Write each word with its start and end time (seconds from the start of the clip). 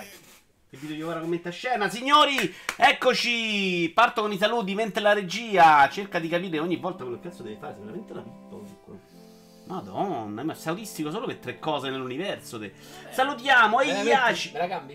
Vai. 0.00 0.08
Il 0.70 0.78
video 0.78 1.08
ora 1.08 1.20
commenta 1.20 1.50
scena. 1.50 1.88
Signori, 1.90 2.54
eccoci. 2.76 3.90
Parto 3.94 4.22
con 4.22 4.32
i 4.32 4.38
saluti 4.38 4.74
mentre 4.74 5.02
la 5.02 5.12
regia 5.12 5.86
cerca 5.90 6.18
di 6.18 6.28
capire 6.28 6.58
ogni 6.58 6.76
volta 6.76 7.02
quello 7.02 7.18
che 7.20 7.28
cazzo 7.28 7.42
deve 7.42 7.56
fare. 7.58 7.74
Pippa. 7.74 8.22
quello. 8.22 9.00
Madonna, 9.66 10.42
ma 10.42 10.54
sei 10.54 10.72
autistico 10.72 11.10
solo 11.10 11.26
per 11.26 11.36
tre 11.36 11.58
cose 11.58 11.90
nell'universo. 11.90 12.58
Te. 12.58 12.72
Salutiamo, 13.10 13.80
e 13.80 13.86
Veramente? 13.86 14.10
Iaci. 14.10 14.52
Me 14.52 14.58
la 14.58 14.68
cambi? 14.68 14.92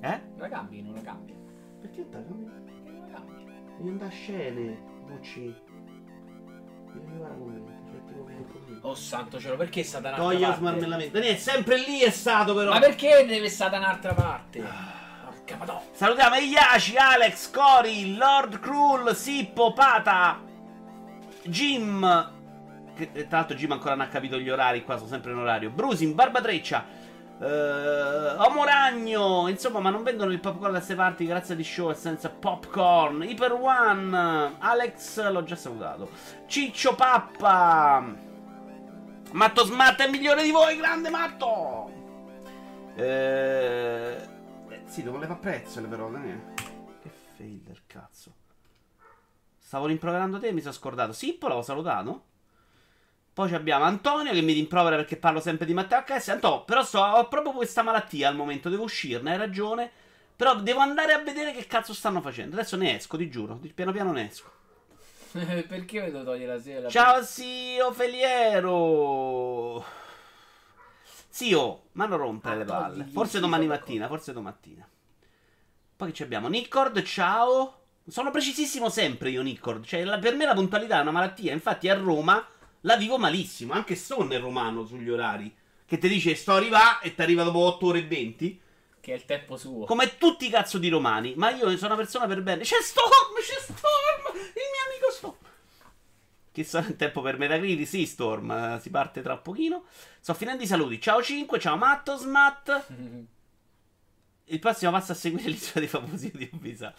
Eh? 0.00 0.20
Me 0.34 0.40
la 0.40 0.48
cambi? 0.48 0.82
Non 0.82 0.94
la 0.94 1.02
cambi? 1.02 1.34
Perché 1.80 2.06
non 2.10 2.10
cambi? 2.10 2.72
Perché 2.72 2.90
non 2.90 3.00
la 3.00 3.16
cambi? 3.16 3.44
Devi 3.76 3.88
andare 3.90 4.10
a 4.10 4.12
scene, 4.12 4.82
Bucci. 5.06 5.54
Devi 6.92 7.06
arrivare 7.06 7.38
con 7.38 7.48
me. 7.48 7.82
Cioè, 7.90 8.04
tipo. 8.06 8.67
Oh 8.82 8.94
santo 8.94 9.40
cielo, 9.40 9.56
perché 9.56 9.80
è 9.80 9.82
stata 9.82 10.08
un'altra 10.08 10.24
Togli 10.28 10.42
parte? 10.42 10.58
smarmellamento. 10.58 11.12
Daniele, 11.12 11.36
è 11.36 11.38
sempre 11.38 11.78
lì 11.78 12.00
è 12.00 12.10
stato 12.10 12.54
però. 12.54 12.70
Ma 12.70 12.78
perché 12.78 13.26
deve 13.26 13.52
da 13.56 13.76
un'altra 13.76 14.14
parte? 14.14 14.60
Porca 15.24 15.56
madonna. 15.56 15.80
Salutiamo 15.92 16.36
Iaci, 16.36 16.96
Alex, 16.96 17.50
Cori, 17.50 18.16
Lord 18.16 18.60
Krull, 18.60 19.12
Sippo, 19.14 19.72
Pata, 19.72 20.40
Jim. 21.42 22.32
Che 22.94 23.10
eh, 23.12 23.26
tra 23.26 23.38
l'altro 23.38 23.56
Jim 23.56 23.72
ancora 23.72 23.94
non 23.94 24.06
ha 24.06 24.08
capito 24.08 24.38
gli 24.38 24.48
orari, 24.48 24.84
qua 24.84 24.96
sono 24.96 25.08
sempre 25.08 25.32
in 25.32 25.38
orario. 25.38 25.70
Brusin, 25.70 26.14
Barbatreccia, 26.14 26.84
eh, 27.40 28.34
Omoragno. 28.38 29.48
Insomma, 29.48 29.80
ma 29.80 29.90
non 29.90 30.04
vendono 30.04 30.30
il 30.30 30.38
popcorn 30.38 30.70
da 30.72 30.78
queste 30.78 30.94
parti 30.94 31.26
grazie 31.26 31.56
di 31.56 31.64
show 31.64 31.90
e 31.90 31.94
senza 31.94 32.28
popcorn. 32.30 33.22
Hyper 33.22 33.52
One, 33.52 34.54
Alex, 34.58 35.28
l'ho 35.30 35.42
già 35.42 35.56
salutato. 35.56 36.10
Ciccio 36.46 36.94
Pappa. 36.94 38.26
Matto 39.32 39.64
Smart 39.64 40.00
è 40.00 40.08
migliore 40.08 40.42
di 40.42 40.50
voi, 40.50 40.76
grande 40.76 41.10
Matto! 41.10 41.90
Eh, 42.96 44.16
eh, 44.70 44.80
sì, 44.86 45.02
devo 45.02 45.18
levare 45.18 45.38
prezzo 45.38 45.80
però, 45.82 46.10
Daniele. 46.10 46.54
Che 47.02 47.10
fail 47.36 47.60
del 47.60 47.82
cazzo. 47.86 48.34
Stavo 49.58 49.86
rimproverando 49.86 50.38
te 50.38 50.48
e 50.48 50.52
mi 50.52 50.60
sono 50.60 50.72
scordato. 50.72 51.12
Sippo 51.12 51.46
l'avevo 51.46 51.64
salutato. 51.64 52.24
Poi 53.34 53.54
abbiamo 53.54 53.84
Antonio 53.84 54.32
che 54.32 54.40
mi 54.40 54.54
rimprovera 54.54 54.96
perché 54.96 55.16
parlo 55.16 55.40
sempre 55.40 55.66
di 55.66 55.74
Matteo 55.74 56.02
HS. 56.02 56.28
Antonio, 56.30 56.64
però 56.64 56.82
so, 56.82 57.00
ho 57.00 57.28
proprio 57.28 57.52
questa 57.52 57.82
malattia 57.82 58.28
al 58.28 58.34
momento, 58.34 58.68
devo 58.68 58.84
uscirne, 58.84 59.32
hai 59.32 59.38
ragione. 59.38 59.90
Però 60.34 60.56
devo 60.56 60.80
andare 60.80 61.12
a 61.12 61.18
vedere 61.18 61.52
che 61.52 61.66
cazzo 61.66 61.92
stanno 61.92 62.20
facendo. 62.20 62.56
Adesso 62.56 62.76
ne 62.76 62.96
esco, 62.96 63.16
ti 63.16 63.28
giuro. 63.28 63.60
Piano 63.74 63.92
piano 63.92 64.12
ne 64.12 64.28
esco. 64.28 64.50
perché 65.68 66.00
vedo 66.00 66.24
togliere 66.24 66.54
la 66.54 66.60
sera? 66.60 66.88
Ciao 66.88 67.22
zio 67.22 67.92
Feliero. 67.92 69.84
Zio, 71.28 71.82
ma 71.92 72.06
non 72.06 72.18
rompere 72.18 72.56
le 72.56 72.62
Ah, 72.62 72.66
palle. 72.66 73.02
togli 73.04 73.12
Forse 73.12 73.40
domani 73.40 73.66
mattina, 73.66 74.06
forse 74.08 74.32
domattina. 74.32 74.88
Poi 75.96 76.08
che 76.08 76.14
ci 76.14 76.22
abbiamo? 76.22 76.48
Nicord, 76.48 77.00
ciao. 77.02 77.74
Sono 78.08 78.30
precisissimo 78.30 78.88
sempre 78.88 79.30
io, 79.30 79.42
Nicord. 79.42 79.84
Cioè, 79.84 80.04
la- 80.04 80.18
per 80.18 80.34
me 80.34 80.46
la 80.46 80.54
puntualità 80.54 80.98
è 80.98 81.02
una 81.02 81.10
malattia. 81.10 81.52
Infatti 81.52 81.88
a 81.88 81.94
Roma 81.94 82.44
la 82.82 82.96
vivo 82.96 83.18
malissimo. 83.18 83.72
Anche 83.72 83.94
Stone 83.94 84.34
è 84.36 84.40
romano 84.40 84.84
sugli 84.84 85.10
orari. 85.10 85.54
Che 85.84 85.98
ti 85.98 86.08
dice 86.08 86.34
sto 86.34 86.54
arriva 86.54 87.00
e 87.00 87.14
ti 87.14 87.22
arriva 87.22 87.42
dopo 87.44 87.58
8 87.60 87.86
ore 87.86 87.98
e 88.00 88.06
20. 88.06 88.60
Che 89.08 89.14
è 89.14 89.16
il 89.16 89.24
tempo 89.24 89.56
suo. 89.56 89.86
Come 89.86 90.18
tutti 90.18 90.44
i 90.44 90.50
cazzo 90.50 90.76
di 90.76 90.90
romani. 90.90 91.32
Ma 91.34 91.48
io 91.48 91.74
sono 91.78 91.94
una 91.94 92.02
persona 92.02 92.26
per 92.26 92.42
bene. 92.42 92.62
C'è 92.62 92.76
Storm, 92.82 93.36
c'è 93.40 93.58
Storm, 93.58 94.36
il 94.36 94.52
mio 94.52 94.84
amico 94.86 95.10
Storm. 95.10 95.34
Chissà 96.52 96.80
il 96.80 96.94
tempo 96.94 97.22
per 97.22 97.38
Metacritic, 97.38 97.88
sì 97.88 98.04
Storm, 98.04 98.50
eh, 98.50 98.78
si 98.82 98.90
parte 98.90 99.22
tra 99.22 99.38
pochino. 99.38 99.84
Sto 100.20 100.34
finendo 100.34 100.62
i 100.62 100.66
saluti. 100.66 101.00
Ciao 101.00 101.22
5, 101.22 101.58
ciao 101.58 101.78
Matto, 101.78 102.18
Smat. 102.18 102.86
Il 104.50 104.58
prossimo 104.58 104.90
passo 104.90 105.12
a 105.12 105.14
seguire 105.14 105.48
l'isola 105.48 105.80
dei 105.80 105.88
famosi 105.88 106.30
di 106.34 106.50
Obisa. 106.52 106.92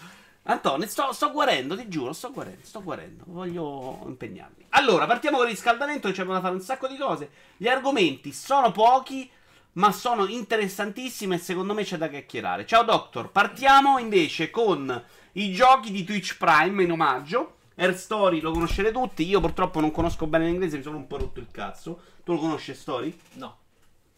Antonio, 0.43 0.87
sto, 0.87 1.11
sto 1.11 1.31
guarendo, 1.31 1.75
ti 1.77 1.87
giuro, 1.89 2.13
sto 2.13 2.31
guarendo, 2.31 2.65
sto 2.65 2.81
guarendo. 2.81 3.23
Voglio 3.27 4.01
impegnarmi. 4.07 4.65
Allora, 4.69 5.05
partiamo 5.05 5.37
con 5.37 5.45
il 5.45 5.51
riscaldamento, 5.51 6.07
che 6.07 6.15
c'è 6.15 6.23
da 6.23 6.41
fare 6.41 6.55
un 6.55 6.61
sacco 6.61 6.87
di 6.87 6.97
cose. 6.97 7.29
Gli 7.55 7.67
argomenti 7.67 8.31
sono 8.31 8.71
pochi, 8.71 9.29
ma 9.73 9.91
sono 9.91 10.25
interessantissimi 10.27 11.35
e 11.35 11.37
secondo 11.37 11.73
me 11.73 11.83
c'è 11.83 11.97
da 11.97 12.09
chiacchierare. 12.09 12.65
Ciao 12.65 12.83
Doctor, 12.83 13.31
partiamo 13.31 13.97
invece 13.99 14.49
con 14.49 15.03
i 15.33 15.51
giochi 15.53 15.91
di 15.91 16.03
Twitch 16.03 16.37
Prime 16.37 16.83
in 16.83 16.91
omaggio. 16.91 17.55
Air 17.75 17.95
Story 17.95 18.41
lo 18.41 18.51
conoscete 18.51 18.91
tutti, 18.91 19.25
io 19.25 19.39
purtroppo 19.39 19.79
non 19.79 19.91
conosco 19.91 20.27
bene 20.27 20.45
l'inglese, 20.45 20.77
mi 20.77 20.83
sono 20.83 20.97
un 20.97 21.07
po' 21.07 21.17
rotto 21.17 21.39
il 21.39 21.47
cazzo. 21.49 22.01
Tu 22.25 22.33
lo 22.33 22.39
conosci 22.39 22.73
Story? 22.73 23.17
No. 23.33 23.57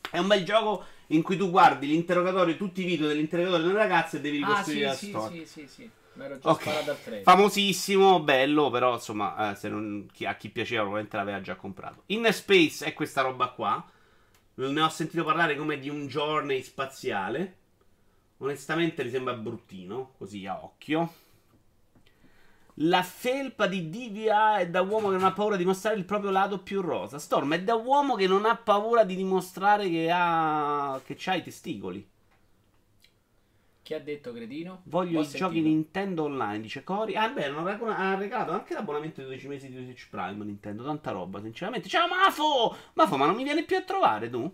È 0.09 0.17
un 0.17 0.27
bel 0.27 0.43
gioco 0.43 0.83
in 1.07 1.21
cui 1.21 1.37
tu 1.37 1.49
guardi 1.51 1.87
l'interrogatorio, 1.87 2.57
tutti 2.57 2.81
i 2.81 2.85
video 2.85 3.07
dell'interrogatorio 3.07 3.67
delle 3.67 3.77
ragazze 3.77 4.17
e 4.17 4.21
devi 4.21 4.41
Ah, 4.41 4.47
ricostruire 4.47 4.79
sì, 4.79 4.85
la 4.85 4.93
sì, 4.95 5.09
storia. 5.09 5.45
sì, 5.45 5.45
sì, 5.45 5.67
sì. 5.67 5.89
Mi 6.13 6.23
ero 6.25 6.39
già 6.39 6.49
Ok. 6.49 6.61
sparato 6.61 6.89
al 6.91 7.03
treno. 7.03 7.23
Famosissimo, 7.23 8.19
bello, 8.21 8.69
però 8.71 8.93
insomma, 8.95 9.51
eh, 9.51 9.55
se 9.55 9.69
non- 9.69 10.07
chi- 10.11 10.25
a 10.25 10.35
chi 10.35 10.49
piaceva 10.49 10.81
probabilmente 10.81 11.17
l'aveva 11.17 11.39
già 11.41 11.55
comprato. 11.55 12.03
Inner 12.07 12.33
Space 12.33 12.83
è 12.83 12.93
questa 12.93 13.21
roba 13.21 13.49
qua. 13.49 13.85
Ne 14.69 14.81
ho 14.81 14.89
sentito 14.89 15.23
parlare 15.23 15.55
come 15.55 15.79
di 15.79 15.89
un 15.89 16.05
journey 16.05 16.61
spaziale. 16.61 17.57
Onestamente 18.37 19.03
mi 19.03 19.09
sembra 19.09 19.33
bruttino, 19.33 20.13
così 20.19 20.45
a 20.45 20.63
occhio. 20.63 21.13
La 22.75 23.01
felpa 23.01 23.65
di 23.65 23.89
DVA 23.89 24.59
è 24.59 24.69
da 24.69 24.81
uomo 24.81 25.09
che 25.09 25.15
non 25.15 25.25
ha 25.25 25.33
paura 25.33 25.55
di 25.55 25.65
mostrare 25.65 25.97
il 25.97 26.05
proprio 26.05 26.29
lato 26.29 26.59
più 26.59 26.79
rosa. 26.81 27.17
Storm 27.17 27.53
è 27.55 27.63
da 27.63 27.73
uomo 27.73 28.13
che 28.13 28.27
non 28.27 28.45
ha 28.45 28.55
paura 28.55 29.03
di 29.03 29.15
dimostrare 29.15 29.89
che 29.89 30.11
ha. 30.13 31.01
che 31.03 31.17
ha 31.25 31.35
i 31.35 31.43
testicoli. 31.43 32.07
Chi 33.91 33.97
ha 33.97 33.99
detto 33.99 34.31
cretino? 34.31 34.83
Voglio 34.85 35.19
Ho 35.19 35.23
i 35.23 35.25
giochi 35.25 35.55
sentito. 35.55 35.67
Nintendo 35.67 36.23
Online, 36.23 36.61
dice 36.61 36.81
Cori. 36.81 37.17
Ah, 37.17 37.27
beh, 37.27 37.47
ha 37.47 38.15
regalato 38.15 38.53
anche 38.53 38.73
l'abbonamento 38.73 39.19
di 39.19 39.27
12 39.27 39.47
mesi 39.49 39.67
di 39.67 39.83
Twitch 39.83 40.07
Prime 40.07 40.45
Nintendo. 40.45 40.85
Tanta 40.85 41.11
roba, 41.11 41.41
sinceramente. 41.41 41.89
Ciao, 41.89 42.07
Mafo! 42.07 42.73
Mafo, 42.93 43.17
ma 43.17 43.25
non 43.25 43.35
mi 43.35 43.43
viene 43.43 43.65
più 43.65 43.75
a 43.75 43.81
trovare 43.81 44.29
tu? 44.29 44.49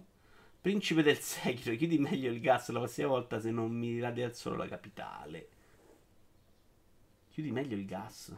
Principe 0.60 1.04
del 1.04 1.20
Sekiro, 1.20 1.76
chiudi 1.76 2.00
meglio 2.00 2.32
il 2.32 2.42
gas 2.42 2.70
la 2.70 2.80
prossima 2.80 3.10
volta 3.10 3.40
se 3.40 3.52
non 3.52 3.70
mi 3.70 4.00
radia 4.00 4.34
solo 4.34 4.56
la 4.56 4.68
capitale. 4.68 5.50
Chiudi 7.30 7.52
meglio 7.52 7.78
il 7.78 7.86
gas. 7.86 8.36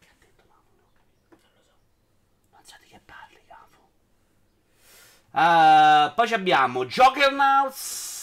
Che 0.00 0.08
ha 0.08 0.14
detto 0.18 0.42
Mafo? 0.48 0.72
Non 0.74 0.84
ho 0.84 0.90
capito. 0.96 1.30
Non 1.30 1.38
lo 1.54 1.62
so. 1.62 1.74
Non 2.50 2.64
so 2.64 2.74
di 2.82 2.88
che 2.88 3.00
parli, 3.04 3.38
Cafo. 3.46 3.88
Ah, 5.30 6.12
poi 6.12 6.32
abbiamo 6.32 6.84
Joggernauts. 6.86 8.15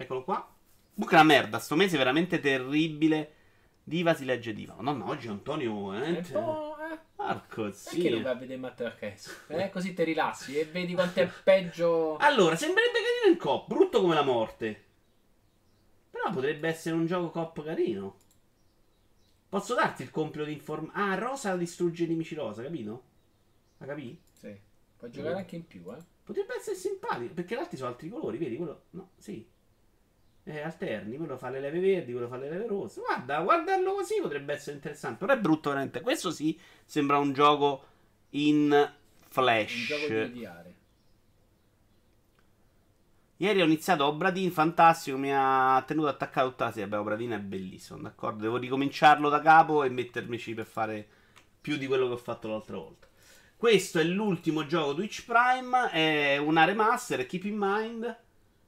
Eccolo 0.00 0.24
qua. 0.24 0.56
Buca 0.94 1.16
una 1.16 1.24
merda, 1.24 1.58
sto 1.58 1.76
mese 1.76 1.96
è 1.96 1.98
veramente 1.98 2.40
terribile. 2.40 3.34
Diva 3.84 4.14
si 4.14 4.24
legge 4.24 4.54
Diva. 4.54 4.74
Madonna, 4.78 5.06
oggi 5.10 5.28
Antonio 5.28 5.88
veramente... 5.90 6.32
po', 6.32 6.74
eh. 6.90 6.98
Porco 7.14 7.64
Perché 7.64 8.08
non 8.08 8.22
vai 8.22 8.32
a 8.32 8.34
vedere 8.34 8.58
Matteo 8.58 8.86
Archesi? 8.86 9.30
Eh, 9.48 9.68
così 9.68 9.92
ti 9.92 10.02
rilassi 10.02 10.58
e 10.58 10.64
vedi 10.64 10.94
quanto 10.94 11.20
è 11.20 11.30
peggio. 11.44 12.16
Allora, 12.16 12.56
sembrerebbe 12.56 12.98
carino 12.98 13.34
il 13.34 13.38
cop, 13.38 13.68
brutto 13.68 14.00
come 14.00 14.14
la 14.14 14.22
morte. 14.22 14.84
Però 16.10 16.30
potrebbe 16.30 16.68
essere 16.68 16.94
un 16.94 17.04
gioco 17.04 17.28
cop 17.28 17.62
carino. 17.62 18.16
Posso 19.50 19.74
darti 19.74 20.00
il 20.00 20.10
compito 20.10 20.44
di 20.44 20.54
informare... 20.54 20.98
Ah, 20.98 21.14
Rosa 21.16 21.56
distrugge 21.56 22.04
i 22.04 22.08
nemici 22.08 22.34
rosa, 22.34 22.62
capito? 22.62 23.02
La 23.76 23.86
capì? 23.86 24.18
Sì. 24.32 24.58
Puoi 24.96 25.10
giocare 25.10 25.36
anche 25.36 25.56
in 25.56 25.66
più, 25.66 25.82
eh. 25.92 26.02
Potrebbe 26.24 26.56
essere 26.56 26.76
simpatico, 26.76 27.34
perché 27.34 27.54
gli 27.54 27.58
altri 27.58 27.76
sono 27.76 27.90
altri 27.90 28.08
colori, 28.08 28.38
vedi? 28.38 28.56
Quello... 28.56 28.84
No, 28.90 29.10
sì. 29.18 29.58
Eh, 30.44 30.60
alterni, 30.62 31.16
quello 31.16 31.36
fa 31.36 31.50
le 31.50 31.60
leve 31.60 31.78
verdi, 31.80 32.12
quello 32.12 32.28
fa 32.28 32.36
le 32.36 32.48
leve 32.48 32.66
rosse. 32.66 33.00
Guarda, 33.00 33.40
guardarlo 33.40 33.92
così 33.94 34.20
potrebbe 34.20 34.54
essere 34.54 34.76
interessante. 34.76 35.18
Però 35.24 35.38
è 35.38 35.40
brutto 35.40 35.68
veramente. 35.68 36.00
Questo 36.00 36.30
sì, 36.30 36.58
sembra 36.84 37.18
un 37.18 37.32
gioco 37.32 37.84
in 38.30 38.70
Un 38.70 38.90
flash. 39.28 39.86
gioco 39.86 40.06
di 40.06 40.16
odiare. 40.18 40.74
Ieri 43.36 43.62
ho 43.62 43.64
iniziato 43.64 44.04
Obradin, 44.04 44.50
fantastico, 44.50 45.16
mi 45.16 45.30
ha 45.32 45.82
tenuto 45.86 46.08
attaccato 46.08 46.50
tutta 46.50 46.66
la 46.66 46.72
sera. 46.72 46.86
Beh, 46.88 46.96
Obradin 46.96 47.30
è 47.30 47.38
bellissimo, 47.38 47.98
d'accordo? 48.00 48.42
Devo 48.42 48.58
ricominciarlo 48.58 49.28
da 49.30 49.40
capo 49.40 49.82
e 49.82 49.88
mettermici 49.88 50.52
per 50.52 50.66
fare 50.66 51.08
più 51.60 51.76
di 51.76 51.86
quello 51.86 52.06
che 52.06 52.12
ho 52.14 52.18
fatto 52.18 52.48
l'altra 52.48 52.76
volta. 52.76 53.06
Questo 53.56 53.98
è 53.98 54.04
l'ultimo 54.04 54.66
gioco 54.66 54.94
Twitch 54.94 55.24
Prime, 55.24 55.90
è 55.90 56.36
una 56.38 56.64
remaster, 56.64 57.24
keep 57.26 57.44
in 57.44 57.56
mind. 57.58 58.18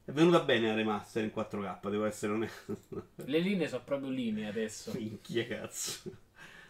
È 0.04 0.10
venuta 0.10 0.40
bene 0.40 0.69
la 0.69 0.75
remaster 0.75 1.22
in 1.25 1.31
4K, 1.34 1.88
devo 1.90 2.04
essere 2.04 2.32
onesto. 2.32 2.76
Le 3.25 3.38
linee 3.38 3.69
sono 3.69 3.82
proprio 3.84 4.10
linee 4.10 4.49
adesso. 4.49 4.93
Minchia 4.94 5.46
cazzo. 5.46 6.10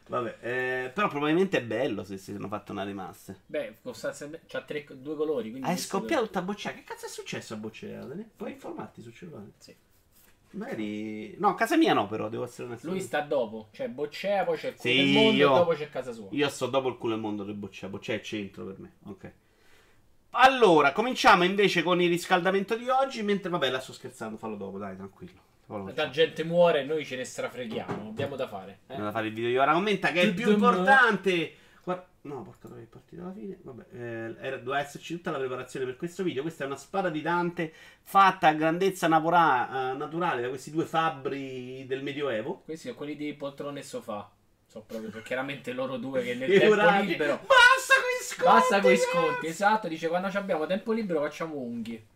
Vabbè, 0.09 0.39
eh, 0.41 0.91
però 0.91 1.09
probabilmente 1.09 1.59
è 1.59 1.63
bello 1.65 2.05
se 2.05 2.19
si 2.19 2.33
sono 2.33 2.49
fatto 2.49 2.73
una 2.73 2.83
remaster. 2.83 3.39
Beh, 3.47 3.77
sostanzialmente 3.83 4.47
c'ha 4.49 4.63
tre, 4.63 4.85
due 4.97 5.15
colori. 5.17 5.51
Quindi 5.51 5.67
Hai 5.69 5.75
questo- 5.75 5.99
scoppiato 5.99 6.25
tutta 6.27 6.43
boccea. 6.43 6.73
Che 6.75 6.83
cazzo 6.85 7.07
è 7.07 7.09
successo 7.09 7.55
a 7.55 7.57
boccea? 7.57 8.07
Puoi 8.37 8.51
informarti 8.53 9.01
sul 9.01 9.15
cellulare? 9.15 9.53
Sì. 9.59 9.75
Magari. 10.51 11.35
No, 11.39 11.55
casa 11.55 11.79
mia 11.79 11.95
no, 11.95 12.07
però 12.09 12.29
devo 12.29 12.45
essere 12.45 12.69
onesto. 12.69 12.91
Lui 12.91 13.01
sta 13.01 13.23
dopo. 13.23 13.69
Cioè, 13.73 13.89
Boccea, 13.89 14.45
poi 14.45 14.59
c'è 14.59 14.69
il 14.69 14.75
culo 14.77 14.93
Sì, 14.93 14.99
del 15.03 15.13
mondo 15.15 15.33
io- 15.33 15.51
e 15.55 15.59
dopo 15.59 15.73
c'è 15.73 15.89
casa 15.89 16.13
sua. 16.13 16.29
Io 16.33 16.49
sto 16.51 16.67
dopo 16.67 16.89
il 16.89 16.99
culo 16.99 17.13
del 17.15 17.23
mondo 17.23 17.45
del 17.45 17.55
boccea. 17.55 17.89
Boccea 17.89 18.17
è 18.17 18.21
centro 18.21 18.67
per 18.67 18.79
me. 18.79 18.93
Ok. 19.05 19.33
Allora, 20.35 20.93
cominciamo 20.93 21.45
invece 21.45 21.83
con 21.83 22.01
il 22.01 22.09
riscaldamento 22.09 22.77
di 22.77 22.89
oggi. 22.89 23.23
Mentre, 23.23 23.51
vabbè, 23.51 23.71
la 23.71 23.81
sto 23.81 23.93
scherzando, 23.93 24.37
fallo 24.37 24.57
dopo, 24.57 24.79
dai, 24.79 24.97
tranquillo. 24.97 25.41
La 25.95 26.11
gente 26.11 26.45
muore 26.45 26.81
e 26.81 26.85
noi 26.85 27.05
ce 27.05 27.17
ne 27.17 27.25
strafreghiamo. 27.25 28.09
Abbiamo 28.09 28.37
da 28.37 28.47
fare. 28.47 28.73
Eh? 28.87 28.89
Andiamo 28.89 29.09
a 29.09 29.13
fare 29.13 29.29
il 29.29 29.33
video 29.35 29.49
di 29.51 29.57
ora 29.57 29.73
commenta 29.73 30.11
che 30.13 30.21
è 30.21 30.25
il 30.25 30.35
più 30.35 30.51
importante. 30.51 31.55
Guarda, 31.83 32.07
no, 32.23 32.43
porca 32.43 32.69
troia, 32.69 32.83
è 32.83 32.87
partita 32.87 33.23
alla 33.23 33.33
fine. 33.33 33.59
Vabbè, 33.63 33.85
eh, 33.93 34.37
era- 34.47 34.57
doveva 34.59 34.81
esserci 34.81 35.15
tutta 35.15 35.31
la 35.31 35.39
preparazione 35.39 35.87
per 35.87 35.97
questo 35.97 36.23
video. 36.23 36.43
Questa 36.43 36.65
è 36.65 36.67
una 36.67 36.77
spada 36.77 37.09
di 37.09 37.23
Dante 37.23 37.73
fatta 38.03 38.49
a 38.49 38.53
grandezza 38.53 39.09
napora- 39.09 39.93
eh, 39.93 39.97
naturale 39.97 40.43
da 40.43 40.49
questi 40.49 40.71
due 40.71 40.85
fabbri 40.85 41.87
del 41.87 42.03
Medioevo. 42.03 42.63
Questi 42.65 42.87
sono 42.89 42.97
quelli 42.99 43.17
di 43.17 43.33
poltrone 43.35 43.81
e 43.81 43.83
sofà. 43.83 44.31
So 44.67 44.85
proprio 44.87 45.11
perché 45.11 45.27
chiaramente 45.29 45.73
loro 45.73 45.97
due 45.97 46.23
che 46.23 46.35
nel 46.35 46.49
tempo 46.59 46.75
libero. 47.03 47.37
Basta 47.47 47.95
sconti! 48.23 48.51
Basta 48.51 48.81
con 48.81 48.93
i 48.93 48.97
sconti, 48.97 49.47
esatto. 49.47 49.89
Dice 49.89 50.09
quando 50.09 50.31
ci 50.31 50.37
abbiamo 50.37 50.67
tempo 50.67 50.93
libero 50.93 51.21
facciamo 51.21 51.57
unghie. 51.57 52.07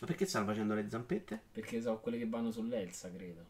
Ma 0.00 0.06
perché 0.06 0.24
stanno 0.24 0.46
facendo 0.46 0.74
le 0.74 0.88
zampette? 0.88 1.40
Perché 1.52 1.82
so 1.82 1.98
quelle 1.98 2.16
che 2.16 2.26
vanno 2.26 2.50
sull'Elsa, 2.50 3.10
credo. 3.10 3.44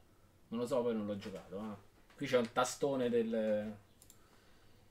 Non 0.48 0.60
lo 0.60 0.66
so, 0.66 0.82
poi 0.82 0.94
non 0.94 1.06
l'ho 1.06 1.16
giocato. 1.16 1.58
ah. 1.60 1.76
Qui 2.16 2.26
c'è 2.26 2.38
un 2.38 2.52
tastone 2.52 3.08
del. 3.08 3.72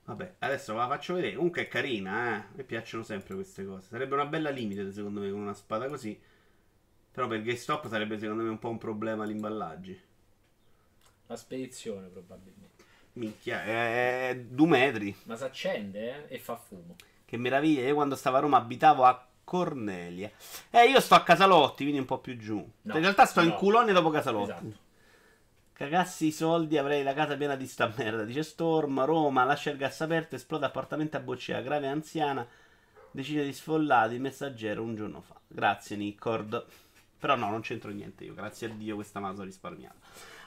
Vabbè, 0.04 0.34
adesso 0.38 0.72
ve 0.72 0.78
la 0.78 0.88
faccio 0.88 1.14
vedere. 1.14 1.34
Comunque 1.34 1.62
è 1.62 1.68
carina, 1.68 2.38
eh. 2.38 2.44
Mi 2.56 2.64
piacciono 2.64 3.02
sempre 3.02 3.34
queste 3.34 3.66
cose. 3.66 3.88
Sarebbe 3.88 4.14
una 4.14 4.26
bella 4.26 4.50
limited, 4.50 4.90
secondo 4.90 5.20
me, 5.20 5.30
con 5.30 5.40
una 5.40 5.54
spada 5.54 5.86
così. 5.88 6.18
Però 7.12 7.26
per 7.26 7.42
GameStop 7.42 7.88
sarebbe, 7.88 8.18
secondo 8.18 8.42
me, 8.42 8.48
un 8.48 8.58
po' 8.58 8.70
un 8.70 8.78
problema 8.78 9.24
l'imballaggi. 9.24 10.00
La 11.26 11.36
spedizione, 11.36 12.08
probabilmente. 12.08 12.69
Minchia, 13.20 13.62
è 13.62 14.42
due 14.48 14.66
metri. 14.66 15.14
Ma 15.24 15.36
si 15.36 15.44
accende, 15.44 16.28
eh? 16.28 16.34
E 16.34 16.38
fa 16.38 16.56
fumo. 16.56 16.96
Che 17.24 17.36
meraviglia. 17.36 17.82
Io 17.82 17.94
quando 17.94 18.16
stavo 18.16 18.38
a 18.38 18.40
Roma 18.40 18.56
abitavo 18.56 19.04
a 19.04 19.26
Cornelia. 19.44 20.30
Eh, 20.70 20.88
io 20.88 21.00
sto 21.00 21.14
a 21.14 21.22
Casalotti, 21.22 21.82
quindi 21.82 22.00
un 22.00 22.06
po' 22.06 22.18
più 22.18 22.36
giù. 22.36 22.56
No, 22.82 22.94
in 22.94 23.00
realtà 23.00 23.26
sto 23.26 23.42
in 23.42 23.48
no. 23.48 23.56
Culogne 23.56 23.92
dopo 23.92 24.10
Casalotti. 24.10 24.50
Esatto. 24.50 24.88
Cagassi 25.72 26.26
i 26.26 26.32
soldi, 26.32 26.76
avrei 26.76 27.02
la 27.02 27.14
casa 27.14 27.36
piena 27.36 27.56
di 27.56 27.66
sta 27.66 27.92
merda. 27.96 28.24
Dice 28.24 28.42
Storm, 28.42 29.04
Roma, 29.04 29.44
lascia 29.44 29.70
il 29.70 29.76
gas 29.76 30.00
aperto, 30.00 30.34
esplode 30.34 30.66
appartamento 30.66 31.16
a 31.16 31.20
Boccea, 31.20 31.60
grave 31.60 31.88
anziana, 31.88 32.46
decine 33.10 33.44
di 33.44 33.52
sfollati, 33.52 34.14
il 34.14 34.20
messaggero 34.20 34.82
un 34.82 34.94
giorno 34.94 35.20
fa. 35.20 35.34
Grazie 35.46 35.96
Nicord. 35.96 36.64
Però 37.18 37.36
no, 37.36 37.50
non 37.50 37.60
c'entro 37.60 37.90
niente 37.90 38.24
io, 38.24 38.34
grazie 38.34 38.66
a 38.66 38.70
Dio 38.70 38.94
questa 38.94 39.20
mano 39.20 39.40
ho 39.40 39.44
risparmiato. 39.44 39.98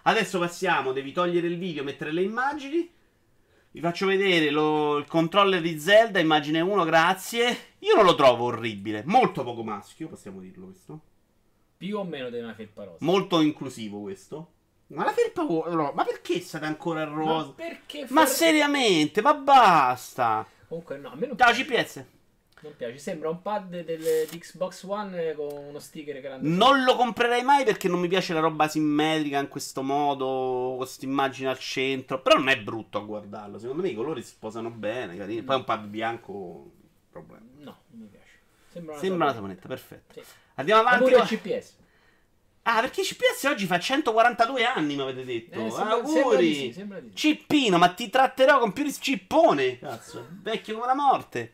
Adesso 0.03 0.39
passiamo, 0.39 0.91
devi 0.91 1.11
togliere 1.11 1.47
il 1.47 1.57
video, 1.57 1.83
mettere 1.83 2.11
le 2.11 2.21
immagini. 2.23 2.91
Vi 3.71 3.79
faccio 3.79 4.05
vedere 4.05 4.49
lo- 4.51 4.97
il 4.97 5.07
controller 5.07 5.61
di 5.61 5.79
Zelda, 5.79 6.19
immagine 6.19 6.59
1, 6.61 6.83
grazie. 6.83 7.57
Io 7.79 7.95
non 7.95 8.05
lo 8.05 8.15
trovo 8.15 8.45
orribile, 8.45 9.03
molto 9.05 9.43
poco 9.43 9.63
maschio, 9.63 10.09
possiamo 10.09 10.39
dirlo 10.41 10.65
questo. 10.65 10.99
Più 11.77 11.97
o 11.97 12.03
meno 12.03 12.27
una 12.27 12.53
felpa 12.53 12.83
rosa. 12.83 12.97
Molto 12.99 13.39
inclusivo 13.41 14.01
questo. 14.01 14.51
Ma 14.87 15.05
la 15.05 15.11
felpa 15.13 15.43
no, 15.43 15.91
ma 15.95 16.03
perché 16.03 16.39
state 16.39 16.65
ancora 16.65 17.03
a 17.03 17.07
Ma 17.07 17.15
rosa? 17.15 17.51
perché 17.55 18.01
Ma, 18.09 18.21
fare- 18.21 18.27
seriamente, 18.27 19.21
ma 19.21 19.33
basta. 19.33 20.45
Comunque 20.67 20.97
no, 20.97 21.11
a 21.11 21.15
me 21.15 21.27
non 21.27 21.37
Ciao. 21.37 21.51
GPS. 21.51 22.05
Non 22.63 22.73
piace. 22.77 22.97
Sembra 22.97 23.29
un 23.29 23.41
pad 23.41 23.81
del, 23.81 24.27
di 24.29 24.37
Xbox 24.37 24.83
One 24.83 25.33
con 25.35 25.51
uno 25.51 25.79
sticker 25.79 26.21
grande. 26.21 26.47
Non 26.47 26.83
lo 26.85 26.95
comprerei 26.95 27.43
mai 27.43 27.65
perché 27.65 27.89
non 27.89 27.99
mi 27.99 28.07
piace 28.07 28.33
la 28.33 28.39
roba 28.39 28.69
simmetrica 28.69 29.37
in 29.37 29.49
questo 29.49 29.83
modo, 29.83 30.25
con 30.25 30.77
questa 30.77 31.03
immagine 31.05 31.49
al 31.49 31.59
centro. 31.59 32.21
Però 32.21 32.37
non 32.37 32.47
è 32.47 32.57
brutto 32.59 32.97
a 32.97 33.01
guardarlo. 33.01 33.59
Secondo 33.59 33.81
me 33.81 33.89
i 33.89 33.93
colori 33.93 34.21
si 34.21 34.29
sposano 34.29 34.69
bene, 34.69 35.17
carini. 35.17 35.43
Poi 35.43 35.57
un 35.57 35.63
pad 35.65 35.85
bianco, 35.87 36.71
problema. 37.11 37.43
No, 37.57 37.77
non 37.89 37.99
mi 38.01 38.07
piace. 38.07 38.39
Sembra 38.71 38.93
una 38.93 39.01
Sembra 39.03 39.33
saponetta. 39.33 39.67
perfetto. 39.67 40.13
Sì. 40.13 40.21
Andiamo 40.55 40.81
avanti. 40.81 41.03
pure 41.03 41.17
il 41.17 41.23
GPS. 41.27 41.81
Ah, 42.65 42.79
perché 42.79 43.01
GPS 43.01 43.43
oggi 43.43 43.65
fa 43.65 43.77
142 43.77 44.63
anni, 44.63 44.95
mi 44.95 45.01
avete 45.01 45.25
detto. 45.25 45.59
Eh, 45.59 45.69
sembra, 45.69 45.95
sembra 45.95 46.01
di 46.07 46.17
Auguri. 46.17 46.53
sì, 46.55 46.71
sembra 46.71 46.99
di 47.01 47.09
sì. 47.09 47.15
Cippino, 47.15 47.77
ma 47.77 47.89
ti 47.89 48.09
tratterò 48.09 48.57
con 48.59 48.71
più 48.71 48.83
ris- 48.83 48.99
cippone. 49.01 49.79
Cazzo, 49.79 50.25
vecchio 50.41 50.75
come 50.75 50.85
la 50.85 50.95
morte. 50.95 51.53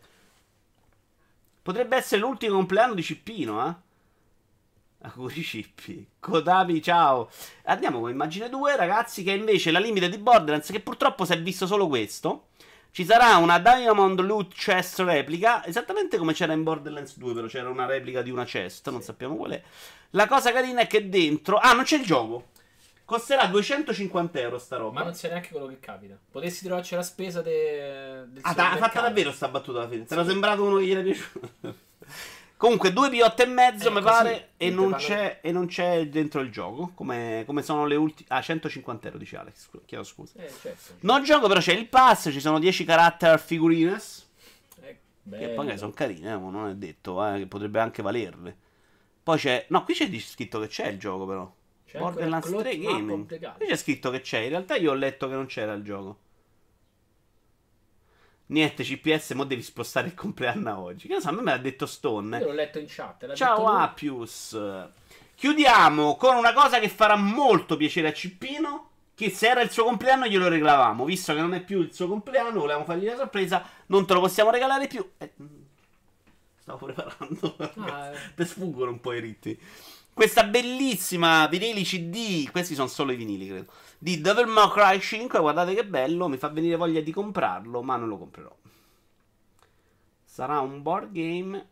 Potrebbe 1.70 1.98
essere 1.98 2.20
l'ultimo 2.20 2.56
compleanno 2.56 2.96
di 2.96 3.04
Cippino, 3.04 3.68
eh? 3.68 5.08
Auguri 5.08 5.44
Cippi. 5.44 6.04
Kodami, 6.20 6.82
ciao. 6.82 7.30
Andiamo 7.66 8.00
con 8.00 8.10
immagine 8.10 8.50
2, 8.50 8.76
ragazzi, 8.76 9.22
che 9.22 9.34
è 9.34 9.38
invece 9.38 9.70
la 9.70 9.78
limite 9.78 10.10
di 10.10 10.18
Borderlands, 10.18 10.72
che 10.72 10.80
purtroppo 10.80 11.26
si 11.26 11.34
è 11.34 11.40
visto 11.40 11.68
solo 11.68 11.88
questo. 11.88 12.48
Ci 12.90 13.06
sarà 13.06 13.38
una 13.38 13.60
Diamond 13.60 14.20
Loot 14.20 14.52
Chest 14.52 15.02
replica, 15.02 15.64
esattamente 15.64 16.18
come 16.18 16.34
c'era 16.34 16.54
in 16.54 16.64
Borderlands 16.64 17.16
2, 17.20 17.34
però 17.36 17.46
c'era 17.46 17.70
una 17.70 17.86
replica 17.86 18.24
di 18.24 18.32
una 18.32 18.46
chest, 18.46 18.90
non 18.90 19.04
sappiamo 19.04 19.36
qual 19.36 19.52
è. 19.52 19.62
La 20.14 20.26
cosa 20.26 20.52
carina 20.52 20.82
è 20.82 20.88
che 20.88 21.08
dentro... 21.08 21.58
Ah, 21.58 21.74
non 21.74 21.84
c'è 21.84 21.98
il 21.98 22.04
gioco. 22.04 22.48
Costerà 23.10 23.48
250 23.48 24.40
euro 24.40 24.60
sta 24.60 24.78
roba. 24.78 25.00
Ma 25.00 25.06
non 25.06 25.16
sai 25.16 25.32
neanche 25.32 25.50
quello 25.50 25.66
che 25.66 25.80
capita. 25.80 26.16
Potessi 26.30 26.64
trovarci 26.64 26.94
la 26.94 27.02
spesa 27.02 27.42
de... 27.42 28.26
del 28.28 28.40
Ah, 28.44 28.50
supermercato. 28.50 28.78
fatta 28.78 29.02
davvero 29.02 29.32
sta 29.32 29.48
battuta 29.48 29.80
alla 29.80 29.90
fine. 29.90 30.06
Ti 30.06 30.14
era 30.14 30.24
sembrato 30.24 30.64
uno 30.64 30.78
che 30.78 30.86
gli 30.86 30.92
era 30.92 31.02
piaciuto. 31.02 31.50
Comunque, 32.56 32.94
due 32.94 33.10
P8 33.10 33.42
e 33.42 33.46
mezzo, 33.48 33.88
Eh, 33.88 33.92
mi 33.92 34.02
pare. 34.02 34.50
E 34.58 34.70
non, 34.70 34.96
e 35.42 35.52
non 35.52 35.66
c'è 35.66 36.08
dentro 36.08 36.42
il 36.42 36.52
gioco. 36.52 36.92
Come, 36.94 37.42
come 37.48 37.64
sono 37.64 37.88
le 37.88 37.96
ultime. 37.96 38.28
Ah, 38.32 38.42
150 38.44 39.08
euro, 39.08 39.18
dice 39.18 39.38
Alex. 39.38 39.62
scu- 39.64 39.86
Chiedo 39.86 40.04
scusa. 40.04 40.34
Eh, 40.38 40.54
certo. 40.62 40.94
Non 41.00 41.24
gioco, 41.24 41.48
però 41.48 41.60
c'è 41.62 41.74
il 41.74 41.88
pass. 41.88 42.30
Ci 42.32 42.40
sono 42.40 42.60
10 42.60 42.86
character 42.86 43.40
figurines. 43.40 44.30
Eh, 44.82 45.00
Che 45.28 45.48
poi 45.50 45.76
sono 45.80 45.94
carine, 45.94 46.32
eh, 46.34 46.38
ma 46.38 46.50
non 46.52 46.70
è 46.70 46.76
detto, 46.76 47.26
eh, 47.26 47.40
che 47.40 47.48
potrebbe 47.48 47.80
anche 47.80 48.04
valerle. 48.04 48.56
Poi 49.24 49.38
c'è. 49.40 49.66
No, 49.70 49.84
qui 49.84 49.96
c'è 49.96 50.08
scritto 50.20 50.60
che 50.60 50.68
c'è 50.68 50.88
il 50.90 51.00
gioco, 51.00 51.26
però. 51.26 51.52
C'è 51.90 51.98
Borderlands 51.98 52.48
una 52.48 52.62
3 52.62 52.70
cloth 52.72 52.84
map 52.84 52.94
Gaming. 52.94 53.56
Qui 53.58 53.66
c'è 53.66 53.76
scritto 53.76 54.12
che 54.12 54.22
c'è. 54.22 54.40
In 54.40 54.50
realtà 54.50 54.76
io 54.76 54.92
ho 54.92 54.96
letto 54.96 55.28
che 55.28 55.34
non 55.34 55.48
c'era 55.48 55.74
il 55.74 55.84
gioco. 55.84 56.18
Niente, 58.48 58.84
CPS, 58.84 59.32
mo 59.32 59.44
devi 59.44 59.64
spostare 59.64 60.08
il 60.08 60.14
compleanno 60.14 60.80
oggi. 60.80 61.08
Che 61.08 61.16
ne 61.16 61.22
so, 61.22 61.30
a 61.30 61.32
me 61.32 61.42
me 61.42 61.52
l'ha 61.52 61.58
detto 61.58 61.88
Stone. 61.88 62.38
Io 62.38 62.46
l'ho 62.46 62.54
letto 62.54 62.78
in 62.78 62.86
chat. 62.88 63.34
Ciao. 63.34 63.66
Appius. 63.66 64.58
Chiudiamo 65.34 66.16
con 66.16 66.36
una 66.36 66.54
cosa 66.54 66.80
che 66.80 66.90
farà 66.90 67.16
molto 67.16 67.76
piacere 67.76 68.10
a 68.10 68.14
Cippino. 68.14 68.88
Che 69.16 69.30
se 69.32 69.50
era 69.50 69.62
il 69.62 69.72
suo 69.72 69.84
compleanno 69.84 70.28
glielo 70.28 70.48
regalavamo. 70.48 71.06
Visto 71.06 71.34
che 71.34 71.42
non 71.42 71.56
è 71.56 71.62
più 71.62 71.82
il 71.82 71.94
suo 71.94 72.08
compleanno, 72.08 72.60
volevamo 72.60 72.86
fargli 72.86 73.06
la 73.06 73.16
sorpresa. 73.16 73.64
Non 73.88 74.06
te 74.06 74.14
lo 74.14 74.20
possiamo 74.20 74.52
regalare 74.52 74.88
più. 74.88 75.08
Eh, 75.18 75.32
mm, 75.42 75.62
stavo 76.60 76.86
preparando. 76.86 77.56
Ah, 77.78 78.12
eh. 78.12 78.18
Te 78.36 78.46
sfuggono 78.46 78.92
un 78.92 79.00
po' 79.00 79.14
i 79.14 79.20
ritmi. 79.20 79.60
Questa 80.20 80.44
bellissima 80.44 81.48
vinili 81.48 81.84
CD. 81.84 82.52
Questi 82.52 82.76
sono 82.76 82.90
solo 82.90 83.14
i 83.14 83.16
vinili, 83.16 83.48
credo. 83.48 83.72
Di 83.98 84.20
Devil 84.20 84.48
May 84.48 84.70
Cry 84.70 85.00
5. 85.00 85.40
Guardate 85.40 85.74
che 85.74 85.86
bello. 85.86 86.28
Mi 86.28 86.36
fa 86.36 86.50
venire 86.50 86.76
voglia 86.76 87.00
di 87.00 87.14
comprarlo, 87.14 87.82
ma 87.82 87.96
non 87.96 88.10
lo 88.10 88.18
comprerò. 88.18 88.54
Sarà 90.26 90.60
un 90.60 90.82
board 90.82 91.14
game. 91.14 91.70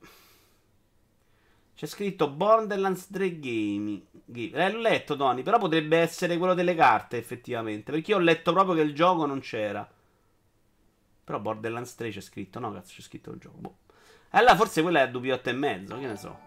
C'è 1.75 1.85
scritto 1.87 2.29
Borderlands 2.29 3.09
3 3.11 3.37
Game. 3.37 4.01
Eh, 4.33 4.71
l'ho 4.71 4.79
letto, 4.79 5.17
Tony. 5.17 5.43
Però 5.43 5.57
potrebbe 5.57 5.97
essere 5.97 6.37
quello 6.37 6.53
delle 6.53 6.73
carte, 6.73 7.17
effettivamente. 7.17 7.91
Perché 7.91 8.11
io 8.11 8.17
ho 8.17 8.21
letto 8.21 8.53
proprio 8.53 8.75
che 8.75 8.81
il 8.81 8.95
gioco 8.95 9.25
non 9.25 9.41
c'era. 9.41 9.85
Però 11.21 11.37
Borderlands 11.37 11.95
3 11.95 12.11
c'è 12.11 12.21
scritto. 12.21 12.59
No, 12.59 12.71
cazzo, 12.71 12.93
c'è 12.95 13.01
scritto 13.01 13.29
il 13.29 13.39
gioco. 13.39 13.57
Boh. 13.57 13.77
Allora, 14.29 14.55
forse 14.55 14.81
quella 14.81 14.99
è 14.99 15.01
a 15.01 15.07
doppiotto 15.07 15.49
e 15.49 15.51
mezzo. 15.51 15.99
Che 15.99 16.07
ne 16.07 16.15
so. 16.15 16.46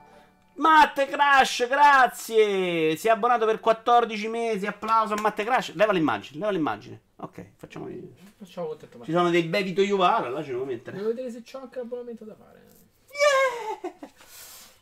Matte 0.54 1.06
Crash, 1.06 1.66
grazie. 1.68 2.96
Si 2.96 3.08
è 3.08 3.10
abbonato 3.10 3.46
per 3.46 3.60
14 3.60 4.28
mesi. 4.28 4.66
Applauso 4.66 5.14
a 5.14 5.20
Matte 5.20 5.44
Crash. 5.44 5.74
Leva 5.74 5.92
l'immagine, 5.92 6.38
leva 6.38 6.50
l'immagine. 6.50 7.00
Ok, 7.16 7.44
facciamo. 7.56 7.88
Ci 7.88 8.12
Facciamo 8.38 8.68
contento. 8.68 8.98
Ma... 8.98 9.04
sono 9.04 9.30
dei 9.30 9.44
baby 9.44 9.72
to 9.72 9.82
Yuvara. 9.82 10.28
Là 10.28 10.42
ce 10.42 10.52
lo 10.52 10.58
devo 10.58 10.70
mettere. 10.70 10.96
Devo 10.96 11.08
vedere 11.08 11.30
se 11.30 11.42
c'ho 11.42 11.60
anche 11.60 11.78
l'abbonamento 11.78 12.24
da 12.24 12.34
fare. 12.34 12.68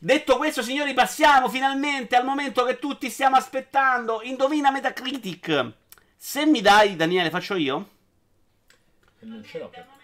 Detto 0.01 0.37
questo, 0.37 0.61
signori, 0.61 0.93
passiamo 0.93 1.49
finalmente 1.49 2.15
al 2.15 2.23
momento 2.23 2.63
che 2.63 2.79
tutti 2.79 3.09
stiamo 3.09 3.35
aspettando. 3.35 4.21
Indovina 4.21 4.71
Metacritic. 4.71 5.73
Se 6.15 6.45
mi 6.45 6.61
dai, 6.61 6.95
Daniele, 6.95 7.29
faccio 7.29 7.55
io? 7.55 7.89
Non 9.19 9.43
ce 9.43 9.59
l'ho. 9.59 9.67
però. 9.69 9.98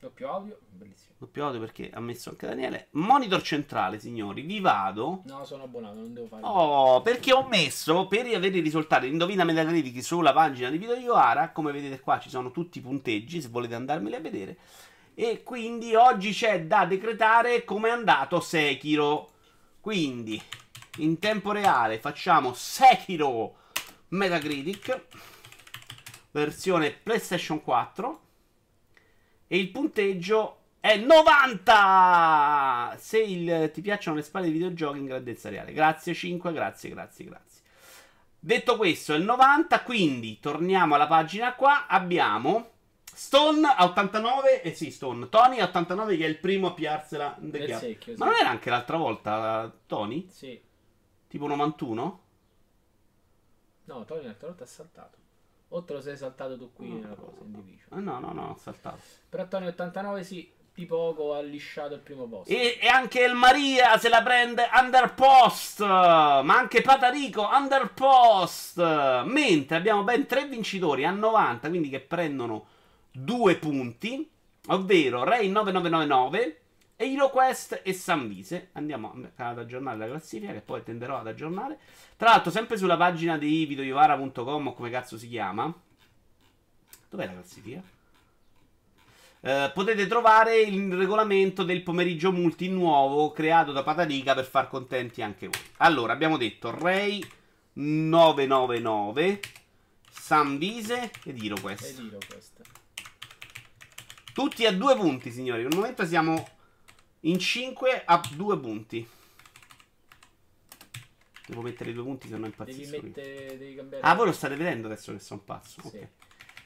Doppio 0.00 0.32
audio, 0.32 0.56
bellissimo. 0.70 1.14
Doppio 1.18 1.46
audio 1.46 1.58
perché 1.58 1.90
ha 1.92 1.98
messo 1.98 2.30
anche 2.30 2.46
Daniele. 2.46 2.86
Monitor 2.92 3.42
centrale, 3.42 3.98
signori, 3.98 4.42
vi 4.42 4.60
vado. 4.60 5.22
No, 5.24 5.44
sono 5.44 5.64
abbonato, 5.64 5.96
non 5.96 6.14
devo 6.14 6.28
fare. 6.28 6.42
Oh, 6.44 7.02
perché 7.02 7.32
ho 7.32 7.48
messo 7.48 8.06
per 8.06 8.24
avere 8.26 8.58
i 8.58 8.60
risultati 8.60 9.08
Indovina 9.08 9.42
Metacritic 9.42 10.00
sulla 10.00 10.32
pagina 10.32 10.70
di 10.70 10.78
Video 10.78 10.94
Ioara. 10.94 11.50
Come 11.50 11.72
vedete 11.72 11.98
qua 11.98 12.20
ci 12.20 12.28
sono 12.28 12.52
tutti 12.52 12.78
i 12.78 12.80
punteggi, 12.80 13.42
se 13.42 13.48
volete 13.48 13.74
andarmeli 13.74 14.14
a 14.14 14.20
vedere. 14.20 14.56
E 15.14 15.42
quindi 15.42 15.96
oggi 15.96 16.30
c'è 16.30 16.64
da 16.64 16.84
decretare 16.84 17.64
come 17.64 17.88
è 17.88 17.92
andato 17.92 18.38
Sekiro. 18.38 19.30
Quindi, 19.80 20.40
in 20.98 21.18
tempo 21.18 21.50
reale 21.50 21.98
facciamo 21.98 22.52
Sekiro 22.52 23.56
Metacritic, 24.10 25.06
versione 26.30 26.92
PlayStation 26.92 27.60
4. 27.64 28.26
E 29.48 29.58
il 29.58 29.70
punteggio 29.70 30.56
è 30.78 30.96
90! 30.96 32.94
Se 32.98 33.18
il, 33.18 33.70
ti 33.72 33.80
piacciono 33.80 34.16
le 34.16 34.22
spalle 34.22 34.46
di 34.46 34.52
videogiochi 34.52 34.98
in 34.98 35.06
grandezza 35.06 35.48
reale. 35.48 35.72
Grazie 35.72 36.14
5, 36.14 36.52
grazie, 36.52 36.90
grazie, 36.90 37.24
grazie. 37.24 37.62
Detto 38.38 38.76
questo, 38.76 39.14
è 39.14 39.16
il 39.16 39.24
90, 39.24 39.82
quindi 39.82 40.38
torniamo 40.38 40.94
alla 40.94 41.06
pagina 41.08 41.54
qua. 41.54 41.86
Abbiamo 41.86 42.70
Stone 43.04 43.66
a 43.66 43.84
89, 43.84 44.62
eh 44.62 44.74
sì, 44.74 44.90
Stone. 44.92 45.28
Tony 45.28 45.58
a 45.58 45.64
89 45.64 46.16
che 46.16 46.24
è 46.24 46.28
il 46.28 46.38
primo 46.38 46.68
a 46.68 46.72
piarsela 46.74 47.34
del 47.38 47.50
Del 47.50 47.66
gap. 47.66 47.80
secchio, 47.80 48.12
sì. 48.12 48.18
Ma 48.20 48.26
non 48.26 48.34
era 48.36 48.50
anche 48.50 48.70
l'altra 48.70 48.96
volta 48.96 49.74
Tony? 49.86 50.28
Sì. 50.30 50.60
Tipo 51.26 51.46
91? 51.48 52.22
No, 53.84 54.04
Tony 54.04 54.22
l'altra 54.24 54.46
volta 54.48 54.64
ha 54.64 54.66
saltato. 54.68 55.16
O 55.70 55.84
te 55.84 55.92
lo 55.92 56.00
sei 56.00 56.16
saltato 56.16 56.56
tu 56.56 56.72
qui 56.72 56.88
nella 56.88 57.14
cosa, 57.14 57.42
in 57.44 57.52
division. 57.52 57.98
Eh, 57.98 58.02
no, 58.02 58.18
no, 58.18 58.32
no, 58.32 58.50
ho 58.50 58.56
saltato. 58.56 58.98
Però 59.28 59.46
Tony 59.46 59.66
89 59.66 60.24
sì, 60.24 60.50
di 60.74 60.86
poco 60.86 61.34
ha 61.34 61.42
lisciato 61.42 61.94
il 61.94 62.00
primo 62.00 62.26
posto. 62.26 62.52
E, 62.52 62.78
e 62.80 62.86
anche 62.86 63.22
il 63.22 63.34
Maria 63.34 63.98
se 63.98 64.08
la 64.08 64.22
prende 64.22 64.68
Underpost, 64.72 65.80
ma 65.80 66.56
anche 66.56 66.80
Patarico 66.80 67.48
Underpost. 67.52 68.78
Mentre 69.24 69.76
abbiamo 69.76 70.04
ben 70.04 70.26
tre 70.26 70.46
vincitori 70.46 71.04
a 71.04 71.10
90, 71.10 71.68
quindi 71.68 71.88
che 71.88 72.00
prendono 72.00 72.66
due 73.10 73.56
punti, 73.56 74.30
ovvero 74.68 75.24
Ray 75.24 75.48
9999 75.50 76.60
e 77.00 77.12
HeroQuest 77.12 77.82
e 77.84 77.92
Sanvise. 77.92 78.70
Andiamo 78.72 79.14
ad 79.36 79.58
aggiornare 79.58 79.96
la 79.98 80.06
classifica 80.06 80.52
che 80.52 80.60
poi 80.60 80.82
tenderò 80.82 81.18
ad 81.18 81.28
aggiornare. 81.28 81.78
Tra 82.16 82.30
l'altro 82.30 82.50
sempre 82.50 82.76
sulla 82.76 82.96
pagina 82.96 83.38
di 83.38 83.64
videoiovara.com 83.66 84.66
o 84.66 84.74
come 84.74 84.90
cazzo 84.90 85.16
si 85.16 85.28
chiama. 85.28 85.72
Dov'è 87.08 87.26
la 87.26 87.34
classifica? 87.34 87.80
Eh, 89.40 89.70
potete 89.72 90.08
trovare 90.08 90.60
il 90.60 90.92
regolamento 90.92 91.62
del 91.62 91.84
pomeriggio 91.84 92.32
multi 92.32 92.68
nuovo 92.68 93.30
creato 93.30 93.70
da 93.70 93.84
Patarica 93.84 94.34
per 94.34 94.46
far 94.46 94.66
contenti 94.66 95.22
anche 95.22 95.46
voi. 95.46 95.60
Allora, 95.76 96.12
abbiamo 96.12 96.36
detto 96.36 96.76
Ray 96.76 97.24
999, 97.74 99.40
Sanvise 100.10 101.12
ed 101.22 101.40
E 101.40 101.44
HeroQuest. 101.44 102.00
dirò 102.00 102.18
questo. 102.28 102.62
Tutti 104.32 104.66
a 104.66 104.72
due 104.72 104.96
punti, 104.96 105.30
signori. 105.30 105.62
Per 105.62 105.70
il 105.70 105.76
momento 105.76 106.04
siamo 106.04 106.57
in 107.20 107.38
5 107.38 108.04
a 108.04 108.20
due 108.34 108.58
punti. 108.58 109.08
Devo 111.46 111.62
mettere 111.62 111.90
i 111.90 111.92
due 111.94 112.02
punti 112.02 112.28
se 112.28 112.36
no 112.36 112.40
Devi 112.40 112.50
impazzisco. 112.50 112.96
io. 112.96 113.02
mettere. 113.02 113.58
Devi 113.58 113.74
cambiare. 113.74 114.04
Ah, 114.04 114.14
voi 114.14 114.26
lo 114.26 114.32
state 114.32 114.54
vedendo 114.54 114.86
adesso 114.86 115.12
che 115.12 115.18
sono 115.18 115.40
pazzo. 115.40 115.80
Sì. 115.80 115.96
Ok. 115.96 116.08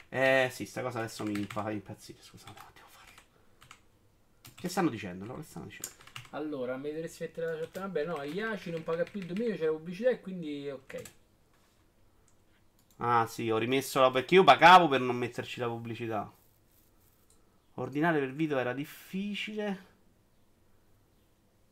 Eh, 0.09 0.49
sì, 0.53 0.67
sta 0.67 0.83
cosa 0.83 0.99
adesso 0.99 1.25
mi 1.25 1.45
fa 1.45 1.71
impazzire. 1.71 2.19
Scusate, 2.21 2.53
ma 2.61 2.71
devo 2.75 2.87
farlo. 2.89 3.21
Che 4.55 4.69
stanno 4.69 4.91
dicendo? 4.91 5.25
No, 5.25 5.37
che 5.37 5.45
stanno 5.45 5.67
dicendo? 5.67 5.91
Allora, 6.31 6.77
mi 6.77 6.91
dovresti 6.93 7.23
mettere 7.23 7.47
la 7.47 7.57
certa. 7.59 7.81
Vabbè, 7.81 8.05
no, 8.05 8.23
Iaci 8.23 8.71
non 8.71 8.83
paga 8.83 9.05
più 9.05 9.21
il 9.21 9.27
dominio, 9.27 9.55
c'è 9.57 9.67
la 9.67 9.71
pubblicità 9.73 10.11
e 10.11 10.21
quindi 10.21 10.69
ok. 10.69 11.03
Ah, 12.97 13.27
sì, 13.27 13.51
ho 13.51 13.59
rimesso 13.59 14.01
la. 14.01 14.11
Perché 14.11 14.35
io 14.35 14.45
pagavo 14.45 14.89
per 14.89 15.01
non 15.01 15.17
metterci 15.17 15.61
la 15.61 15.67
pubblicità. 15.69 16.31
Ordinare 17.75 18.19
per 18.19 18.33
video 18.33 18.59
era 18.59 18.73
difficile. 18.73 19.91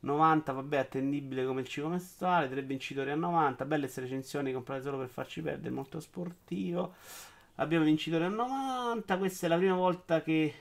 90, 0.00 0.52
vabbè, 0.52 0.76
attendibile 0.78 1.44
come 1.44 1.60
il 1.60 1.68
ciclo 1.68 1.88
mestruale. 1.88 2.48
Tre 2.48 2.62
vincitori 2.62 3.10
a 3.10 3.14
90. 3.14 3.64
Belle 3.64 3.82
queste 3.82 4.00
recensioni 4.00 4.52
comprate 4.52 4.82
solo 4.82 4.98
per 4.98 5.08
farci 5.08 5.42
perdere. 5.42 5.74
Molto 5.74 6.00
sportivo. 6.00 6.94
Abbiamo 7.56 7.84
vincitori 7.84 8.24
a 8.24 8.28
90. 8.28 9.18
Questa 9.18 9.46
è 9.46 9.48
la 9.48 9.56
prima 9.56 9.74
volta 9.74 10.22
che 10.22 10.54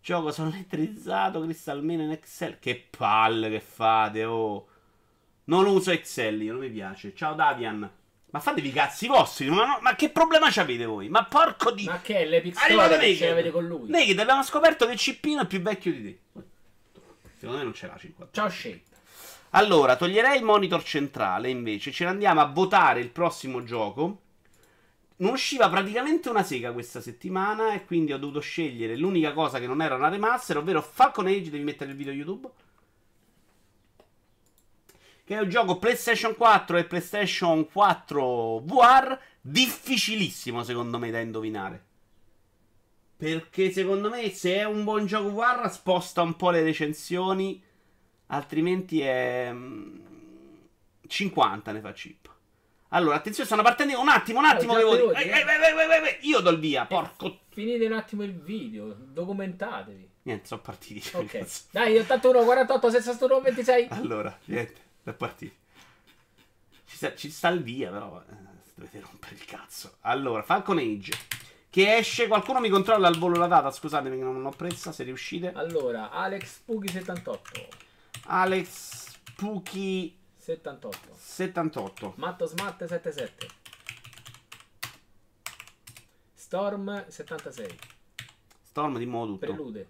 gioco 0.00 0.32
sono 0.32 0.48
elettrizzato. 0.50 1.40
Crystal 1.42 1.76
almeno 1.76 2.02
in 2.02 2.10
Excel. 2.10 2.58
Che 2.58 2.88
palle 2.96 3.48
che 3.50 3.60
fate, 3.60 4.24
oh. 4.24 4.66
Non 5.44 5.66
uso 5.66 5.92
Excel, 5.92 6.42
io 6.42 6.52
non 6.52 6.60
mi 6.60 6.70
piace. 6.70 7.14
Ciao 7.14 7.34
Davian. 7.34 7.90
Ma 8.30 8.40
fatevi 8.40 8.68
i 8.68 8.72
cazzi 8.72 9.06
vostri. 9.06 9.48
Ma, 9.48 9.64
no- 9.64 9.78
ma 9.80 9.94
che 9.94 10.10
problema 10.10 10.48
c'avete 10.50 10.84
voi? 10.84 11.08
Ma 11.08 11.24
porco 11.24 11.70
di. 11.70 11.84
Ma 11.84 12.00
che 12.00 12.18
è 12.18 12.26
l'Epic 12.26 12.58
Store 12.58 12.98
che 12.98 13.16
ce 13.16 13.28
l'avete 13.28 13.50
con 13.50 13.66
lui? 13.66 13.88
Naked, 13.88 14.18
abbiamo 14.18 14.42
scoperto 14.42 14.86
che 14.86 14.96
cippino 14.96 15.42
è 15.42 15.46
più 15.46 15.62
vecchio 15.62 15.92
di 15.92 16.02
te. 16.02 16.42
Secondo 17.38 17.58
me 17.58 17.64
non 17.64 17.74
ce 17.74 17.86
l'ha 17.86 17.96
50. 17.96 18.32
Ciao 18.32 18.48
Shape. 18.50 18.82
Allora, 19.50 19.96
toglierei 19.96 20.38
il 20.38 20.44
monitor 20.44 20.82
centrale 20.82 21.48
invece. 21.48 21.92
Ce 21.92 22.02
ne 22.02 22.10
andiamo 22.10 22.40
a 22.40 22.46
votare 22.46 23.00
il 23.00 23.10
prossimo 23.10 23.62
gioco. 23.62 24.22
Non 25.18 25.32
usciva 25.32 25.68
praticamente 25.68 26.28
una 26.28 26.42
sega 26.42 26.72
questa 26.72 27.00
settimana 27.00 27.74
e 27.74 27.84
quindi 27.84 28.12
ho 28.12 28.18
dovuto 28.18 28.40
scegliere 28.40 28.96
l'unica 28.96 29.32
cosa 29.32 29.60
che 29.60 29.66
non 29.66 29.80
era 29.80 29.94
una 29.94 30.08
remaster, 30.08 30.56
ovvero 30.58 30.82
Falcon 30.82 31.26
Age. 31.26 31.50
Devi 31.50 31.62
mettere 31.62 31.90
il 31.92 31.96
video 31.96 32.12
YouTube. 32.12 32.48
Che 35.24 35.36
è 35.36 35.40
un 35.40 35.48
gioco 35.48 35.78
PlayStation 35.78 36.34
4 36.34 36.76
e 36.76 36.84
PlayStation 36.84 37.70
4 37.70 38.60
VR. 38.64 39.18
Difficilissimo 39.40 40.64
secondo 40.64 40.98
me 40.98 41.10
da 41.10 41.20
indovinare. 41.20 41.86
Perché 43.18 43.72
secondo 43.72 44.10
me 44.10 44.30
se 44.30 44.58
è 44.58 44.64
un 44.64 44.84
buon 44.84 45.04
gioco 45.06 45.32
VR 45.32 45.68
sposta 45.70 46.22
un 46.22 46.36
po' 46.36 46.50
le 46.50 46.62
recensioni. 46.62 47.60
Altrimenti 48.26 49.00
è... 49.00 49.50
mm, 49.52 49.96
50 51.04 51.72
ne 51.72 51.80
fa 51.80 51.92
chip. 51.92 52.30
Allora, 52.90 53.16
attenzione, 53.16 53.46
stanno 53.46 53.62
partendo. 53.62 54.00
Un 54.00 54.08
attimo, 54.08 54.38
un 54.38 54.44
attimo. 54.44 54.74
voti. 54.74 54.96
veloci, 54.96 55.20
Eh, 55.20 55.26
eh. 55.26 55.30
eh, 55.30 55.34
eh, 55.34 55.42
eh, 55.42 56.06
eh, 56.06 56.08
eh, 56.08 56.18
Io 56.22 56.38
do 56.40 56.50
il 56.50 56.58
via, 56.60 56.86
porco. 56.86 57.40
Finite 57.48 57.84
un 57.86 57.92
attimo 57.92 58.22
il 58.22 58.34
video, 58.40 58.94
documentatevi. 58.96 60.10
Niente, 60.22 60.46
sono 60.46 60.60
partiti. 60.60 61.10
Ok. 61.14 61.44
Dai, 61.72 61.98
81, 61.98 62.44
48, 62.44 62.90
61, 62.90 63.40
26. 63.40 63.86
Allora, 63.90 64.38
niente, 64.44 64.80
è 65.02 65.12
partiti. 65.12 65.54
Ci 66.86 66.96
sta, 66.96 67.14
ci 67.16 67.30
sta 67.30 67.48
il 67.48 67.62
via, 67.62 67.90
però. 67.90 68.22
eh, 68.30 68.34
dovete 68.74 69.00
rompere 69.00 69.34
il 69.34 69.44
cazzo. 69.44 69.96
Allora, 70.02 70.42
Falcon 70.42 70.78
Age. 70.78 71.12
Che 71.70 71.96
esce. 71.96 72.26
Qualcuno 72.28 72.60
mi 72.60 72.68
controlla 72.68 73.08
al 73.08 73.18
volo 73.18 73.36
la 73.36 73.46
data. 73.46 73.70
Scusatemi 73.70 74.16
che 74.16 74.22
non 74.22 74.40
l'ho 74.42 74.50
presa. 74.50 74.92
Se 74.92 75.04
riuscite. 75.04 75.52
Allora, 75.52 76.10
Alex 76.10 76.60
Pughi 76.64 76.88
78. 76.88 77.68
Alex 78.26 79.16
Puki 79.34 80.18
78. 80.36 81.14
78. 81.14 82.14
Matto 82.16 82.46
Smart 82.46 82.84
77. 82.84 83.48
Storm 86.34 87.06
76. 87.08 87.78
Storm 88.62 88.98
di 88.98 89.06
nuovo 89.06 89.26
tutto. 89.26 89.46
Prelude 89.46 89.88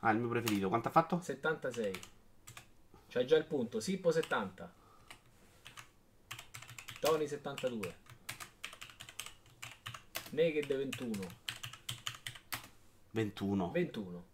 Ah, 0.00 0.12
il 0.12 0.18
mio 0.18 0.28
preferito. 0.28 0.68
Quanto 0.68 0.88
ha 0.88 0.90
fatto? 0.90 1.20
76. 1.20 2.00
C'hai 3.08 3.26
già 3.26 3.36
il 3.36 3.44
punto. 3.44 3.80
Sippo 3.80 4.10
70. 4.10 4.72
Tony 7.00 7.28
72. 7.28 7.96
Naked 10.30 10.66
21. 10.66 11.12
21. 13.10 13.70
21. 13.70 14.24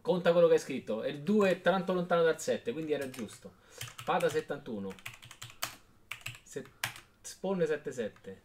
Conta 0.00 0.32
quello 0.32 0.46
che 0.46 0.54
hai 0.54 0.60
scritto. 0.60 1.02
E 1.02 1.10
il 1.10 1.22
2 1.22 1.50
è 1.50 1.60
tanto 1.60 1.92
lontano 1.92 2.22
dal 2.22 2.40
7, 2.40 2.72
quindi 2.72 2.92
era 2.92 3.10
giusto. 3.10 3.54
Fata 3.66 4.28
71. 4.28 4.94
Se... 6.42 6.64
Spawn 7.20 7.66
77. 7.66 8.42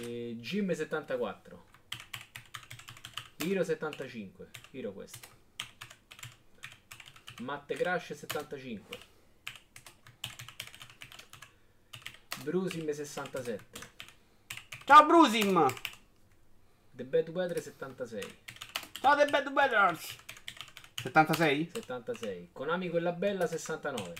E 0.00 0.36
Jim 0.40 0.72
74. 0.72 1.64
Hero 3.36 3.64
75. 3.64 4.50
Hero 4.72 4.92
questo. 4.92 5.28
Matte 7.38 7.74
Crash 7.74 8.12
75. 8.14 9.05
Brusim 12.46 12.86
67. 12.92 13.58
Ciao 14.86 15.04
Brusim! 15.04 15.66
The 16.94 17.02
Bad 17.02 17.28
Weather 17.30 17.60
76. 17.60 18.24
Ciao 19.00 19.16
The 19.16 19.24
Bad 19.26 19.50
Brothers! 19.50 20.16
76? 21.02 21.72
76. 21.72 22.48
Konami 22.52 22.88
quella 22.88 23.10
bella 23.10 23.48
69. 23.48 24.14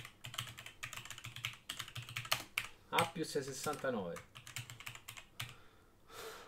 Appius 2.88 3.38
69. 3.38 4.14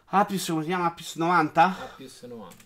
Appius 0.07 0.47
come 0.49 0.63
si 0.63 0.69
chiama? 0.69 0.87
Appius 0.87 1.15
90? 1.15 1.63
Appius 1.63 2.23
90. 2.23 2.57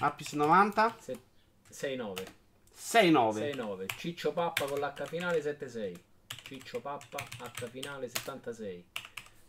Appius 0.00 0.32
90? 0.32 0.96
Se- 1.00 1.20
69. 1.68 2.26
69. 2.74 3.40
69. 3.40 3.86
Ciccio 3.96 4.32
Pappa 4.32 4.66
con 4.66 4.78
l'H 4.80 5.06
finale 5.06 5.40
76. 5.40 6.10
Ciccio 6.42 6.80
Pappa 6.80 7.26
H 7.38 7.68
finale 7.68 8.08
76. 8.08 8.84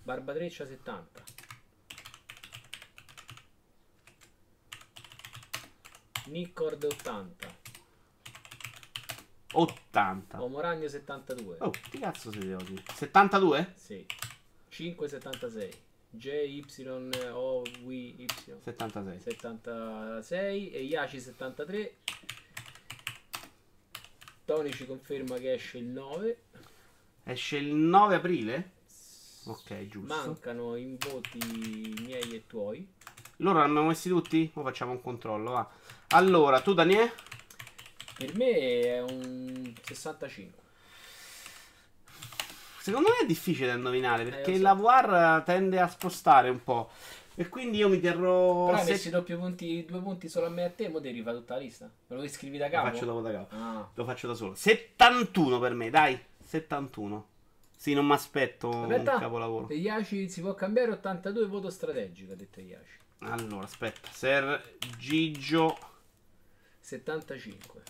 Barbatreccia 0.03 0.65
70. 0.65 1.23
Nickord 6.27 6.83
80. 6.83 7.61
80. 9.53 10.41
Omoragno 10.41 10.87
72. 10.87 11.57
Oh, 11.59 11.69
che 11.69 11.99
cazzo 11.99 12.31
siete 12.31 12.53
oggi? 12.53 12.81
72? 12.93 13.73
Sì. 13.75 14.05
576. 14.69 15.71
JYOWY 16.09 16.65
76. 18.61 19.19
76 19.19 20.71
e 20.71 20.81
Yaci 20.83 21.19
73. 21.19 21.95
Tony 24.45 24.71
ci 24.71 24.85
conferma 24.85 25.37
che 25.37 25.53
esce 25.53 25.77
il 25.79 25.85
9. 25.85 26.41
Esce 27.23 27.57
il 27.57 27.73
9 27.73 28.15
aprile? 28.15 28.71
Ok, 29.45 29.87
giusto. 29.87 30.13
Mancano 30.15 30.75
i 30.75 30.97
voti 31.09 31.93
miei 32.01 32.35
e 32.35 32.43
tuoi. 32.47 32.87
Loro 33.37 33.61
abbiamo 33.61 33.87
messi 33.87 34.09
tutti? 34.09 34.49
O 34.53 34.61
facciamo 34.61 34.91
un 34.91 35.01
controllo, 35.01 35.51
va. 35.51 35.69
Allora, 36.09 36.61
tu 36.61 36.73
Daniele? 36.73 37.11
Per 38.17 38.35
me 38.35 38.49
è 38.81 39.01
un 39.01 39.73
65. 39.81 40.61
Secondo 42.79 43.09
me 43.09 43.19
è 43.23 43.25
difficile 43.25 43.67
da 43.67 43.73
indovinare 43.73 44.23
perché 44.25 44.51
Eh, 44.51 44.59
lo 44.59 44.67
so. 44.75 44.81
la 44.81 45.01
VR 45.01 45.43
tende 45.43 45.79
a 45.79 45.87
spostare 45.87 46.49
un 46.49 46.61
po'. 46.63 46.91
E 47.35 47.49
quindi 47.49 47.77
io 47.77 47.89
mi 47.89 47.99
terrò. 47.99 48.65
Però 48.65 48.77
hai 48.77 48.83
se- 48.85 48.91
messi 48.91 49.09
doppio 49.09 49.37
punti, 49.39 49.85
due 49.87 49.99
punti 50.01 50.27
solo 50.29 50.45
a 50.45 50.49
me 50.49 50.61
e 50.61 50.65
a 50.65 50.69
te, 50.69 50.87
mo 50.89 50.99
devi 50.99 51.17
rifare 51.17 51.37
tutta 51.37 51.55
la 51.55 51.61
lista. 51.61 51.89
Me 52.07 52.15
lo 52.17 52.27
scrivi 52.27 52.57
da 52.57 52.65
Lo 52.65 52.71
capo? 52.71 52.87
faccio 52.91 53.05
dopo 53.05 53.21
da 53.21 53.31
capo. 53.31 53.55
Ah. 53.55 53.89
Lo 53.93 54.05
faccio 54.05 54.27
da 54.27 54.33
solo. 54.35 54.53
71 54.53 55.59
per 55.59 55.73
me, 55.73 55.89
dai. 55.89 56.19
71. 56.53 57.27
Sì, 57.75 57.95
non 57.95 58.05
mi 58.05 58.13
aspetto 58.13 58.69
un 58.69 59.03
capolavoro. 59.03 59.73
Yaci 59.73 60.29
si 60.29 60.41
può 60.41 60.53
cambiare 60.53 60.91
82 60.91 61.47
voto 61.47 61.71
strategico, 61.71 62.33
ha 62.33 62.35
detto 62.35 62.61
Yaci. 62.61 62.97
Allora, 63.19 63.63
aspetta. 63.65 64.09
Ser 64.11 64.75
Gigio. 64.97 65.75
75. 66.79 67.81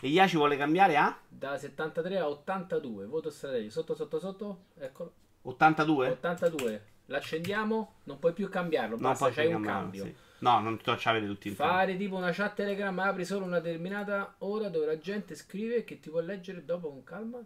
E 0.00 0.08
Iaci 0.08 0.36
vuole 0.36 0.56
cambiare 0.56 0.96
a? 0.96 1.16
Da 1.28 1.56
73 1.56 2.18
a 2.18 2.28
82, 2.28 3.06
voto 3.06 3.30
strategico. 3.30 3.70
Sotto, 3.70 3.94
sotto, 3.94 4.18
sotto, 4.18 4.64
eccolo. 4.78 5.12
82? 5.42 6.08
82. 6.08 6.86
L'accendiamo, 7.06 8.00
non 8.04 8.18
puoi 8.18 8.32
più 8.32 8.48
cambiarlo, 8.48 8.96
Non 8.96 9.12
basta, 9.12 9.30
c'hai 9.30 9.52
un 9.52 9.62
cambio. 9.62 10.04
sì. 10.04 10.14
No, 10.40 10.60
non 10.60 10.78
ti 10.78 10.90
avete 10.90 11.26
tutti 11.26 11.48
insieme. 11.48 11.70
Fare 11.70 11.96
tipo 11.96 12.16
una 12.16 12.32
chat 12.32 12.54
Telegram, 12.54 12.96
apri 12.98 13.24
solo 13.24 13.44
una 13.44 13.60
determinata 13.60 14.34
ora 14.38 14.68
dove 14.68 14.86
la 14.86 14.98
gente 14.98 15.34
scrive 15.34 15.84
che 15.84 16.00
ti 16.00 16.10
può 16.10 16.20
leggere 16.20 16.64
dopo 16.64 16.88
con 16.88 17.02
calma. 17.04 17.40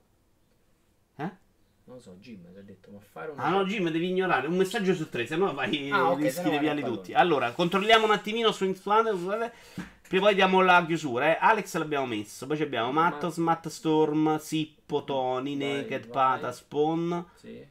Eh? 1.16 1.30
Non 1.84 1.96
lo 1.96 2.00
so, 2.00 2.16
Jim 2.20 2.50
ti 2.52 2.58
ha 2.58 2.62
detto, 2.62 2.90
ma 2.90 3.00
fare 3.00 3.32
una 3.32 3.42
Ah 3.42 3.50
no, 3.50 3.64
Jim, 3.64 3.88
devi 3.90 4.08
ignorare 4.08 4.46
un 4.46 4.56
messaggio 4.56 4.94
su 4.94 5.08
tre, 5.08 5.26
se 5.26 5.36
no 5.36 5.52
vai 5.52 5.90
Ah, 5.90 6.10
ok, 6.10 6.20
rischi 6.20 6.58
di 6.58 6.68
a 6.68 6.74
tutti. 6.76 7.12
Allora, 7.12 7.52
controlliamo 7.52 8.04
un 8.04 8.12
attimino 8.12 8.52
su 8.52 8.64
Instagram, 8.64 9.16
scusate. 9.16 9.52
Prima 10.08 10.26
poi 10.26 10.34
diamo 10.34 10.60
la 10.60 10.84
chiusura, 10.86 11.34
eh. 11.34 11.38
Alex 11.40 11.74
l'abbiamo 11.76 12.06
messo, 12.06 12.46
poi 12.46 12.60
abbiamo 12.62 12.92
Mattos, 12.92 13.38
Matt 13.38 13.68
Storm, 13.68 14.38
Sippo, 14.38 15.04
Tony, 15.04 15.56
Vai, 15.56 15.76
Naked, 15.76 16.02
vai. 16.02 16.10
Pata, 16.10 16.52
Spawn, 16.52 17.26
Sì, 17.34 17.66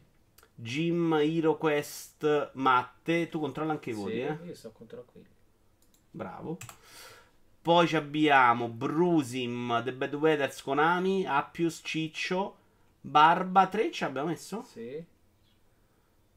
Jim, 0.55 1.13
HeroQuest, 1.13 2.51
Matte. 2.53 3.29
Tu 3.29 3.39
controlla 3.39 3.71
anche 3.71 3.91
i 3.91 3.93
voti, 3.93 4.11
sì, 4.13 4.19
eh. 4.21 4.37
io 4.43 4.55
sto 4.55 4.71
contro 4.71 5.05
quelli. 5.05 5.27
Bravo. 6.09 6.57
Poi 7.61 7.95
abbiamo 7.95 8.67
Brusim, 8.69 9.83
The 9.83 9.93
Bad 9.93 10.15
Weathers, 10.15 10.63
Konami, 10.63 11.25
Appius, 11.25 11.81
Ciccio, 11.83 12.55
Barba 13.01 13.67
3 13.67 13.91
ci 13.91 14.03
abbiamo 14.03 14.29
messo? 14.29 14.63
Sì, 14.63 15.05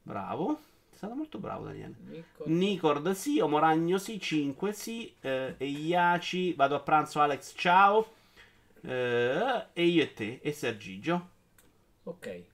Bravo. 0.02 0.58
È 0.90 0.96
stato 0.96 1.14
molto 1.14 1.38
bravo 1.38 1.64
Daniele. 1.64 1.94
Nico. 1.98 2.44
Nicord 2.46 3.10
sì, 3.12 3.40
Omoragno 3.40 3.98
sì, 3.98 4.20
5 4.20 4.72
sì, 4.72 5.12
eh, 5.20 5.54
e 5.58 5.66
Iaci, 5.66 6.52
vado 6.54 6.76
a 6.76 6.80
pranzo 6.80 7.20
Alex, 7.20 7.52
ciao. 7.56 8.12
Eh, 8.82 9.66
e 9.72 9.84
io 9.84 10.02
e 10.02 10.12
te, 10.14 10.40
e 10.42 10.52
Sergigio. 10.52 11.30
ok. 12.04 12.44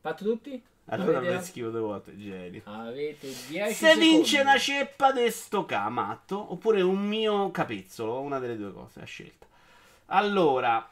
Fatto 0.00 0.24
tutti? 0.24 0.62
Allora 0.86 1.20
me 1.20 1.40
schivo 1.40 1.70
due 1.70 1.80
volte, 1.80 2.16
genio. 2.16 2.62
Avete 2.64 3.28
10 3.48 3.72
Se 3.72 3.96
vince 3.96 4.36
secondi. 4.36 4.50
una 4.50 4.58
ceppa 4.58 5.12
di 5.12 5.30
sto 5.30 5.64
camatto, 5.64 6.52
oppure 6.52 6.82
un 6.82 7.06
mio 7.06 7.50
capezzolo, 7.50 8.20
una 8.20 8.38
delle 8.38 8.56
due 8.56 8.72
cose 8.72 9.00
a 9.00 9.04
scelta. 9.04 9.46
Allora, 10.06 10.88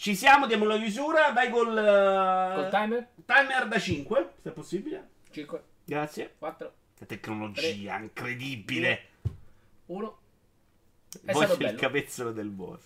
ci 0.00 0.16
siamo, 0.16 0.46
diamo 0.46 0.64
la 0.64 0.78
chiusura, 0.78 1.30
vai 1.32 1.50
col, 1.50 1.76
eh, 1.76 2.54
Col 2.54 2.70
timer? 2.70 3.08
timer 3.26 3.68
da 3.68 3.78
5, 3.78 4.32
se 4.40 4.48
è 4.48 4.52
possibile. 4.52 5.08
5, 5.30 5.62
Grazie. 5.84 6.36
4, 6.38 6.72
La 7.00 7.04
tecnologia 7.04 7.98
incredibile. 7.98 9.08
1. 9.84 10.18
È 11.22 11.32
Voglio 11.32 11.52
il 11.52 11.74
capezzolo 11.74 12.32
del 12.32 12.48
boss. 12.48 12.82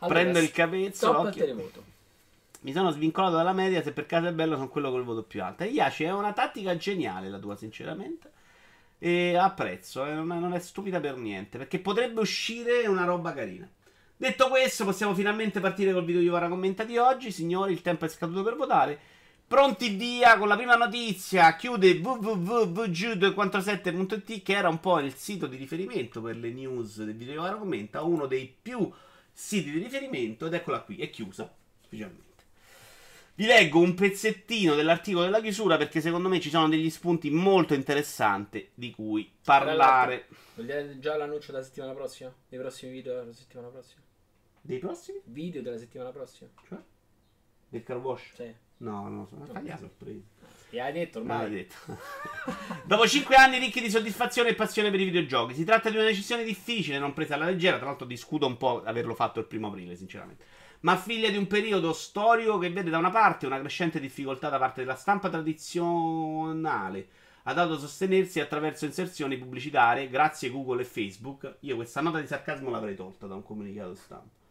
Allora, 0.00 0.20
Prendo 0.20 0.38
il 0.38 0.50
capezzolo. 0.50 1.20
Occhio. 1.20 1.40
televoto. 1.46 1.82
Mi 2.60 2.72
sono 2.74 2.90
svincolato 2.90 3.36
dalla 3.36 3.54
media. 3.54 3.82
Se 3.82 3.92
per 3.92 4.04
caso 4.04 4.26
è 4.26 4.32
bello, 4.32 4.56
sono 4.56 4.68
quello 4.68 4.90
col 4.90 5.04
voto 5.04 5.22
più 5.22 5.42
alto. 5.42 5.62
E 5.62 5.68
Iaci 5.68 6.04
è 6.04 6.12
una 6.12 6.34
tattica 6.34 6.76
geniale 6.76 7.30
la 7.30 7.38
tua, 7.38 7.56
sinceramente. 7.56 8.30
E 8.98 9.34
apprezzo, 9.34 10.04
eh, 10.04 10.12
non, 10.12 10.30
è, 10.30 10.38
non 10.38 10.52
è 10.52 10.58
stupida 10.60 11.00
per 11.00 11.16
niente. 11.16 11.56
Perché 11.56 11.78
potrebbe 11.78 12.20
uscire 12.20 12.86
una 12.86 13.04
roba 13.06 13.32
carina. 13.32 13.66
Detto 14.16 14.48
questo, 14.48 14.84
possiamo 14.84 15.12
finalmente 15.12 15.58
partire 15.58 15.92
col 15.92 16.04
video 16.04 16.20
di 16.20 16.28
Vara 16.28 16.46
Commenta 16.48 16.84
di 16.84 16.96
oggi. 16.96 17.32
Signori, 17.32 17.72
il 17.72 17.82
tempo 17.82 18.04
è 18.04 18.08
scaduto 18.08 18.44
per 18.44 18.54
votare. 18.54 18.96
Pronti 19.46 19.90
via 19.90 20.38
con 20.38 20.46
la 20.46 20.56
prima 20.56 20.76
notizia. 20.76 21.56
Chiude 21.56 21.94
www.vg247.it 21.94 24.42
che 24.42 24.54
era 24.54 24.68
un 24.68 24.78
po' 24.78 25.00
il 25.00 25.14
sito 25.14 25.48
di 25.48 25.56
riferimento 25.56 26.22
per 26.22 26.36
le 26.36 26.50
news 26.50 27.02
del 27.02 27.16
video 27.16 27.34
di 27.34 27.40
Vara 27.40 27.56
Commenta. 27.56 28.02
Uno 28.02 28.26
dei 28.26 28.54
più 28.62 28.88
siti 29.32 29.72
di 29.72 29.80
riferimento. 29.80 30.46
Ed 30.46 30.54
eccola 30.54 30.78
qui, 30.80 30.98
è 30.98 31.10
chiusa. 31.10 31.52
Ufficialmente. 31.84 32.22
Vi 33.36 33.46
leggo 33.46 33.80
un 33.80 33.94
pezzettino 33.94 34.76
dell'articolo 34.76 35.24
della 35.24 35.40
chiusura 35.40 35.76
perché 35.76 36.00
secondo 36.00 36.28
me 36.28 36.38
ci 36.38 36.50
sono 36.50 36.68
degli 36.68 36.88
spunti 36.88 37.30
molto 37.30 37.74
interessanti 37.74 38.70
di 38.72 38.92
cui 38.92 39.28
parlare. 39.44 40.28
Vogliate 40.54 41.00
già 41.00 41.16
l'annuncio 41.16 41.50
della 41.50 41.64
settimana 41.64 41.94
prossima? 41.94 42.32
Dei 42.48 42.60
prossimi 42.60 42.92
video 42.92 43.14
della 43.14 43.32
settimana 43.32 43.70
prossima? 43.70 44.03
Dei 44.66 44.78
prossimi? 44.78 45.20
Video 45.24 45.60
della 45.60 45.76
settimana 45.76 46.08
prossima? 46.10 46.48
Cioè? 46.66 46.78
Del 47.68 47.82
car 47.82 47.98
wash? 47.98 48.32
Sì. 48.32 48.50
No, 48.78 49.02
non 49.08 49.18
lo 49.18 49.26
so. 49.26 49.52
Fagli 49.52 49.68
la 49.68 49.76
sorpresa. 49.76 50.22
Ti 50.70 50.80
hai 50.80 50.90
detto 50.90 51.18
ormai. 51.18 51.36
Maledetto. 51.36 51.74
Dopo 52.86 53.06
5 53.06 53.36
anni 53.36 53.58
ricchi 53.58 53.82
di 53.82 53.90
soddisfazione 53.90 54.48
e 54.48 54.54
passione 54.54 54.90
per 54.90 55.00
i 55.00 55.04
videogiochi, 55.04 55.52
si 55.52 55.64
tratta 55.64 55.90
di 55.90 55.96
una 55.96 56.06
decisione 56.06 56.44
difficile, 56.44 56.98
non 56.98 57.12
presa 57.12 57.34
alla 57.34 57.44
leggera. 57.44 57.76
Tra 57.76 57.88
l'altro, 57.88 58.06
discuto 58.06 58.46
un 58.46 58.56
po' 58.56 58.82
averlo 58.82 59.14
fatto 59.14 59.38
il 59.38 59.44
primo 59.44 59.66
aprile, 59.66 59.96
sinceramente. 59.96 60.46
Ma 60.80 60.96
figlia 60.96 61.28
di 61.28 61.36
un 61.36 61.46
periodo 61.46 61.92
storico 61.92 62.56
che 62.56 62.70
vede 62.70 62.88
da 62.88 62.96
una 62.96 63.10
parte 63.10 63.44
una 63.44 63.60
crescente 63.60 64.00
difficoltà 64.00 64.48
da 64.48 64.56
parte 64.58 64.80
della 64.80 64.96
stampa 64.96 65.28
tradizionale 65.28 67.08
ad 67.42 67.58
autosostenersi 67.58 68.40
attraverso 68.40 68.86
inserzioni 68.86 69.36
pubblicitarie 69.36 70.08
grazie 70.08 70.48
a 70.48 70.52
Google 70.52 70.80
e 70.80 70.86
Facebook. 70.86 71.56
Io 71.60 71.76
questa 71.76 72.00
nota 72.00 72.18
di 72.18 72.26
sarcasmo 72.26 72.70
l'avrei 72.70 72.94
tolta 72.94 73.26
da 73.26 73.34
un 73.34 73.42
comunicato 73.42 73.94
stampa. 73.94 74.42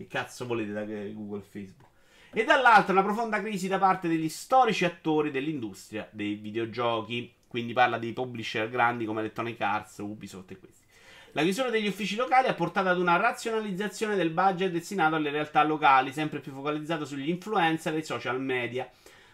Che 0.00 0.06
cazzo 0.06 0.46
volete 0.46 0.72
da 0.72 0.82
Google 0.82 1.40
e 1.40 1.42
Facebook? 1.42 1.90
E 2.32 2.42
dall'altra 2.42 2.94
una 2.94 3.02
profonda 3.02 3.38
crisi 3.42 3.68
da 3.68 3.78
parte 3.78 4.08
degli 4.08 4.30
storici 4.30 4.86
attori 4.86 5.30
dell'industria 5.30 6.08
dei 6.10 6.36
videogiochi. 6.36 7.30
Quindi 7.46 7.74
parla 7.74 7.98
di 7.98 8.10
publisher 8.14 8.70
grandi 8.70 9.04
come 9.04 9.20
Electronic 9.20 9.60
Arts, 9.60 9.98
Ubisoft 9.98 10.52
e 10.52 10.58
questi. 10.58 10.86
La 11.32 11.42
chiusura 11.42 11.68
degli 11.68 11.86
uffici 11.86 12.16
locali 12.16 12.48
ha 12.48 12.54
portato 12.54 12.88
ad 12.88 12.98
una 12.98 13.16
razionalizzazione 13.16 14.16
del 14.16 14.30
budget 14.30 14.72
destinato 14.72 15.16
alle 15.16 15.28
realtà 15.28 15.62
locali, 15.64 16.14
sempre 16.14 16.40
più 16.40 16.52
focalizzato 16.52 17.04
sugli 17.04 17.28
influencer 17.28 17.94
e 17.94 17.98
i 17.98 18.02
social 18.02 18.40
media, 18.40 18.90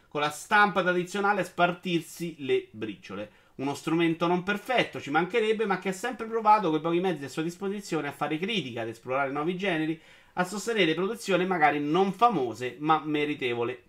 con 0.09 0.21
la 0.21 0.31
stampa 0.31 0.83
tradizionale 0.83 1.43
a 1.43 1.45
spartirsi 1.45 2.35
le 2.41 2.67
briciole. 2.73 3.31
Uno 3.57 3.75
strumento 3.75 4.27
non 4.27 4.43
perfetto, 4.43 5.01
ci 5.01 5.11
mancherebbe, 5.11 5.65
ma 5.65 5.79
che 5.79 5.91
ha 5.91 5.93
sempre 5.93 6.27
provato 6.27 6.71
con 6.71 6.81
i 6.81 6.83
pochi 6.83 6.99
mezzi 6.99 7.25
a 7.25 7.29
sua 7.29 7.43
disposizione 7.43 8.09
a 8.09 8.13
fare 8.13 8.37
critica, 8.37 8.81
ad 8.81 8.89
esplorare 8.89 9.31
nuovi 9.31 9.57
generi, 9.57 10.03
a 10.39 10.45
sostenere 10.45 10.95
produzioni 10.95 11.47
magari 11.47 11.81
non 11.81 12.13
famose, 12.13 12.77
ma 12.81 13.01
meritevoli. 13.05 13.85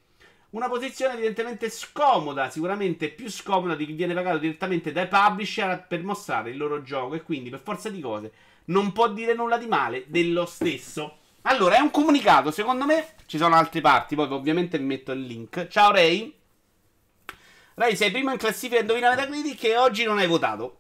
Una 0.51 0.69
posizione 0.69 1.13
evidentemente 1.13 1.69
scomoda, 1.69 2.49
sicuramente 2.49 3.09
più 3.09 3.29
scomoda 3.29 3.75
di 3.75 3.85
chi 3.85 3.91
viene 3.91 4.13
pagato 4.13 4.37
direttamente 4.37 4.93
dai 4.93 5.07
publisher 5.07 5.85
per 5.87 6.03
mostrare 6.03 6.51
il 6.51 6.57
loro 6.57 6.81
gioco 6.83 7.15
e 7.15 7.21
quindi 7.21 7.49
per 7.49 7.59
forza 7.59 7.89
di 7.89 7.99
cose 7.99 8.31
non 8.65 8.93
può 8.93 9.09
dire 9.09 9.33
nulla 9.33 9.57
di 9.57 9.67
male 9.67 10.05
dello 10.07 10.45
stesso. 10.45 11.17
Allora, 11.43 11.75
è 11.75 11.79
un 11.79 11.91
comunicato, 11.91 12.51
secondo 12.51 12.85
me 12.85 13.15
ci 13.25 13.37
sono 13.37 13.55
altre 13.55 13.81
parti, 13.81 14.15
poi 14.15 14.31
ovviamente 14.31 14.77
vi 14.77 14.85
metto 14.85 15.11
il 15.11 15.21
link. 15.21 15.67
Ciao 15.67 15.91
Ray. 15.91 16.33
Ray, 17.75 17.95
sei 17.95 18.11
primo 18.11 18.31
in 18.31 18.37
classifica 18.37 18.79
Indovina 18.79 19.09
Metacritic 19.09 19.63
e 19.65 19.77
oggi 19.77 20.03
non 20.05 20.17
hai 20.17 20.27
votato. 20.27 20.79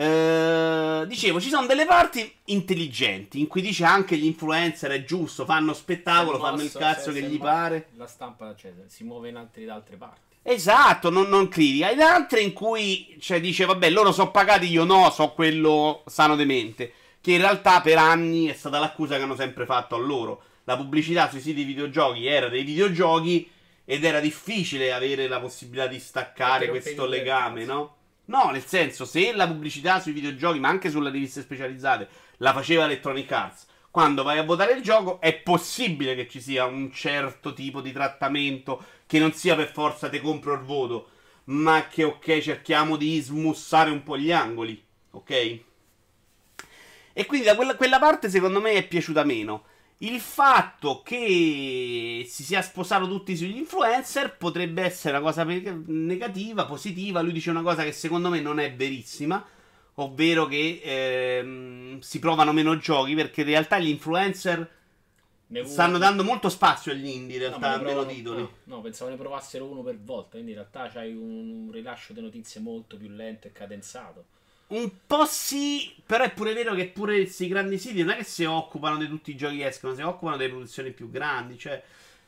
Eh, 0.00 1.06
dicevo, 1.08 1.40
ci 1.40 1.48
sono 1.48 1.66
delle 1.66 1.84
parti 1.84 2.32
intelligenti 2.44 3.40
in 3.40 3.48
cui 3.48 3.60
dice 3.60 3.82
anche 3.84 4.16
gli 4.16 4.26
influencer 4.26 4.92
è 4.92 5.02
giusto, 5.02 5.44
fanno 5.44 5.72
spettacolo, 5.72 6.36
è 6.36 6.40
fanno 6.40 6.58
il 6.58 6.62
mosso, 6.62 6.78
cazzo 6.78 7.10
che 7.10 7.22
gli 7.22 7.36
pare. 7.36 7.88
La 7.96 8.06
stampa 8.06 8.54
cioè, 8.54 8.72
si 8.86 9.02
muove 9.02 9.30
in 9.30 9.34
altri, 9.34 9.64
da 9.64 9.74
altre 9.74 9.96
parti. 9.96 10.36
Esatto, 10.42 11.10
non, 11.10 11.26
non 11.28 11.48
critica. 11.48 11.90
Ed 11.90 11.98
altre 11.98 12.42
in 12.42 12.52
cui 12.52 13.16
cioè, 13.18 13.40
dice, 13.40 13.64
vabbè, 13.64 13.90
loro 13.90 14.12
sono 14.12 14.30
pagati, 14.30 14.66
io 14.66 14.84
no, 14.84 15.10
so 15.10 15.32
quello 15.32 16.04
sano 16.06 16.36
demente. 16.36 16.92
Che 17.20 17.32
in 17.32 17.40
realtà 17.40 17.80
per 17.80 17.98
anni 17.98 18.46
è 18.46 18.54
stata 18.54 18.78
l'accusa 18.78 19.16
che 19.16 19.22
hanno 19.22 19.34
sempre 19.34 19.66
fatto 19.66 19.96
a 19.96 19.98
loro. 19.98 20.42
La 20.62 20.76
pubblicità 20.76 21.28
sui 21.28 21.40
siti 21.40 21.64
videogiochi 21.64 22.24
era 22.24 22.48
dei 22.48 22.62
videogiochi 22.62 23.50
ed 23.84 24.04
era 24.04 24.20
difficile 24.20 24.92
avere 24.92 25.26
la 25.26 25.40
possibilità 25.40 25.88
di 25.88 25.98
staccare 25.98 26.68
questo 26.68 27.04
legame, 27.04 27.64
no? 27.64 27.96
No, 28.28 28.50
nel 28.50 28.64
senso, 28.64 29.04
se 29.04 29.32
la 29.32 29.46
pubblicità 29.46 30.00
sui 30.00 30.12
videogiochi, 30.12 30.58
ma 30.58 30.68
anche 30.68 30.90
sulle 30.90 31.10
riviste 31.10 31.40
specializzate, 31.40 32.08
la 32.38 32.52
faceva 32.52 32.84
Electronic 32.84 33.30
Arts, 33.32 33.66
quando 33.90 34.22
vai 34.22 34.38
a 34.38 34.44
votare 34.44 34.72
il 34.74 34.82
gioco 34.82 35.18
è 35.20 35.34
possibile 35.34 36.14
che 36.14 36.28
ci 36.28 36.40
sia 36.40 36.66
un 36.66 36.92
certo 36.92 37.54
tipo 37.54 37.80
di 37.80 37.90
trattamento 37.90 38.84
che 39.06 39.18
non 39.18 39.32
sia 39.32 39.56
per 39.56 39.72
forza 39.72 40.10
te 40.10 40.20
compro 40.20 40.52
il 40.52 40.60
voto, 40.60 41.08
ma 41.44 41.86
che 41.88 42.04
ok, 42.04 42.40
cerchiamo 42.40 42.96
di 42.96 43.18
smussare 43.18 43.90
un 43.90 44.02
po' 44.02 44.18
gli 44.18 44.30
angoli, 44.30 44.80
ok? 45.12 45.60
E 47.14 47.26
quindi 47.26 47.46
da 47.46 47.56
quella, 47.56 47.76
quella 47.76 47.98
parte 47.98 48.28
secondo 48.28 48.60
me 48.60 48.72
è 48.72 48.86
piaciuta 48.86 49.24
meno. 49.24 49.64
Il 50.00 50.20
fatto 50.20 51.02
che 51.02 52.24
si 52.28 52.44
sia 52.44 52.62
sposato 52.62 53.08
tutti 53.08 53.36
sugli 53.36 53.56
influencer 53.56 54.36
potrebbe 54.36 54.82
essere 54.82 55.16
una 55.16 55.24
cosa 55.26 55.42
negativa, 55.44 56.66
positiva. 56.66 57.20
Lui 57.20 57.32
dice 57.32 57.50
una 57.50 57.62
cosa 57.62 57.82
che 57.82 57.90
secondo 57.90 58.28
me 58.28 58.40
non 58.40 58.60
è 58.60 58.72
verissima, 58.74 59.44
ovvero 59.94 60.46
che 60.46 60.80
ehm, 60.84 61.98
si 61.98 62.20
provano 62.20 62.52
meno 62.52 62.76
giochi 62.78 63.14
perché 63.16 63.40
in 63.40 63.48
realtà 63.48 63.80
gli 63.80 63.88
influencer 63.88 64.76
stanno 65.64 65.98
dando 65.98 66.22
molto 66.22 66.48
spazio 66.48 66.92
agli 66.92 67.06
indie, 67.08 67.36
in 67.36 67.42
No, 67.42 67.48
realtà, 67.48 67.66
ma 67.66 67.72
a 67.74 67.76
ne 67.78 67.82
meno 67.82 67.94
provano- 68.02 68.16
titoli. 68.16 68.40
No, 68.42 68.50
no, 68.76 68.80
pensavo 68.80 69.10
ne 69.10 69.16
provassero 69.16 69.64
uno 69.64 69.82
per 69.82 69.98
volta, 69.98 70.30
quindi 70.32 70.50
in 70.52 70.58
realtà 70.58 70.88
c'hai 70.88 71.12
un 71.12 71.70
rilascio 71.72 72.12
di 72.12 72.20
notizie 72.20 72.60
molto 72.60 72.96
più 72.96 73.08
lento 73.08 73.48
e 73.48 73.52
cadenzato. 73.52 74.26
Un 74.68 74.90
po' 75.06 75.24
sì, 75.24 75.94
però 76.04 76.24
è 76.24 76.32
pure 76.32 76.52
vero 76.52 76.74
che 76.74 76.88
pure 76.88 77.16
questi 77.16 77.48
grandi 77.48 77.78
siti 77.78 78.02
non 78.02 78.14
è 78.14 78.16
che 78.16 78.24
si 78.24 78.44
occupano 78.44 78.98
di 78.98 79.08
tutti 79.08 79.30
i 79.30 79.36
giochi 79.36 79.58
che 79.58 79.66
escono, 79.66 79.94
si 79.94 80.02
occupano 80.02 80.36
delle 80.36 80.50
produzioni 80.50 80.90
più 80.90 81.10
grandi. 81.10 81.58
Cioè, 81.58 81.82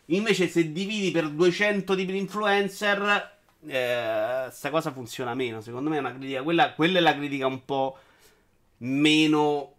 invece, 0.07 0.49
se 0.49 0.73
dividi 0.73 1.11
per 1.11 1.29
200 1.29 1.95
tipi 1.95 2.13
di 2.13 2.19
influencer, 2.19 3.39
eh, 3.67 4.51
cosa 4.71 4.93
funziona 4.93 5.35
meno. 5.35 5.61
Secondo 5.61 5.91
me 5.91 5.97
è 5.97 6.01
una 6.01 6.15
critica. 6.15 6.43
Quella, 6.43 6.73
quella 6.73 6.99
è 6.99 7.03
la 7.03 7.15
critica 7.15 7.47
un 7.47 7.65
po' 7.65 7.99
meno 8.79 9.75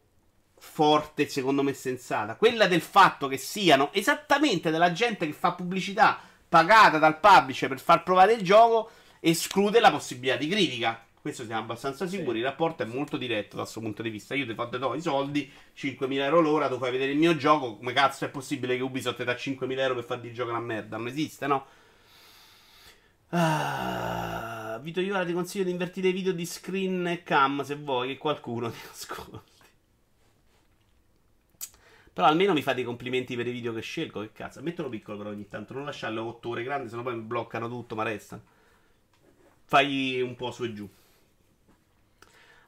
forte, 0.60 1.28
secondo 1.28 1.64
me 1.64 1.74
sensata. 1.74 2.36
Quella 2.36 2.68
del 2.68 2.82
fatto 2.82 3.28
che 3.28 3.38
siano 3.38 3.92
esattamente 3.92 4.70
della 4.70 4.92
gente 4.92 5.26
che 5.26 5.34
fa 5.34 5.54
pubblicità 5.54 6.20
pagata 6.48 7.00
dal 7.00 7.20
publisher 7.20 7.70
per 7.70 7.80
far 7.80 8.04
provare 8.04 8.34
il 8.34 8.44
gioco, 8.44 8.92
esclude 9.20 9.80
la 9.80 9.90
possibilità 9.90 10.36
di 10.38 10.48
critica. 10.48 11.04
Questo 11.22 11.46
siamo 11.46 11.62
abbastanza 11.62 12.08
sicuri. 12.08 12.40
Il 12.40 12.46
rapporto 12.46 12.82
è 12.82 12.86
molto 12.88 13.16
diretto 13.16 13.56
dal 13.56 13.68
suo 13.68 13.82
punto 13.82 14.02
di 14.02 14.10
vista. 14.10 14.34
Io 14.34 14.48
ti 14.48 14.56
fatto 14.56 14.80
do 14.80 14.96
i 14.96 15.02
soldi, 15.02 15.52
5.000 15.76 16.14
euro 16.14 16.42
l'ora, 16.42 16.68
tu 16.68 16.78
fai 16.78 16.92
vedere 16.92 17.12
il 17.12 17.18
mio 17.20 17.36
gioco. 17.36 17.78
Come 17.78 17.94
cazzo 17.94 18.26
è 18.26 18.30
possibile 18.30 18.76
che 18.76 18.82
Ubisoft 18.82 19.18
ti 19.18 19.24
dà 19.24 19.34
5.000 19.34 19.80
euro 19.80 19.94
per 19.96 20.04
farti 20.04 20.28
il 20.28 20.34
gioco 20.34 20.50
una 20.50 20.60
merda? 20.60 20.98
Non 20.98 21.08
esiste, 21.08 21.46
no? 21.46 21.66
Ah, 23.30 24.80
Vito, 24.82 25.00
io 25.00 25.14
ora 25.14 25.24
ti 25.24 25.34
consiglio 25.34 25.64
di 25.64 25.72
invertire 25.72 26.08
i 26.08 26.12
video 26.12 26.34
di 26.34 26.46
screen 26.46 27.06
e 27.08 27.22
cam 27.24 27.64
se 27.64 27.76
vuoi 27.76 28.08
che 28.08 28.18
qualcuno 28.18 28.72
ti 28.72 28.80
ascolti. 28.90 29.50
Però 32.14 32.28
almeno 32.28 32.54
mi 32.54 32.62
fate 32.64 32.82
i 32.82 32.84
complimenti 32.84 33.36
per 33.36 33.48
i 33.48 33.52
video 33.52 33.74
che 33.74 33.82
scelgo. 33.82 34.22
Che 34.22 34.32
cazzo, 34.34 34.62
metterlo 34.62 34.90
piccolo 34.90 35.18
però 35.18 35.30
ogni 35.30 35.48
tanto. 35.48 35.74
Non 35.74 35.86
lasciarlo 35.86 36.24
8 36.26 36.50
ore 36.50 36.64
grandi, 36.64 36.90
sennò 36.90 37.04
poi 37.04 37.16
mi 37.16 37.22
bloccano 37.22 37.70
tutto, 37.70 37.96
ma 37.96 38.04
restano. 38.04 38.42
Fai 39.66 40.20
un 40.22 40.36
po' 40.36 40.52
su 40.52 40.64
e 40.64 40.74
giù. 40.74 40.90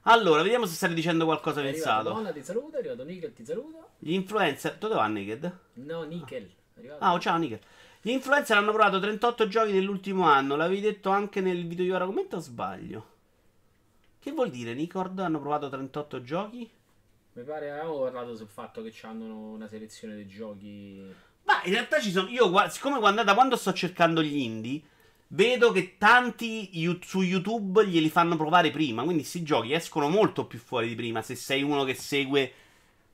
Allora, 0.06 0.42
vediamo 0.42 0.66
se 0.66 0.74
state 0.74 0.92
dicendo 0.92 1.24
qualcosa 1.24 1.60
È 1.60 1.66
arrivato 1.66 1.82
pensato. 1.82 2.14
Donna 2.14 2.32
ti 2.32 2.42
saluta, 2.42 2.76
è 2.76 2.80
arrivato 2.80 3.04
Nickel 3.04 3.32
ti 3.32 3.44
saluta. 3.44 3.78
Gli 3.98 4.12
influencer. 4.12 4.76
Dove 4.76 4.94
va 4.94 5.06
Naked? 5.06 5.58
No, 5.74 6.02
Nickel. 6.02 6.50
Ah, 6.98 7.12
oh, 7.12 7.18
ciao 7.18 7.38
Nickel. 7.38 7.60
Gli 8.02 8.10
influencer 8.10 8.56
hanno 8.56 8.72
provato 8.72 9.00
38 9.00 9.48
giochi 9.48 9.72
nell'ultimo 9.72 10.26
anno. 10.26 10.56
L'avevi 10.56 10.80
detto 10.80 11.08
anche 11.08 11.40
nel 11.40 11.66
video 11.66 11.84
di 11.84 11.90
ora 11.90 12.04
commento 12.04 12.36
o 12.36 12.40
sbaglio? 12.40 13.12
Che 14.20 14.32
vuol 14.32 14.50
dire, 14.50 14.74
Nicord? 14.74 15.18
Hanno 15.18 15.40
provato 15.40 15.70
38 15.70 16.22
giochi? 16.22 16.70
Mi 17.32 17.42
pare 17.42 17.70
avevamo 17.70 18.00
parlato 18.00 18.36
sul 18.36 18.46
fatto 18.46 18.82
che 18.82 18.92
hanno 19.02 19.52
una 19.52 19.68
selezione 19.68 20.16
di 20.16 20.26
giochi. 20.26 21.14
Ma 21.44 21.62
in 21.64 21.72
realtà 21.72 21.98
ci 21.98 22.10
sono. 22.10 22.28
Io, 22.28 22.52
siccome 22.68 23.00
da 23.24 23.34
quando 23.34 23.56
sto 23.56 23.72
cercando 23.72 24.22
gli 24.22 24.36
indie, 24.36 24.82
vedo 25.34 25.72
che 25.72 25.96
tanti 25.98 26.70
su 27.02 27.22
YouTube 27.22 27.86
glieli 27.86 28.08
fanno 28.08 28.36
provare 28.36 28.70
prima. 28.70 29.02
Quindi 29.02 29.22
questi 29.22 29.42
giochi 29.42 29.72
escono 29.72 30.08
molto 30.08 30.46
più 30.46 30.58
fuori 30.58 30.88
di 30.88 30.94
prima. 30.94 31.22
Se 31.22 31.34
sei 31.34 31.62
uno 31.62 31.84
che 31.84 31.94
segue 31.94 32.52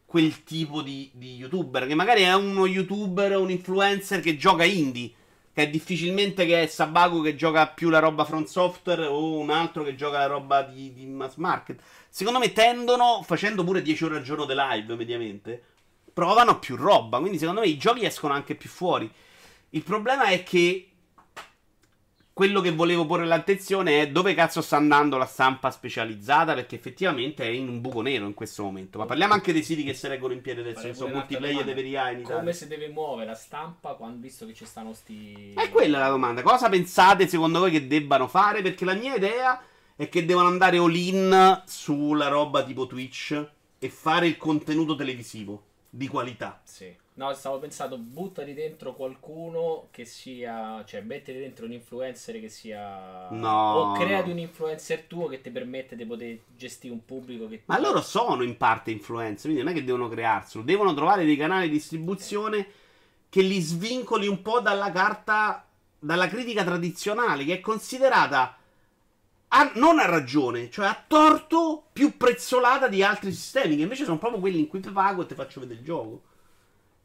quel 0.04 0.44
tipo 0.44 0.82
di, 0.82 1.10
di 1.12 1.36
youtuber, 1.36 1.86
che 1.86 1.94
magari 1.94 2.22
è 2.22 2.34
uno 2.34 2.66
youtuber 2.66 3.36
un 3.36 3.50
influencer 3.50 4.20
che 4.20 4.36
gioca 4.36 4.64
indie. 4.64 5.12
Che 5.52 5.62
è 5.62 5.68
difficilmente 5.68 6.46
che 6.46 6.62
è 6.62 6.66
Sabaku 6.66 7.22
che 7.22 7.34
gioca 7.34 7.66
più 7.66 7.88
la 7.88 7.98
roba 7.98 8.24
front 8.24 8.46
software 8.46 9.06
o 9.06 9.38
un 9.38 9.50
altro 9.50 9.82
che 9.82 9.96
gioca 9.96 10.18
la 10.18 10.26
roba 10.26 10.62
di, 10.62 10.92
di 10.92 11.06
mass 11.06 11.36
market. 11.36 11.80
Secondo 12.08 12.38
me 12.38 12.52
tendono, 12.52 13.22
facendo 13.24 13.64
pure 13.64 13.82
10 13.82 14.04
ore 14.04 14.16
al 14.18 14.22
giorno 14.22 14.44
di 14.44 14.54
live 14.54 14.94
mediamente, 14.94 15.60
provano 16.12 16.60
più 16.60 16.76
roba. 16.76 17.18
Quindi 17.18 17.38
secondo 17.38 17.62
me 17.62 17.66
i 17.66 17.76
giochi 17.76 18.04
escono 18.04 18.32
anche 18.32 18.54
più 18.54 18.68
fuori. 18.68 19.10
Il 19.70 19.82
problema 19.82 20.26
è 20.26 20.44
che 20.44 20.89
quello 22.40 22.62
che 22.62 22.72
volevo 22.72 23.04
porre 23.04 23.26
l'attenzione 23.26 24.00
è 24.00 24.08
dove 24.08 24.32
cazzo 24.32 24.62
sta 24.62 24.78
andando 24.78 25.18
la 25.18 25.26
stampa 25.26 25.70
specializzata, 25.70 26.54
perché 26.54 26.74
effettivamente 26.74 27.44
è 27.44 27.48
in 27.48 27.68
un 27.68 27.82
buco 27.82 28.00
nero 28.00 28.24
in 28.24 28.32
questo 28.32 28.62
momento. 28.62 28.96
Ma 28.96 29.04
parliamo 29.04 29.34
anche 29.34 29.52
dei 29.52 29.62
siti 29.62 29.84
che 29.84 29.92
si 29.92 30.08
reggono 30.08 30.32
in 30.32 30.40
piedi 30.40 30.60
adesso, 30.60 30.86
che 30.86 30.94
sono 30.94 31.12
multiplayer 31.12 31.64
dei 31.64 31.74
veri 31.74 31.88
in 31.88 31.92
Italia. 31.92 32.36
Come 32.36 32.54
si 32.54 32.66
deve 32.66 32.88
muovere 32.88 33.26
la 33.26 33.34
stampa 33.34 33.92
quando 33.92 34.22
visto 34.22 34.46
che 34.46 34.54
ci 34.54 34.64
stanno 34.64 34.94
sti. 34.94 35.52
È 35.54 35.68
quella 35.68 35.98
la 35.98 36.08
domanda. 36.08 36.40
Cosa 36.40 36.70
pensate 36.70 37.28
secondo 37.28 37.58
voi 37.58 37.72
che 37.72 37.86
debbano 37.86 38.26
fare? 38.26 38.62
Perché 38.62 38.86
la 38.86 38.94
mia 38.94 39.16
idea 39.16 39.62
è 39.94 40.08
che 40.08 40.24
devono 40.24 40.48
andare 40.48 40.78
all-in 40.78 41.62
sulla 41.66 42.28
roba 42.28 42.62
tipo 42.62 42.86
Twitch 42.86 43.48
e 43.78 43.88
fare 43.90 44.26
il 44.26 44.38
contenuto 44.38 44.96
televisivo 44.96 45.62
di 45.90 46.08
qualità. 46.08 46.58
Sì. 46.64 46.90
No, 47.20 47.34
stavo 47.34 47.58
pensando, 47.58 47.98
buttati 47.98 48.54
dentro 48.54 48.94
qualcuno 48.94 49.88
che 49.90 50.06
sia. 50.06 50.82
Cioè, 50.86 51.02
mettiti 51.02 51.38
dentro 51.38 51.66
un 51.66 51.72
influencer 51.72 52.40
che 52.40 52.48
sia. 52.48 53.28
No, 53.28 53.72
O 53.72 53.92
creati 53.92 54.30
un 54.30 54.38
influencer 54.38 55.02
tuo 55.02 55.26
che 55.26 55.42
ti 55.42 55.50
permette 55.50 55.96
di 55.96 56.06
poter 56.06 56.38
gestire 56.56 56.94
un 56.94 57.04
pubblico 57.04 57.46
che. 57.46 57.60
Ma 57.66 57.78
loro 57.78 58.00
sono 58.00 58.42
in 58.42 58.56
parte 58.56 58.90
influencer, 58.90 59.50
quindi 59.50 59.62
non 59.62 59.72
è 59.72 59.74
che 59.74 59.84
devono 59.84 60.08
crearselo, 60.08 60.64
devono 60.64 60.94
trovare 60.94 61.26
dei 61.26 61.36
canali 61.36 61.68
di 61.68 61.74
distribuzione 61.74 62.66
che 63.28 63.42
li 63.42 63.60
svincoli 63.60 64.26
un 64.26 64.40
po' 64.40 64.60
dalla 64.60 64.90
carta, 64.90 65.68
dalla 65.98 66.26
critica 66.26 66.64
tradizionale, 66.64 67.44
che 67.44 67.52
è 67.52 67.60
considerata 67.60 68.56
a- 69.48 69.72
non 69.74 69.98
a 69.98 70.06
ragione, 70.06 70.70
cioè 70.70 70.86
a 70.86 71.04
torto 71.06 71.84
più 71.92 72.16
prezzolata 72.16 72.88
di 72.88 73.02
altri 73.02 73.30
sistemi, 73.30 73.76
che 73.76 73.82
invece 73.82 74.04
sono 74.04 74.16
proprio 74.18 74.40
quelli 74.40 74.58
in 74.58 74.68
cui 74.68 74.80
ti 74.80 74.90
pago 74.90 75.20
e 75.22 75.26
ti 75.26 75.34
faccio 75.34 75.60
vedere 75.60 75.80
il 75.80 75.84
gioco. 75.84 76.22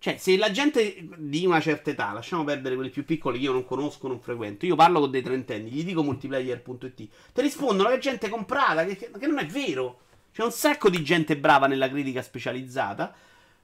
Cioè, 0.05 0.17
se 0.17 0.37
la 0.37 0.51
gente 0.51 1.07
di 1.17 1.47
una 1.47 1.59
certa 1.59 1.89
età, 1.89 2.11
lasciamo 2.11 2.43
perdere 2.43 2.75
quelli 2.75 2.91
più 2.91 3.03
piccoli 3.03 3.39
che 3.39 3.45
io 3.45 3.51
non 3.53 3.65
conosco, 3.65 4.07
non 4.07 4.19
frequento, 4.19 4.67
io 4.67 4.75
parlo 4.75 4.99
con 4.99 5.09
dei 5.09 5.23
trentenni, 5.23 5.71
gli 5.71 5.83
dico 5.83 6.03
multiplayer.it, 6.03 6.93
ti 7.33 7.41
rispondono 7.41 7.89
che 7.89 7.95
è 7.95 7.97
gente 7.97 8.29
comprata, 8.29 8.85
che, 8.85 8.97
che- 8.97 9.25
non 9.25 9.39
è 9.39 9.47
vero. 9.47 10.01
C'è 10.31 10.43
un 10.43 10.51
sacco 10.51 10.91
di 10.91 11.01
gente 11.01 11.35
brava 11.35 11.65
nella 11.65 11.89
critica 11.89 12.21
specializzata, 12.21 13.11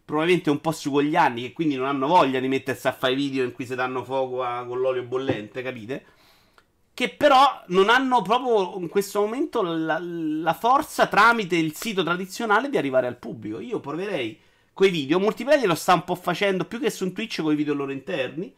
probabilmente 0.04 0.50
un 0.50 0.60
po' 0.62 0.72
su 0.72 0.90
con 0.90 1.04
gli 1.04 1.16
anni, 1.16 1.44
che 1.44 1.54
quindi 1.54 1.76
non 1.76 1.86
hanno 1.86 2.08
voglia 2.08 2.40
di 2.40 2.48
mettersi 2.48 2.88
a 2.88 2.92
fare 2.92 3.14
video 3.14 3.44
in 3.44 3.52
cui 3.52 3.68
si 3.68 3.76
danno 3.76 4.04
fuoco 4.04 4.42
a- 4.42 4.66
con 4.66 4.80
l'olio 4.80 5.04
bollente, 5.04 5.62
capite? 5.62 6.06
Che 6.92 7.10
però 7.10 7.66
non 7.68 7.88
hanno 7.90 8.24
proprio 8.24 8.80
in 8.80 8.90
questo 8.90 9.22
momento 9.22 9.62
la, 9.62 10.00
la 10.02 10.54
forza 10.56 11.06
tramite 11.06 11.56
il 11.56 11.76
sito 11.76 12.02
tradizionale 12.02 12.68
di 12.68 12.78
arrivare 12.78 13.06
al 13.06 13.18
pubblico. 13.18 13.60
Io 13.60 13.80
proverei 13.80 14.50
quei 14.74 14.90
video. 14.90 15.20
Multiplayer 15.20 15.68
lo 15.68 15.76
sta 15.76 15.94
un 15.94 16.04
po' 16.04 16.16
facendo 16.16 16.66
più 16.66 16.80
che 16.80 16.90
su 16.90 17.12
Twitch 17.14 17.42
con 17.42 17.52
i 17.54 17.56
video 17.56 17.74
loro 17.74 17.92
interni. 17.92 18.54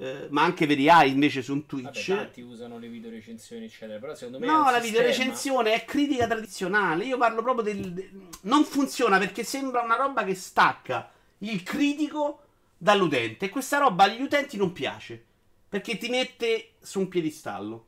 eh, 0.00 0.28
ma 0.30 0.44
anche 0.44 0.64
Verii 0.66 1.10
invece 1.10 1.42
su 1.42 1.54
Vabbè, 1.54 1.66
Twitch. 1.66 2.06
tanti 2.06 2.40
usano 2.40 2.78
le 2.78 2.86
video 2.88 3.10
recensioni, 3.10 3.64
eccetera. 3.64 3.98
Però 3.98 4.14
secondo 4.14 4.38
me. 4.38 4.46
No, 4.46 4.58
la 4.62 4.80
sistema- 4.80 4.82
videorecensione 4.82 5.72
è 5.74 5.84
critica 5.84 6.26
tradizionale. 6.28 7.04
Io 7.04 7.18
parlo 7.18 7.42
proprio 7.42 7.64
del. 7.64 7.92
de- 7.92 8.10
Non 8.42 8.62
funziona 8.64 9.18
perché 9.18 9.42
sembra 9.42 9.80
una 9.82 9.96
roba 9.96 10.22
che 10.24 10.36
stacca 10.36 11.10
il 11.38 11.62
critico 11.64 12.42
dall'utente. 12.76 13.46
E 13.46 13.48
questa 13.48 13.78
roba 13.78 14.04
agli 14.04 14.22
utenti 14.22 14.56
non 14.56 14.72
piace. 14.72 15.24
Perché 15.68 15.98
ti 15.98 16.08
mette 16.08 16.74
su 16.80 17.00
un 17.00 17.08
piedistallo. 17.08 17.86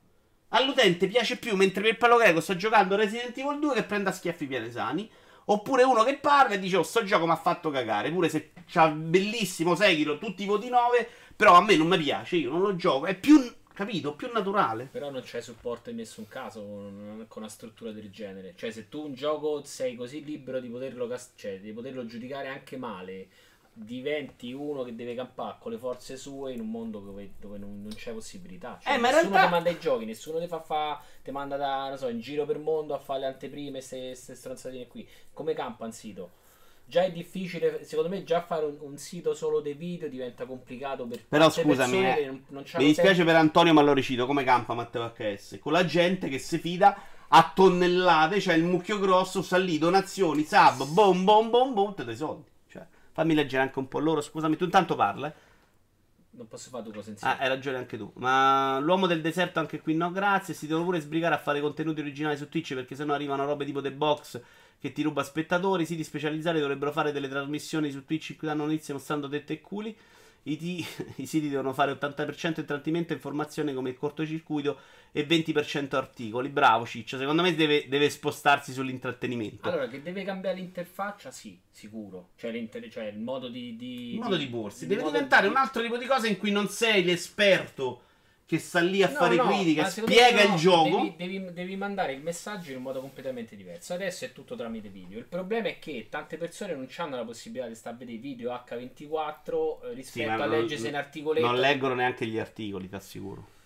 All'utente 0.49 1.07
piace 1.07 1.37
più 1.37 1.55
mentre 1.55 1.83
per 1.83 1.97
Palo 1.97 2.17
Greco 2.17 2.41
sta 2.41 2.57
giocando 2.57 2.97
Resident 2.97 3.39
Evil 3.39 3.61
2 3.61 3.75
che 3.75 3.85
prende 3.85 4.09
a 4.09 4.13
schiaffi 4.13 4.47
pianesani. 4.47 5.09
Oppure 5.47 5.83
uno 5.83 6.03
che 6.05 6.19
parla 6.19 6.55
e 6.55 6.59
dice: 6.59 6.77
Oh, 6.77 6.83
sto 6.83 7.05
gioco 7.05 7.27
mi 7.27 7.33
ha 7.33 7.37
fatto 7.37 7.71
cagare. 7.71 8.11
Pure 8.11 8.29
se 8.29 8.53
c'ha 8.67 8.89
bellissimo 8.89 9.75
Sekiro, 9.75 10.19
tutti 10.19 10.43
i 10.43 10.47
voti 10.47 10.69
9. 10.69 11.09
Però 11.37 11.55
a 11.55 11.63
me 11.63 11.77
non 11.77 11.89
mi 11.89 11.99
piace, 11.99 12.37
io 12.37 12.51
non 12.51 12.61
lo 12.61 12.77
gioco. 12.77 13.07
È 13.07 13.19
più, 13.19 13.41
capito, 13.73 14.15
più 14.15 14.31
naturale. 14.33 14.89
Però 14.91 15.11
non 15.11 15.23
c'è 15.23 15.41
supporto 15.41 15.91
in 15.91 15.97
nessun 15.97 16.29
caso 16.29 16.61
con, 16.61 17.27
una 17.35 17.49
struttura 17.49 17.93
del 17.93 18.11
genere. 18.11 18.55
Cioè, 18.57 18.71
se 18.71 18.89
tu 18.89 19.05
un 19.05 19.15
gioco 19.15 19.65
sei 19.65 19.97
così 19.97 20.23
libero 20.23 20.61
di 20.61 20.69
poterlo, 20.69 21.09
cioè, 21.37 21.59
di 21.61 21.73
poterlo 21.73 22.05
giudicare 22.05 22.49
anche 22.49 22.77
male, 22.77 23.29
diventi 23.85 24.53
uno 24.53 24.83
che 24.83 24.95
deve 24.95 25.15
campare 25.15 25.57
con 25.59 25.73
le 25.73 25.79
forze 25.79 26.17
sue 26.17 26.53
in 26.53 26.61
un 26.61 26.71
mondo 26.71 26.99
dove, 27.01 27.33
dove 27.41 27.59
non, 27.59 27.81
non, 27.83 27.95
c'è 27.95 28.13
possibilità. 28.13 28.79
Cioè, 28.83 28.95
eh, 28.95 28.99
ma 28.99 29.11
nessuno 29.11 29.31
realtà... 29.31 29.45
ti 29.47 29.51
manda 29.53 29.71
i 29.71 29.79
giochi, 29.79 30.05
nessuno 30.05 30.39
ti 30.39 30.47
fa 30.47 30.61
fa, 30.61 31.01
ti 31.23 31.31
manda 31.31 31.57
da, 31.57 31.89
non 31.89 31.99
so, 31.99 32.09
in 32.09 32.21
giro 32.21 32.45
per 32.45 32.59
mondo 32.59 32.95
a 32.95 32.99
fare 32.99 33.21
le 33.21 33.27
anteprime, 33.27 33.79
queste 33.79 34.15
stronzatine 34.15 34.87
qui. 34.87 35.09
Come 35.33 35.55
campa 35.55 35.85
un 35.85 35.93
sito? 35.93 36.33
Già 36.85 37.05
è 37.05 37.13
difficile, 37.13 37.85
secondo 37.85 38.11
me, 38.11 38.25
già 38.25 38.43
fare 38.43 38.67
un, 38.67 38.77
un 38.81 38.99
sito 38.99 39.33
solo 39.33 39.61
dei 39.61 39.75
video 39.75 40.09
diventa 40.09 40.45
complicato 40.45 41.07
per 41.07 41.25
Però 41.27 41.49
scusami, 41.49 42.05
eh, 42.05 42.27
non, 42.27 42.45
non 42.49 42.65
mi 42.75 42.85
dispiace 42.85 43.15
sempre... 43.15 43.25
per 43.25 43.37
Antonio, 43.37 43.73
ma 43.73 43.83
lo 43.83 43.93
ricito 43.93 44.27
come 44.27 44.45
campa 44.45 44.75
Matteo 44.75 45.13
HS. 45.17 45.59
Con 45.61 45.73
la 45.73 45.85
gente 45.85 46.29
che 46.29 46.39
si 46.39 46.59
fida 46.59 47.01
a 47.29 47.53
tonnellate, 47.55 48.37
c'è 48.37 48.41
cioè 48.41 48.55
il 48.55 48.65
mucchio 48.65 48.99
grosso, 48.99 49.41
sta 49.41 49.57
lì, 49.57 49.79
donazioni, 49.79 50.45
sub, 50.45 50.85
bom 50.89 51.25
bom 51.25 51.49
bom 51.49 51.73
bom, 51.73 51.95
te 51.95 52.05
dai 52.05 52.17
soldi. 52.17 52.49
Fammi 53.21 53.35
leggere 53.35 53.65
anche 53.65 53.79
un 53.79 53.87
po' 53.87 53.99
loro. 53.99 54.23
Scusami, 54.23 54.57
tu 54.57 54.65
intanto 54.65 54.97
parla. 54.97 55.29
Eh. 55.29 55.35
Non 56.31 56.49
posso 56.49 56.71
fare 56.71 56.85
due 56.85 56.95
cose 56.95 57.11
insieme. 57.11 57.35
Ah, 57.35 57.37
hai 57.37 57.49
ragione 57.49 57.77
anche 57.77 57.99
tu. 57.99 58.11
Ma 58.15 58.79
l'uomo 58.81 59.07
del 59.07 59.21
deserto 59.21 59.59
anche 59.59 59.79
qui 59.79 59.95
no, 59.95 60.11
grazie. 60.11 60.55
Si 60.55 60.67
devono 60.67 60.87
pure 60.87 61.01
sbrigare 61.01 61.35
a 61.35 61.39
fare 61.39 61.61
contenuti 61.61 62.01
originali 62.01 62.39
su 62.39 62.49
Twitch 62.49 62.73
perché 62.73 62.95
sennò 62.95 63.13
arrivano 63.13 63.45
robe 63.45 63.67
tipo 63.67 63.83
The 63.83 63.93
Box 63.93 64.41
che 64.79 64.93
ti 64.93 65.03
ruba 65.03 65.23
spettatori. 65.23 65.85
Siti 65.85 66.03
specializzati 66.03 66.61
dovrebbero 66.61 66.93
fare 66.93 67.13
delle 67.13 67.29
trasmissioni 67.29 67.91
su 67.91 68.07
Twitch 68.07 68.31
in 68.31 68.37
cui 68.39 68.49
danno 68.49 68.65
notizie 68.65 68.95
mostrando 68.95 69.29
tette 69.29 69.53
e 69.53 69.61
culi. 69.61 69.95
I, 70.45 70.57
t- 70.57 70.87
I, 71.21 71.27
siti 71.27 71.51
devono 71.51 71.75
fare 71.75 71.93
80% 71.93 72.61
intrattenimento 72.61 73.13
e 73.13 73.17
informazione 73.17 73.75
come 73.75 73.91
il 73.91 73.99
cortocircuito 73.99 74.79
e 75.13 75.27
20% 75.27 75.97
articoli. 75.97 76.49
Bravo 76.49 76.87
Ciccio, 76.87 77.19
secondo 77.19 77.43
me 77.43 77.55
deve, 77.55 77.89
deve, 77.89 78.11
spostarsi 78.11 78.73
sull'intrattenimento. 78.73 79.69
Allora, 79.69 79.89
che 79.89 80.03
deve 80.03 80.23
cambiare 80.23 80.57
l'interfaccia, 80.57 81.31
sì, 81.31 81.59
sicuro. 81.71 82.31
Cioè, 82.37 82.69
cioè 82.91 83.05
il 83.05 83.19
modo 83.19 83.49
di... 83.49 83.77
di 83.77 84.15
il 84.15 84.21
modo 84.21 84.37
di, 84.37 84.47
di 84.47 84.51
porsi. 84.51 84.87
Deve 84.87 85.05
diventare 85.05 85.47
di... 85.47 85.49
un 85.49 85.57
altro 85.57 85.83
tipo 85.83 85.99
di 85.99 86.07
cosa 86.07 86.27
in 86.27 86.39
cui 86.39 86.51
non 86.51 86.69
sei 86.69 87.05
l'esperto 87.05 88.03
che 88.51 88.59
sta 88.59 88.81
lì 88.81 89.01
a 89.01 89.09
no, 89.09 89.15
fare 89.15 89.37
no, 89.37 89.47
critiche, 89.47 89.85
spiega 89.85 90.49
no, 90.49 90.55
il 90.55 90.61
gioco. 90.61 90.97
Devi, 90.97 91.15
devi, 91.17 91.53
devi, 91.53 91.77
mandare 91.77 92.15
il 92.15 92.21
messaggio 92.21 92.73
in 92.73 92.79
un 92.79 92.83
modo 92.83 93.01
completamente 93.01 93.55
diverso. 93.55 93.95
Adesso 93.95 94.25
è 94.25 94.33
tutto 94.33 94.57
tramite 94.57 94.89
video. 94.89 95.21
Il 95.21 95.27
problema 95.27 95.69
è 95.69 95.79
che 95.79 96.09
tante 96.11 96.37
persone 96.37 96.75
non 96.75 96.89
hanno 96.97 97.15
la 97.15 97.25
possibilità 97.25 97.69
di 97.69 97.77
stare 97.77 97.95
a 97.95 97.99
vedere 98.01 98.19
i 98.19 98.21
video 98.21 98.53
H24 98.53 99.91
eh, 99.91 99.95
rispetto 99.95 100.35
sì, 100.35 100.43
a 100.43 100.47
leggersi 100.47 100.89
in 100.89 100.97
articoletto. 100.97 101.47
Non 101.47 101.61
leggono 101.61 101.95
neanche 101.95 102.27
gli 102.27 102.39
articoli, 102.39 102.89
ti 102.89 102.95
assicuro. 102.97 103.59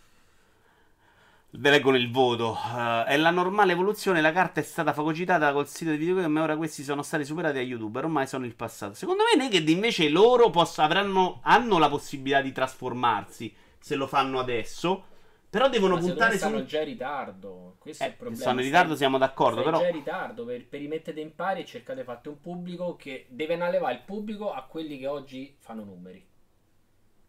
Leggono 1.56 1.96
il 1.96 2.10
voto. 2.10 2.50
Uh, 2.50 3.04
è 3.04 3.16
la 3.16 3.30
normale 3.30 3.72
evoluzione. 3.72 4.20
La 4.20 4.32
carta 4.32 4.60
è 4.60 4.64
stata 4.64 4.92
fagocitata 4.92 5.52
col 5.52 5.68
sito 5.68 5.90
di 5.92 5.96
videogame, 5.96 6.28
ma 6.28 6.42
ora 6.42 6.56
questi 6.56 6.82
sono 6.82 7.02
stati 7.02 7.24
superati 7.24 7.58
a 7.58 7.62
YouTube. 7.62 7.98
Ormai 7.98 8.26
sono 8.26 8.44
il 8.44 8.56
passato. 8.56 8.94
Secondo 8.94 9.22
me, 9.22 9.40
Naked 9.40 9.68
invece 9.68 10.08
loro 10.08 10.50
posso, 10.50 10.82
avranno, 10.82 11.40
hanno 11.42 11.78
la 11.78 11.88
possibilità 11.88 12.40
di 12.40 12.50
trasformarsi 12.50 13.54
se 13.78 13.94
lo 13.94 14.06
fanno 14.06 14.40
adesso. 14.40 15.04
Però 15.48 15.68
devono 15.68 15.94
Ma 15.94 16.00
puntare 16.00 16.32
su. 16.32 16.38
Stanno 16.38 16.64
già 16.64 16.80
in 16.80 16.86
ritardo. 16.86 17.76
Questo 17.78 18.02
eh, 18.02 18.06
è 18.06 18.10
il 18.10 18.16
problema. 18.16 18.40
Stanno 18.40 18.58
in 18.58 18.66
ritardo, 18.66 18.96
siamo 18.96 19.18
d'accordo. 19.18 19.60
Stai 19.60 19.64
però... 19.64 19.78
già 19.78 19.88
in 19.88 19.94
ritardo. 19.94 20.44
Per, 20.44 20.66
per 20.66 20.80
rimettete 20.80 21.20
in 21.20 21.34
pari 21.36 21.60
e 21.60 21.64
cercate 21.64 22.00
di 22.00 22.04
fare 22.04 22.28
un 22.28 22.40
pubblico 22.40 22.96
che 22.96 23.26
deve 23.28 23.54
allevare 23.60 23.94
il 23.94 24.02
pubblico 24.04 24.52
a 24.52 24.62
quelli 24.62 24.98
che 24.98 25.06
oggi 25.06 25.54
fanno 25.60 25.84
numeri. 25.84 26.32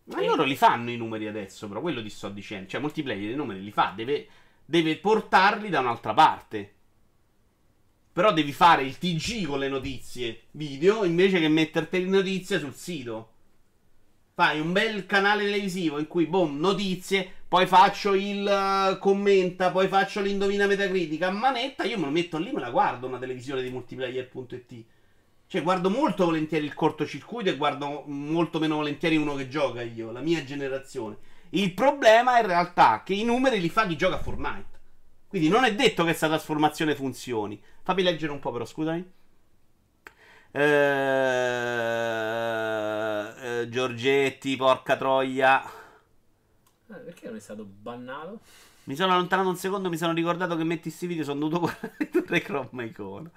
Ma 0.06 0.20
e... 0.20 0.26
loro 0.26 0.44
li 0.44 0.56
fanno 0.56 0.92
i 0.92 0.98
numeri 0.98 1.28
adesso, 1.28 1.68
però 1.68 1.82
quello 1.82 2.02
ti 2.02 2.10
sto 2.10 2.30
dicendo. 2.30 2.70
Cioè, 2.70 2.82
multiplayer 2.82 3.32
i 3.32 3.36
numeri 3.36 3.64
li 3.64 3.72
fa, 3.72 3.94
deve, 3.96 4.28
deve 4.66 4.98
portarli 4.98 5.70
da 5.70 5.80
un'altra 5.80 6.14
parte. 6.14 6.74
Però 8.12 8.32
devi 8.32 8.54
fare 8.54 8.84
il 8.84 8.98
TG 8.98 9.46
con 9.46 9.60
le 9.60 9.68
notizie 9.68 10.44
video 10.52 11.04
invece 11.04 11.40
che 11.40 11.50
metterti 11.50 12.00
le 12.00 12.10
notizie 12.10 12.60
sul 12.60 12.74
sito. 12.74 13.32
Fai 14.34 14.60
un 14.60 14.72
bel 14.72 15.06
canale 15.06 15.44
televisivo 15.44 15.98
in 15.98 16.08
cui, 16.08 16.26
boom, 16.26 16.60
notizie, 16.60 17.30
poi 17.48 17.68
faccio 17.68 18.14
il 18.14 18.46
uh, 18.46 18.98
commenta, 19.00 19.72
poi 19.72 19.88
faccio 19.88 20.22
l'indovina 20.22 20.66
metacritica 20.66 21.28
a 21.28 21.32
manetta, 21.32 21.84
io 21.86 21.98
me 21.98 22.06
lo 22.06 22.12
metto 22.12 22.38
lì, 22.38 22.52
me 22.52 22.60
la 22.60 22.70
guardo 22.70 23.08
una 23.08 23.18
televisione 23.18 23.62
di 23.62 23.70
multiplayer.it. 23.70 24.86
Cioè, 25.56 25.64
guardo 25.64 25.90
molto 25.90 26.26
volentieri 26.26 26.66
il 26.66 26.74
cortocircuito 26.74 27.50
e 27.50 27.56
guardo 27.56 28.04
molto 28.08 28.60
meno 28.60 28.76
volentieri 28.76 29.16
uno 29.16 29.36
che 29.36 29.48
gioca 29.48 29.82
io, 29.82 30.12
la 30.12 30.20
mia 30.20 30.44
generazione. 30.44 31.16
Il 31.52 31.74
problema 31.74 32.38
in 32.42 32.46
realtà 32.46 33.00
è 33.00 33.04
che 33.04 33.14
i 33.14 33.24
numeri 33.24 33.62
li 33.62 33.70
fa 33.70 33.88
chi 33.88 33.96
gioca 33.96 34.16
a 34.16 34.22
Fortnite. 34.22 34.66
Quindi 35.30 35.48
non 35.48 35.64
è 35.64 35.74
detto 35.74 36.02
che 36.02 36.10
questa 36.10 36.28
trasformazione 36.28 36.94
funzioni. 36.94 37.58
Fammi 37.84 38.04
leggere 38.04 38.34
un 38.34 38.40
po', 38.40 38.52
però, 38.52 38.66
scusami. 38.66 39.12
Eh, 40.52 40.62
eh, 43.62 43.70
Giorgetti, 43.70 44.58
porca 44.58 44.98
troia. 44.98 45.64
Eh, 45.64 46.96
perché 46.96 47.28
non 47.28 47.38
è 47.38 47.40
stato 47.40 47.64
bannato? 47.64 48.42
Mi 48.84 48.96
sono 48.96 49.14
allontanato 49.14 49.48
un 49.48 49.56
secondo, 49.56 49.90
mi 49.90 49.96
sono 49.98 50.12
ricordato 50.12 50.58
che 50.58 50.66
metti 50.66 50.90
questi 50.90 51.08
video, 51.08 51.24
sono 51.24 51.48
dovuto 51.48 51.72
guardare 52.12 52.42
Chroma 52.42 52.84
Icona. 52.84 53.32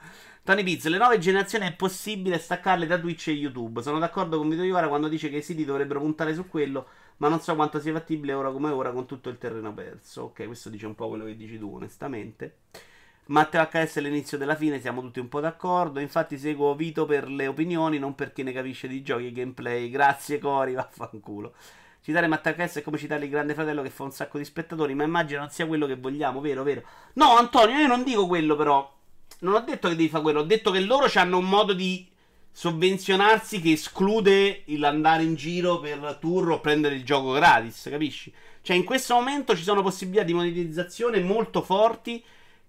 Tony 0.49 0.63
Piz, 0.63 0.87
le 0.87 0.97
nuove 0.97 1.19
generazioni 1.19 1.67
è 1.67 1.75
possibile 1.75 2.39
staccarle 2.39 2.87
da 2.87 2.99
Twitch 2.99 3.29
e 3.29 3.33
YouTube. 3.33 3.83
Sono 3.83 3.99
d'accordo 3.99 4.39
con 4.39 4.49
Vito 4.49 4.63
Iovara 4.63 4.89
quando 4.89 5.07
dice 5.07 5.29
che 5.29 5.37
i 5.37 5.43
siti 5.43 5.63
dovrebbero 5.63 6.01
puntare 6.01 6.33
su 6.33 6.49
quello, 6.49 6.87
ma 7.19 7.29
non 7.29 7.43
so 7.43 7.55
quanto 7.55 7.79
sia 7.79 7.93
fattibile 7.93 8.33
ora 8.33 8.51
come 8.51 8.71
ora 8.71 8.91
con 8.91 9.05
tutto 9.05 9.29
il 9.29 9.37
terreno 9.37 9.75
perso. 9.75 10.23
Ok, 10.23 10.47
questo 10.47 10.71
dice 10.71 10.87
un 10.87 10.95
po' 10.95 11.09
quello 11.09 11.27
che 11.27 11.37
dici 11.37 11.59
tu, 11.59 11.75
onestamente. 11.75 12.61
Matteo 13.27 13.63
HS 13.63 13.97
è 13.97 14.01
l'inizio 14.01 14.39
della 14.39 14.57
fine, 14.57 14.81
siamo 14.81 15.03
tutti 15.03 15.21
un 15.21 15.29
po' 15.29 15.41
d'accordo. 15.41 16.01
Infatti 16.01 16.39
seguo 16.39 16.75
Vito 16.75 17.05
per 17.05 17.29
le 17.29 17.47
opinioni, 17.47 17.99
non 17.99 18.15
perché 18.15 18.43
ne 18.43 18.53
capisce 18.53 18.89
di 18.89 19.03
giochi 19.03 19.27
e 19.27 19.33
gameplay. 19.33 19.91
Grazie 19.91 20.39
Cori, 20.39 20.73
vaffanculo. 20.73 21.53
Citare 22.01 22.27
Matteo 22.27 22.55
HS 22.55 22.77
è 22.77 22.83
come 22.83 22.97
citare 22.97 23.25
il 23.25 23.31
Grande 23.31 23.53
Fratello 23.53 23.83
che 23.83 23.91
fa 23.91 24.05
un 24.05 24.13
sacco 24.13 24.39
di 24.39 24.47
spettatori, 24.47 24.95
ma 24.95 25.05
immagino 25.05 25.41
non 25.41 25.51
sia 25.51 25.67
quello 25.67 25.85
che 25.85 25.97
vogliamo, 25.97 26.41
vero, 26.41 26.63
vero? 26.63 26.81
No, 27.15 27.37
Antonio, 27.37 27.77
io 27.77 27.87
non 27.87 28.03
dico 28.03 28.27
quello 28.27 28.57
però. 28.57 28.97
Non 29.41 29.55
ho 29.55 29.61
detto 29.61 29.89
che 29.89 29.97
devi 29.97 30.09
fare 30.09 30.23
quello, 30.23 30.41
ho 30.41 30.45
detto 30.45 30.71
che 30.71 30.81
loro 30.81 31.09
hanno 31.15 31.39
un 31.39 31.49
modo 31.49 31.73
di 31.73 32.07
sovvenzionarsi 32.51 33.61
che 33.61 33.73
esclude 33.73 34.65
l'andare 34.67 35.23
in 35.23 35.37
giro 35.37 35.79
per 35.79 36.19
tour 36.21 36.51
o 36.51 36.61
prendere 36.61 36.97
il 36.97 37.05
gioco 37.05 37.33
gratis, 37.33 37.87
capisci? 37.89 38.33
Cioè 38.63 38.77
in 38.77 38.85
questo 38.85 39.15
momento 39.15 39.57
ci 39.57 39.63
sono 39.63 39.83
possibilità 39.83 40.25
di 40.25 40.35
monetizzazione 40.35 41.21
molto 41.21 41.63
forti 41.63 42.23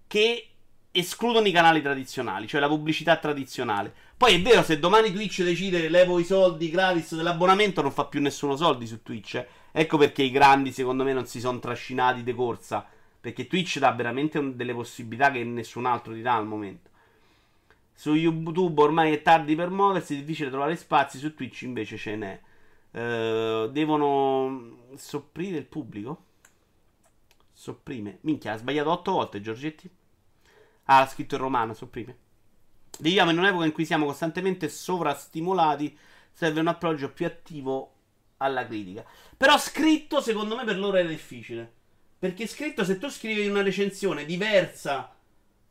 che 0.06 0.46
escludono 0.92 1.46
i 1.46 1.52
canali 1.52 1.82
tradizionali, 1.82 2.46
cioè 2.46 2.60
la 2.60 2.68
pubblicità 2.68 3.16
tradizionale. 3.16 3.92
Poi 4.16 4.34
è 4.34 4.42
vero, 4.42 4.62
se 4.62 4.78
domani 4.78 5.12
Twitch 5.12 5.42
decide 5.42 5.88
levo 5.88 6.18
i 6.18 6.24
soldi 6.24 6.70
gratis 6.70 7.14
dell'abbonamento, 7.14 7.80
non 7.80 7.92
fa 7.92 8.04
più 8.04 8.20
nessuno 8.20 8.56
soldi 8.56 8.86
su 8.86 9.02
Twitch. 9.02 9.34
Eh. 9.36 9.46
Ecco 9.72 9.96
perché 9.96 10.22
i 10.22 10.30
grandi, 10.30 10.72
secondo 10.72 11.04
me, 11.04 11.12
non 11.12 11.26
si 11.26 11.40
sono 11.40 11.58
trascinati 11.58 12.22
di 12.22 12.34
corsa. 12.34 12.86
Perché 13.20 13.46
Twitch 13.46 13.78
dà 13.78 13.92
veramente 13.92 14.54
delle 14.56 14.72
possibilità 14.72 15.30
che 15.30 15.44
nessun 15.44 15.86
altro 15.86 16.14
ti 16.14 16.22
dà 16.22 16.36
al 16.36 16.46
momento. 16.46 16.88
Su 17.92 18.14
YouTube 18.14 18.80
ormai 18.80 19.12
è 19.12 19.20
tardi 19.20 19.54
per 19.54 19.68
muoversi, 19.68 20.14
è 20.14 20.18
difficile 20.18 20.48
trovare 20.48 20.74
spazi, 20.76 21.18
su 21.18 21.34
Twitch 21.34 21.62
invece 21.62 21.98
ce 21.98 22.16
n'è. 22.16 22.40
Uh, 22.92 23.68
devono 23.68 24.86
sopprire 24.96 25.58
il 25.58 25.66
pubblico? 25.66 26.24
Sopprime. 27.52 28.18
Minchia, 28.22 28.54
ha 28.54 28.56
sbagliato 28.56 28.90
8 28.90 29.12
volte 29.12 29.40
Giorgetti. 29.42 29.90
Ah, 30.84 31.00
ha 31.00 31.06
scritto 31.06 31.34
in 31.34 31.42
romano, 31.42 31.74
sopprime. 31.74 32.16
Viviamo 33.00 33.32
in 33.32 33.38
un'epoca 33.38 33.66
in 33.66 33.72
cui 33.72 33.84
siamo 33.84 34.06
costantemente 34.06 34.70
sovrastimolati. 34.70 35.96
Serve 36.32 36.60
un 36.60 36.68
approccio 36.68 37.12
più 37.12 37.26
attivo 37.26 37.92
alla 38.38 38.66
critica. 38.66 39.04
Però 39.36 39.58
scritto, 39.58 40.22
secondo 40.22 40.56
me, 40.56 40.64
per 40.64 40.78
loro 40.78 40.96
è 40.96 41.06
difficile. 41.06 41.79
Perché 42.20 42.46
scritto, 42.46 42.84
se 42.84 42.98
tu 42.98 43.08
scrivi 43.08 43.48
una 43.48 43.62
recensione 43.62 44.26
diversa 44.26 45.10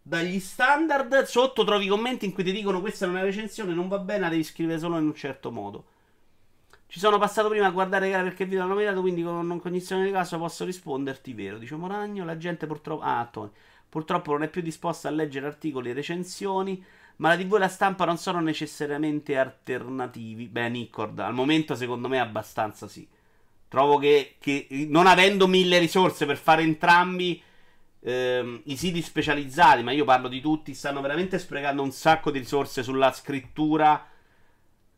dagli 0.02 0.40
standard, 0.40 1.22
sotto 1.26 1.64
trovi 1.64 1.86
commenti 1.86 2.26
in 2.26 2.34
cui 2.34 2.44
ti 2.44 2.52
dicono 2.52 2.82
questa 2.82 3.06
è 3.06 3.08
una 3.08 3.22
recensione, 3.22 3.76
non 3.76 3.88
va 3.88 4.00
bene, 4.00 4.22
la 4.22 4.30
devi 4.30 4.44
scrivere 4.44 4.80
solo 4.80 4.98
in 4.98 5.06
un 5.06 5.14
certo 5.14 5.52
modo. 5.52 5.86
Ci 6.88 6.98
sono 6.98 7.20
passato 7.20 7.50
prima 7.50 7.68
a 7.68 7.70
guardare 7.70 8.10
gara 8.10 8.24
perché 8.24 8.42
il 8.42 8.50
video 8.50 8.64
l'hanno 8.64 8.74
nominato, 8.74 9.02
quindi 9.02 9.22
con 9.22 9.60
cognizione 9.62 10.06
di 10.06 10.12
caso 10.12 10.40
posso 10.40 10.66
risponderti 10.66 11.34
vero. 11.34 11.60
Dice 11.60 11.76
Moragno, 11.76 12.26
la 12.26 12.36
gente 12.36 12.66
purtroppo... 12.66 13.04
Ah, 13.04 13.30
Tony. 13.32 13.52
Purtroppo 13.88 14.32
non 14.32 14.42
è 14.42 14.50
più 14.50 14.64
disposta 14.64 15.08
a 15.08 15.12
leggere 15.12 15.46
articoli 15.46 15.92
e 15.92 15.94
recensioni, 15.94 16.84
ma 17.18 17.30
la 17.30 17.38
TV 17.38 17.54
e 17.54 17.60
la 17.60 17.68
stampa 17.68 18.06
non 18.06 18.18
sono 18.18 18.40
necessariamente 18.40 19.38
alternativi. 19.38 20.48
Beh, 20.48 20.70
Nicord, 20.70 21.20
al 21.20 21.36
momento 21.36 21.76
secondo 21.76 22.08
me 22.08 22.20
abbastanza 22.20 22.88
sì. 22.88 23.08
Trovo 23.70 23.98
che, 23.98 24.36
che 24.40 24.68
non 24.90 25.08
avendo 25.08 25.48
mille 25.48 25.78
risorse 25.78 26.26
per 26.26 26.38
fare 26.38 26.64
entrambi, 26.64 27.42
ehm, 28.02 28.62
i 28.66 28.76
siti 28.76 29.02
specializzati, 29.02 29.84
ma 29.84 29.92
io 29.92 30.04
parlo 30.06 30.28
di 30.28 30.42
tutti, 30.42 30.74
stanno 30.74 31.02
veramente 31.02 31.40
sprecando 31.40 31.82
un 31.82 31.92
sacco 31.92 32.32
di 32.32 32.40
risorse 32.40 32.84
sulla 32.84 33.12
scrittura, 33.14 34.06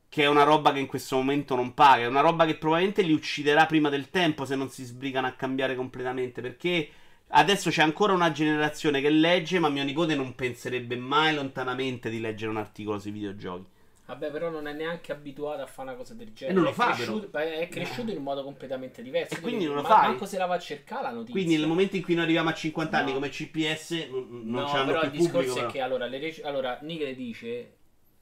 che 0.10 0.24
è 0.24 0.28
una 0.28 0.44
roba 0.44 0.74
che 0.74 0.80
in 0.80 0.88
questo 0.88 1.18
momento 1.18 1.56
non 1.56 1.74
paga. 1.74 2.04
È 2.04 2.08
una 2.08 2.22
roba 2.22 2.46
che 2.46 2.58
probabilmente 2.58 3.02
li 3.04 3.14
ucciderà 3.14 3.66
prima 3.66 3.90
del 3.90 4.10
tempo 4.10 4.46
se 4.46 4.56
non 4.56 4.70
si 4.70 4.84
sbrigano 4.86 5.28
a 5.28 5.32
cambiare 5.34 5.76
completamente, 5.76 6.42
perché 6.42 6.90
Adesso 7.34 7.70
c'è 7.70 7.82
ancora 7.82 8.12
una 8.14 8.32
generazione 8.32 9.00
che 9.00 9.10
legge, 9.10 9.58
ma 9.60 9.70
mio 9.70 9.84
nipote 9.86 10.16
non 10.16 10.36
penserebbe 10.36 10.98
mai 10.98 11.34
lontanamente 11.34 12.10
di 12.10 12.20
leggere 12.20 12.52
un 12.52 12.58
articolo 12.58 13.00
sui 13.00 13.12
videogiochi. 13.12 13.66
Vabbè, 14.12 14.30
però 14.30 14.50
non 14.50 14.68
è 14.68 14.74
neanche 14.74 15.14
abituato 15.14 15.62
a 15.62 15.66
fare 15.66 15.88
una 15.88 15.98
cosa 15.98 16.14
del 16.14 16.34
genere. 16.34 16.52
E 16.52 16.56
non 16.56 16.64
lo 16.66 16.70
è 16.72 16.74
fa, 16.74 16.92
cresciuto, 16.92 17.38
è 17.38 17.68
cresciuto 17.70 18.12
in 18.12 18.18
un 18.18 18.24
modo 18.24 18.44
completamente 18.44 19.02
diverso. 19.02 19.36
E 19.36 19.40
quindi 19.40 19.66
non 19.66 19.76
lo 19.76 19.82
ma 19.84 19.88
fai. 19.88 20.08
Manco 20.10 20.26
se 20.26 20.38
la 20.38 20.46
va 20.46 20.56
a 20.56 20.60
cercare 20.60 21.04
la 21.04 21.12
notizia. 21.12 21.34
Quindi 21.34 21.58
nel 21.58 21.68
momento 21.68 21.96
in 21.96 22.04
cui 22.04 22.14
noi 22.14 22.24
arriviamo 22.24 22.50
a 22.50 22.54
50 22.54 22.98
anni 22.98 23.08
No. 23.08 23.14
come 23.14 23.30
CPS 23.30 24.08
non, 24.10 24.28
non 24.30 24.62
no, 24.64 24.66
c'hanno 24.66 24.86
però 24.86 25.02
il 25.04 25.12
discorso 25.12 25.38
pubblico. 25.38 25.54
è 25.54 25.60
però. 25.60 25.72
che 25.72 25.82
allora, 25.82 26.06
le 26.08 26.36
allora 26.44 26.80
Nick 26.82 27.12
dice 27.16 27.74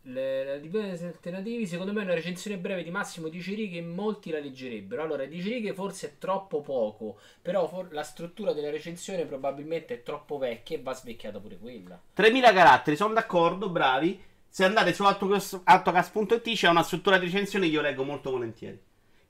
le, 0.04 0.60
dipendenti 0.62 1.04
alternativi 1.04 1.68
secondo 1.68 1.92
me 1.92 2.02
una 2.04 2.14
recensione 2.14 2.58
breve 2.58 2.84
di 2.84 2.90
massimo 2.90 3.28
10 3.28 3.54
righe 3.54 3.82
molti 3.82 4.32
la 4.32 4.40
leggerebbero 4.40 5.04
allora 5.04 5.26
10 5.26 5.50
righe 5.50 5.74
forse 5.74 6.08
è 6.08 6.12
troppo 6.18 6.62
poco 6.62 7.20
però 7.42 7.68
for- 7.68 7.92
la 7.92 8.04
struttura 8.04 8.54
della 8.54 8.70
recensione 8.70 9.26
probabilmente 9.26 9.96
è 9.96 10.04
troppo 10.04 10.38
vecchia 10.38 10.78
e 10.78 10.82
va 10.82 10.94
svecchiata 10.94 11.40
pure 11.40 11.58
quella 11.58 12.00
3000 12.14 12.54
caratteri, 12.54 12.96
sono 12.96 13.14
d'accordo, 13.14 13.70
bravi. 13.70 14.28
Se 14.50 14.66
andate 14.66 14.94
su 14.94 15.04
autocast- 15.04 15.62
autocast.it 15.64 16.54
c'è 16.56 16.68
una 16.68 16.84
struttura 16.84 17.18
di 17.18 17.26
recensione 17.26 17.68
che 17.68 17.74
io 17.74 17.82
leggo 17.82 18.04
molto 18.04 18.32
volentieri. 18.32 18.80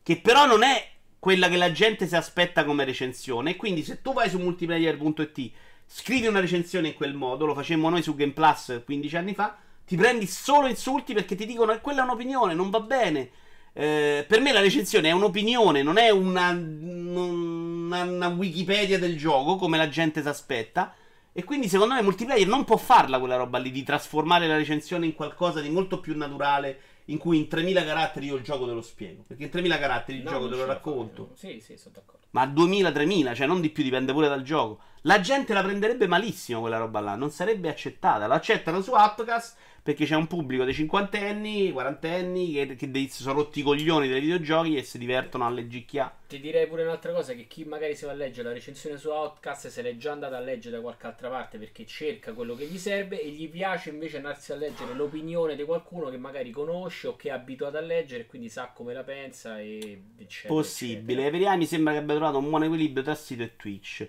Che 0.02 0.22
però 0.22 0.46
non 0.46 0.64
è 0.64 0.92
quella 1.20 1.50
che 1.50 1.58
la 1.58 1.72
gente 1.72 2.08
si 2.08 2.16
aspetta 2.16 2.64
come 2.64 2.86
recensione. 2.86 3.58
Quindi 3.58 3.84
se 3.84 4.02
tu 4.02 4.14
vai 4.14 4.30
su 4.30 4.40
multiplayer.it, 4.40 5.52
scrivi 5.86 6.28
una 6.28 6.40
recensione 6.40 6.90
in 6.90 6.94
quel 6.94 7.14
modo, 7.14 7.46
lo 7.46 7.54
facemmo 7.54 7.90
noi 7.90 8.02
su 8.02 8.16
Game 8.16 8.32
Plus 8.32 8.82
15 8.86 9.18
anni 9.18 9.34
fa, 9.34 9.58
ti 9.86 9.98
prendi 9.98 10.26
solo 10.26 10.68
insulti 10.68 11.14
perché 11.14 11.36
ti 11.36 11.46
dicono 11.46 11.74
che 11.74 11.82
quella 11.82 12.02
è 12.02 12.04
un'opinione, 12.04 12.54
non 12.54 12.70
va 12.70 12.80
bene. 12.80 13.30
Eh, 13.74 14.26
per 14.28 14.40
me 14.40 14.52
la 14.52 14.62
recensione 14.62 15.10
è 15.10 15.12
un'opinione, 15.12 15.84
non 15.84 15.98
è 15.98 16.10
una, 16.10 16.50
una, 16.50 18.04
una 18.04 18.28
Wikipedia 18.30 18.98
del 18.98 19.18
gioco 19.18 19.58
come 19.58 19.78
la 19.78 19.90
gente 19.90 20.22
si 20.22 20.28
aspetta. 20.28 20.94
E 21.40 21.46
quindi 21.46 21.70
secondo 21.70 21.94
me 21.94 22.02
multiplayer 22.02 22.46
non 22.46 22.66
può 22.66 22.76
farla 22.76 23.18
quella 23.18 23.38
roba 23.38 23.60
lì 23.60 23.72
di 23.72 23.82
trasformare 23.84 24.46
la 24.46 24.58
recensione 24.58 25.06
in 25.06 25.14
qualcosa 25.16 25.62
di 25.62 25.70
molto 25.70 26.02
più 26.02 26.14
naturale 26.18 26.82
in 27.06 27.18
cui 27.18 27.38
in 27.38 27.48
3000 27.48 27.86
caratteri 27.86 28.26
io 28.26 28.36
il 28.36 28.44
gioco 28.44 28.66
te 28.66 28.74
lo 28.74 28.82
spiego. 28.82 29.24
Perché 29.26 29.44
in 29.44 29.50
3000 29.50 29.78
caratteri 29.80 30.18
il 30.18 30.26
No, 30.26 30.32
gioco 30.32 30.50
te 30.50 30.56
lo 30.58 30.66
racconto. 30.66 31.32
fai. 31.34 31.62
sì 31.62 31.62
sì 31.62 31.78
sono 31.78 31.94
d'accordo 31.96 32.26
Ma 32.32 32.42
a 32.42 32.48
2000-3000, 32.48 33.34
cioè 33.36 33.48
non 33.48 33.62
di 33.62 33.70
più, 33.70 33.84
dipende 33.84 34.12
pure 34.12 34.28
dal 34.28 34.42
gioco. 34.44 34.82
La 35.04 35.22
gente 35.22 35.54
la 35.54 35.64
prenderebbe 35.64 36.08
malissimo 36.08 36.60
quella 36.60 36.78
roba 36.78 37.00
là, 37.00 37.16
non 37.16 37.32
sarebbe 37.32 37.70
accettata. 37.70 38.28
La 38.28 38.36
accettano 38.36 38.82
su 38.82 38.92
Outcast 38.92 39.56
perché 39.90 40.06
c'è 40.06 40.16
un 40.16 40.28
pubblico 40.28 40.66
dei 40.66 40.74
cinquantenni, 40.76 41.72
quarantenni 41.72 42.52
che, 42.52 42.76
che 42.76 42.92
dei- 42.92 43.10
sono 43.10 43.34
rotti 43.34 43.62
i 43.62 43.64
coglioni 43.64 44.08
dei 44.08 44.20
videogiochi 44.22 44.78
e 44.78 44.84
si 44.84 45.00
divertono 45.00 45.48
a 45.48 45.50
leggicchiare. 45.50 46.12
Ti 46.28 46.40
direi 46.40 46.68
pure 46.68 46.84
un'altra 46.84 47.12
cosa: 47.12 47.34
che 47.34 47.48
chi 47.48 47.64
magari 47.64 47.96
si 47.96 48.06
va 48.06 48.12
a 48.12 48.14
leggere 48.14 48.50
la 48.50 48.54
recensione 48.54 48.98
su 49.00 49.10
Outcast 49.10 49.68
se 49.70 49.82
l'è 49.82 49.98
già 49.98 50.12
andata 50.12 50.38
a 50.38 50.42
leggere 50.42 50.76
da 50.76 50.82
qualche 50.84 51.08
altra 51.08 51.30
parte 51.30 51.58
perché 51.58 51.88
cerca 51.88 52.34
quello 52.34 52.54
che 52.54 52.68
gli 52.68 52.78
serve 52.78 53.20
e 53.20 53.30
gli 53.30 53.50
piace 53.50 53.90
invece 53.90 54.18
andarsi 54.18 54.52
a 54.52 54.58
leggere 54.58 54.94
l'opinione 54.94 55.56
di 55.56 55.64
qualcuno 55.64 56.12
che 56.12 56.18
magari 56.18 56.52
conosce 56.52 57.08
o 57.08 57.16
che 57.16 57.30
è 57.30 57.32
abituato 57.32 57.78
a 57.78 57.82
leggere 57.82 58.22
e 58.22 58.26
quindi 58.28 58.48
sa 58.50 58.68
come 58.72 58.94
la 58.94 59.04
pensa 59.04 59.60
e 59.60 60.02
eccetera. 60.20 60.54
Possibile. 60.54 61.14
eccetera. 61.14 61.30
Veriani 61.32 61.66
sembra 61.66 61.94
che 61.94 62.00
abbia 62.00 62.14
trovato 62.16 62.38
un 62.38 62.48
buon 62.48 62.64
equilibrio 62.64 63.02
tra 63.02 63.16
sito 63.16 63.42
e 63.42 63.56
Twitch. 63.56 64.08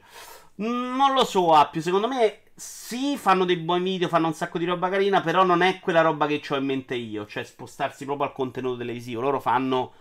Mm, 0.61 0.95
Non 0.97 1.15
lo 1.15 1.25
so, 1.25 1.55
Appio. 1.55 1.81
Secondo 1.81 2.07
me 2.07 2.41
sì, 2.61 3.17
fanno 3.17 3.47
dei 3.47 3.57
buoni 3.57 3.85
video, 3.85 4.09
fanno 4.09 4.27
un 4.27 4.35
sacco 4.35 4.59
di 4.59 4.67
roba 4.67 4.91
carina, 4.91 5.23
però 5.23 5.45
non 5.45 5.63
è 5.63 5.81
quella 5.81 6.03
roba 6.03 6.27
che 6.27 6.43
ho 6.47 6.57
in 6.57 6.67
mente 6.67 6.95
io, 6.95 7.25
cioè 7.27 7.43
spostarsi 7.43 8.05
proprio 8.05 8.27
al 8.27 8.35
contenuto 8.35 8.77
televisivo. 8.77 9.23
Loro 9.23 9.41
fanno 9.41 9.93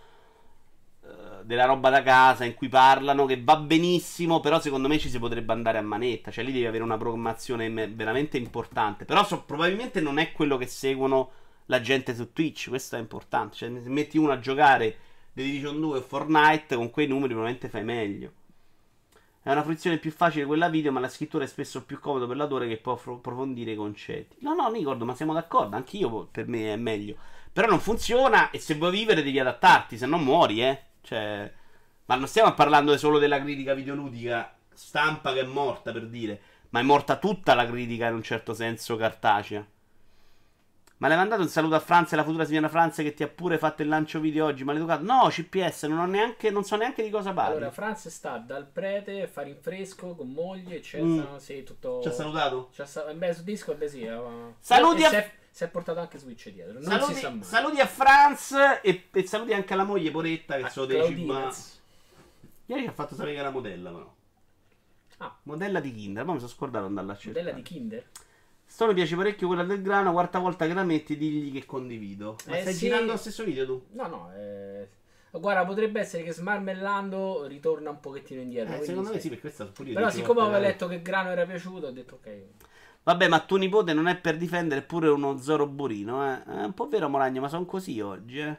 eh, 1.02 1.42
della 1.44 1.64
roba 1.64 1.88
da 1.88 2.02
casa 2.02 2.44
in 2.44 2.54
cui 2.54 2.68
parlano 2.68 3.24
che 3.24 3.42
va 3.42 3.56
benissimo, 3.56 4.40
però 4.40 4.60
secondo 4.60 4.88
me 4.88 4.98
ci 4.98 5.08
si 5.08 5.18
potrebbe 5.18 5.54
andare 5.54 5.78
a 5.78 5.82
manetta, 5.82 6.30
cioè 6.30 6.44
lì 6.44 6.52
devi 6.52 6.66
avere 6.66 6.82
una 6.84 6.98
programmazione 6.98 7.68
me- 7.70 7.88
veramente 7.88 8.36
importante. 8.36 9.06
Però 9.06 9.24
so- 9.24 9.42
probabilmente 9.44 10.00
non 10.02 10.18
è 10.18 10.30
quello 10.32 10.58
che 10.58 10.66
seguono 10.66 11.30
la 11.66 11.80
gente 11.80 12.14
su 12.14 12.30
Twitch, 12.32 12.68
questo 12.68 12.96
è 12.96 12.98
importante, 12.98 13.56
cioè 13.56 13.70
metti 13.70 14.18
uno 14.18 14.32
a 14.32 14.38
giocare 14.38 14.98
The 15.32 15.42
Division 15.42 15.80
2 15.80 15.98
o 15.98 16.02
Fortnite 16.02 16.76
con 16.76 16.90
quei 16.90 17.06
numeri 17.06 17.28
probabilmente 17.32 17.68
fai 17.70 17.84
meglio. 17.84 18.32
È 19.42 19.50
una 19.50 19.62
fruizione 19.62 19.96
più 19.96 20.10
facile 20.10 20.44
quella 20.44 20.68
video, 20.68 20.92
ma 20.92 21.00
la 21.00 21.08
scrittura 21.08 21.44
è 21.44 21.46
spesso 21.46 21.84
più 21.84 21.98
comodo 21.98 22.26
per 22.26 22.36
l'autore 22.36 22.68
che 22.68 22.76
può 22.76 22.92
appro- 22.92 23.14
approfondire 23.14 23.72
i 23.72 23.76
concetti. 23.76 24.36
No, 24.40 24.54
no, 24.54 24.70
ricordo, 24.70 25.06
ma 25.06 25.14
siamo 25.14 25.32
d'accordo, 25.32 25.76
anch'io 25.76 26.28
per 26.30 26.46
me 26.46 26.74
è 26.74 26.76
meglio. 26.76 27.16
Però 27.50 27.66
non 27.66 27.80
funziona 27.80 28.50
e 28.50 28.58
se 28.58 28.74
vuoi 28.74 28.90
vivere 28.90 29.22
devi 29.22 29.38
adattarti, 29.38 29.96
se 29.96 30.04
no 30.04 30.18
muori, 30.18 30.62
eh. 30.62 30.82
Cioè, 31.00 31.52
ma 32.04 32.14
non 32.16 32.26
stiamo 32.26 32.52
parlando 32.52 32.96
solo 32.98 33.18
della 33.18 33.40
critica 33.40 33.72
videoludica 33.72 34.54
stampa 34.74 35.32
che 35.32 35.40
è 35.40 35.44
morta, 35.44 35.90
per 35.90 36.06
dire, 36.06 36.40
ma 36.70 36.80
è 36.80 36.82
morta 36.82 37.16
tutta 37.16 37.54
la 37.54 37.66
critica 37.66 38.08
in 38.08 38.14
un 38.16 38.22
certo 38.22 38.52
senso 38.52 38.96
cartacea. 38.96 39.66
Ma 41.00 41.06
le 41.08 41.14
hai 41.14 41.20
mandato 41.20 41.40
un 41.40 41.48
saluto 41.48 41.74
a 41.76 41.80
Franza 41.80 42.12
e 42.12 42.16
la 42.16 42.24
futura 42.24 42.44
signora 42.44 42.68
Franza 42.68 43.02
che 43.02 43.14
ti 43.14 43.22
ha 43.22 43.28
pure 43.28 43.56
fatto 43.56 43.80
il 43.80 43.88
lancio 43.88 44.20
video 44.20 44.44
oggi, 44.44 44.64
maleducato? 44.64 45.02
No, 45.02 45.28
CPS, 45.30 45.84
non, 45.84 45.96
ho 45.98 46.04
neanche, 46.04 46.50
non 46.50 46.62
so 46.62 46.76
neanche 46.76 47.02
di 47.02 47.08
cosa 47.08 47.32
parli. 47.32 47.56
Allora, 47.56 47.70
Franz 47.70 48.08
sta 48.08 48.36
dal 48.36 48.66
prete, 48.66 49.26
fa 49.26 49.40
rinfresco 49.40 50.14
con 50.14 50.30
moglie, 50.30 50.76
eccetera. 50.76 51.32
Mm. 51.32 51.36
Sì, 51.38 51.62
tutto. 51.62 52.02
Ci 52.02 52.08
ha 52.08 52.12
salutato? 52.12 52.68
Ci 52.74 52.82
ha 52.82 52.84
sa- 52.84 53.04
Beh, 53.14 53.32
su 53.32 53.42
Discord 53.44 53.82
sì. 53.86 54.02
eh, 54.02 54.14
ma- 54.14 54.52
Saluti 54.58 55.00
e 55.00 55.04
a- 55.06 55.08
si 55.08 55.14
è, 55.16 55.32
si 55.50 55.64
è 55.64 55.68
portato 55.68 56.00
anche 56.00 56.18
Switch 56.18 56.50
dietro. 56.50 56.74
Non 56.74 56.82
Saluti, 56.82 57.14
si 57.14 57.20
sa 57.20 57.30
mai. 57.30 57.42
saluti 57.44 57.80
a 57.80 57.86
Franz 57.86 58.54
e, 58.82 59.08
e 59.10 59.26
saluti 59.26 59.54
anche 59.54 59.72
alla 59.72 59.84
moglie 59.84 60.10
Poretta 60.10 60.56
che 60.58 60.64
A 60.64 60.68
sono 60.68 60.84
dei 60.84 61.02
ciba. 61.06 61.50
Ieri 62.66 62.82
ci 62.82 62.88
ha 62.88 62.92
fatto 62.92 63.14
sapere 63.14 63.32
che 63.32 63.40
era 63.40 63.48
modella, 63.50 63.90
però. 63.90 64.14
Ah. 65.16 65.34
Modella 65.44 65.80
di 65.80 65.94
Kinder, 65.94 66.24
ma 66.26 66.32
mi 66.34 66.38
sono 66.40 66.50
scordato 66.50 66.84
di 66.84 66.88
andarla 66.90 67.12
a 67.12 67.16
cercare. 67.16 67.38
Modella 67.44 67.56
di 67.56 67.62
Kinder. 67.62 68.04
Sto 68.70 68.86
mi 68.86 68.94
piace 68.94 69.16
parecchio 69.16 69.48
quella 69.48 69.64
del 69.64 69.82
grano, 69.82 70.12
quarta 70.12 70.38
volta 70.38 70.64
che 70.66 70.72
la 70.74 70.84
metti 70.84 71.16
digli 71.16 71.50
che 71.52 71.66
condivido. 71.66 72.36
Ma 72.46 72.56
Eh, 72.56 72.60
stai 72.60 72.72
sì. 72.72 72.86
girando 72.86 73.10
lo 73.10 73.18
stesso 73.18 73.42
video 73.42 73.66
tu? 73.66 73.82
No, 73.90 74.06
no. 74.06 74.30
eh, 74.34 74.88
Guarda, 75.32 75.64
potrebbe 75.64 75.98
essere 76.00 76.22
che 76.22 76.32
smarmellando 76.32 77.46
ritorna 77.46 77.90
un 77.90 77.98
pochettino 77.98 78.40
indietro. 78.40 78.76
Eh, 78.76 78.84
secondo 78.84 79.08
me 79.10 79.16
sì. 79.16 79.22
sì, 79.22 79.28
per 79.30 79.40
questo 79.40 79.70
pure 79.72 79.92
Però, 79.92 80.08
siccome 80.08 80.42
avevo 80.42 80.58
letto 80.58 80.86
che 80.86 81.02
Grano 81.02 81.30
era 81.30 81.44
piaciuto, 81.44 81.88
ho 81.88 81.90
detto 81.90 82.14
ok. 82.22 82.42
Vabbè, 83.02 83.28
ma 83.28 83.40
tuo 83.40 83.56
nipote 83.56 83.92
non 83.92 84.06
è 84.06 84.16
per 84.16 84.36
difendere, 84.36 84.82
pure 84.82 85.08
uno 85.08 85.36
Zoro 85.38 85.66
Burino, 85.66 86.24
eh. 86.32 86.42
È 86.44 86.64
un 86.64 86.72
po' 86.72 86.86
vero, 86.88 87.08
Moragno, 87.08 87.40
ma 87.40 87.48
sono 87.48 87.64
così 87.64 88.00
oggi, 88.00 88.38
eh. 88.38 88.56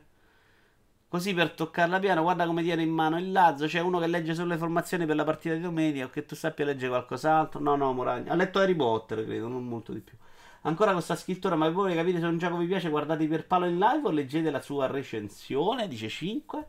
Così 1.11 1.33
per 1.33 1.51
toccarla 1.51 1.99
piano, 1.99 2.21
guarda 2.21 2.45
come 2.45 2.63
tiene 2.63 2.83
in 2.83 2.89
mano 2.89 3.19
il 3.19 3.33
Lazio. 3.33 3.67
C'è 3.67 3.81
uno 3.81 3.99
che 3.99 4.07
legge 4.07 4.33
solo 4.33 4.47
le 4.47 4.57
formazioni 4.57 5.05
per 5.05 5.17
la 5.17 5.25
partita 5.25 5.53
di 5.53 5.59
domenica. 5.59 6.05
O 6.05 6.09
che 6.09 6.25
tu 6.25 6.35
sappia 6.35 6.63
leggere 6.63 6.87
qualcos'altro. 6.87 7.59
No, 7.59 7.75
no, 7.75 7.91
Moragno. 7.91 8.31
Ha 8.31 8.35
letto 8.35 8.59
Harry 8.59 8.75
Potter, 8.75 9.25
credo, 9.25 9.49
non 9.49 9.67
molto 9.67 9.91
di 9.91 9.99
più. 9.99 10.15
Ancora 10.61 10.93
con 10.93 11.01
sta 11.01 11.17
scrittura, 11.17 11.57
ma 11.57 11.69
voi 11.69 11.95
capite 11.95 12.21
se 12.21 12.25
un 12.27 12.37
gioco 12.37 12.55
vi 12.55 12.65
piace, 12.65 12.87
guardate 12.87 13.27
per 13.27 13.45
palo 13.45 13.65
in 13.65 13.77
live 13.77 14.07
o 14.07 14.09
leggete 14.09 14.49
la 14.49 14.61
sua 14.61 14.87
recensione, 14.87 15.89
dice 15.89 16.07
5. 16.07 16.65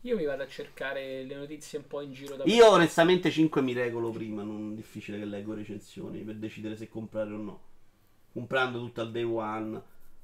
Io 0.00 0.16
mi 0.16 0.24
vado 0.24 0.42
a 0.42 0.48
cercare 0.48 1.22
le 1.22 1.36
notizie 1.36 1.78
un 1.78 1.86
po' 1.86 2.00
in 2.00 2.12
giro 2.12 2.34
da 2.34 2.42
Io 2.46 2.68
onestamente 2.68 3.30
5 3.30 3.62
mi 3.62 3.72
regolo 3.72 4.10
prima, 4.10 4.42
non 4.42 4.72
è 4.72 4.74
difficile 4.74 5.16
che 5.16 5.26
leggo 5.26 5.54
recensioni 5.54 6.22
per 6.22 6.34
decidere 6.34 6.74
se 6.74 6.88
comprare 6.88 7.32
o 7.32 7.36
no. 7.36 7.60
Comprando 8.32 8.80
tutto 8.80 9.00
al 9.00 9.12
day 9.12 9.22
one. 9.22 9.80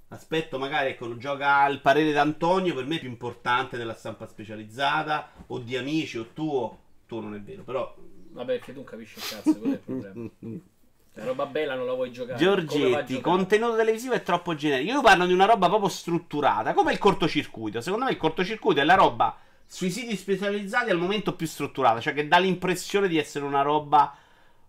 Aspetto 0.09 0.59
magari, 0.59 0.90
ecco, 0.90 1.16
gioca 1.16 1.66
il 1.66 1.81
parere 1.81 2.12
d'Antonio, 2.12 2.75
per 2.75 2.87
me 2.87 2.97
è 2.97 3.01
più 3.01 3.09
importante 3.09 3.77
della 3.77 3.95
stampa 3.95 4.27
specializzata, 4.27 5.31
o 5.49 5.59
di 5.59 5.77
amici, 5.77 6.19
o 6.19 6.29
tuo. 6.33 6.79
Tuo 7.07 7.21
non 7.21 7.35
è 7.35 7.40
vero, 7.40 7.62
però... 7.62 7.95
Vabbè, 8.31 8.57
perché 8.57 8.73
tu 8.73 8.79
non 8.79 8.85
capisci 8.85 9.19
il 9.19 9.25
cazzo, 9.25 9.59
quello 9.59 9.73
è 9.73 9.77
il 9.77 9.81
problema. 9.81 10.31
La 11.16 11.25
roba 11.25 11.47
bella 11.47 11.75
non 11.75 11.87
la 11.87 11.95
vuoi 11.95 12.12
giocare. 12.12 12.38
Giorgetti, 12.38 13.23
contenuto 13.23 13.75
televisivo 13.75 14.12
è 14.12 14.23
troppo 14.23 14.55
generico. 14.55 14.92
Io 14.92 15.01
parlo 15.01 15.25
di 15.25 15.33
una 15.33 15.47
roba 15.47 15.66
proprio 15.66 15.88
strutturata, 15.88 16.75
come 16.75 16.92
il 16.92 16.99
cortocircuito. 16.99 17.81
Secondo 17.81 18.05
me 18.05 18.11
il 18.11 18.19
cortocircuito 18.19 18.81
è 18.81 18.85
la 18.85 18.97
roba 18.97 19.35
sui 19.64 19.90
siti 19.90 20.14
specializzati 20.14 20.90
al 20.90 20.99
momento 20.99 21.35
più 21.35 21.47
strutturata, 21.47 22.01
cioè 22.01 22.12
che 22.12 22.29
dà 22.29 22.37
l'impressione 22.37 23.09
di 23.09 23.16
essere 23.16 23.47
una 23.47 23.62
roba 23.62 24.14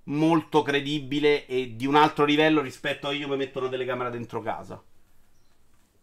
molto 0.04 0.62
credibile 0.62 1.46
e 1.48 1.76
di 1.76 1.86
un 1.86 1.96
altro 1.96 2.24
livello 2.24 2.62
rispetto 2.62 3.08
a 3.08 3.12
io 3.12 3.28
mi 3.28 3.36
metto 3.36 3.60
una 3.60 3.68
telecamera 3.68 4.10
dentro 4.10 4.42
casa. 4.42 4.82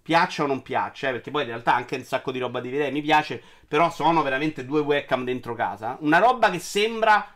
Piaccia 0.04 0.42
o 0.42 0.46
non 0.46 0.60
piaccia, 0.60 1.08
eh, 1.08 1.12
perché 1.12 1.30
poi 1.30 1.44
in 1.44 1.48
realtà 1.48 1.74
anche 1.74 1.96
un 1.96 2.04
sacco 2.04 2.30
di 2.30 2.38
roba 2.38 2.60
di 2.60 2.68
vedere 2.68 2.90
mi 2.90 3.00
piace, 3.00 3.42
però 3.66 3.90
sono 3.90 4.20
veramente 4.20 4.66
due 4.66 4.80
webcam 4.80 5.24
dentro 5.24 5.54
casa. 5.54 5.96
Una 6.00 6.18
roba 6.18 6.50
che 6.50 6.58
sembra 6.58 7.26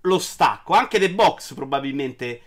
lo 0.00 0.18
stacco, 0.18 0.72
anche 0.74 0.98
The 0.98 1.12
Box 1.12 1.54
probabilmente 1.54 2.42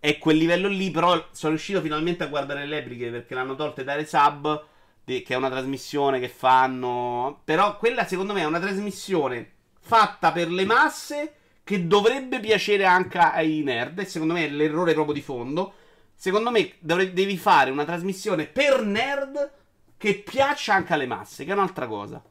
è 0.00 0.18
quel 0.18 0.38
livello 0.38 0.66
lì, 0.66 0.90
però 0.90 1.28
sono 1.30 1.52
riuscito 1.52 1.80
finalmente 1.80 2.24
a 2.24 2.26
guardare 2.26 2.66
le 2.66 2.80
repliche 2.80 3.10
perché 3.10 3.34
l'hanno 3.34 3.54
tolte 3.54 3.84
dai 3.84 4.04
sub, 4.04 4.64
che 5.04 5.24
è 5.24 5.36
una 5.36 5.50
trasmissione 5.50 6.18
che 6.18 6.28
fanno, 6.28 7.42
però 7.44 7.76
quella 7.76 8.04
secondo 8.04 8.32
me 8.32 8.40
è 8.40 8.46
una 8.46 8.58
trasmissione 8.58 9.52
fatta 9.78 10.32
per 10.32 10.50
le 10.50 10.64
masse 10.64 11.34
che 11.62 11.86
dovrebbe 11.86 12.40
piacere 12.40 12.86
anche 12.86 13.18
ai 13.18 13.62
nerd, 13.62 14.00
e 14.00 14.04
secondo 14.04 14.34
me 14.34 14.46
è 14.46 14.48
l'errore 14.48 14.94
proprio 14.94 15.14
di 15.14 15.22
fondo. 15.22 15.74
Secondo 16.22 16.52
me 16.52 16.74
dovre- 16.78 17.12
devi 17.12 17.36
fare 17.36 17.72
una 17.72 17.84
trasmissione 17.84 18.46
per 18.46 18.84
nerd 18.84 19.52
che 19.96 20.22
piaccia 20.24 20.72
anche 20.72 20.92
alle 20.92 21.06
masse, 21.06 21.44
che 21.44 21.50
è 21.50 21.52
un'altra 21.52 21.88
cosa. 21.88 22.22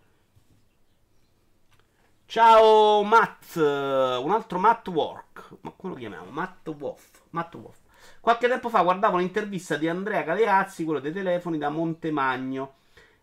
Ciao 2.26 3.04
Matt, 3.04 3.58
un 3.58 4.32
altro 4.32 4.60
Matt 4.60 4.88
Work. 4.88 5.58
Ma 5.60 5.74
come 5.76 5.92
lo 5.92 6.00
chiamiamo? 6.00 6.32
Matt 6.32 6.70
Wolf. 6.70 7.24
Matt 7.32 7.54
Wolf. 7.56 7.80
Qualche 8.22 8.48
tempo 8.48 8.70
fa 8.70 8.82
guardavo 8.82 9.18
un'intervista 9.18 9.76
di 9.76 9.90
Andrea 9.90 10.22
Galeazzi, 10.22 10.86
quello 10.86 11.02
dei 11.02 11.12
telefoni 11.12 11.58
da 11.58 11.68
Montemagno. 11.68 12.76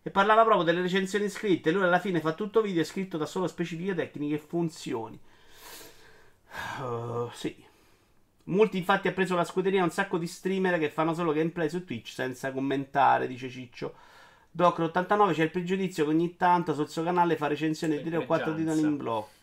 E 0.03 0.11
parlava 0.11 0.45
proprio 0.45 0.65
delle 0.65 0.83
recensioni 0.83 1.31
scritte. 1.31 1.71
Lui 1.71 1.85
alla 1.85 1.99
fine 1.99 2.21
fa 2.21 2.35
tutto 2.35 2.61
video 2.61 2.85
scritto 2.85 3.17
da 3.17 3.25
solo 3.25 3.47
specifiche 3.47 3.95
tecniche 3.95 4.35
e 4.35 4.39
funzioni. 4.39 5.19
Uh, 6.83 7.31
sì. 7.33 7.68
Multi 8.49 8.79
infatti 8.79 9.09
ha 9.09 9.13
preso 9.13 9.35
la 9.35 9.45
scuderia 9.45 9.83
un 9.83 9.91
sacco 9.91 10.17
di 10.17 10.27
streamer 10.27 10.79
che 10.79 10.89
fanno 10.89 11.13
solo 11.13 11.33
gameplay 11.33 11.69
su 11.69 11.85
Twitch 11.85 12.09
senza 12.09 12.51
commentare, 12.51 13.27
dice 13.27 13.51
Ciccio. 13.51 13.95
Docro89 14.57 15.35
c'è 15.35 15.43
il 15.43 15.51
pregiudizio 15.51 16.05
che 16.05 16.11
ogni 16.11 16.37
tanto 16.37 16.73
sul 16.73 16.89
suo 16.89 17.03
canale 17.03 17.37
fa 17.37 17.47
recensioni 17.47 18.03
di 18.03 18.09
3 18.09 18.17
o 18.17 18.25
4 18.25 18.55
titoli 18.55 18.81
in 18.81 18.97
blocco. 18.97 19.37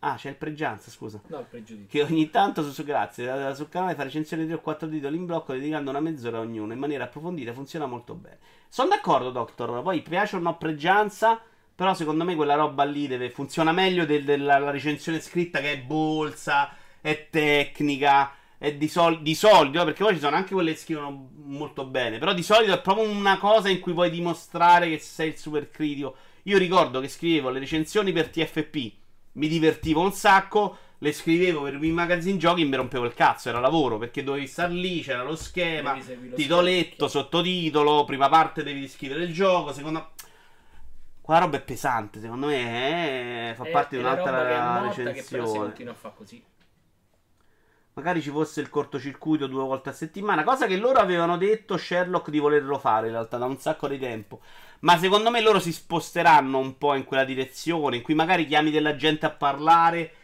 Ah, 0.00 0.16
c'è 0.16 0.28
il 0.28 0.34
pregianza, 0.34 0.90
scusa. 0.90 1.20
No, 1.28 1.38
il 1.38 1.46
pregiudizio. 1.48 1.88
Che 1.88 2.12
ogni 2.12 2.28
tanto, 2.28 2.62
su, 2.62 2.72
su, 2.72 2.84
grazie, 2.84 3.54
sul 3.54 3.68
canale 3.70 3.94
fa 3.94 4.02
recensioni 4.02 4.42
di 4.42 4.48
3 4.48 4.58
o 4.58 4.60
4 4.60 4.88
titoli 4.88 5.16
in 5.16 5.24
blocco 5.24 5.54
dedicando 5.54 5.88
una 5.88 6.00
mezz'ora 6.00 6.38
a 6.38 6.40
ognuno 6.40 6.74
in 6.74 6.78
maniera 6.78 7.04
approfondita, 7.04 7.54
funziona 7.54 7.86
molto 7.86 8.14
bene. 8.14 8.38
Sono 8.68 8.90
d'accordo, 8.90 9.30
Doctor. 9.30 9.80
Poi 9.80 10.02
piace 10.02 10.36
o 10.36 10.40
no 10.40 10.58
pregianza, 10.58 11.40
però 11.74 11.94
secondo 11.94 12.24
me 12.24 12.34
quella 12.34 12.54
roba 12.54 12.84
lì 12.84 13.06
deve, 13.06 13.30
funziona 13.30 13.72
meglio 13.72 14.04
del, 14.04 14.24
della 14.24 14.70
recensione 14.70 15.20
scritta 15.20 15.60
che 15.60 15.72
è 15.72 15.78
bolsa, 15.78 16.70
è 17.00 17.28
tecnica 17.30 18.40
è 18.62 18.72
di, 18.76 18.86
sol- 18.86 19.22
di 19.22 19.34
solito, 19.34 19.82
perché 19.82 20.04
poi 20.04 20.14
ci 20.14 20.20
sono 20.20 20.36
anche 20.36 20.54
quelle 20.54 20.70
che 20.70 20.78
scrivono 20.78 21.30
molto 21.34 21.84
bene, 21.84 22.18
però 22.18 22.32
di 22.32 22.44
solito 22.44 22.72
è 22.72 22.80
proprio 22.80 23.08
una 23.10 23.36
cosa 23.36 23.68
in 23.68 23.80
cui 23.80 23.92
vuoi 23.92 24.08
dimostrare 24.08 24.88
che 24.88 25.00
sei 25.00 25.30
il 25.30 25.36
super 25.36 25.68
critico. 25.68 26.14
Io 26.44 26.58
ricordo 26.58 27.00
che 27.00 27.08
scrivevo 27.08 27.50
le 27.50 27.58
recensioni 27.58 28.12
per 28.12 28.28
TFP, 28.28 28.92
mi 29.32 29.48
divertivo 29.48 30.02
un 30.02 30.12
sacco, 30.12 30.76
le 30.98 31.10
scrivevo 31.10 31.62
per 31.62 31.82
i 31.82 31.90
magazine 31.90 32.38
giochi 32.38 32.62
e 32.62 32.66
mi 32.66 32.76
rompevo 32.76 33.04
il 33.04 33.14
cazzo, 33.14 33.48
era 33.48 33.58
lavoro, 33.58 33.98
perché 33.98 34.22
dovevi 34.22 34.46
star 34.46 34.70
lì, 34.70 35.00
c'era 35.00 35.24
lo 35.24 35.34
schema, 35.34 35.96
lo 35.96 36.36
titoletto, 36.36 37.08
sottotitolo, 37.08 38.04
prima 38.04 38.28
parte 38.28 38.62
devi 38.62 38.86
scrivere 38.86 39.24
il 39.24 39.32
gioco, 39.32 39.72
seconda... 39.72 40.08
Qua 41.20 41.38
roba 41.38 41.56
è 41.56 41.62
pesante, 41.62 42.20
secondo 42.20 42.46
me, 42.46 43.50
eh, 43.50 43.54
fa 43.54 43.64
è, 43.64 43.70
parte 43.70 43.96
di 43.96 44.02
un'altra 44.02 44.82
recensione. 44.82 45.12
Che 45.12 45.26
però 45.28 45.46
si 45.46 45.58
continua 45.58 45.92
a 45.92 45.96
fare 45.96 46.14
così. 46.16 46.44
Magari 47.94 48.22
ci 48.22 48.30
fosse 48.30 48.62
il 48.62 48.70
cortocircuito 48.70 49.46
due 49.46 49.64
volte 49.64 49.90
a 49.90 49.92
settimana, 49.92 50.44
cosa 50.44 50.66
che 50.66 50.78
loro 50.78 50.98
avevano 50.98 51.36
detto 51.36 51.76
Sherlock 51.76 52.30
di 52.30 52.38
volerlo 52.38 52.78
fare 52.78 53.08
in 53.08 53.12
realtà 53.12 53.36
da 53.36 53.44
un 53.44 53.58
sacco 53.58 53.86
di 53.86 53.98
tempo. 53.98 54.40
Ma 54.80 54.96
secondo 54.96 55.30
me 55.30 55.42
loro 55.42 55.60
si 55.60 55.72
sposteranno 55.72 56.58
un 56.58 56.78
po' 56.78 56.94
in 56.94 57.04
quella 57.04 57.24
direzione, 57.24 57.96
in 57.96 58.02
cui 58.02 58.14
magari 58.14 58.46
chiami 58.46 58.70
della 58.70 58.96
gente 58.96 59.26
a 59.26 59.30
parlare. 59.30 60.14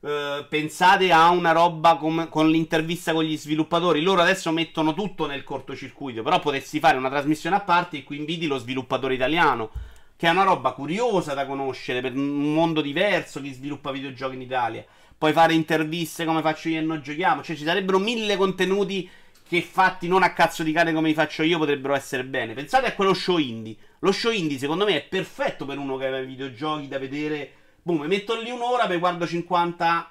Eh, 0.00 0.46
pensate 0.48 1.10
a 1.10 1.28
una 1.30 1.50
roba 1.50 1.96
com- 1.96 2.28
con 2.28 2.48
l'intervista 2.48 3.12
con 3.12 3.24
gli 3.24 3.36
sviluppatori. 3.36 4.02
Loro 4.02 4.22
adesso 4.22 4.52
mettono 4.52 4.94
tutto 4.94 5.26
nel 5.26 5.42
cortocircuito, 5.42 6.22
però 6.22 6.38
potessi 6.38 6.78
fare 6.78 6.96
una 6.96 7.10
trasmissione 7.10 7.56
a 7.56 7.60
parte 7.60 7.96
in 7.96 8.04
cui 8.04 8.18
inviti 8.18 8.46
lo 8.46 8.58
sviluppatore 8.58 9.14
italiano, 9.14 9.70
che 10.16 10.28
è 10.28 10.30
una 10.30 10.44
roba 10.44 10.70
curiosa 10.70 11.34
da 11.34 11.44
conoscere 11.44 12.00
per 12.00 12.14
un 12.14 12.54
mondo 12.54 12.80
diverso 12.80 13.40
chi 13.40 13.52
sviluppa 13.52 13.90
videogiochi 13.90 14.36
in 14.36 14.42
Italia 14.42 14.84
puoi 15.18 15.32
fare 15.32 15.54
interviste 15.54 16.24
come 16.24 16.42
faccio 16.42 16.68
io 16.68 16.78
e 16.78 16.82
noi 16.82 17.00
giochiamo. 17.00 17.42
Cioè, 17.42 17.56
ci 17.56 17.64
sarebbero 17.64 17.98
mille 17.98 18.36
contenuti 18.36 19.08
che 19.48 19.62
fatti 19.62 20.08
non 20.08 20.22
a 20.22 20.32
cazzo 20.32 20.62
di 20.62 20.72
cane 20.72 20.92
come 20.92 21.08
li 21.08 21.14
faccio 21.14 21.42
io 21.42 21.58
potrebbero 21.58 21.94
essere 21.94 22.24
bene. 22.24 22.54
Pensate 22.54 22.86
a 22.86 22.94
quello 22.94 23.14
show 23.14 23.38
indie. 23.38 23.76
Lo 24.00 24.12
show 24.12 24.32
indie, 24.32 24.58
secondo 24.58 24.84
me, 24.84 24.96
è 24.96 25.02
perfetto 25.04 25.64
per 25.64 25.78
uno 25.78 25.96
che 25.96 26.06
i 26.06 26.26
videogiochi 26.26 26.88
da 26.88 26.98
vedere. 26.98 27.52
Boom, 27.82 28.00
mi 28.00 28.08
metto 28.08 28.40
lì 28.40 28.50
un'ora, 28.50 28.86
poi 28.86 28.98
guardo 28.98 29.26
50. 29.26 30.10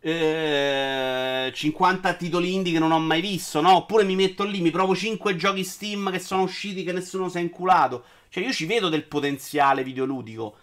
Eh, 0.00 1.50
50 1.52 2.14
titoli 2.14 2.54
indie 2.54 2.72
che 2.72 2.78
non 2.78 2.92
ho 2.92 2.98
mai 2.98 3.20
visto, 3.20 3.60
no? 3.60 3.76
Oppure 3.76 4.04
mi 4.04 4.14
metto 4.14 4.44
lì, 4.44 4.60
mi 4.60 4.70
provo 4.70 4.94
5 4.94 5.34
giochi 5.36 5.64
Steam 5.64 6.10
che 6.10 6.20
sono 6.20 6.42
usciti 6.42 6.84
che 6.84 6.92
nessuno 6.92 7.28
si 7.28 7.38
è 7.38 7.40
inculato. 7.40 8.04
Cioè, 8.28 8.44
io 8.44 8.52
ci 8.52 8.66
vedo 8.66 8.88
del 8.88 9.04
potenziale 9.04 9.82
videoludico. 9.82 10.56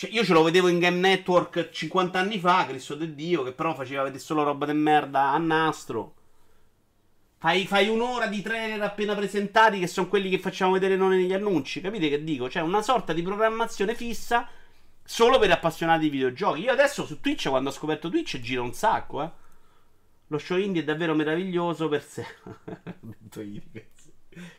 Cioè, 0.00 0.08
io 0.12 0.24
ce 0.24 0.32
lo 0.32 0.42
vedevo 0.42 0.68
in 0.68 0.78
Game 0.78 0.96
Network 0.96 1.68
50 1.68 2.18
anni 2.18 2.38
fa, 2.38 2.64
Cristo 2.64 2.94
del 2.94 3.12
Dio, 3.12 3.42
che 3.42 3.52
però 3.52 3.74
faceva 3.74 4.04
vedere 4.04 4.22
solo 4.22 4.42
roba 4.42 4.64
di 4.64 4.72
merda 4.72 5.32
a 5.32 5.36
nastro. 5.36 6.14
Fai, 7.36 7.66
fai, 7.66 7.88
un'ora 7.88 8.26
di 8.26 8.40
trailer 8.40 8.80
appena 8.80 9.14
presentati, 9.14 9.78
che 9.78 9.86
sono 9.86 10.08
quelli 10.08 10.30
che 10.30 10.38
facciamo 10.38 10.72
vedere 10.72 10.96
noi 10.96 11.18
negli 11.18 11.34
annunci. 11.34 11.82
Capite 11.82 12.08
che 12.08 12.24
dico? 12.24 12.48
Cioè, 12.48 12.62
una 12.62 12.80
sorta 12.80 13.12
di 13.12 13.20
programmazione 13.20 13.94
fissa 13.94 14.48
solo 15.04 15.38
per 15.38 15.50
appassionati 15.50 16.04
di 16.04 16.08
videogiochi. 16.08 16.62
Io 16.62 16.72
adesso 16.72 17.04
su 17.04 17.20
Twitch, 17.20 17.50
quando 17.50 17.68
ho 17.68 17.72
scoperto 17.72 18.08
Twitch, 18.08 18.40
giro 18.40 18.62
un 18.62 18.72
sacco, 18.72 19.22
eh. 19.22 19.30
Lo 20.28 20.38
show 20.38 20.56
indie 20.56 20.80
è 20.80 20.84
davvero 20.86 21.14
meraviglioso 21.14 21.90
per 21.90 22.02
sé. 22.02 22.24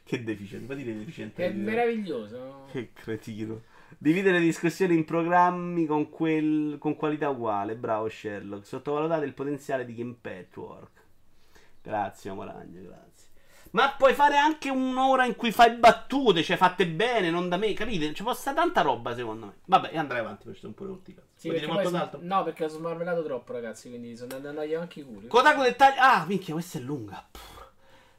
che 0.04 0.24
deficiente, 0.24 0.68
ma 0.68 0.76
dire 0.76 0.96
deficiente. 0.96 1.48
È 1.48 1.50
meraviglioso. 1.50 2.68
Che 2.72 2.92
cretino. 2.94 3.71
Dividere 3.98 4.39
le 4.39 4.46
discussioni 4.46 4.96
in 4.96 5.06
programmi 5.06 5.86
con, 5.86 6.10
quel, 6.10 6.78
con 6.80 6.96
qualità 6.96 7.30
uguale. 7.30 7.76
Bravo 7.76 8.10
Sherlock. 8.10 8.66
Sottovalutate 8.66 9.26
il 9.26 9.34
potenziale 9.34 9.86
di 9.86 9.96
Game 9.96 10.16
Patchwork. 10.20 11.00
Grazie, 11.82 12.30
Amoragno, 12.30 12.82
grazie. 12.82 13.30
Ma 13.72 13.94
puoi 13.98 14.14
fare 14.14 14.36
anche 14.36 14.70
un'ora 14.70 15.24
in 15.24 15.38
cui 15.38 15.54
fai 15.54 15.72
battute, 15.76 16.44
cioè 16.44 16.58
fatte 16.58 16.86
bene, 16.88 17.30
non 17.30 17.48
da 17.48 17.56
me, 17.56 17.72
capite? 17.72 18.14
Ci 18.14 18.24
stare 18.34 18.56
tanta 18.56 18.82
roba, 18.82 19.16
secondo 19.16 19.46
me. 19.46 19.54
Vabbè, 19.66 19.96
andrai 19.96 20.20
avanti, 20.20 20.44
perché 20.44 20.60
sono 20.60 20.74
un 20.76 20.86
po' 20.86 20.92
rotti. 20.92 21.18
Sì, 21.36 21.50
dire 21.50 21.68
qualcos'altro? 21.68 22.20
Sono... 22.20 22.36
No, 22.36 22.44
perché 22.44 22.66
ho 22.66 22.68
smarmellato 22.68 23.24
troppo, 23.24 23.54
ragazzi, 23.54 23.88
quindi 23.88 24.18
sono 24.18 24.36
andato 24.36 24.60
anche 24.60 25.00
i 25.00 25.04
culi. 25.04 25.28
Kotaku 25.28 25.62
dettaglia... 25.62 26.02
Ah, 26.02 26.26
minchia, 26.26 26.54
questa 26.54 26.80
è 26.80 26.82
lunga. 26.82 27.26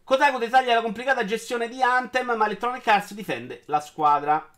Kotaku 0.04 0.38
dettaglia 0.38 0.74
la 0.74 0.80
complicata 0.80 1.22
gestione 1.26 1.68
di 1.68 1.82
Anthem, 1.82 2.32
ma 2.34 2.46
Electronic 2.46 2.86
Arts 2.88 3.12
difende 3.12 3.62
la 3.66 3.80
squadra. 3.80 4.50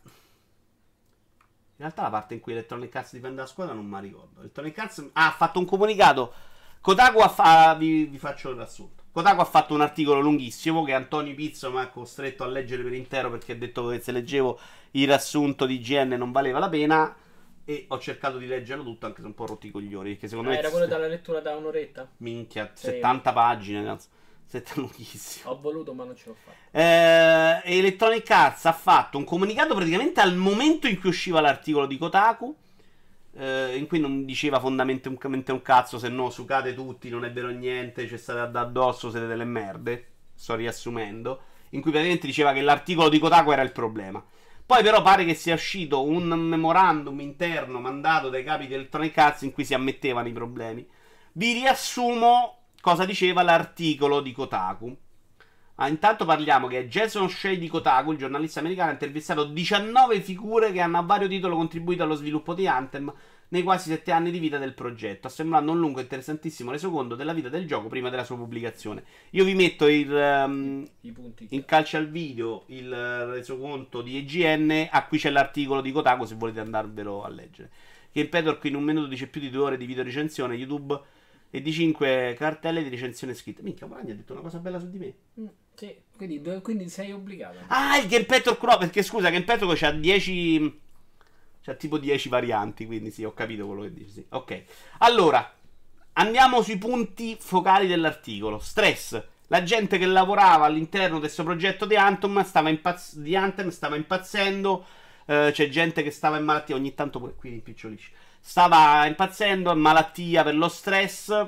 In 1.77 1.81
realtà 1.81 2.03
la 2.03 2.09
parte 2.09 2.35
in 2.35 2.39
cui 2.39 2.53
Electronic 2.53 2.95
Arts 2.95 3.13
difende 3.13 3.41
la 3.41 3.47
squadra 3.47 3.73
non 3.73 3.85
mi 3.85 3.99
ricordo. 3.99 4.39
Electronic 4.39 4.77
Arts 4.77 5.09
ah, 5.11 5.27
ha 5.27 5.31
fatto 5.31 5.59
un 5.59 5.65
comunicato. 5.65 6.33
Kotaku 6.79 7.19
ha 7.19 7.27
fa... 7.27 7.75
vi, 7.75 8.05
vi, 8.05 8.17
faccio 8.17 8.51
il 8.51 8.55
riassunto. 8.55 9.03
Kotaku 9.11 9.41
ha 9.41 9.45
fatto 9.45 9.73
un 9.73 9.81
articolo 9.81 10.21
lunghissimo 10.21 10.83
che 10.85 10.93
Antonio 10.93 11.35
Pizzo 11.35 11.71
mi 11.71 11.79
ha 11.79 11.89
costretto 11.89 12.43
a 12.43 12.47
leggere 12.47 12.83
per 12.83 12.93
intero 12.93 13.29
perché 13.29 13.51
ha 13.51 13.55
detto 13.55 13.87
che 13.89 13.99
se 13.99 14.13
leggevo 14.13 14.57
il 14.91 15.05
riassunto 15.05 15.65
di 15.65 15.79
GN 15.79 16.15
non 16.17 16.31
valeva 16.31 16.59
la 16.59 16.69
pena. 16.69 17.13
E 17.67 17.85
ho 17.89 17.99
cercato 17.99 18.37
di 18.37 18.45
leggerlo 18.45 18.83
tutto, 18.83 19.07
anche 19.07 19.21
se 19.21 19.27
un 19.27 19.33
po' 19.33 19.47
rotti 19.47 19.67
i 19.67 19.71
coglioni. 19.71 20.11
Perché 20.11 20.29
secondo 20.29 20.51
ah, 20.51 20.53
me. 20.53 20.59
Era 20.59 20.69
quello 20.69 20.85
dalla 20.85 21.07
lettura 21.07 21.41
da 21.41 21.55
un'oretta? 21.55 22.07
Minchia, 22.17 22.71
sì. 22.73 22.85
70 22.85 23.33
pagine, 23.33 23.83
cazzo. 23.83 24.07
Siete 24.45 24.73
lunghissimo. 24.79 25.51
Ho 25.51 25.59
voluto, 25.59 25.93
ma 25.93 26.05
non 26.05 26.15
ce 26.15 26.23
l'ho 26.27 26.35
fatto. 26.35 26.57
Eh, 26.71 27.61
Electronic 27.77 28.29
Arts 28.29 28.65
ha 28.65 28.71
fatto 28.71 29.17
un 29.17 29.23
comunicato 29.23 29.73
praticamente 29.75 30.21
al 30.21 30.35
momento 30.35 30.87
in 30.87 30.99
cui 30.99 31.09
usciva 31.09 31.41
l'articolo 31.41 31.85
di 31.85 31.97
Kotaku. 31.97 32.55
Eh, 33.37 33.75
in 33.75 33.87
cui 33.87 33.99
non 33.99 34.23
diceva 34.23 34.59
fondamentalmente 34.61 35.51
un 35.51 35.61
cazzo, 35.61 35.99
se 35.99 36.07
no 36.07 36.29
sucate 36.29 36.73
tutti, 36.73 37.09
non 37.09 37.25
è 37.25 37.31
vero 37.31 37.49
niente, 37.49 38.07
c'è 38.07 38.15
state 38.15 38.49
da 38.49 38.61
addosso, 38.61 39.09
siete 39.09 39.27
delle 39.27 39.43
merde. 39.43 40.07
Sto 40.33 40.55
riassumendo. 40.55 41.41
In 41.71 41.81
cui 41.81 41.91
praticamente 41.91 42.27
diceva 42.27 42.53
che 42.53 42.61
l'articolo 42.61 43.09
di 43.09 43.19
Kotaku 43.19 43.51
era 43.51 43.61
il 43.61 43.71
problema. 43.71 44.23
Poi 44.65 44.81
però 44.81 45.01
pare 45.01 45.25
che 45.25 45.35
sia 45.35 45.53
uscito 45.53 46.03
un 46.03 46.27
memorandum 46.27 47.19
interno 47.19 47.79
mandato 47.79 48.29
dai 48.29 48.43
capi 48.43 48.65
di 48.65 48.73
Electronic 48.73 49.15
Arts 49.15 49.41
in 49.43 49.51
cui 49.51 49.63
si 49.63 49.75
ammettevano 49.75 50.27
i 50.27 50.33
problemi. 50.33 50.87
Vi 51.33 51.53
riassumo 51.53 52.64
cosa 52.85 53.03
diceva 53.03 53.41
l'articolo 53.41 54.21
di 54.21 54.31
Kotaku. 54.31 54.95
Ah, 55.77 55.87
intanto 55.87 56.23
parliamo 56.23 56.67
che 56.67 56.87
Jason 56.87 57.27
Shea 57.27 57.55
di 57.55 57.67
Kotaku, 57.67 58.11
il 58.11 58.19
giornalista 58.19 58.59
americano, 58.59 58.89
ha 58.89 58.93
intervistato 58.93 59.45
19 59.45 60.21
figure 60.21 60.71
che 60.71 60.81
hanno 60.81 60.99
a 60.99 61.01
vario 61.01 61.27
titolo 61.27 61.55
contribuito 61.55 62.03
allo 62.03 62.13
sviluppo 62.13 62.53
di 62.53 62.67
Anthem 62.67 63.11
nei 63.47 63.63
quasi 63.63 63.89
7 63.89 64.11
anni 64.11 64.29
di 64.29 64.37
vita 64.37 64.59
del 64.59 64.75
progetto, 64.75 65.25
assemblando 65.25 65.71
un 65.71 65.79
lungo 65.79 65.97
e 65.97 66.03
interessantissimo 66.03 66.69
resoconto 66.69 67.15
della 67.15 67.33
vita 67.33 67.49
del 67.49 67.65
gioco 67.65 67.87
prima 67.87 68.11
della 68.11 68.23
sua 68.23 68.35
pubblicazione. 68.35 69.03
Io 69.31 69.43
vi 69.45 69.55
metto 69.55 69.87
il, 69.87 70.11
um, 70.11 70.87
in 71.01 71.65
calcio 71.65 71.97
al 71.97 72.07
video 72.07 72.65
il 72.67 72.93
resoconto 73.31 74.03
di 74.03 74.15
EGN, 74.17 74.89
a 74.91 75.07
qui 75.07 75.17
c'è 75.17 75.31
l'articolo 75.31 75.81
di 75.81 75.91
Kotaku 75.91 76.25
se 76.25 76.35
volete 76.35 76.59
andarvelo 76.59 77.23
a 77.23 77.29
leggere. 77.29 77.71
Che 78.11 78.27
Peter 78.27 78.59
qui 78.59 78.69
in 78.69 78.75
un 78.75 78.83
minuto 78.83 79.07
dice 79.07 79.25
più 79.25 79.41
di 79.41 79.49
due 79.49 79.63
ore 79.63 79.77
di 79.77 79.87
video 79.87 80.03
recensione, 80.03 80.53
YouTube 80.53 81.01
e 81.55 81.61
di 81.61 81.71
5 81.71 82.35
cartelle 82.37 82.83
di 82.83 82.89
recensione 82.89 83.33
scritta. 83.33 83.61
Minchia, 83.63 83.87
Moragni 83.87 84.11
ha 84.11 84.15
detto 84.15 84.33
una 84.33 84.41
cosa 84.41 84.57
bella 84.57 84.77
su 84.77 84.89
di 84.89 84.97
me. 84.97 85.13
Mm, 85.39 85.45
sì, 85.73 85.95
quindi, 86.17 86.61
quindi, 86.61 86.89
sei 86.89 87.13
obbligato. 87.13 87.59
Ah, 87.67 87.97
il 87.97 88.09
Game 88.09 88.25
Petro 88.25 88.57
no, 88.61 88.77
perché 88.77 89.01
scusa, 89.01 89.29
Game 89.29 89.45
Petro 89.45 89.71
c'ha 89.73 89.91
10 89.91 90.81
c'ha 91.61 91.73
tipo 91.75 91.97
10 91.97 92.27
varianti, 92.27 92.85
quindi 92.85 93.09
sì, 93.09 93.23
ho 93.23 93.33
capito 93.33 93.65
quello 93.67 93.83
che 93.83 93.93
dici, 93.93 94.11
sì. 94.11 94.25
Ok. 94.29 94.63
Allora, 94.97 95.49
andiamo 96.13 96.61
sui 96.61 96.77
punti 96.77 97.37
focali 97.39 97.87
dell'articolo. 97.87 98.59
Stress. 98.59 99.23
La 99.47 99.63
gente 99.63 99.97
che 99.97 100.05
lavorava 100.05 100.65
all'interno 100.65 101.15
di 101.15 101.21
questo 101.21 101.43
progetto 101.43 101.85
di 101.85 101.95
Anthem 101.95 102.43
stava, 102.43 102.67
impazz- 102.67 103.15
di 103.15 103.33
Anthem 103.33 103.69
stava 103.69 103.95
impazzendo. 103.95 104.85
Uh, 105.25 105.51
c'è 105.51 105.69
gente 105.69 106.03
che 106.03 106.11
stava 106.11 106.37
in 106.37 106.43
malattia, 106.43 106.75
ogni 106.75 106.93
tanto 106.93 107.17
pure 107.17 107.33
qui 107.33 107.49
rimpiccionisce 107.49 108.11
stava 108.47 109.07
impazzendo, 109.07 109.75
malattia 109.75 110.43
per 110.43 110.55
lo 110.55 110.69
stress. 110.69 111.45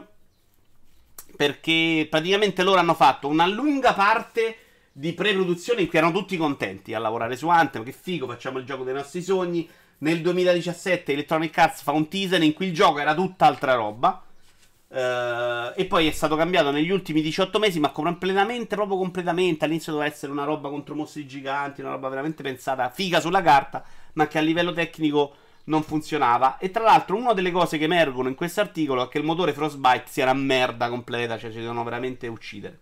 perché 1.35 2.07
praticamente 2.09 2.63
loro 2.63 2.79
hanno 2.79 2.95
fatto 2.95 3.27
una 3.27 3.45
lunga 3.45 3.93
parte 3.93 4.57
di 4.91 5.13
pre-produzione 5.13 5.81
in 5.81 5.87
cui 5.87 5.99
erano 5.99 6.13
tutti 6.13 6.35
contenti 6.35 6.95
a 6.95 6.99
lavorare 6.99 7.35
su 7.37 7.47
Anthem. 7.47 7.83
Che 7.83 7.91
figo, 7.91 8.25
facciamo 8.25 8.57
il 8.57 8.65
gioco 8.65 8.83
dei 8.83 8.95
nostri 8.95 9.21
sogni. 9.21 9.69
Nel 9.99 10.21
2017 10.21 11.13
Electronic 11.13 11.55
Arts 11.55 11.83
fa 11.83 11.91
un 11.91 12.07
teaser 12.07 12.41
in 12.41 12.53
cui 12.53 12.67
il 12.67 12.73
gioco 12.73 12.97
era 12.97 13.13
tutt'altra 13.13 13.75
roba. 13.75 14.23
Uh, 14.89 15.73
e 15.75 15.85
poi 15.87 16.07
è 16.07 16.11
stato 16.11 16.35
cambiato 16.35 16.71
negli 16.71 16.89
ultimi 16.89 17.21
18 17.21 17.59
mesi, 17.59 17.79
ma 17.79 17.91
completamente, 17.91 18.75
proprio 18.75 18.97
completamente. 18.97 19.65
All'inizio 19.65 19.91
doveva 19.91 20.09
essere 20.09 20.31
una 20.31 20.45
roba 20.45 20.69
contro 20.69 20.95
mostri 20.95 21.27
giganti, 21.27 21.81
una 21.81 21.91
roba 21.91 22.09
veramente 22.09 22.41
pensata 22.41 22.89
figa 22.89 23.19
sulla 23.19 23.43
carta, 23.43 23.83
ma 24.13 24.27
che 24.27 24.39
a 24.39 24.41
livello 24.41 24.73
tecnico 24.73 25.35
non 25.67 25.83
funzionava. 25.83 26.57
E 26.57 26.71
tra 26.71 26.83
l'altro, 26.83 27.15
una 27.15 27.33
delle 27.33 27.51
cose 27.51 27.77
che 27.77 27.85
emergono 27.85 28.27
in 28.29 28.35
questo 28.35 28.61
articolo 28.61 29.05
è 29.05 29.07
che 29.07 29.17
il 29.17 29.23
motore 29.23 29.53
Frostbite 29.53 30.05
sia 30.07 30.23
una 30.23 30.33
merda 30.33 30.89
completa, 30.89 31.37
cioè 31.37 31.51
ci 31.51 31.59
devono 31.59 31.83
veramente 31.83 32.27
uccidere. 32.27 32.79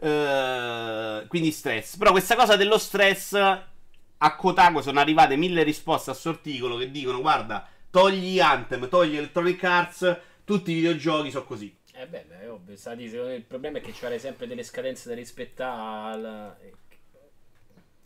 Uh, 0.00 1.26
quindi 1.26 1.50
stress. 1.50 1.96
Però 1.96 2.10
questa 2.10 2.36
cosa 2.36 2.56
dello 2.56 2.78
stress 2.78 3.32
a 3.34 4.36
Kotaku 4.36 4.80
sono 4.80 5.00
arrivate 5.00 5.36
mille 5.36 5.62
risposte 5.62 6.10
a 6.10 6.14
sorticolo 6.14 6.76
che 6.76 6.90
dicono 6.90 7.20
guarda, 7.20 7.66
togli 7.90 8.38
Anthem, 8.40 8.88
togli 8.88 9.16
Electronic 9.16 9.64
Arts, 9.64 10.20
tutti 10.44 10.70
i 10.70 10.74
videogiochi 10.74 11.30
sono 11.30 11.44
così. 11.44 11.76
Eh 11.94 12.06
beh, 12.06 12.28
è 12.28 12.50
ovvio, 12.50 13.32
il 13.34 13.42
problema 13.42 13.78
è 13.78 13.80
che 13.80 13.92
c'è 13.92 14.18
sempre 14.18 14.46
delle 14.46 14.62
scadenze 14.62 15.08
da 15.08 15.16
rispettare. 15.16 16.76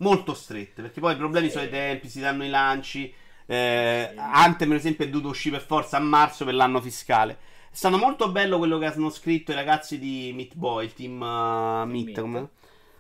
Molto 0.03 0.35
strette, 0.35 0.83
perché 0.83 1.01
poi 1.01 1.15
i 1.15 1.17
problemi 1.17 1.47
sì. 1.47 1.53
sono 1.53 1.65
i 1.65 1.71
tempi, 1.71 2.09
si 2.09 2.21
danno 2.21 2.45
i 2.45 2.49
lanci. 2.49 3.13
Eh, 3.47 4.09
sì. 4.11 4.19
Anthem, 4.19 4.69
per 4.69 4.77
esempio, 4.77 5.05
è 5.05 5.09
dovuto 5.09 5.31
uscire 5.31 5.57
per 5.57 5.67
forza 5.67 5.97
a 5.97 6.01
marzo 6.01 6.45
per 6.45 6.55
l'anno 6.55 6.81
fiscale. 6.81 7.39
È 7.71 7.75
stato 7.75 7.97
molto 7.97 8.31
bello 8.31 8.59
quello 8.59 8.79
che 8.79 8.87
hanno 8.87 9.11
scritto 9.11 9.53
i 9.53 9.55
ragazzi 9.55 9.99
di 9.99 10.33
Meat 10.35 10.55
Boy, 10.55 10.87
il 10.87 10.93
team 10.93 11.21
uh, 11.21 11.87
Meat, 11.87 12.49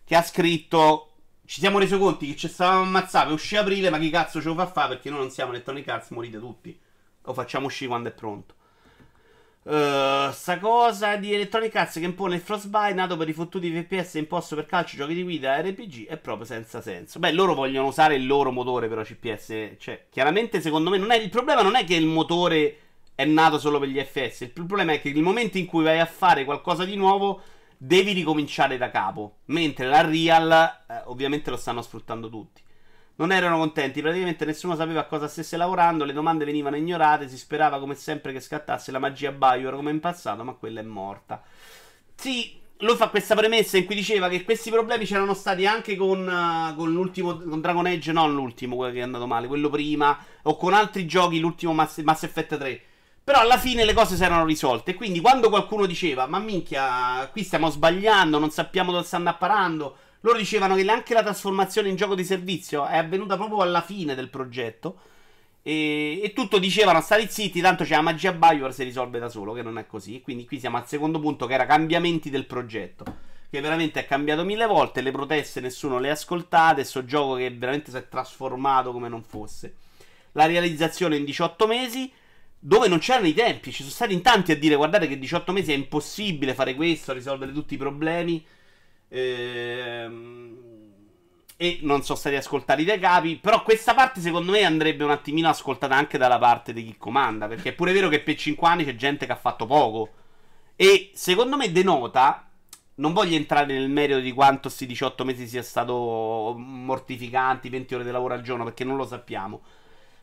che 0.04 0.16
ha 0.16 0.22
scritto 0.22 1.08
ci 1.44 1.60
siamo 1.60 1.78
resi 1.78 1.98
conto 1.98 2.24
che 2.24 2.36
ci 2.36 2.48
stavamo 2.48 2.82
ammazzando, 2.82 3.34
uscì 3.34 3.56
aprile, 3.56 3.90
ma 3.90 3.98
chi 3.98 4.08
cazzo 4.08 4.40
ce 4.40 4.48
lo 4.48 4.54
fa 4.54 4.66
fare 4.66 4.94
perché 4.94 5.10
noi 5.10 5.18
non 5.18 5.30
siamo 5.30 5.50
Electronic 5.50 5.86
Arts, 5.88 6.08
morite 6.10 6.38
tutti. 6.38 6.80
Lo 7.24 7.34
facciamo 7.34 7.66
uscire 7.66 7.90
quando 7.90 8.08
è 8.08 8.12
pronto. 8.12 8.54
Uh, 9.64 10.32
sta 10.32 10.58
cosa 10.58 11.14
di 11.14 11.32
Electronic 11.32 11.76
Arts 11.76 11.94
che 11.94 12.04
impone 12.04 12.34
il 12.34 12.40
Frostbite 12.40 12.94
nato 12.94 13.16
per 13.16 13.28
i 13.28 13.32
fottuti 13.32 13.70
FPS 13.70 14.14
imposto 14.14 14.56
per 14.56 14.66
calcio, 14.66 14.96
giochi 14.96 15.14
di 15.14 15.22
guida 15.22 15.60
RPG 15.60 16.08
è 16.08 16.16
proprio 16.16 16.44
senza 16.44 16.80
senso. 16.80 17.20
Beh, 17.20 17.30
loro 17.30 17.54
vogliono 17.54 17.86
usare 17.86 18.16
il 18.16 18.26
loro 18.26 18.50
motore 18.50 18.88
però 18.88 19.02
CPS. 19.02 19.76
Cioè, 19.78 20.06
chiaramente 20.10 20.60
secondo 20.60 20.90
me 20.90 20.98
non 20.98 21.12
è, 21.12 21.16
il 21.16 21.28
problema 21.28 21.62
non 21.62 21.76
è 21.76 21.84
che 21.84 21.94
il 21.94 22.06
motore 22.06 22.76
è 23.14 23.24
nato 23.24 23.58
solo 23.58 23.78
per 23.78 23.88
gli 23.88 24.00
FPS. 24.00 24.40
Il 24.40 24.50
problema 24.50 24.92
è 24.92 25.00
che 25.00 25.12
nel 25.12 25.22
momento 25.22 25.58
in 25.58 25.66
cui 25.66 25.84
vai 25.84 26.00
a 26.00 26.06
fare 26.06 26.44
qualcosa 26.44 26.84
di 26.84 26.96
nuovo, 26.96 27.40
devi 27.76 28.12
ricominciare 28.12 28.76
da 28.76 28.90
capo. 28.90 29.36
Mentre 29.46 29.86
la 29.86 30.00
Real, 30.00 30.50
eh, 30.88 31.02
ovviamente, 31.04 31.50
lo 31.50 31.56
stanno 31.56 31.82
sfruttando 31.82 32.28
tutti. 32.28 32.62
Non 33.22 33.30
erano 33.30 33.56
contenti, 33.56 34.02
praticamente 34.02 34.44
nessuno 34.44 34.74
sapeva 34.74 34.98
a 34.98 35.04
cosa 35.04 35.28
stesse 35.28 35.56
lavorando, 35.56 36.04
le 36.04 36.12
domande 36.12 36.44
venivano 36.44 36.74
ignorate, 36.74 37.28
si 37.28 37.38
sperava 37.38 37.78
come 37.78 37.94
sempre 37.94 38.32
che 38.32 38.40
scattasse 38.40 38.90
la 38.90 38.98
magia 38.98 39.30
Bioware 39.30 39.76
come 39.76 39.92
in 39.92 40.00
passato, 40.00 40.42
ma 40.42 40.54
quella 40.54 40.80
è 40.80 40.82
morta. 40.82 41.40
Sì, 42.16 42.58
lui 42.78 42.96
fa 42.96 43.10
questa 43.10 43.36
premessa 43.36 43.76
in 43.76 43.84
cui 43.84 43.94
diceva 43.94 44.28
che 44.28 44.42
questi 44.42 44.70
problemi 44.70 45.04
c'erano 45.04 45.34
stati 45.34 45.66
anche 45.66 45.94
con, 45.94 46.26
uh, 46.26 46.74
con 46.74 46.90
l'ultimo 46.90 47.38
con 47.38 47.60
Dragon 47.60 47.86
Age, 47.86 48.10
non 48.10 48.34
l'ultimo, 48.34 48.74
quello 48.74 48.92
che 48.92 48.98
è 48.98 49.02
andato 49.02 49.28
male, 49.28 49.46
quello 49.46 49.70
prima, 49.70 50.18
o 50.42 50.56
con 50.56 50.74
altri 50.74 51.06
giochi, 51.06 51.38
l'ultimo 51.38 51.72
Mass, 51.72 51.98
Mass 51.98 52.24
Effect 52.24 52.58
3. 52.58 52.82
Però 53.22 53.38
alla 53.38 53.56
fine 53.56 53.84
le 53.84 53.94
cose 53.94 54.16
si 54.16 54.24
erano 54.24 54.44
risolte. 54.44 54.96
Quindi 54.96 55.20
quando 55.20 55.48
qualcuno 55.48 55.86
diceva, 55.86 56.26
ma 56.26 56.40
minchia, 56.40 57.28
qui 57.30 57.44
stiamo 57.44 57.70
sbagliando, 57.70 58.40
non 58.40 58.50
sappiamo 58.50 58.90
dove 58.90 59.04
stanno 59.04 59.28
apparando, 59.28 59.96
loro 60.22 60.38
dicevano 60.38 60.74
che 60.74 60.88
anche 60.88 61.14
la 61.14 61.22
trasformazione 61.22 61.88
in 61.88 61.96
gioco 61.96 62.14
di 62.14 62.24
servizio 62.24 62.86
è 62.86 62.96
avvenuta 62.96 63.36
proprio 63.36 63.60
alla 63.60 63.82
fine 63.82 64.14
del 64.14 64.28
progetto. 64.28 64.98
E, 65.62 66.20
e 66.22 66.32
tutto 66.32 66.58
dicevano, 66.58 67.00
state 67.00 67.28
zitti, 67.28 67.60
tanto 67.60 67.84
c'è 67.84 67.94
la 67.94 68.02
magia 68.02 68.32
Bioware 68.32 68.72
si 68.72 68.84
risolve 68.84 69.18
da 69.18 69.28
solo, 69.28 69.52
che 69.52 69.62
non 69.62 69.78
è 69.78 69.86
così. 69.86 70.20
Quindi 70.20 70.44
qui 70.44 70.60
siamo 70.60 70.76
al 70.76 70.86
secondo 70.86 71.18
punto, 71.18 71.46
che 71.46 71.54
era 71.54 71.66
cambiamenti 71.66 72.30
del 72.30 72.46
progetto. 72.46 73.30
Che 73.50 73.60
veramente 73.60 74.00
è 74.00 74.06
cambiato 74.06 74.44
mille 74.44 74.66
volte, 74.66 75.02
le 75.02 75.10
proteste 75.10 75.60
nessuno 75.60 75.98
le 75.98 76.08
ha 76.08 76.12
ascoltate, 76.12 76.76
questo 76.76 77.04
gioco 77.04 77.34
che 77.34 77.50
veramente 77.50 77.90
si 77.90 77.96
è 77.96 78.08
trasformato 78.08 78.92
come 78.92 79.08
non 79.08 79.22
fosse. 79.22 79.74
La 80.32 80.46
realizzazione 80.46 81.16
in 81.16 81.24
18 81.24 81.66
mesi 81.66 82.10
dove 82.58 82.86
non 82.86 82.98
c'erano 82.98 83.26
i 83.26 83.34
tempi. 83.34 83.72
Ci 83.72 83.82
sono 83.82 83.90
stati 83.90 84.14
in 84.14 84.22
tanti 84.22 84.52
a 84.52 84.56
dire: 84.56 84.76
guardate 84.76 85.08
che 85.08 85.18
18 85.18 85.52
mesi 85.52 85.72
è 85.72 85.74
impossibile 85.74 86.54
fare 86.54 86.74
questo, 86.74 87.12
risolvere 87.12 87.52
tutti 87.52 87.74
i 87.74 87.76
problemi. 87.76 88.42
Ehm, 89.14 90.56
e 91.56 91.78
non 91.82 92.02
sono 92.02 92.18
stati 92.18 92.34
ascoltati 92.34 92.84
dai 92.84 92.98
capi. 92.98 93.36
Però 93.36 93.62
questa 93.62 93.94
parte, 93.94 94.20
secondo 94.20 94.52
me, 94.52 94.64
andrebbe 94.64 95.04
un 95.04 95.10
attimino 95.10 95.48
ascoltata 95.48 95.94
anche 95.94 96.18
dalla 96.18 96.38
parte 96.38 96.72
di 96.72 96.84
chi 96.84 96.96
comanda. 96.96 97.46
Perché 97.46 97.70
è 97.70 97.72
pure 97.74 97.92
vero 97.92 98.08
che 98.08 98.20
per 98.20 98.36
5 98.36 98.66
anni 98.66 98.84
c'è 98.84 98.96
gente 98.96 99.26
che 99.26 99.32
ha 99.32 99.36
fatto 99.36 99.66
poco. 99.66 100.10
E 100.76 101.10
secondo 101.14 101.56
me 101.56 101.70
denota. 101.70 102.46
Non 102.94 103.12
voglio 103.14 103.36
entrare 103.36 103.72
nel 103.72 103.88
merito 103.88 104.20
di 104.20 104.32
quanto 104.32 104.62
questi 104.62 104.86
18 104.86 105.24
mesi 105.24 105.46
sia 105.48 105.62
stato 105.62 106.54
mortificanti, 106.56 107.70
20 107.70 107.94
ore 107.94 108.04
di 108.04 108.10
lavoro 108.10 108.34
al 108.34 108.42
giorno, 108.42 108.64
perché 108.64 108.84
non 108.84 108.96
lo 108.96 109.06
sappiamo. 109.06 109.62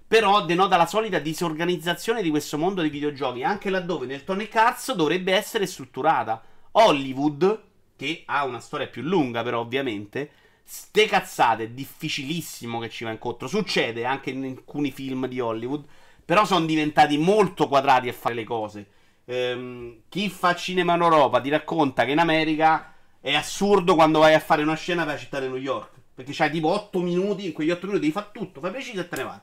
Però 0.08 0.46
denota 0.46 0.78
la 0.78 0.86
solita 0.86 1.20
disorganizzazione 1.20 2.22
di 2.22 2.30
questo 2.30 2.58
mondo 2.58 2.82
dei 2.82 2.90
videogiochi, 2.90 3.44
anche 3.44 3.70
laddove 3.70 4.06
nel 4.06 4.24
Tony 4.24 4.48
Arts 4.52 4.94
dovrebbe 4.94 5.34
essere 5.34 5.66
strutturata. 5.66 6.42
Hollywood, 6.72 7.68
che 8.00 8.24
ha 8.28 8.45
una 8.45 8.62
storia 8.62 8.88
più 8.88 9.02
lunga, 9.02 9.43
però 9.43 9.60
ovviamente, 9.60 10.32
ste 10.64 11.06
cazzate, 11.06 11.64
è 11.64 11.70
difficilissimo 11.72 12.80
che 12.80 12.88
ci 12.88 13.04
va 13.04 13.12
incontro. 13.12 13.50
Succede 13.50 14.06
anche 14.06 14.30
in 14.30 14.45
alcuni 14.45 14.89
film 14.91 15.28
di 15.28 15.41
Hollywood, 15.41 15.84
però 16.24 16.45
sono 16.45 16.66
diventati 16.66 17.18
molto 17.18 17.68
quadrati 17.68 18.08
a 18.08 18.14
fare 18.14 18.36
le 18.36 18.45
cose. 18.45 18.88
Ehm, 19.26 20.04
chi 20.08 20.30
fa 20.30 20.56
cinema 20.56 20.93
in 20.95 21.02
Europa 21.02 21.41
ti 21.41 21.50
racconta 21.50 22.06
che 22.06 22.12
in 22.12 22.20
America 22.20 22.93
è 23.20 23.34
assurdo 23.34 23.95
quando 23.95 24.20
vai 24.20 24.34
a 24.34 24.39
fare 24.39 24.62
una 24.62 24.76
scena 24.76 25.04
per 25.04 25.16
la 25.16 25.20
città 25.20 25.41
di 25.41 25.47
New 25.47 25.58
York. 25.58 25.91
Perché 26.16 26.32
c'hai 26.34 26.52
tipo 26.52 26.70
8 26.70 27.00
minuti, 27.02 27.47
in 27.47 27.52
quegli 27.52 27.72
8 27.72 27.86
minuti 27.86 28.06
devi 28.06 28.18
fare 28.18 28.30
tutto, 28.32 28.62
fai 28.62 28.72
preciso 28.72 29.02
e 29.02 29.10
te 29.10 29.16
ne 29.18 29.24
vai. 29.24 29.39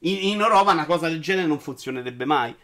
In, 0.00 0.32
in 0.32 0.40
Europa 0.40 0.72
una 0.72 0.84
cosa 0.84 1.08
del 1.08 1.20
genere 1.22 1.46
non 1.46 1.60
funzionerebbe 1.60 2.26
mai. 2.26 2.54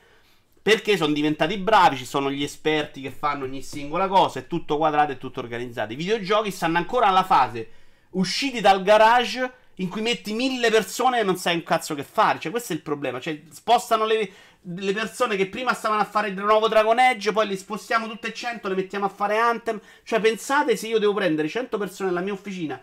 Perché 0.62 0.96
sono 0.96 1.12
diventati 1.12 1.58
bravi, 1.58 1.96
ci 1.96 2.04
sono 2.04 2.30
gli 2.30 2.42
esperti 2.42 3.00
che 3.00 3.10
fanno 3.10 3.44
ogni 3.44 3.62
singola 3.62 4.06
cosa, 4.06 4.38
è 4.38 4.46
tutto 4.46 4.76
quadrato 4.76 5.12
e 5.12 5.18
tutto 5.18 5.40
organizzato. 5.40 5.92
I 5.92 5.96
videogiochi 5.96 6.52
stanno 6.52 6.78
ancora 6.78 7.06
alla 7.06 7.24
fase 7.24 7.68
usciti 8.10 8.60
dal 8.60 8.82
garage 8.82 9.52
in 9.76 9.88
cui 9.88 10.02
metti 10.02 10.32
mille 10.34 10.70
persone 10.70 11.20
e 11.20 11.22
non 11.24 11.36
sai 11.36 11.56
un 11.56 11.64
cazzo 11.64 11.94
che 11.94 12.04
fare. 12.04 12.38
Cioè, 12.38 12.52
questo 12.52 12.72
è 12.72 12.76
il 12.76 12.82
problema. 12.82 13.18
Cioè, 13.18 13.42
spostano 13.50 14.04
le, 14.04 14.30
le 14.62 14.92
persone 14.92 15.36
che 15.36 15.48
prima 15.48 15.74
stavano 15.74 16.00
a 16.00 16.04
fare 16.04 16.28
il 16.28 16.34
nuovo 16.34 16.68
Dragon 16.68 16.98
Age, 16.98 17.32
poi 17.32 17.48
le 17.48 17.56
spostiamo 17.56 18.06
tutte 18.06 18.28
e 18.28 18.32
100, 18.32 18.68
le 18.68 18.74
mettiamo 18.76 19.06
a 19.06 19.08
fare 19.08 19.38
Anthem. 19.38 19.80
Cioè, 20.04 20.20
pensate 20.20 20.76
se 20.76 20.86
io 20.86 21.00
devo 21.00 21.14
prendere 21.14 21.48
100 21.48 21.76
persone 21.76 22.10
nella 22.10 22.20
mia 22.22 22.32
officina 22.32 22.80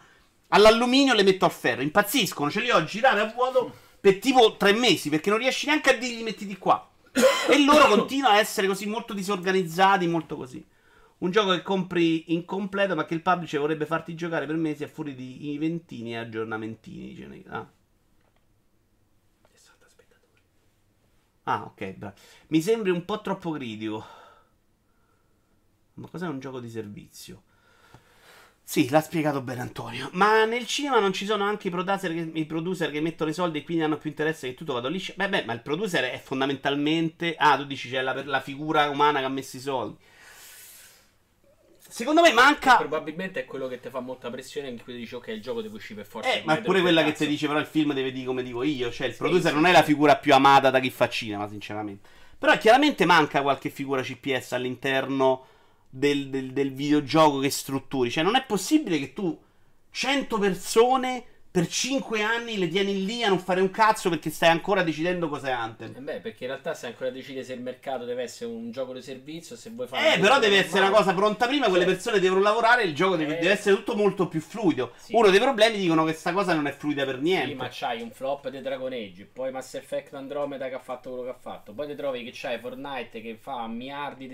all'alluminio 0.50 1.14
le 1.14 1.24
metto 1.24 1.46
a 1.46 1.50
ferro. 1.50 1.82
Impazziscono, 1.82 2.52
ce 2.52 2.62
li 2.62 2.70
ho 2.70 2.78
a 2.78 2.84
girare 2.84 3.20
a 3.20 3.26
vuoto 3.26 3.74
per 4.00 4.20
tipo 4.20 4.56
tre 4.58 4.74
mesi 4.74 5.10
perché 5.10 5.30
non 5.30 5.40
riesci 5.40 5.66
neanche 5.66 5.92
a 5.92 5.98
dirgli 5.98 6.24
mettiti 6.24 6.58
qua. 6.58 6.89
E 7.12 7.64
loro 7.64 7.88
continuano 7.88 8.36
a 8.36 8.40
essere 8.40 8.68
così 8.68 8.86
molto 8.88 9.14
disorganizzati, 9.14 10.08
molto 10.08 10.36
così. 10.36 10.66
Un 11.20 11.32
gioco 11.32 11.52
che 11.52 11.62
compri 11.62 12.34
incompleto 12.34 12.96
ma 12.96 13.06
che 13.06 13.14
il 13.14 13.22
publisher 13.22 13.60
vorrebbe 13.60 13.86
farti 13.86 14.16
giocare 14.16 14.46
per 14.46 14.56
mesi 14.56 14.84
a 14.84 14.88
fuori 14.88 15.16
di 15.16 15.54
eventini 15.54 16.14
e 16.14 16.18
aggiornamentini. 16.18 17.14
Dice, 17.14 17.44
ah. 17.50 17.68
Ah, 21.44 21.64
ok, 21.64 21.94
bravo. 21.94 22.16
Mi 22.48 22.62
sembri 22.62 22.92
un 22.92 23.04
po' 23.06 23.22
troppo 23.22 23.52
critico. 23.52 24.06
Ma 25.96 26.08
cos'è 26.08 26.28
un 26.28 26.40
gioco 26.40 26.60
di 26.60 26.70
servizio? 26.70 27.44
Sì, 28.70 28.88
l'ha 28.90 29.02
spiegato 29.02 29.42
bene 29.42 29.62
Antonio. 29.62 30.12
Ma 30.12 30.46
nel 30.46 30.68
cinema 30.68 31.00
non 31.00 31.12
ci 31.12 31.26
sono 31.26 31.44
anche 31.44 31.70
i 31.70 31.72
producer, 31.72 32.14
che, 32.14 32.30
i 32.32 32.46
producer 32.46 32.92
che 32.92 33.02
mettono 33.02 33.32
i 33.32 33.34
soldi 33.34 33.58
e 33.58 33.64
quindi 33.64 33.84
hanno 33.84 33.98
più 33.98 34.12
interesse 34.12 34.48
che 34.48 34.54
tutto 34.54 34.74
vado 34.74 34.88
liscio? 34.90 35.14
Beh, 35.16 35.28
beh, 35.28 35.44
ma 35.46 35.54
il 35.54 35.62
producer 35.62 36.04
è 36.04 36.22
fondamentalmente. 36.24 37.34
Ah, 37.36 37.58
tu 37.58 37.66
dici 37.66 37.90
c'è 37.90 38.04
la, 38.04 38.24
la 38.24 38.42
figura 38.42 38.88
umana 38.90 39.18
che 39.18 39.26
ha 39.26 39.30
messo 39.30 39.58
i 39.58 39.60
soldi. 39.60 39.98
Secondo 41.80 42.22
me 42.22 42.32
manca. 42.32 42.76
Probabilmente 42.76 43.40
è 43.40 43.46
quello 43.46 43.68
che 43.68 43.80
ti 43.80 43.90
fa 43.90 44.02
molta 44.02 44.30
pressione. 44.30 44.68
In 44.68 44.80
cui 44.84 44.96
dici, 44.96 45.16
ok, 45.16 45.30
il 45.30 45.42
gioco 45.42 45.64
deve 45.64 45.76
uscire 45.76 46.02
per 46.02 46.06
forza. 46.06 46.32
Eh, 46.32 46.44
ma 46.46 46.56
è 46.56 46.62
pure 46.62 46.82
quella 46.82 47.04
che 47.04 47.14
ti 47.14 47.26
dice, 47.26 47.48
però 47.48 47.58
il 47.58 47.66
film 47.66 47.94
deve 47.94 48.12
dire 48.12 48.28
come 48.28 48.44
dico 48.44 48.62
io. 48.62 48.92
Cioè, 48.92 49.08
il 49.08 49.14
sì, 49.14 49.18
producer 49.18 49.50
sì, 49.50 49.56
non 49.56 49.64
sì. 49.64 49.70
è 49.72 49.74
la 49.74 49.84
figura 49.84 50.16
più 50.16 50.32
amata 50.32 50.70
da 50.70 50.80
chi 50.80 50.92
fa 50.92 51.10
cinema, 51.10 51.48
sinceramente. 51.48 52.08
Però 52.38 52.56
chiaramente 52.60 53.06
manca 53.06 53.42
qualche 53.42 53.72
figura 53.72 54.04
CPS 54.04 54.52
all'interno 54.52 55.58
del, 55.90 56.30
del, 56.30 56.52
del 56.52 56.74
videogioco 56.74 57.40
che 57.40 57.50
strutturi. 57.50 58.12
Cioè, 58.12 58.24
non 58.24 58.36
è 58.36 58.46
possibile 58.46 59.00
che 59.00 59.14
tu 59.14 59.38
100 59.92 60.38
persone 60.38 61.26
per 61.52 61.68
5 61.68 62.22
anni 62.22 62.60
le 62.60 62.68
tieni 62.68 63.06
lì 63.06 63.24
a 63.24 63.30
non 63.30 63.40
fare 63.40 63.60
un 63.60 63.72
cazzo 63.72 64.10
perché 64.10 64.30
stai 64.30 64.50
ancora 64.50 64.84
decidendo 64.84 65.28
cos'è 65.30 65.50
Anthem. 65.50 65.96
Eh 65.96 66.00
beh, 66.00 66.20
perché 66.20 66.44
in 66.44 66.52
realtà 66.52 66.76
stai 66.76 66.92
ancora 66.92 67.10
a 67.10 67.12
decidere 67.12 67.44
se 67.44 67.54
il 67.54 67.62
mercato 67.62 68.06
deve 68.06 68.22
essere 68.22 68.52
un 68.52 68.70
gioco 68.70 68.94
di 68.94 69.02
servizio, 69.02 69.56
se 69.56 69.72
vuoi 69.72 69.88
fare... 69.88 70.14
Eh, 70.14 70.20
però 70.20 70.38
deve 70.38 70.58
essere 70.60 70.86
una 70.86 70.96
cosa 70.96 71.12
pronta 71.16 71.48
prima, 71.48 71.68
quelle 71.68 71.86
Cioè- 71.86 71.94
persone 71.94 72.20
devono 72.20 72.42
lavorare, 72.42 72.84
il 72.84 72.94
gioco 72.94 73.16
deve, 73.16 73.38
Eh. 73.38 73.42
deve 73.42 73.54
essere 73.54 73.76
tutto 73.76 73.96
molto 73.96 74.28
più 74.28 74.42
fluido. 74.42 74.92
Sì. 74.98 75.16
Uno 75.16 75.32
dei 75.32 75.40
problemi 75.40 75.78
dicono 75.80 76.06
che 76.06 76.14
sta 76.14 76.34
cosa 76.34 76.54
non 76.54 76.68
è 76.68 76.72
fluida 76.72 77.04
per 77.04 77.20
niente. 77.20 77.48
Sì, 77.50 77.56
ma 77.56 77.68
c'hai 77.72 78.02
un 78.04 78.12
flop 78.12 78.50
di 78.50 78.62
Dragon 78.62 78.94
Age, 78.94 79.26
poi 79.34 79.52
Mass 79.52 79.74
Effect 79.74 80.14
Andromeda 80.14 80.68
che 80.70 80.76
ha 80.76 80.80
fatto 80.80 81.10
quello 81.10 81.24
che 81.24 81.32
ha 81.32 81.40
fatto, 81.40 81.74
poi 81.74 81.88
ti 81.88 81.96
trovi 81.96 82.24
che 82.24 82.32
c'hai 82.32 82.60
Fortnite 82.60 83.22
che 83.22 83.36
fa 83.42 83.66
miliardi 83.68 84.28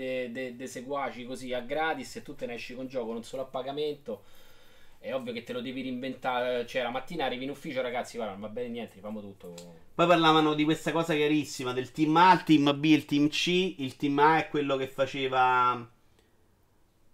di 0.54 0.66
seguaci 0.66 1.24
così 1.24 1.54
a 1.54 1.60
gratis 1.60 2.16
e 2.16 2.22
tu 2.22 2.34
te 2.34 2.44
ne 2.44 2.54
esci 2.54 2.74
con 2.74 2.86
gioco 2.86 3.12
non 3.14 3.24
solo 3.24 3.40
a 3.42 3.46
pagamento. 3.46 4.22
È 4.98 5.14
ovvio 5.14 5.32
che 5.32 5.42
te 5.44 5.52
lo 5.52 5.60
devi 5.60 5.82
reinventare, 5.82 6.66
cioè 6.66 6.82
la 6.82 6.90
mattina 6.90 7.24
arrivi 7.24 7.44
in 7.44 7.50
ufficio 7.50 7.80
ragazzi, 7.80 8.16
guarda, 8.16 8.36
va 8.38 8.48
bene 8.48 8.68
niente, 8.68 8.94
rifamo 8.96 9.20
tutto. 9.20 9.54
Poi 9.94 10.06
parlavano 10.06 10.54
di 10.54 10.64
questa 10.64 10.92
cosa 10.92 11.14
chiarissima 11.14 11.72
del 11.72 11.90
team 11.90 12.16
A, 12.16 12.32
il 12.34 12.44
team 12.44 12.78
B, 12.78 12.84
il 12.84 13.04
team 13.06 13.28
C. 13.28 13.74
Il 13.78 13.96
team 13.96 14.18
A 14.18 14.38
è 14.38 14.48
quello 14.48 14.76
che 14.76 14.88
faceva. 14.88 15.88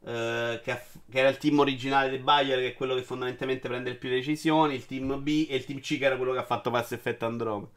eh, 0.04 0.60
che, 0.62 0.70
ha- 0.70 0.82
che 1.10 1.18
era 1.18 1.28
il 1.28 1.36
team 1.38 1.58
originale 1.60 2.10
di 2.10 2.18
Bayer, 2.18 2.58
che 2.58 2.68
è 2.68 2.74
quello 2.74 2.94
che 2.94 3.02
fondamentalmente 3.02 3.68
prende 3.68 3.90
le 3.90 3.96
più 3.96 4.08
decisioni. 4.08 4.74
Il 4.74 4.86
team 4.86 5.22
B 5.22 5.46
e 5.48 5.56
il 5.56 5.64
team 5.64 5.80
C, 5.80 5.98
che 5.98 6.04
era 6.04 6.16
quello 6.16 6.32
che 6.32 6.38
ha 6.38 6.44
fatto 6.44 6.70
Pass 6.70 6.92
Effect 6.92 7.22
Andromeda. 7.22 7.70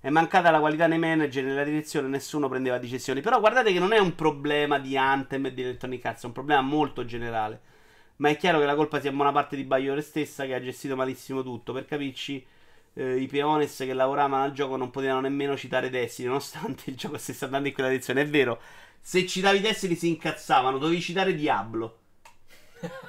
È 0.00 0.08
mancata 0.10 0.50
la 0.50 0.60
qualità 0.60 0.86
nei 0.86 0.98
manager, 0.98 1.44
nella 1.44 1.64
direzione, 1.64 2.08
nessuno 2.08 2.48
prendeva 2.48 2.78
decisioni. 2.78 3.20
Però 3.20 3.38
guardate 3.40 3.72
che 3.72 3.78
non 3.78 3.92
è 3.92 3.98
un 3.98 4.14
problema 4.14 4.78
di 4.78 4.96
Anthem 4.96 5.46
e 5.46 5.54
di 5.54 5.62
Electronic 5.62 6.04
Arts, 6.06 6.22
è 6.22 6.26
un 6.26 6.32
problema 6.32 6.62
molto 6.62 7.04
generale. 7.04 7.60
Ma 8.20 8.28
è 8.28 8.36
chiaro 8.36 8.58
che 8.58 8.66
la 8.66 8.74
colpa 8.74 9.00
sia 9.00 9.10
in 9.10 9.16
buona 9.16 9.32
parte 9.32 9.56
di 9.56 9.64
Bayer 9.64 10.02
stessa, 10.02 10.44
che 10.44 10.54
ha 10.54 10.60
gestito 10.62 10.94
malissimo 10.94 11.42
tutto. 11.42 11.72
Per 11.72 11.86
capirci, 11.86 12.46
eh, 12.92 13.16
i 13.16 13.26
peones 13.26 13.76
che 13.76 13.94
lavoravano 13.94 14.44
al 14.44 14.52
gioco 14.52 14.76
non 14.76 14.90
potevano 14.90 15.20
nemmeno 15.20 15.56
citare 15.56 15.88
Destiny, 15.88 16.28
nonostante 16.28 16.90
il 16.90 16.96
gioco 16.96 17.16
stesse 17.16 17.46
andando 17.46 17.68
in 17.68 17.74
quella 17.74 17.88
direzione. 17.88 18.20
È 18.20 18.28
vero, 18.28 18.60
se 19.00 19.26
citavi 19.26 19.60
Destiny 19.60 19.96
si 19.96 20.08
incazzavano, 20.08 20.76
dovevi 20.76 21.00
citare 21.00 21.34
Diablo. 21.34 21.98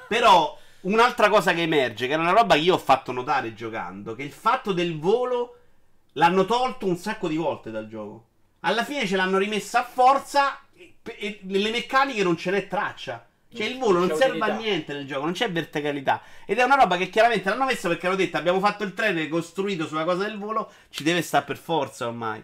Però 0.08 0.58
un'altra 0.82 1.28
cosa 1.28 1.52
che 1.52 1.62
emerge, 1.62 2.06
che 2.06 2.14
era 2.14 2.22
una 2.22 2.32
roba 2.32 2.54
che 2.54 2.60
io 2.62 2.74
ho 2.74 2.78
fatto 2.78 3.12
notare 3.12 3.52
giocando, 3.52 4.14
che 4.14 4.22
il 4.22 4.32
fatto 4.32 4.72
del 4.72 4.98
volo 4.98 5.58
l'hanno 6.12 6.46
tolto 6.46 6.86
un 6.86 6.96
sacco 6.96 7.28
di 7.28 7.36
volte 7.36 7.70
dal 7.70 7.86
gioco. 7.86 8.28
Alla 8.60 8.84
fine 8.84 9.06
ce 9.06 9.16
l'hanno 9.16 9.36
rimessa 9.36 9.80
a 9.80 9.84
forza 9.84 10.58
e, 10.72 10.94
e 11.02 11.40
nelle 11.42 11.70
meccaniche 11.70 12.22
non 12.22 12.38
ce 12.38 12.50
n'è 12.50 12.66
traccia. 12.66 13.26
Cioè 13.54 13.66
il 13.66 13.78
volo 13.78 13.98
non 13.98 14.08
serve 14.08 14.38
a 14.38 14.46
utilità. 14.46 14.56
niente 14.56 14.92
nel 14.92 15.06
gioco, 15.06 15.24
non 15.24 15.32
c'è 15.32 15.50
verticalità. 15.50 16.22
Ed 16.46 16.58
è 16.58 16.62
una 16.62 16.76
roba 16.76 16.96
che 16.96 17.10
chiaramente 17.10 17.48
l'hanno 17.48 17.64
messa 17.64 17.88
perché 17.88 18.06
hanno 18.06 18.16
detto 18.16 18.36
abbiamo 18.36 18.60
fatto 18.60 18.84
il 18.84 18.94
treno 18.94 19.26
costruito 19.28 19.86
sulla 19.86 20.04
cosa 20.04 20.24
del 20.24 20.38
volo, 20.38 20.70
ci 20.88 21.02
deve 21.02 21.22
stare 21.22 21.44
per 21.44 21.58
forza 21.58 22.06
ormai. 22.06 22.42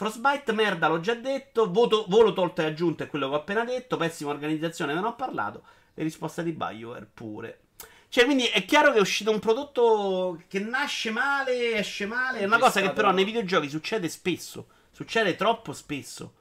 Frostbite, 0.00 0.52
merda, 0.52 0.88
l'ho 0.88 1.00
già 1.00 1.14
detto. 1.14 1.70
Voto- 1.70 2.06
volo 2.08 2.32
tolto 2.32 2.62
e 2.62 2.64
aggiunto 2.64 3.02
è 3.02 3.06
quello 3.06 3.28
che 3.28 3.34
ho 3.34 3.38
appena 3.38 3.64
detto. 3.64 3.98
Pessima 3.98 4.30
organizzazione, 4.30 4.94
ve 4.94 5.00
ne 5.00 5.06
ho 5.06 5.14
parlato. 5.14 5.62
E 5.94 6.02
risposta 6.02 6.40
di 6.40 6.52
BioWare 6.52 7.06
pure. 7.12 7.60
Cioè, 8.08 8.24
quindi 8.24 8.46
è 8.46 8.64
chiaro 8.64 8.92
che 8.92 8.98
è 8.98 9.00
uscito 9.02 9.30
un 9.30 9.38
prodotto 9.40 10.42
che 10.48 10.58
nasce 10.58 11.10
male, 11.10 11.74
esce 11.74 12.06
male. 12.06 12.38
È 12.38 12.44
una 12.44 12.58
cosa 12.58 12.80
che 12.80 12.90
però 12.92 13.12
nei 13.12 13.24
videogiochi 13.24 13.68
succede 13.68 14.08
spesso. 14.08 14.68
Succede 14.90 15.36
troppo 15.36 15.74
spesso. 15.74 16.36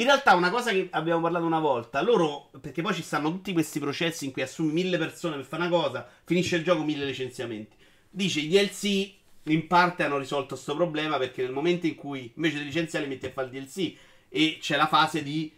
In 0.00 0.06
realtà, 0.06 0.34
una 0.34 0.48
cosa 0.48 0.70
che 0.70 0.88
abbiamo 0.92 1.20
parlato 1.20 1.44
una 1.44 1.60
volta, 1.60 2.00
loro, 2.00 2.48
perché 2.58 2.80
poi 2.80 2.94
ci 2.94 3.02
stanno 3.02 3.30
tutti 3.30 3.52
questi 3.52 3.78
processi 3.78 4.24
in 4.24 4.32
cui 4.32 4.40
assumi 4.40 4.72
mille 4.72 4.96
persone 4.96 5.36
per 5.36 5.44
fare 5.44 5.66
una 5.66 5.70
cosa, 5.70 6.08
finisce 6.24 6.56
il 6.56 6.64
gioco, 6.64 6.82
mille 6.84 7.04
licenziamenti. 7.04 7.76
Dice 8.08 8.40
i 8.40 8.48
DLC 8.48 9.12
in 9.42 9.66
parte 9.66 10.02
hanno 10.02 10.16
risolto 10.16 10.54
questo 10.54 10.74
problema 10.74 11.18
perché 11.18 11.42
nel 11.42 11.52
momento 11.52 11.86
in 11.86 11.96
cui 11.96 12.32
invece 12.34 12.60
di 12.60 12.64
licenziare 12.64 13.04
li 13.04 13.10
metti 13.10 13.26
a 13.26 13.30
fare 13.30 13.48
il 13.48 13.62
DLC 13.62 13.94
e 14.30 14.56
c'è 14.58 14.78
la 14.78 14.86
fase 14.86 15.22
di 15.22 15.52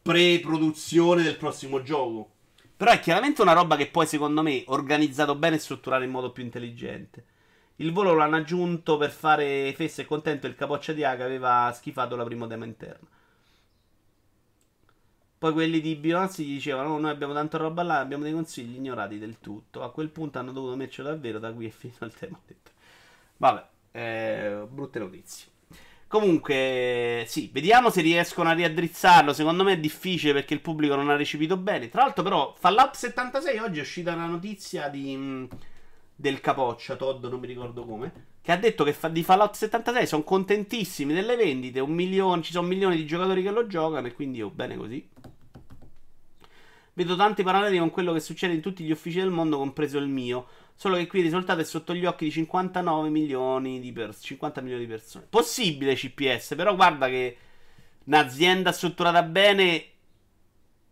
pre-produzione 0.00 1.24
del 1.24 1.36
prossimo 1.36 1.82
gioco. 1.82 2.30
Però 2.76 2.92
è 2.92 3.00
chiaramente 3.00 3.42
una 3.42 3.54
roba 3.54 3.74
che 3.74 3.88
poi, 3.88 4.06
secondo 4.06 4.40
me, 4.42 4.62
organizzato 4.68 5.34
bene 5.34 5.56
e 5.56 5.58
strutturato 5.58 6.04
in 6.04 6.10
modo 6.10 6.30
più 6.30 6.44
intelligente. 6.44 7.24
Il 7.76 7.90
volo 7.90 8.14
l'hanno 8.14 8.36
aggiunto 8.36 8.96
per 8.98 9.10
fare 9.10 9.72
fesse 9.74 10.02
e 10.02 10.04
contento 10.04 10.46
il 10.46 10.54
capoccia 10.54 10.92
di 10.92 11.02
A 11.02 11.16
che 11.16 11.24
aveva 11.24 11.72
schifato 11.74 12.14
la 12.14 12.22
prima 12.22 12.46
demo 12.46 12.64
interna. 12.64 13.18
Poi 15.40 15.54
quelli 15.54 15.80
di 15.80 15.94
Beyoncé 15.96 16.42
gli 16.42 16.52
dicevano: 16.52 16.90
"Oh, 16.90 16.98
Noi 16.98 17.10
abbiamo 17.10 17.32
tanta 17.32 17.56
roba 17.56 17.82
là, 17.82 17.98
abbiamo 18.00 18.24
dei 18.24 18.32
consigli 18.34 18.74
ignorati 18.76 19.18
del 19.18 19.40
tutto. 19.40 19.82
A 19.82 19.90
quel 19.90 20.10
punto 20.10 20.38
hanno 20.38 20.52
dovuto 20.52 20.76
metterlo 20.76 21.10
davvero. 21.10 21.38
Da 21.38 21.50
qui 21.52 21.64
è 21.66 21.70
finito 21.70 22.04
il 22.04 22.12
tema. 22.12 22.38
Vabbè, 23.38 23.66
eh, 23.92 24.66
brutte 24.68 24.98
notizie. 24.98 25.48
Comunque, 26.06 27.24
sì, 27.26 27.48
vediamo 27.52 27.88
se 27.90 28.02
riescono 28.02 28.50
a 28.50 28.52
riaddrizzarlo. 28.52 29.32
Secondo 29.32 29.64
me 29.64 29.72
è 29.74 29.78
difficile 29.78 30.34
perché 30.34 30.52
il 30.54 30.60
pubblico 30.60 30.94
non 30.96 31.08
ha 31.08 31.16
recepito 31.16 31.56
bene. 31.56 31.88
Tra 31.88 32.02
l'altro, 32.02 32.22
però, 32.22 32.54
Fallout 32.58 32.94
76 32.96 33.58
oggi 33.58 33.78
è 33.78 33.82
uscita 33.82 34.12
una 34.12 34.26
notizia 34.26 34.88
di, 34.88 35.16
mh, 35.16 35.48
del 36.16 36.40
capoccia, 36.40 36.96
Todd, 36.96 37.24
non 37.26 37.40
mi 37.40 37.46
ricordo 37.46 37.84
come. 37.86 38.12
Che 38.50 38.56
ha 38.56 38.58
detto 38.58 38.82
che 38.82 38.92
fa- 38.92 39.06
di 39.06 39.22
Fallout 39.22 39.54
76 39.54 40.08
sono 40.08 40.24
contentissimi 40.24 41.14
delle 41.14 41.36
vendite. 41.36 41.86
Milione, 41.86 42.42
ci 42.42 42.50
sono 42.50 42.66
milioni 42.66 42.96
di 42.96 43.06
giocatori 43.06 43.44
che 43.44 43.52
lo 43.52 43.68
giocano. 43.68 44.08
E 44.08 44.12
quindi, 44.12 44.42
oh, 44.42 44.50
bene 44.50 44.76
così. 44.76 45.08
Vedo 46.94 47.14
tanti 47.14 47.44
paralleli 47.44 47.78
con 47.78 47.90
quello 47.90 48.12
che 48.12 48.18
succede 48.18 48.52
in 48.52 48.60
tutti 48.60 48.82
gli 48.82 48.90
uffici 48.90 49.20
del 49.20 49.30
mondo, 49.30 49.56
compreso 49.56 49.98
il 49.98 50.08
mio. 50.08 50.48
Solo 50.74 50.96
che 50.96 51.06
qui 51.06 51.20
il 51.20 51.26
risultato 51.26 51.60
è 51.60 51.64
sotto 51.64 51.94
gli 51.94 52.04
occhi 52.04 52.24
di 52.24 52.32
59 52.32 53.08
milioni 53.08 53.78
di 53.78 53.92
persone. 53.92 54.24
50 54.24 54.60
milioni 54.62 54.84
di 54.84 54.90
persone. 54.90 55.26
Possibile 55.30 55.94
CPS, 55.94 56.56
però 56.56 56.74
guarda 56.74 57.06
che 57.06 57.36
un'azienda 58.02 58.72
strutturata 58.72 59.22
bene 59.22 59.84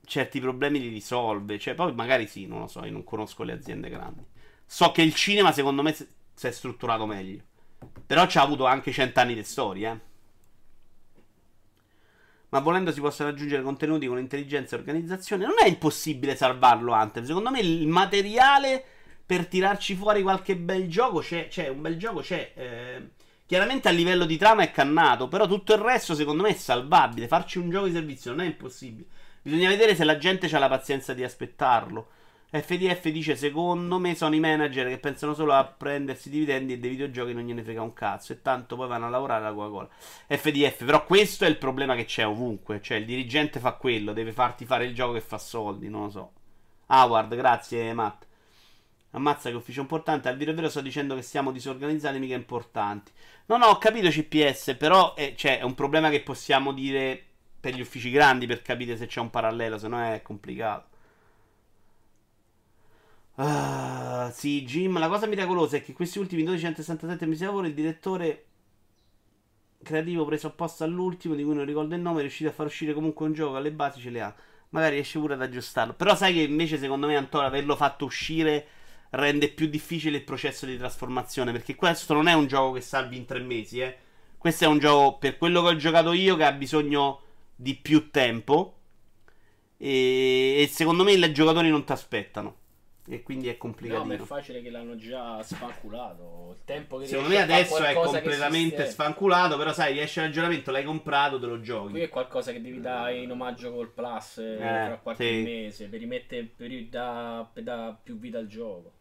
certi 0.04 0.38
problemi 0.38 0.78
li 0.78 0.90
risolve. 0.90 1.58
Cioè, 1.58 1.74
poi 1.74 1.92
magari 1.92 2.28
sì, 2.28 2.46
non 2.46 2.60
lo 2.60 2.66
so, 2.68 2.84
io 2.84 2.92
non 2.92 3.02
conosco 3.02 3.42
le 3.42 3.52
aziende 3.54 3.90
grandi. 3.90 4.24
So 4.64 4.92
che 4.92 5.02
il 5.02 5.12
cinema, 5.12 5.50
secondo 5.50 5.82
me, 5.82 5.92
si 5.92 6.06
è 6.46 6.52
strutturato 6.52 7.04
meglio. 7.04 7.46
Però 8.06 8.26
ci 8.26 8.38
ha 8.38 8.42
avuto 8.42 8.64
anche 8.66 8.92
cent'anni 8.92 9.34
di 9.34 9.44
storia, 9.44 9.92
eh. 9.92 10.06
Ma 12.50 12.60
volendo 12.60 12.92
si 12.92 13.00
possono 13.00 13.28
aggiungere 13.28 13.62
contenuti 13.62 14.06
con 14.06 14.18
intelligenza 14.18 14.74
e 14.74 14.78
organizzazione. 14.78 15.44
Non 15.44 15.56
è 15.62 15.66
impossibile 15.66 16.34
salvarlo, 16.34 16.92
Anthem. 16.92 17.24
Secondo 17.24 17.50
me 17.50 17.60
il 17.60 17.86
materiale 17.86 18.82
per 19.26 19.46
tirarci 19.46 19.94
fuori 19.94 20.22
qualche 20.22 20.56
bel 20.56 20.88
gioco 20.88 21.20
c'è. 21.20 21.48
C'è 21.48 21.68
un 21.68 21.82
bel 21.82 21.98
gioco, 21.98 22.20
c'è. 22.20 22.52
eh, 22.54 23.08
chiaramente 23.44 23.88
a 23.88 23.90
livello 23.90 24.24
di 24.24 24.38
trama 24.38 24.62
è 24.62 24.70
cannato. 24.70 25.28
Però 25.28 25.46
tutto 25.46 25.74
il 25.74 25.80
resto, 25.80 26.14
secondo 26.14 26.42
me, 26.42 26.50
è 26.50 26.54
salvabile. 26.54 27.28
Farci 27.28 27.58
un 27.58 27.68
gioco 27.68 27.86
di 27.86 27.92
servizio 27.92 28.30
non 28.30 28.40
è 28.40 28.46
impossibile. 28.46 29.08
Bisogna 29.42 29.68
vedere 29.68 29.94
se 29.94 30.04
la 30.04 30.16
gente 30.16 30.46
ha 30.46 30.58
la 30.58 30.68
pazienza 30.68 31.12
di 31.12 31.24
aspettarlo. 31.24 32.08
FDF 32.50 33.08
dice: 33.10 33.36
Secondo 33.36 33.98
me 33.98 34.14
sono 34.14 34.34
i 34.34 34.40
manager 34.40 34.88
che 34.88 34.98
pensano 34.98 35.34
solo 35.34 35.52
a 35.52 35.64
prendersi 35.64 36.30
dividendi 36.30 36.72
e 36.72 36.78
dei 36.78 36.90
videogiochi 36.90 37.34
non 37.34 37.42
gliene 37.44 37.62
frega 37.62 37.82
un 37.82 37.92
cazzo. 37.92 38.32
E 38.32 38.40
tanto 38.40 38.74
poi 38.76 38.88
vanno 38.88 39.06
a 39.06 39.10
lavorare 39.10 39.44
alla 39.44 39.54
Coca-Cola. 39.54 39.88
FDF, 40.28 40.84
però 40.84 41.04
questo 41.04 41.44
è 41.44 41.48
il 41.48 41.58
problema 41.58 41.94
che 41.94 42.06
c'è 42.06 42.26
ovunque. 42.26 42.80
Cioè, 42.80 42.96
il 42.96 43.04
dirigente 43.04 43.60
fa 43.60 43.72
quello, 43.72 44.14
deve 44.14 44.32
farti 44.32 44.64
fare 44.64 44.86
il 44.86 44.94
gioco 44.94 45.12
che 45.12 45.20
fa 45.20 45.36
soldi. 45.36 45.90
Non 45.90 46.04
lo 46.04 46.10
so. 46.10 46.32
Howard, 46.86 47.34
grazie, 47.36 47.92
Matt. 47.92 48.24
Ammazza 49.10 49.50
che 49.50 49.56
ufficio 49.56 49.82
importante. 49.82 50.28
Al 50.30 50.38
vero 50.38 50.54
vero 50.54 50.70
sto 50.70 50.80
dicendo 50.80 51.14
che 51.14 51.22
siamo 51.22 51.52
disorganizzati, 51.52 52.18
mica 52.18 52.34
importanti. 52.34 53.12
No, 53.46 53.58
no, 53.58 53.66
ho 53.66 53.78
capito 53.78 54.08
CPS, 54.08 54.74
però 54.78 55.14
è, 55.14 55.34
cioè, 55.36 55.58
è 55.58 55.62
un 55.64 55.74
problema 55.74 56.08
che 56.08 56.22
possiamo 56.22 56.72
dire 56.72 57.22
per 57.60 57.74
gli 57.74 57.80
uffici 57.80 58.10
grandi 58.10 58.46
per 58.46 58.62
capire 58.62 58.96
se 58.96 59.06
c'è 59.06 59.20
un 59.20 59.30
parallelo, 59.30 59.76
se 59.76 59.88
no 59.88 60.00
è 60.00 60.22
complicato. 60.22 60.87
Ah, 63.40 64.30
sì, 64.34 64.64
Jim, 64.64 64.98
la 64.98 65.08
cosa 65.08 65.26
miracolosa 65.26 65.76
è 65.76 65.82
che 65.82 65.92
questi 65.94 66.18
ultimi 66.18 66.42
1267 66.42 67.24
mesi 67.26 67.40
di 67.40 67.46
lavoro 67.46 67.66
il 67.66 67.72
direttore 67.74 68.46
creativo 69.82 70.24
preso 70.24 70.48
apposta 70.48 70.84
all'ultimo, 70.84 71.34
di 71.34 71.42
cui 71.44 71.54
non 71.54 71.64
ricordo 71.64 71.94
il 71.94 72.00
nome, 72.00 72.18
è 72.18 72.20
riuscito 72.22 72.50
a 72.50 72.52
far 72.52 72.66
uscire 72.66 72.92
comunque 72.94 73.26
un 73.26 73.32
gioco 73.32 73.56
alle 73.56 73.72
basi, 73.72 74.00
ce 74.00 74.10
le 74.10 74.20
ha. 74.20 74.34
Magari 74.70 74.96
riesce 74.96 75.18
pure 75.18 75.34
ad 75.34 75.42
aggiustarlo. 75.42 75.94
Però 75.94 76.14
sai 76.14 76.34
che 76.34 76.40
invece 76.42 76.78
secondo 76.78 77.06
me 77.06 77.16
Antonio 77.16 77.46
averlo 77.46 77.76
fatto 77.76 78.04
uscire 78.04 78.66
rende 79.10 79.48
più 79.48 79.66
difficile 79.68 80.18
il 80.18 80.24
processo 80.24 80.66
di 80.66 80.76
trasformazione, 80.76 81.52
perché 81.52 81.74
questo 81.74 82.12
non 82.14 82.28
è 82.28 82.34
un 82.34 82.46
gioco 82.46 82.72
che 82.72 82.80
salvi 82.82 83.16
in 83.16 83.24
tre 83.24 83.40
mesi, 83.40 83.80
eh. 83.80 83.96
Questo 84.36 84.64
è 84.64 84.66
un 84.68 84.78
gioco, 84.78 85.18
per 85.18 85.36
quello 85.38 85.62
che 85.62 85.68
ho 85.68 85.76
giocato 85.76 86.12
io, 86.12 86.36
che 86.36 86.44
ha 86.44 86.52
bisogno 86.52 87.20
di 87.56 87.74
più 87.74 88.10
tempo. 88.10 88.74
E, 89.78 90.62
e 90.62 90.68
secondo 90.70 91.04
me 91.04 91.12
i 91.12 91.32
giocatori 91.32 91.70
non 91.70 91.84
ti 91.84 91.92
aspettano. 91.92 92.56
E 93.10 93.22
quindi 93.22 93.48
è 93.48 93.52
No, 93.52 93.56
complicatino. 93.58 94.04
ma 94.04 94.14
è 94.14 94.18
facile 94.18 94.60
che 94.60 94.68
l'hanno 94.70 94.94
già 94.96 95.42
spanculato. 95.42 96.56
Il 96.58 96.64
tempo 96.64 96.98
che 96.98 97.06
Secondo 97.06 97.30
me 97.30 97.40
adesso 97.40 97.82
è 97.82 97.94
completamente 97.94 98.84
sfanculato, 98.90 99.56
però 99.56 99.72
sai, 99.72 99.94
riesce 99.94 100.20
l'aggiornamento, 100.20 100.70
l'hai 100.70 100.84
comprato, 100.84 101.38
te 101.40 101.46
lo 101.46 101.54
Qui 101.54 101.62
giochi. 101.64 102.00
è 102.00 102.08
qualcosa 102.10 102.52
che 102.52 102.60
devi 102.60 102.80
dare 102.80 103.16
in 103.16 103.30
omaggio 103.30 103.72
col 103.72 103.88
Plus 103.90 104.38
eh, 104.38 104.54
Eh, 104.54 104.58
tra 104.58 104.98
qualche 105.02 105.24
sì. 105.24 105.42
mese 105.42 105.86
per 105.88 106.00
rimettere 106.00 106.44
per 106.44 106.70
da, 106.90 107.48
per 107.50 107.62
dare 107.62 107.96
più 108.02 108.18
vita 108.18 108.38
al 108.38 108.46
gioco. 108.46 108.92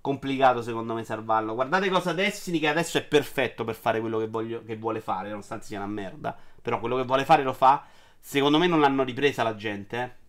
complicato 0.00 0.62
secondo 0.62 0.94
me 0.94 1.04
salvarlo. 1.04 1.54
Guardate 1.54 1.88
cosa 1.88 2.12
Destiny 2.12 2.58
che 2.58 2.68
adesso 2.68 2.98
è 2.98 3.04
perfetto 3.04 3.64
per 3.64 3.74
fare 3.74 4.00
quello 4.00 4.18
che, 4.18 4.26
voglio, 4.28 4.62
che 4.64 4.76
vuole 4.76 5.00
fare, 5.00 5.28
nonostante 5.28 5.64
sia 5.66 5.78
una 5.78 5.86
merda. 5.88 6.36
Però 6.60 6.78
quello 6.80 6.96
che 6.96 7.04
vuole 7.04 7.24
fare 7.24 7.42
lo 7.42 7.52
fa. 7.52 7.84
Secondo 8.18 8.58
me 8.58 8.66
non 8.68 8.80
l'hanno 8.80 9.02
ripresa 9.04 9.42
la 9.42 9.54
gente, 9.56 9.96
eh. 10.02 10.20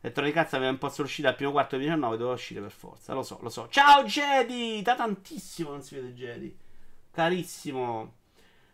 Elettronic 0.00 0.36
Arts 0.36 0.52
aveva 0.54 0.70
imposto 0.70 1.02
l'uscita 1.02 1.28
al 1.28 1.34
primo 1.34 1.50
quarto 1.50 1.76
del 1.76 1.86
19, 1.86 2.16
doveva 2.16 2.34
uscire 2.34 2.60
per 2.60 2.70
forza. 2.70 3.14
Lo 3.14 3.22
so, 3.22 3.38
lo 3.42 3.48
so. 3.48 3.68
Ciao 3.68 4.04
Jedi! 4.04 4.80
Da 4.82 4.94
tantissimo 4.94 5.70
non 5.70 5.82
si 5.82 5.94
vede 5.96 6.14
Jedi. 6.14 6.56
Carissimo. 7.10 8.14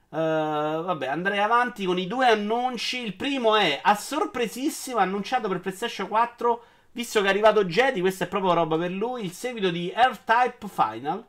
Uh, 0.08 0.16
vabbè, 0.16 1.06
andrei 1.06 1.38
avanti 1.38 1.84
con 1.84 1.98
i 1.98 2.06
due 2.06 2.26
annunci. 2.26 2.98
Il 2.98 3.14
primo 3.14 3.56
è 3.56 3.80
a 3.82 3.94
sorpresissimo 3.94 4.98
annunciato 4.98 5.48
per 5.48 5.60
PlayStation 5.60 6.08
4 6.08 6.64
Visto 6.94 7.20
che 7.20 7.26
è 7.26 7.30
arrivato 7.30 7.64
Jedi, 7.64 7.98
questa 7.98 8.24
è 8.24 8.28
proprio 8.28 8.52
roba 8.52 8.78
per 8.78 8.92
lui. 8.92 9.24
Il 9.24 9.32
seguito 9.32 9.70
di 9.70 9.92
R-Type 9.92 10.68
Final. 10.68 11.26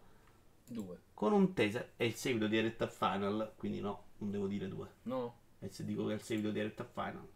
2. 0.68 1.00
Con 1.16 1.34
un 1.34 1.54
taser. 1.54 1.94
È 1.96 2.04
il 2.04 2.14
seguito 2.14 2.46
di 2.46 2.60
R-Type 2.60 2.92
Final. 2.92 3.54
Quindi 3.58 3.80
no, 3.80 4.04
non 4.20 4.30
devo 4.30 4.46
dire 4.46 4.68
2. 4.68 4.88
No. 5.04 5.38
E 5.58 5.70
se 5.70 5.84
dico 5.84 6.06
che 6.06 6.12
è 6.12 6.16
il 6.16 6.22
seguito 6.22 6.52
di 6.52 6.62
R-Type 6.62 6.90
Final. 6.94 7.28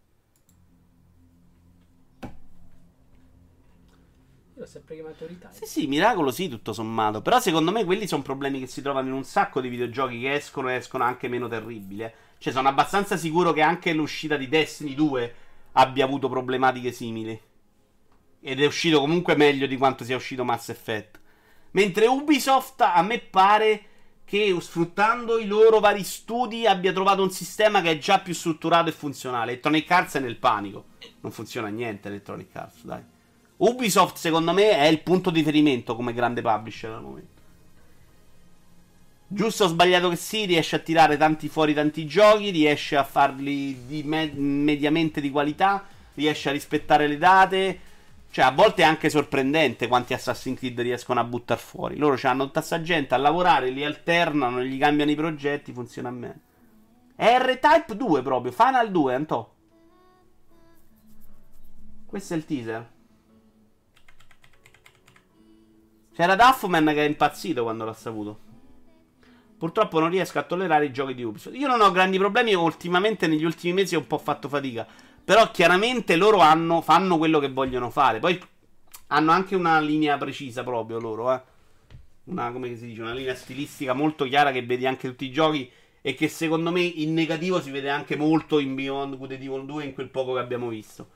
Io 4.60 4.66
l'ho 4.66 4.72
sempre 4.72 4.95
chiamato 4.95 5.26
Retype. 5.26 5.53
Sì, 5.53 5.66
sì, 5.66 5.88
miracolo 5.88 6.32
sì, 6.32 6.49
tutto 6.49 6.74
sommato. 6.74 7.22
Però 7.22 7.39
secondo 7.39 7.72
me 7.72 7.86
quelli 7.86 8.07
sono 8.07 8.22
problemi 8.22 8.60
che 8.60 8.68
si 8.68 8.82
trovano 8.82 9.07
in 9.07 9.14
un 9.14 9.24
sacco 9.24 9.62
di 9.62 9.70
videogiochi 9.70 10.20
che 10.20 10.34
escono 10.34 10.70
e 10.70 10.76
escono 10.76 11.05
anche 11.05 11.30
meno 11.30 11.47
terribili. 11.47 12.03
Eh. 12.03 12.14
Cioè, 12.38 12.51
sono 12.51 12.68
abbastanza 12.68 13.16
sicuro 13.16 13.53
che 13.53 13.62
anche 13.62 13.93
l'uscita 13.93 14.36
di 14.36 14.49
Destiny 14.49 14.95
2 14.95 15.36
abbia 15.74 16.03
avuto 16.03 16.28
problematiche 16.28 16.91
simili. 16.91 17.39
Ed 18.41 18.62
è 18.62 18.66
uscito 18.66 18.99
comunque 18.99 19.38
meglio 19.38 19.66
di 19.66 19.78
quanto 19.78 20.03
sia 20.03 20.18
uscito 20.18 20.43
Mass 20.43 20.68
Effect. 20.68 21.22
Mentre 21.72 22.07
Ubisoft 22.07 22.82
a 22.82 23.01
me 23.01 23.20
pare 23.20 23.84
che 24.26 24.53
sfruttando 24.60 25.38
i 25.38 25.47
loro 25.47 25.80
vari 25.80 26.03
studi 26.03 26.68
abbia 26.68 26.91
trovato 26.91 27.24
un 27.24 27.32
sistema 27.32 27.80
che 27.82 27.91
è 27.91 27.97
già 27.97 28.20
più 28.20 28.34
strutturato 28.34 28.89
e 28.89 28.93
funzionale. 28.93 29.51
Electronic 29.51 29.89
Arts 29.89 30.16
è 30.16 30.20
nel 30.20 30.36
panico. 30.36 30.88
Non 31.22 31.32
funziona 31.32 31.70
niente 31.70 32.10
Electronic 32.10 32.53
Arts, 32.55 32.84
dai. 32.84 33.18
Ubisoft 33.60 34.18
secondo 34.18 34.53
me 34.53 34.72
è 34.72 34.86
il 34.86 35.01
punto 35.01 35.30
di 35.30 35.39
riferimento 35.39 35.95
come 35.95 36.14
grande 36.14 36.41
publisher 36.41 36.91
al 36.91 37.01
momento. 37.01 37.38
Giusto 39.28 39.66
o 39.66 39.68
sbagliato 39.68 40.10
che 40.10 40.16
sia, 40.16 40.45
riesce 40.45 40.78
a 40.78 40.80
tirare 40.80 41.18
tanti 41.18 41.49
fuori 41.49 41.74
tanti 41.74 42.05
giochi, 42.07 42.49
riesce 42.49 42.95
a 42.95 43.03
farli 43.03 43.86
di 43.86 44.01
me- 44.03 44.32
mediamente 44.34 45.22
di 45.22 45.30
qualità, 45.30 45.86
riesce 46.16 46.49
a 46.49 46.51
rispettare 46.51 47.07
le 47.07 47.18
date, 47.18 47.80
cioè, 48.32 48.45
a 48.45 48.51
volte 48.51 48.84
è 48.84 48.86
anche 48.86 49.10
sorprendente 49.10 49.88
quanti 49.88 50.14
Assassin's 50.14 50.57
Creed 50.60 50.80
riescono 50.82 51.20
a 51.20 51.24
buttare 51.24 51.60
fuori. 51.60 51.97
Loro 51.97 52.18
hanno 52.24 52.43
un 52.43 52.51
tassagente 52.51 53.16
a 53.16 53.18
lavorare, 53.18 53.72
li 53.72 53.84
alternano, 53.84 54.62
gli 54.64 54.78
cambiano 54.78 55.10
i 55.10 55.16
progetti, 55.16 55.74
funziona 55.74 56.12
bene. 56.12 56.39
R-Type 57.16 57.95
2 57.95 58.22
proprio, 58.22 58.51
Final 58.51 58.91
2, 58.91 59.16
Antò. 59.16 59.53
Questo 62.05 62.34
è 62.34 62.38
il 62.38 62.45
teaser. 62.45 62.89
C'era 66.20 66.36
Duffman 66.36 66.84
che 66.88 67.06
è 67.06 67.08
impazzito 67.08 67.64
quando 67.64 67.86
l'ha 67.86 67.94
saputo. 67.94 68.40
Purtroppo 69.58 70.02
non 70.02 70.10
riesco 70.10 70.38
a 70.38 70.44
tollerare 70.44 70.88
i 70.88 70.92
giochi 70.92 71.16
di 71.16 71.24
Ubisoft. 71.24 71.56
Io 71.56 71.66
non 71.66 71.80
ho 71.80 71.92
grandi 71.92 72.18
problemi, 72.18 72.54
ultimamente 72.54 73.26
negli 73.26 73.46
ultimi 73.46 73.72
mesi 73.72 73.96
ho 73.96 74.00
un 74.00 74.08
po' 74.08 74.18
fatto 74.18 74.50
fatica. 74.50 74.86
Però 75.24 75.50
chiaramente 75.52 76.18
loro 76.18 76.40
hanno, 76.40 76.82
fanno 76.82 77.18
quello 77.18 77.40
che 77.40 77.48
vogliono 77.48 77.90
fare. 77.90 78.20
Poi 78.20 78.38
hanno 79.08 79.32
anche 79.32 79.56
una 79.56 79.80
linea 79.80 80.18
precisa 80.18 80.62
proprio 80.62 81.00
loro, 81.00 81.34
eh. 81.34 81.42
Una, 82.26 82.52
come 82.52 82.76
si 82.76 82.88
dice, 82.88 83.00
una 83.00 83.14
linea 83.14 83.34
stilistica 83.34 83.94
molto 83.94 84.26
chiara 84.26 84.52
che 84.52 84.66
vedi 84.66 84.86
anche 84.86 85.08
tutti 85.08 85.24
i 85.24 85.32
giochi 85.32 85.72
e 86.02 86.16
che 86.16 86.28
secondo 86.28 86.70
me 86.70 86.82
in 86.82 87.14
negativo 87.14 87.62
si 87.62 87.72
vede 87.72 87.90
anche 87.90 88.18
molto 88.18 88.60
in 88.60 88.76
Beyond 88.76 89.18
Good 89.18 89.32
and 89.32 89.42
Evil 89.42 89.66
2 89.66 89.84
in 89.86 89.94
quel 89.94 90.10
poco 90.10 90.34
che 90.34 90.40
abbiamo 90.40 90.68
visto. 90.68 91.12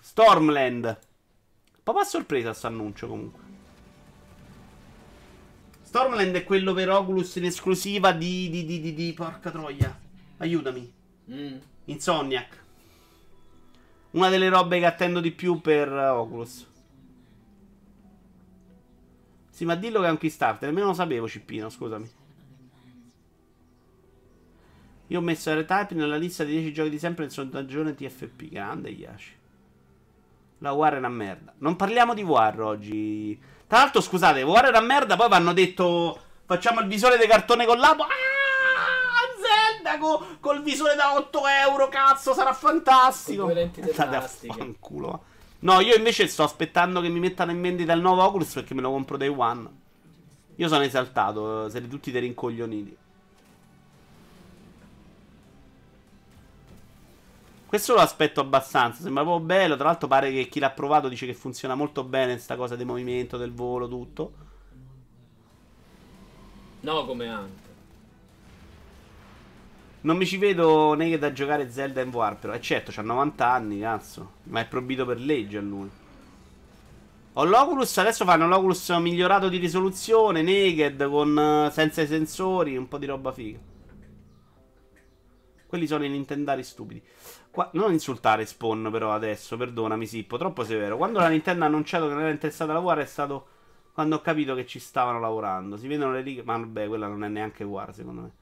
Stormland. 0.00 0.98
Papà 1.82 2.02
sorpresa 2.04 2.54
sto 2.54 2.66
annuncio 2.66 3.06
comunque. 3.06 3.47
Stormland 5.88 6.34
è 6.34 6.44
quello 6.44 6.74
per 6.74 6.90
Oculus 6.90 7.36
in 7.36 7.46
esclusiva 7.46 8.12
di, 8.12 8.50
di, 8.50 8.66
di, 8.66 8.78
di, 8.78 8.92
di 8.92 9.10
porca 9.14 9.50
troia. 9.50 9.98
Aiutami. 10.36 10.92
Mm. 11.30 11.56
Insomniac. 11.86 12.62
Una 14.10 14.28
delle 14.28 14.50
robe 14.50 14.80
che 14.80 14.84
attendo 14.84 15.20
di 15.20 15.30
più 15.30 15.62
per 15.62 15.90
uh, 15.90 16.18
Oculus. 16.18 16.66
Sì, 19.48 19.64
ma 19.64 19.76
dillo 19.76 20.02
che 20.02 20.08
è 20.08 20.10
un 20.10 20.18
Kickstarter. 20.18 20.68
Nemmeno 20.68 20.88
lo 20.88 20.92
sapevo, 20.92 21.26
Cippino, 21.26 21.70
scusami. 21.70 22.10
Io 25.06 25.18
ho 25.18 25.22
messo 25.22 25.58
R-Type 25.58 25.94
nella 25.94 26.18
lista 26.18 26.44
di 26.44 26.52
10 26.52 26.72
giochi 26.74 26.90
di 26.90 26.98
sempre 26.98 27.24
in 27.24 27.30
sondagione 27.30 27.94
TFP. 27.94 28.50
Grande 28.50 28.90
Yashi. 28.90 29.32
La 30.58 30.72
War 30.72 30.92
è 30.96 30.98
una 30.98 31.08
merda. 31.08 31.54
Non 31.60 31.76
parliamo 31.76 32.12
di 32.12 32.22
War 32.22 32.60
oggi. 32.60 33.56
Tra 33.68 33.78
l'altro, 33.78 34.00
scusate, 34.00 34.42
War 34.42 34.68
una 34.68 34.80
merda. 34.80 35.14
Poi 35.14 35.28
vanno 35.28 35.52
detto. 35.52 36.18
Facciamo 36.44 36.80
il 36.80 36.86
visore 36.86 37.18
di 37.18 37.26
cartone 37.26 37.66
con 37.66 37.78
l'abo. 37.78 38.02
Ah! 38.02 38.08
Sindaco 39.88 40.36
col 40.40 40.62
visore 40.62 40.94
da 40.94 41.14
8 41.14 41.40
euro, 41.66 41.88
cazzo, 41.88 42.34
sarà 42.34 42.52
fantastico. 42.52 43.44
Con 43.44 43.52
due 43.52 43.62
lenti 43.62 43.82
State 43.90 44.16
a 44.16 44.20
fanculo. 44.20 45.22
No, 45.60 45.80
io 45.80 45.96
invece 45.96 46.28
sto 46.28 46.44
aspettando 46.44 47.00
che 47.00 47.08
mi 47.08 47.18
mettano 47.18 47.50
in 47.50 47.60
vendita 47.60 47.92
il 47.92 48.00
nuovo 48.00 48.22
Oculus 48.22 48.52
perché 48.52 48.74
me 48.74 48.82
lo 48.82 48.90
compro 48.90 49.16
day 49.16 49.28
one. 49.28 49.68
Io 50.56 50.68
sono 50.68 50.82
esaltato, 50.82 51.68
siete 51.68 51.88
tutti 51.88 52.10
dei 52.10 52.20
rincoglioniti. 52.20 52.96
Questo 57.68 57.92
lo 57.92 58.00
aspetto 58.00 58.40
abbastanza, 58.40 59.02
sembra 59.02 59.22
proprio 59.22 59.44
bello. 59.44 59.76
Tra 59.76 59.84
l'altro 59.84 60.08
pare 60.08 60.32
che 60.32 60.48
chi 60.48 60.58
l'ha 60.58 60.70
provato 60.70 61.06
dice 61.06 61.26
che 61.26 61.34
funziona 61.34 61.74
molto 61.74 62.02
bene 62.02 62.32
questa 62.32 62.56
cosa 62.56 62.76
del 62.76 62.86
movimento, 62.86 63.36
del 63.36 63.52
volo, 63.52 63.86
tutto. 63.86 64.32
No, 66.80 67.04
come 67.04 67.28
anche. 67.28 67.66
Non 70.00 70.16
mi 70.16 70.24
ci 70.24 70.38
vedo 70.38 70.94
neanche 70.94 71.18
da 71.18 71.30
giocare 71.30 71.70
Zelda 71.70 72.00
in 72.00 72.08
VR, 72.08 72.36
però. 72.36 72.54
E 72.54 72.60
certo, 72.62 72.90
c'ha 72.90 73.02
90 73.02 73.46
anni, 73.46 73.80
cazzo. 73.80 74.30
Ma 74.44 74.60
è 74.60 74.66
proibito 74.66 75.04
per 75.04 75.20
legge 75.20 75.58
a 75.58 75.60
lui. 75.60 75.90
Ho 77.34 77.44
l'Oculus, 77.44 77.98
adesso 77.98 78.24
fanno 78.24 78.48
l'Oculus 78.48 78.88
migliorato 78.92 79.50
di 79.50 79.58
risoluzione, 79.58 80.40
naked, 80.40 81.06
con, 81.06 81.36
uh, 81.36 81.70
senza 81.70 82.00
i 82.00 82.06
sensori, 82.06 82.78
un 82.78 82.88
po' 82.88 82.96
di 82.96 83.04
roba 83.04 83.30
figa. 83.30 83.58
Quelli 85.68 85.86
sono 85.86 86.02
i 86.02 86.08
Nintendari 86.08 86.64
stupidi. 86.64 87.02
Qua, 87.50 87.68
non 87.74 87.92
insultare 87.92 88.46
Spawn 88.46 88.88
però 88.90 89.12
adesso, 89.12 89.58
perdonami 89.58 90.06
Sippo, 90.06 90.38
troppo 90.38 90.64
severo. 90.64 90.96
Quando 90.96 91.18
la 91.18 91.28
Nintendo 91.28 91.64
ha 91.64 91.66
annunciato 91.66 92.06
che 92.06 92.14
non 92.14 92.22
era 92.22 92.30
interessata 92.30 92.70
a 92.70 92.74
lavorare 92.74 93.02
è 93.02 93.06
stato 93.06 93.48
quando 93.92 94.16
ho 94.16 94.20
capito 94.22 94.54
che 94.54 94.64
ci 94.64 94.78
stavano 94.78 95.20
lavorando. 95.20 95.76
Si 95.76 95.86
vedono 95.86 96.12
le 96.12 96.22
righe, 96.22 96.42
ma 96.42 96.56
vabbè, 96.56 96.86
quella 96.88 97.06
non 97.06 97.22
è 97.22 97.28
neanche 97.28 97.64
War 97.64 97.92
secondo 97.92 98.22
me. 98.22 98.32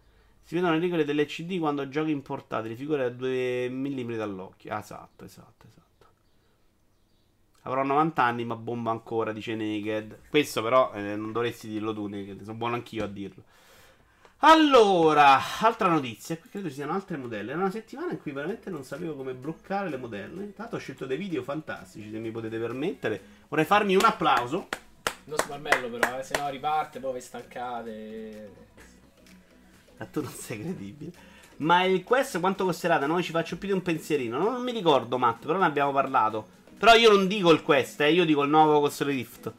Si 0.42 0.54
vedono 0.54 0.74
le 0.74 0.78
regole 0.78 1.04
dell'LCD 1.04 1.58
quando 1.58 1.88
giochi 1.88 2.12
importati, 2.12 2.68
le 2.68 2.76
figure 2.76 3.04
a 3.04 3.10
2 3.10 3.68
mm 3.68 4.14
dall'occhio. 4.14 4.72
Ah, 4.72 4.78
esatto, 4.78 5.24
esatto, 5.24 5.66
esatto. 5.66 6.06
Avrò 7.62 7.82
90 7.82 8.22
anni, 8.22 8.44
ma 8.44 8.54
bomba 8.54 8.92
ancora, 8.92 9.32
dice 9.32 9.56
Naked. 9.56 10.28
Questo 10.30 10.62
però 10.62 10.92
eh, 10.92 11.16
non 11.16 11.32
dovresti 11.32 11.66
dirlo 11.66 11.92
tu, 11.92 12.06
Naked. 12.06 12.42
Sono 12.42 12.56
buono 12.56 12.74
anch'io 12.74 13.02
a 13.02 13.08
dirlo. 13.08 13.42
Allora, 14.48 15.40
altra 15.58 15.88
notizia. 15.88 16.38
Qui 16.38 16.48
credo 16.48 16.68
ci 16.68 16.74
siano 16.74 16.92
altre 16.92 17.16
modelle. 17.16 17.50
Era 17.50 17.60
una 17.60 17.70
settimana 17.70 18.12
in 18.12 18.20
cui 18.20 18.30
veramente 18.30 18.70
non 18.70 18.84
sapevo 18.84 19.16
come 19.16 19.34
bloccare 19.34 19.88
le 19.88 19.96
modelle. 19.96 20.44
Intanto 20.44 20.76
ho 20.76 20.78
scelto 20.78 21.04
dei 21.04 21.16
video 21.16 21.42
fantastici, 21.42 22.12
se 22.12 22.18
mi 22.18 22.30
potete 22.30 22.56
permettere. 22.56 23.20
Vorrei 23.48 23.64
farmi 23.64 23.96
un 23.96 24.04
applauso. 24.04 24.68
Non 25.24 25.36
smarmello 25.36 25.90
però, 25.90 26.20
eh, 26.20 26.22
se 26.22 26.38
no 26.38 26.48
riparte, 26.48 27.00
poi 27.00 27.14
vi 27.14 27.20
stancate. 27.20 28.50
Ma 29.96 30.06
tu 30.06 30.22
non 30.22 30.30
sei 30.30 30.60
credibile. 30.60 31.10
Ma 31.56 31.82
il 31.82 32.04
quest 32.04 32.38
quanto 32.38 32.64
costerà? 32.64 32.98
Da 32.98 33.06
noi 33.06 33.24
ci 33.24 33.32
faccio 33.32 33.58
più 33.58 33.66
di 33.66 33.74
un 33.74 33.82
pensierino. 33.82 34.38
Non, 34.38 34.62
mi 34.62 34.70
ricordo, 34.70 35.18
Matt, 35.18 35.44
però 35.44 35.58
ne 35.58 35.64
abbiamo 35.64 35.90
parlato. 35.90 36.46
Però 36.78 36.94
io 36.94 37.10
non 37.10 37.26
dico 37.26 37.50
il 37.50 37.62
quest, 37.62 38.00
eh, 38.00 38.12
io 38.12 38.24
dico 38.24 38.44
il 38.44 38.50
nuovo 38.50 38.78
console 38.78 39.10
Rift. 39.10 39.52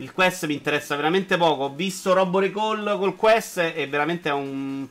Il 0.00 0.12
quest 0.12 0.46
mi 0.46 0.54
interessa 0.54 0.94
veramente 0.94 1.36
poco. 1.36 1.64
Ho 1.64 1.74
visto 1.74 2.12
Robo 2.12 2.38
Recall 2.38 2.98
col 2.98 3.16
quest 3.16 3.58
e 3.58 3.84
veramente 3.88 4.28
è 4.28 4.32
un 4.32 4.86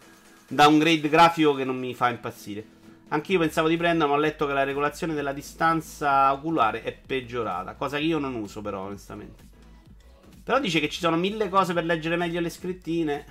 downgrade 0.50 1.08
grafico 1.08 1.54
che 1.54 1.64
non 1.64 1.78
mi 1.78 1.94
fa 1.96 2.10
impazzire. 2.10 2.76
Anch'io 3.10 3.40
pensavo 3.40 3.70
di 3.70 3.78
prendere, 3.78 4.10
ma 4.10 4.18
ho 4.18 4.20
letto 4.20 4.46
che 4.46 4.52
la 4.52 4.66
regolazione 4.66 5.14
della 5.14 5.32
distanza 5.32 6.34
oculare 6.34 6.84
è 6.84 6.92
peggiorata. 6.92 7.76
Cosa 7.76 7.98
che 7.98 8.04
io 8.04 8.18
non 8.18 8.36
uso, 8.36 8.62
però, 8.62 8.82
onestamente. 8.82 9.46
Però 10.44 10.60
dice 10.60 10.82
che 10.82 10.90
ci 10.90 11.00
sono 11.00 11.16
mille 11.16 11.48
cose 11.48 11.72
per 11.72 11.86
leggere 11.86 12.18
meglio 12.18 12.42
le 12.42 12.50
scrittine. 12.50 13.26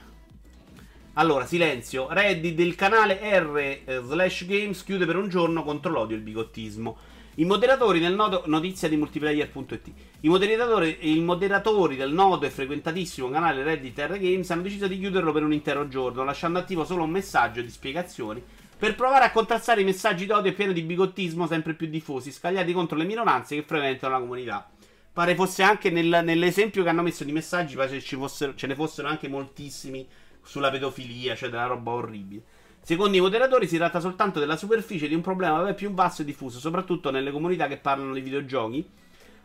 Allora, 1.14 1.44
silenzio. 1.44 2.08
Reddit 2.08 2.54
del 2.54 2.74
canale 2.74 3.18
R 3.38 3.82
eh, 3.84 4.00
slash 4.02 4.46
games 4.46 4.82
chiude 4.82 5.04
per 5.04 5.16
un 5.16 5.28
giorno 5.28 5.62
contro 5.62 5.90
l'odio 5.90 6.16
e 6.16 6.20
il 6.20 6.24
bigottismo. 6.24 6.96
I 7.38 7.44
moderatori 7.44 8.00
del 8.00 8.14
nodo 8.14 8.44
notizia 8.46 8.88
di 8.88 8.96
multiplayer.it. 8.96 9.92
I 10.20 10.28
moderatori, 10.28 10.96
I 11.00 11.20
moderatori 11.20 11.94
del 11.94 12.10
nodo 12.10 12.46
e 12.46 12.50
frequentatissimo 12.50 13.28
canale 13.28 13.62
Reddit 13.62 13.98
R 13.98 14.18
Games 14.18 14.50
hanno 14.50 14.62
deciso 14.62 14.86
di 14.86 14.98
chiuderlo 14.98 15.32
per 15.32 15.42
un 15.42 15.52
intero 15.52 15.86
giorno, 15.86 16.24
lasciando 16.24 16.58
attivo 16.58 16.86
solo 16.86 17.02
un 17.02 17.10
messaggio 17.10 17.60
di 17.60 17.68
spiegazioni 17.68 18.42
per 18.78 18.94
provare 18.94 19.26
a 19.26 19.32
contrastare 19.32 19.82
i 19.82 19.84
messaggi 19.84 20.24
d'odio 20.24 20.54
pieni 20.54 20.72
di 20.72 20.80
bigottismo 20.80 21.46
sempre 21.46 21.74
più 21.74 21.88
diffusi, 21.88 22.32
scagliati 22.32 22.72
contro 22.72 22.96
le 22.96 23.04
minoranze 23.04 23.54
che 23.54 23.64
frequentano 23.64 24.14
la 24.14 24.20
comunità. 24.20 24.70
Pare 25.12 25.34
fosse 25.34 25.62
anche 25.62 25.90
nel, 25.90 26.20
nell'esempio 26.24 26.82
che 26.82 26.88
hanno 26.88 27.02
messo 27.02 27.22
di 27.22 27.32
messaggi, 27.32 27.76
pare 27.76 28.00
ce, 28.00 28.16
fossero, 28.16 28.54
ce 28.54 28.66
ne 28.66 28.74
fossero 28.74 29.08
anche 29.08 29.28
moltissimi 29.28 30.08
sulla 30.42 30.70
pedofilia, 30.70 31.34
cioè 31.34 31.50
della 31.50 31.66
roba 31.66 31.90
orribile. 31.90 32.42
Secondo 32.86 33.16
i 33.16 33.20
moderatori 33.20 33.66
si 33.66 33.78
tratta 33.78 33.98
soltanto 33.98 34.38
della 34.38 34.56
superficie 34.56 35.08
di 35.08 35.14
un 35.16 35.20
problema 35.20 35.74
più 35.74 35.90
vasto 35.92 36.22
e 36.22 36.24
diffuso, 36.24 36.60
soprattutto 36.60 37.10
nelle 37.10 37.32
comunità 37.32 37.66
che 37.66 37.78
parlano 37.78 38.14
di 38.14 38.20
videogiochi, 38.20 38.88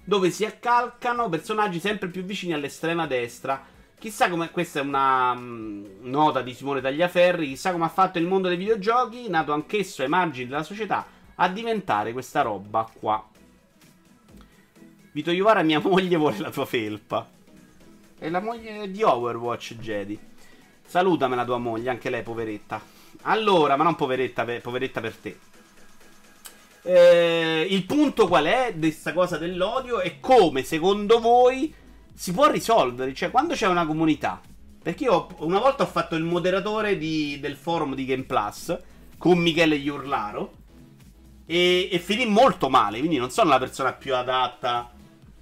dove 0.04 0.30
si 0.30 0.46
accalcano 0.46 1.28
personaggi 1.28 1.80
sempre 1.80 2.10
più 2.10 2.22
vicini 2.22 2.54
all'estrema 2.54 3.08
destra. 3.08 3.66
Chissà 3.98 4.30
come. 4.30 4.52
Questa 4.52 4.80
è 4.80 4.84
una 4.84 5.32
um, 5.32 5.84
nota 6.02 6.44
di 6.44 6.54
Simone 6.54 6.82
Tagliaferri. 6.82 7.48
Chissà 7.48 7.72
come 7.72 7.86
ha 7.86 7.90
fatto 7.90 8.20
il 8.20 8.28
mondo 8.28 8.48
dei 8.48 8.58
videogiochi, 8.58 9.28
nato 9.28 9.54
anch'esso 9.54 10.04
ai 10.04 10.08
margini 10.08 10.48
della 10.48 10.62
società, 10.62 11.04
a 11.34 11.50
diventare 11.50 12.12
questa 12.12 12.44
roba 12.44 12.88
qua. 12.94 13.28
Vito 15.14 15.32
Iovara, 15.32 15.64
mia 15.64 15.80
moglie, 15.84 16.16
vuole 16.16 16.38
la 16.38 16.52
tua 16.52 16.68
felpa. 16.68 17.28
È 18.20 18.30
la 18.30 18.40
moglie 18.40 18.92
di 18.92 19.02
Overwatch, 19.02 19.78
Jedi. 19.80 20.20
Salutame 20.86 21.36
la 21.36 21.44
tua 21.44 21.58
moglie, 21.58 21.90
anche 21.90 22.12
lei, 22.12 22.22
poveretta. 22.22 23.01
Allora, 23.24 23.76
ma 23.76 23.84
non 23.84 23.96
poveretta 23.96 24.44
per, 24.44 24.62
poveretta 24.62 25.02
per 25.02 25.16
te. 25.16 25.40
Eh, 26.84 27.68
il 27.70 27.86
punto 27.86 28.28
qual 28.28 28.46
è 28.46 28.74
di 28.74 28.88
questa 28.88 29.14
cosa 29.14 29.38
dell'odio 29.38 30.02
e 30.02 30.20
come 30.20 30.64
secondo 30.64 31.20
voi 31.20 31.74
si 32.14 32.34
può 32.34 32.50
risolvere? 32.50 33.14
Cioè, 33.14 33.30
quando 33.30 33.54
c'è 33.54 33.68
una 33.68 33.86
comunità. 33.86 34.42
Perché 34.82 35.04
io 35.04 35.28
una 35.40 35.60
volta 35.60 35.84
ho 35.84 35.88
fatto 35.88 36.16
il 36.16 36.24
moderatore 36.24 36.98
di, 36.98 37.40
del 37.40 37.56
forum 37.56 37.94
di 37.94 38.06
Game 38.06 38.24
Plus 38.24 38.76
con 39.18 39.38
Michele 39.38 39.76
Iurlaro 39.76 40.54
e, 41.46 41.88
e 41.92 42.00
finì 42.00 42.26
molto 42.26 42.68
male. 42.70 42.98
Quindi 42.98 43.18
non 43.18 43.30
sono 43.30 43.50
la 43.50 43.60
persona 43.60 43.94
più 43.94 44.16
adatta 44.16 44.92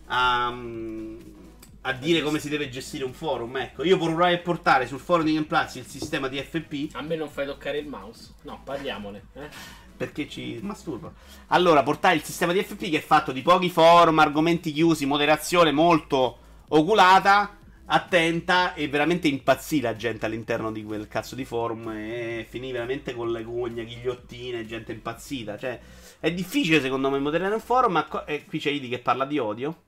a, 0.08 0.54
a 1.82 1.94
dire 1.94 2.22
come 2.22 2.40
si 2.40 2.50
deve 2.50 2.70
gestire 2.70 3.04
un 3.04 3.14
forum. 3.14 3.56
Ecco, 3.58 3.84
io 3.84 3.98
vorrei 3.98 4.40
portare 4.40 4.88
sul 4.88 5.00
forum 5.00 5.26
di 5.26 5.34
Gameplaz 5.34 5.76
il 5.76 5.86
sistema 5.86 6.28
di 6.28 6.38
FP. 6.38 6.96
A 6.96 7.02
me 7.02 7.16
non 7.16 7.30
fai 7.30 7.46
toccare 7.46 7.78
il 7.78 7.88
mouse. 7.88 8.34
No, 8.44 8.62
parliamone. 8.64 9.28
Eh? 9.34 9.50
Perché 9.96 10.28
ci 10.28 10.60
masturbo. 10.62 11.14
Allora, 11.48 11.84
portare 11.84 12.16
il 12.16 12.24
sistema 12.24 12.54
di 12.54 12.64
FP 12.64 12.90
che 12.90 12.98
è 12.98 13.02
fatto 13.02 13.32
di 13.32 13.42
pochi 13.42 13.70
forum, 13.70 14.20
argomenti 14.20 14.72
chiusi, 14.72 15.06
moderazione 15.06 15.72
molto 15.72 16.38
oculata, 16.70 17.58
attenta 17.86 18.74
e 18.74 18.88
veramente 18.88 19.28
impazzì 19.28 19.82
la 19.82 19.96
gente 19.96 20.26
all'interno 20.26 20.72
di 20.72 20.84
quel 20.84 21.08
cazzo 21.08 21.36
di 21.36 21.44
forum 21.44 21.90
e 21.90 22.46
finì 22.48 22.72
veramente 22.72 23.14
con 23.14 23.32
le 23.32 23.44
gogne, 23.44 23.86
ghigliottine, 23.86 24.66
gente 24.66 24.92
impazzita. 24.92 25.58
Cioè, 25.58 25.80
è 26.20 26.32
difficile 26.32 26.82
secondo 26.82 27.10
me 27.10 27.20
moderare 27.20 27.54
un 27.54 27.62
forum, 27.62 27.94
ma 27.94 28.06
co- 28.06 28.26
e 28.26 28.46
qui 28.46 28.60
c'è 28.60 28.70
Idi 28.70 28.90
che 28.90 29.00
parla 29.00 29.26
di 29.26 29.40
odio. 29.40 29.84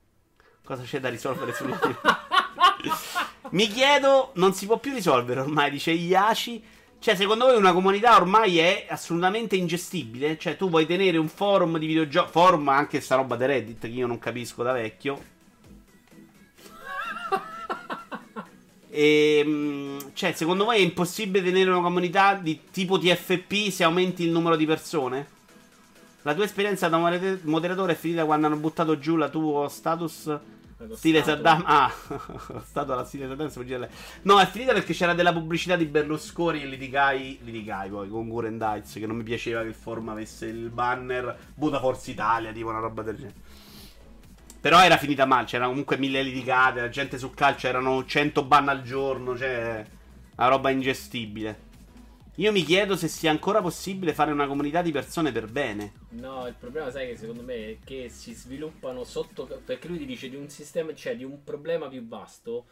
Cosa 0.63 0.83
c'è 0.83 0.99
da 0.99 1.09
risolvere 1.09 1.53
sulla 1.53 1.79
Mi 3.51 3.67
chiedo, 3.67 4.31
non 4.35 4.53
si 4.53 4.65
può 4.65 4.77
più 4.77 4.93
risolvere 4.93 5.41
ormai, 5.41 5.71
dice 5.71 5.91
Iaci. 5.91 6.63
Cioè, 6.99 7.15
secondo 7.15 7.45
voi 7.45 7.57
una 7.57 7.73
comunità 7.73 8.15
ormai 8.15 8.59
è 8.59 8.85
assolutamente 8.87 9.55
ingestibile? 9.55 10.37
Cioè, 10.37 10.55
tu 10.55 10.69
vuoi 10.69 10.85
tenere 10.85 11.17
un 11.17 11.27
forum 11.27 11.79
di 11.79 11.87
videogiochi, 11.87 12.29
forum 12.31 12.69
anche 12.69 13.01
sta 13.01 13.15
roba 13.15 13.35
di 13.35 13.45
Reddit 13.45 13.79
che 13.81 13.87
io 13.87 14.05
non 14.05 14.19
capisco 14.19 14.61
da 14.61 14.71
vecchio. 14.71 15.29
E, 18.93 19.37
ehm, 19.39 20.11
cioè, 20.13 20.33
secondo 20.33 20.65
voi 20.65 20.77
è 20.77 20.81
impossibile 20.81 21.43
tenere 21.43 21.71
una 21.71 21.81
comunità 21.81 22.35
di 22.35 22.59
tipo 22.71 22.99
TFP 22.99 23.69
se 23.69 23.83
aumenti 23.83 24.23
il 24.23 24.29
numero 24.29 24.55
di 24.55 24.65
persone? 24.65 25.39
La 26.23 26.35
tua 26.35 26.43
esperienza 26.43 26.87
da 26.87 26.97
moderatore 26.97 27.93
è 27.93 27.95
finita 27.95 28.25
quando 28.25 28.47
hanno 28.47 28.57
buttato 28.57 28.99
giù 28.99 29.15
la 29.15 29.29
tua 29.29 29.67
status 29.69 30.39
Stile 30.93 31.23
Saddam. 31.23 31.63
Ah, 31.65 31.91
stato 32.65 32.93
alla 32.93 33.05
stile 33.05 33.27
Saddam. 33.27 33.87
No, 34.23 34.39
è 34.39 34.47
finita 34.47 34.73
perché 34.73 34.93
c'era 34.93 35.13
della 35.13 35.31
pubblicità 35.31 35.75
di 35.75 35.85
Berlusconi 35.85 36.61
e 36.61 36.65
litigai. 36.65 37.39
Litigai 37.43 37.89
poi 37.89 38.09
con 38.09 38.27
Guren 38.27 38.57
Dice. 38.57 38.99
Che 38.99 39.05
non 39.05 39.17
mi 39.17 39.23
piaceva 39.23 39.61
che 39.61 39.67
il 39.67 39.73
forum 39.75 40.09
avesse 40.09 40.47
il 40.47 40.69
banner 40.69 41.37
Buda 41.53 41.79
Forza 41.79 42.09
Italia, 42.09 42.51
tipo 42.51 42.69
una 42.69 42.79
roba 42.79 43.03
del 43.03 43.15
genere. 43.15 43.35
Però 44.59 44.79
era 44.79 44.97
finita 44.97 45.25
male. 45.25 45.45
C'erano 45.45 45.69
comunque 45.69 45.97
mille 45.97 46.23
litigate. 46.23 46.81
La 46.81 46.89
gente 46.89 47.17
sul 47.17 47.33
calcio 47.33 47.67
erano 47.67 48.03
100 48.05 48.43
ban 48.43 48.67
al 48.67 48.81
giorno. 48.81 49.37
Cioè, 49.37 49.85
una 50.35 50.47
roba 50.47 50.69
ingestibile. 50.71 51.69
Io 52.41 52.51
mi 52.51 52.63
chiedo 52.63 52.95
se 52.95 53.07
sia 53.07 53.29
ancora 53.29 53.61
possibile 53.61 54.15
fare 54.15 54.31
una 54.31 54.47
comunità 54.47 54.81
di 54.81 54.91
persone 54.91 55.31
per 55.31 55.45
bene. 55.45 55.93
No, 56.09 56.47
il 56.47 56.55
problema, 56.57 56.89
sai, 56.89 57.09
che 57.09 57.15
secondo 57.15 57.43
me 57.43 57.53
è 57.53 57.77
che 57.83 58.09
si 58.09 58.33
sviluppano 58.33 59.03
sotto. 59.03 59.45
Perché 59.63 59.87
lui 59.87 59.99
ti 59.99 60.07
dice 60.07 60.27
di 60.27 60.35
un 60.35 60.49
sistema, 60.49 60.91
cioè 60.95 61.15
di 61.15 61.23
un 61.23 61.43
problema 61.43 61.87
più 61.87 62.03
vasto. 62.07 62.65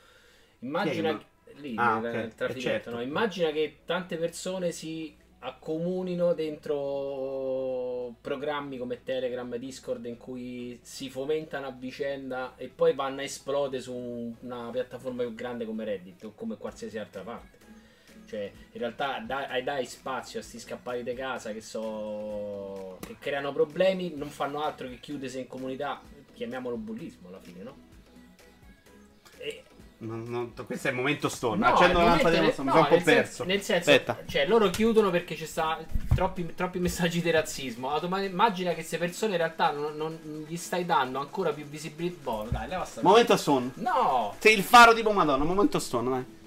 Immagina. 0.61 1.15
Che, 1.15 1.53
lì, 1.57 1.75
ah, 1.77 1.97
okay. 1.97 2.31
Eh, 2.35 2.59
certo. 2.59 2.89
no? 2.89 2.99
Immagina 2.99 3.51
che 3.51 3.81
tante 3.85 4.17
persone 4.17 4.71
si 4.71 5.15
accomunino 5.41 6.33
dentro 6.33 8.15
programmi 8.21 8.79
come 8.79 9.03
Telegram 9.03 9.55
Discord 9.55 10.03
in 10.05 10.17
cui 10.17 10.79
si 10.81 11.11
fomentano 11.11 11.67
a 11.67 11.71
vicenda 11.71 12.55
e 12.57 12.69
poi 12.69 12.95
vanno 12.95 13.19
a 13.19 13.23
esplodere 13.23 13.83
su 13.83 14.35
una 14.39 14.69
piattaforma 14.71 15.21
più 15.21 15.35
grande 15.35 15.65
come 15.65 15.85
Reddit 15.85 16.23
o 16.23 16.33
come 16.33 16.57
qualsiasi 16.57 16.97
altra 16.97 17.21
parte. 17.21 17.58
Cioè, 18.29 18.51
in 18.73 18.79
realtà 18.79 19.23
dai, 19.25 19.63
dai 19.63 19.87
spazio 19.87 20.39
a 20.39 20.43
sti 20.43 20.59
scappati 20.59 21.01
di 21.01 21.15
casa 21.15 21.51
che 21.51 21.61
so. 21.61 22.99
che 22.99 23.15
creano 23.17 23.51
problemi, 23.51 24.13
non 24.15 24.29
fanno 24.29 24.61
altro 24.61 24.87
che 24.87 24.99
chiudersi 24.99 25.39
in 25.39 25.47
comunità. 25.47 25.99
Chiamiamolo 26.33 26.77
bullismo 26.77 27.29
alla 27.29 27.39
fine, 27.39 27.63
no? 27.63 27.75
E... 29.37 29.63
Non, 30.01 30.23
non, 30.27 30.53
questo 30.65 30.87
è 30.87 30.91
il 30.91 30.95
momento 30.95 31.27
stone. 31.27 31.57
No, 31.57 31.73
Accendo 31.73 31.97
la 31.97 32.05
lampada 32.05 32.41
mi 32.41 32.53
sono 32.53 32.73
un 32.73 32.87
po' 32.87 33.01
perso. 33.03 33.43
nel 33.43 33.61
senso, 33.61 33.89
Aspetta. 33.89 34.19
cioè, 34.27 34.47
loro 34.47 34.69
chiudono 34.69 35.09
perché 35.09 35.35
ci 35.35 35.45
sta 35.45 35.77
troppi, 36.15 36.53
troppi 36.55 36.79
messaggi 36.79 37.21
di 37.21 37.31
razzismo. 37.31 37.89
Automa- 37.89 38.21
immagina 38.21 38.69
che 38.69 38.75
queste 38.75 38.97
persone 38.97 39.31
in 39.31 39.39
realtà 39.39 39.71
non, 39.71 39.97
non, 39.97 40.45
gli 40.47 40.55
stai 40.55 40.85
dando 40.85 41.19
ancora 41.19 41.51
più 41.51 41.65
visibilità. 41.65 42.19
Boh, 42.21 42.47
dai, 42.49 42.69
leva 42.69 42.85
sta 42.85 43.01
Momento 43.01 43.35
stone. 43.35 43.71
No! 43.73 44.35
Sei 44.37 44.55
il 44.55 44.63
faro 44.63 44.93
tipo 44.93 45.11
Madonna. 45.11 45.43
Momento 45.43 45.79
stone, 45.79 46.09
dai. 46.09 46.37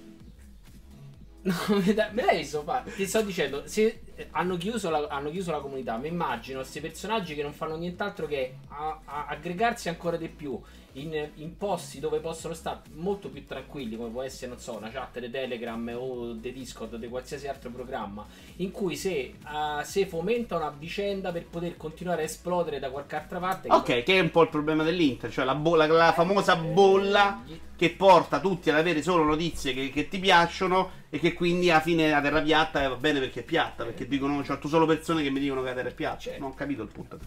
No, 1.45 1.55
me 2.13 2.25
l'hai 2.25 2.39
visto 2.39 2.63
fare? 2.63 2.93
Ti 2.95 3.07
sto 3.07 3.23
dicendo, 3.23 3.67
se 3.67 4.03
hanno 4.31 4.57
chiuso, 4.57 4.91
la, 4.91 5.07
hanno 5.09 5.31
chiuso 5.31 5.51
la 5.51 5.59
comunità, 5.59 5.97
mi 5.97 6.07
immagino 6.07 6.61
questi 6.61 6.81
personaggi 6.81 7.35
che 7.35 7.43
non 7.43 7.53
fanno 7.53 7.77
nient'altro 7.77 8.27
che 8.27 8.59
a, 8.69 9.01
a 9.05 9.27
aggregarsi 9.27 9.89
ancora 9.89 10.17
di 10.17 10.29
più 10.29 10.61
in, 10.95 11.29
in, 11.37 11.57
posti 11.57 12.01
dove 12.01 12.19
possono 12.19 12.55
stare 12.55 12.81
molto 12.95 13.29
più 13.29 13.47
tranquilli, 13.47 13.97
come 13.97 14.11
può 14.11 14.23
essere, 14.23 14.49
non 14.49 14.59
so, 14.59 14.77
una 14.77 14.91
chat 14.91 15.19
di 15.19 15.31
Telegram 15.31 15.93
o 15.95 16.33
di 16.33 16.53
Discord 16.53 16.95
o 16.95 16.97
di 16.97 17.09
qualsiasi 17.09 17.49
altro 17.49 17.71
programma, 17.71 18.27
in 18.57 18.71
cui 18.71 18.97
se, 18.97 19.35
uh, 19.45 19.83
se 19.83 20.07
fomenta 20.07 20.57
una 20.57 20.75
vicenda 20.77 21.33
per 21.33 21.47
poter 21.47 21.77
continuare 21.77 22.23
a 22.23 22.25
esplodere 22.25 22.79
da 22.79 22.91
qualche 22.91 23.17
altra 23.17 23.39
parte. 23.39 23.69
Ok, 23.71 23.85
che, 23.85 24.03
che 24.03 24.19
è 24.19 24.21
un 24.21 24.31
po' 24.31 24.43
il 24.43 24.49
problema 24.49 24.83
dell'Inter, 24.83 25.31
cioè 25.31 25.45
la, 25.45 25.55
bolla, 25.55 25.87
la 25.87 26.13
famosa 26.13 26.57
bolla 26.57 27.43
che 27.77 27.91
porta 27.91 28.39
tutti 28.39 28.71
ad 28.71 28.77
avere 28.77 29.03
solo 29.03 29.25
notizie 29.25 29.75
che, 29.75 29.91
che 29.91 30.07
ti 30.07 30.19
piacciono 30.21 31.01
e 31.11 31.19
che 31.19 31.33
quindi 31.33 31.69
alla 31.71 31.81
fine 31.81 32.09
la 32.09 32.21
terra 32.21 32.41
piatta 32.41 32.89
va 32.89 32.97
bene 32.97 33.19
perché 33.19 33.41
è 33.41 33.45
piatta, 33.45 33.85
perché 33.85 34.07
dicono, 34.07 34.45
cioè, 34.45 34.59
tu 34.59 34.69
solo 34.69 34.87
persone 34.87 35.23
che 35.23 35.31
mi 35.31 35.41
dicono 35.41 35.63
che 35.63 35.69
la 35.69 35.75
terra 35.75 35.89
è 35.89 35.95
piatta. 35.95 36.19
Certo. 36.19 36.41
Non 36.41 36.51
ho 36.51 36.55
capito 36.55 36.83
il 36.83 36.89
punto. 36.93 37.19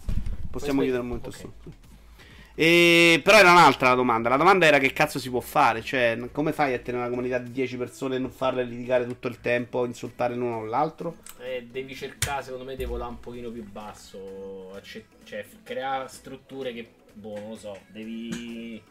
Possiamo 0.50 0.82
chiudere 0.82 1.02
un 1.02 1.08
momento 1.08 1.30
okay. 1.30 1.42
su. 1.42 1.72
E, 2.58 3.20
però 3.22 3.38
era 3.38 3.52
un'altra 3.52 3.90
la 3.90 3.96
domanda. 3.96 4.30
La 4.30 4.38
domanda 4.38 4.66
era 4.66 4.78
che 4.80 4.94
cazzo 4.94 5.20
si 5.20 5.30
può 5.30 5.42
fare? 5.42 5.82
Cioè, 5.82 6.18
come 6.32 6.54
fai 6.54 6.74
a 6.74 6.80
tenere 6.80 7.04
una 7.04 7.12
comunità 7.12 7.38
di 7.38 7.52
10 7.52 7.76
persone 7.76 8.16
e 8.16 8.20
non 8.20 8.32
farle 8.32 8.64
litigare 8.64 9.06
tutto 9.06 9.28
il 9.28 9.42
tempo, 9.42 9.86
insultare 9.86 10.36
l'uno 10.36 10.60
o 10.60 10.66
l'altro? 10.66 11.18
Eh, 11.40 11.68
devi 11.70 11.94
cercare, 11.94 12.44
secondo 12.44 12.64
me, 12.64 12.76
di 12.78 12.86
volare 12.86 13.12
un 13.12 13.20
pochino 13.20 13.52
più 13.52 13.64
basso. 13.70 14.80
Cioè, 14.82 15.46
creare 15.64 16.08
strutture 16.08 16.74
che, 16.74 16.90
boh, 17.14 17.40
non 17.40 17.50
lo 17.50 17.58
so, 17.58 17.78
devi... 17.88 18.82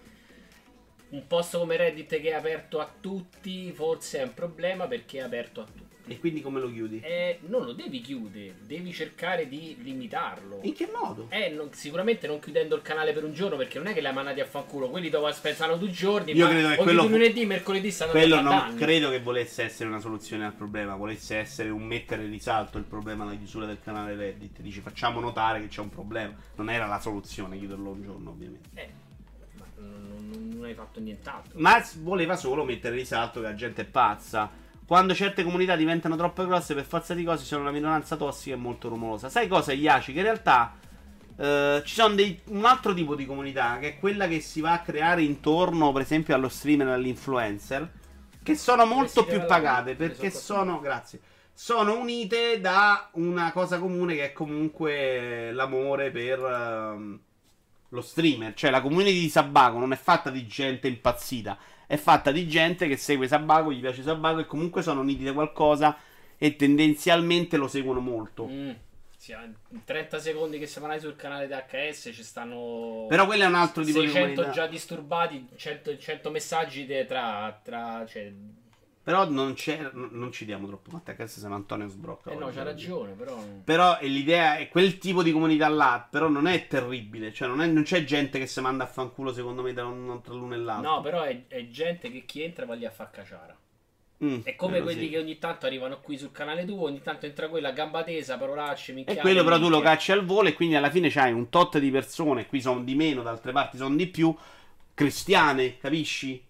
Un 1.07 1.27
posto 1.27 1.61
come 1.61 1.77
Reddit 1.77 2.21
che 2.21 2.31
è 2.31 2.33
aperto 2.33 2.81
a 2.81 2.93
tutti, 3.01 3.71
forse 3.73 4.19
è 4.19 4.23
un 4.25 4.35
problema 4.35 4.89
perché 4.89 5.19
è 5.19 5.23
aperto 5.23 5.61
a 5.61 5.65
tutti 5.65 5.84
E 6.07 6.19
quindi 6.19 6.43
come 6.43 6.61
lo 6.61 6.71
chiudi? 6.71 7.01
Eh, 7.01 7.39
non 7.47 7.65
lo 7.65 7.73
devi 7.73 8.01
chiudere, 8.03 8.57
devi 8.67 8.93
cercare 8.93 9.49
di 9.49 9.77
limitarlo. 9.81 10.59
In 10.63 10.75
che 10.75 10.87
modo? 10.93 11.29
Eh, 11.31 11.49
non- 11.49 11.73
sicuramente 11.73 12.27
non 12.27 12.41
chiudendo 12.41 12.77
il 12.77 12.83
canale 12.83 13.15
per 13.15 13.25
un 13.25 13.33
giorno 13.33 13.57
perché 13.57 13.79
non 13.79 13.87
è 13.87 13.95
che 13.95 14.03
l'hai 14.03 14.13
mandati 14.13 14.41
a 14.41 14.45
fanculo. 14.45 14.91
Quelli 14.91 15.09
dopo 15.09 15.27
aspettano 15.27 15.77
due 15.79 15.91
giorni. 15.91 16.33
Io 16.33 16.47
credo 16.47 16.69
che 16.69 16.77
quello- 16.77 17.07
lunedì, 17.07 17.47
mercoledì 17.47 17.91
stanno 17.91 18.11
Quello 18.11 18.37
non 18.43 18.51
danni. 18.51 18.77
credo 18.79 19.09
che 19.09 19.21
volesse 19.21 19.63
essere 19.63 19.89
una 19.89 19.99
soluzione 20.01 20.45
al 20.45 20.53
problema, 20.53 20.95
volesse 20.95 21.37
essere 21.39 21.71
un 21.71 21.83
mettere 21.85 22.25
in 22.25 22.31
risalto 22.31 22.77
il 22.77 22.85
problema 22.85 23.25
della 23.25 23.37
chiusura 23.39 23.65
del 23.65 23.79
canale 23.83 24.15
Reddit. 24.15 24.61
Dici 24.61 24.81
facciamo 24.81 25.21
notare 25.21 25.61
che 25.61 25.69
c'è 25.69 25.81
un 25.81 25.89
problema. 25.89 26.35
Non 26.57 26.69
era 26.69 26.87
la 26.87 27.01
soluzione 27.01 27.57
chiuderlo 27.57 27.91
un 27.91 28.03
giorno, 28.03 28.29
ovviamente. 28.31 28.69
Eh, 28.75 28.89
ma 29.59 29.65
non, 29.79 30.29
non- 30.31 30.49
non 30.57 30.65
hai 30.67 30.75
fatto 30.75 31.01
nient'altro. 31.01 31.59
Ma 31.59 31.83
voleva 32.03 32.37
solo 32.37 32.63
mettere 32.65 32.95
in 32.95 33.01
risalto 33.01 33.41
che 33.41 33.47
la 33.47 33.55
gente 33.55 33.83
è 33.83 33.87
pazza. 33.87 34.63
Quando 34.87 35.15
certe 35.15 35.43
comunità 35.43 35.77
diventano 35.77 36.17
troppo 36.17 36.45
grosse, 36.47 36.75
per 36.75 36.85
forza 36.85 37.15
di 37.15 37.25
cose 37.25 37.45
sono 37.45 37.63
una 37.63 37.71
minoranza 37.71 38.17
tossica 38.17 38.55
e 38.55 38.59
molto 38.59 38.89
rumorosa. 38.89 39.29
Sai 39.29 39.49
cosa, 39.49 39.73
Iaci? 39.73 40.13
Che 40.13 40.19
in 40.19 40.25
realtà 40.25 40.75
eh, 41.37 41.83
ci 41.85 41.95
sono 41.95 42.15
dei- 42.15 42.41
un 42.47 42.65
altro 42.65 42.95
tipo 42.95 43.15
di 43.15 43.27
comunità, 43.27 43.79
che 43.79 43.89
è 43.89 43.99
quella 43.99 44.29
che 44.29 44.41
si 44.41 44.61
va 44.61 44.73
a 44.73 44.81
creare 44.81 45.23
intorno, 45.23 45.93
per 45.93 46.03
esempio, 46.03 46.35
allo 46.35 46.49
streamer 46.49 46.89
e 46.89 46.93
all'influencer, 46.93 47.91
che 48.43 48.55
sono 48.55 48.85
molto 48.85 49.25
più 49.25 49.45
pagate 49.47 49.95
perché 49.95 50.31
sono 50.31 50.65
sono, 50.65 50.81
grazie, 50.81 51.21
sono 51.53 51.99
unite 51.99 52.61
da 52.61 53.09
una 53.13 53.53
cosa 53.53 53.79
comune 53.79 54.15
che 54.15 54.25
è 54.27 54.33
comunque 54.33 55.51
l'amore 55.53 56.11
per 56.11 56.39
ehm, 56.39 57.21
lo 57.89 58.01
streamer. 58.01 58.55
Cioè, 58.55 58.71
la 58.71 58.83
community 58.83 59.21
di 59.21 59.29
Sabaco 59.29 59.79
non 59.79 59.93
è 59.93 59.97
fatta 59.97 60.31
di 60.31 60.47
gente 60.47 60.89
impazzita, 60.89 61.57
è 61.87 61.97
fatta 61.97 62.31
di 62.31 62.49
gente 62.49 62.89
che 62.89 62.97
segue 62.97 63.29
Sabaco, 63.29 63.73
gli 63.73 63.81
piace 63.81 64.03
Sabaco 64.03 64.41
e 64.41 64.47
comunque 64.47 64.83
sono 64.83 65.01
uniti 65.01 65.25
da 65.25 65.33
qualcosa 65.33 65.97
e 66.37 66.57
tendenzialmente 66.57 67.57
lo 67.57 67.69
seguono 67.69 68.01
molto. 68.01 68.47
Mm. 68.47 68.71
Sì, 69.17 69.33
in 69.33 69.85
30 69.85 70.19
secondi 70.19 70.59
che 70.59 70.67
siamo 70.67 70.87
andati 70.87 71.07
sul 71.07 71.17
canale 71.17 71.47
di 71.47 71.55
HS 71.55 72.11
ci 72.13 72.23
stanno 72.23 73.07
Però 73.09 73.25
quello 73.25 73.45
è 73.45 73.47
un 73.47 73.55
altro 73.55 73.83
tipo 73.83 74.01
di 74.01 74.09
600 74.09 74.29
comunità. 74.29 74.51
già 74.55 74.67
disturbati, 74.67 75.49
100, 75.57 75.97
100 75.97 76.31
messaggi 76.31 76.85
de- 76.85 77.07
tra, 77.07 77.59
tra 77.65 78.05
cioè, 78.07 78.31
Però 79.05 79.29
non, 79.29 79.53
c'è, 79.53 79.91
non 79.93 80.33
ci 80.33 80.47
diamo 80.47 80.67
troppo 80.67 80.91
conto, 80.91 81.15
che 81.15 81.27
se 81.27 81.47
no 81.47 81.55
Antonio 81.55 81.89
sbrocca. 81.89 82.31
eh 82.31 82.37
no, 82.37 82.51
c'ha 82.51 82.63
ragione, 82.63 83.13
però 83.13 83.37
Però 83.63 83.99
è 83.99 84.07
l'idea 84.07 84.57
è 84.57 84.69
quel 84.71 84.97
tipo 84.97 85.23
di 85.23 85.31
comunità 85.31 85.69
là, 85.69 86.07
però 86.11 86.29
non 86.29 86.47
è 86.47 86.67
terribile, 86.67 87.31
cioè 87.33 87.47
non, 87.47 87.61
è- 87.61 87.67
non 87.67 87.83
c'è 87.83 88.03
gente 88.05 88.39
che 88.39 88.47
si 88.47 88.61
manda 88.63 88.85
a 88.85 88.87
fanculo 88.87 89.31
secondo 89.33 89.61
me 89.63 89.75
tra, 89.75 89.85
un- 89.85 90.21
tra 90.23 90.33
l'uno 90.33 90.55
e 90.55 90.57
l'altro. 90.57 90.91
No, 90.91 91.01
però 91.03 91.23
è, 91.23 91.47
è 91.49 91.69
gente 91.69 92.11
che 92.11 92.25
chi 92.25 92.43
entra 92.43 92.65
va 92.65 92.75
lì 92.75 92.87
a 92.87 92.91
far 92.91 93.11
caciara. 93.11 93.55
Mm, 94.25 94.39
È 94.43 94.55
come 94.57 94.81
quelli 94.81 95.05
sì. 95.05 95.11
che 95.11 95.19
ogni 95.19 95.39
tanto 95.39 95.67
arrivano 95.67 96.01
qui 96.01 96.17
sul 96.17 96.31
canale 96.33 96.65
tuo, 96.65 96.85
ogni 96.85 97.03
tanto 97.03 97.27
entra 97.27 97.49
quella 97.51 97.69
a 97.69 97.73
gamba 97.73 98.05
tesa, 98.05 98.39
parolacce, 98.39 98.93
E 98.93 98.95
minchiate. 98.95 99.21
quello 99.21 99.45
però 99.45 99.57
tu 99.57 99.69
lo 99.69 99.77
minchia. 99.77 99.91
cacci 99.91 100.13
al 100.13 100.25
volo 100.25 100.49
e 100.49 100.55
quindi 100.55 100.77
alla 100.77 100.89
fine 100.91 101.11
c'hai 101.11 101.33
un 101.33 101.51
tot 101.51 101.77
di 101.79 101.91
persone, 101.91 102.47
qui 102.47 102.63
sono 102.63 102.81
di 102.83 102.95
meno, 102.95 103.23
da 103.23 103.31
altre 103.31 103.53
parti 103.53 103.77
sono 103.77 103.95
di 103.97 104.07
più, 104.07 104.35
cristiane, 104.95 105.77
capisci? 105.79 106.43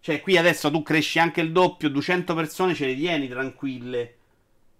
Cioè 0.00 0.20
qui 0.20 0.36
adesso 0.36 0.70
tu 0.70 0.82
cresci 0.82 1.18
anche 1.18 1.40
il 1.40 1.52
doppio, 1.52 1.90
200 1.90 2.34
persone 2.34 2.74
ce 2.74 2.86
le 2.86 2.96
tieni 2.96 3.28
tranquille. 3.28 4.14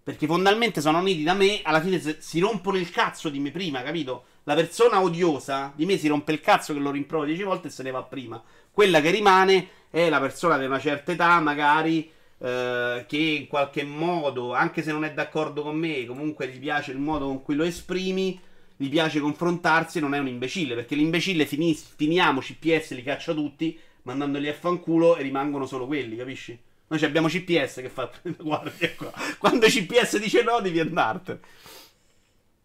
Perché 0.02 0.26
fondamentalmente 0.26 0.80
sono 0.80 0.98
uniti 0.98 1.22
da 1.22 1.34
me, 1.34 1.60
alla 1.62 1.80
fine 1.80 2.00
si 2.18 2.40
rompono 2.40 2.78
il 2.78 2.90
cazzo 2.90 3.28
di 3.28 3.38
me 3.38 3.50
prima, 3.50 3.82
capito? 3.82 4.24
La 4.44 4.54
persona 4.54 5.02
odiosa 5.02 5.72
di 5.76 5.84
me 5.84 5.98
si 5.98 6.08
rompe 6.08 6.32
il 6.32 6.40
cazzo 6.40 6.72
che 6.72 6.80
lo 6.80 6.90
rimprovera 6.90 7.30
10 7.30 7.42
volte 7.44 7.68
e 7.68 7.70
se 7.70 7.82
ne 7.82 7.90
va 7.90 8.02
prima. 8.02 8.42
Quella 8.70 9.02
che 9.02 9.10
rimane 9.10 9.68
è 9.90 10.08
la 10.08 10.18
persona 10.18 10.56
di 10.56 10.64
una 10.64 10.80
certa 10.80 11.12
età, 11.12 11.38
magari, 11.40 12.10
eh, 12.38 13.04
che 13.06 13.16
in 13.16 13.46
qualche 13.46 13.84
modo, 13.84 14.54
anche 14.54 14.82
se 14.82 14.90
non 14.90 15.04
è 15.04 15.12
d'accordo 15.12 15.62
con 15.62 15.76
me, 15.76 16.06
comunque 16.06 16.48
gli 16.48 16.58
piace 16.58 16.92
il 16.92 16.98
modo 16.98 17.26
con 17.26 17.42
cui 17.42 17.54
lo 17.54 17.64
esprimi, 17.64 18.40
gli 18.74 18.88
piace 18.88 19.20
confrontarsi 19.20 20.00
non 20.00 20.14
è 20.14 20.18
un 20.18 20.28
imbecille, 20.28 20.74
perché 20.74 20.94
l'imbecille 20.94 21.44
finis- 21.44 21.92
finiamo 21.94 22.40
CPS, 22.40 22.92
li 22.92 23.02
caccia 23.02 23.34
tutti, 23.34 23.78
mandandoli 24.02 24.48
a 24.48 24.54
fanculo 24.54 25.16
e 25.16 25.22
rimangono 25.22 25.66
solo 25.66 25.86
quelli, 25.86 26.16
capisci? 26.16 26.58
Noi 26.88 27.04
abbiamo 27.04 27.28
CPS 27.28 27.76
che 27.76 27.88
fa 27.88 28.10
guardia 28.38 28.92
qua. 28.96 29.12
Quando 29.38 29.66
CPS 29.66 30.18
dice 30.18 30.42
no, 30.42 30.60
devi 30.60 30.80
andartene. 30.80 31.40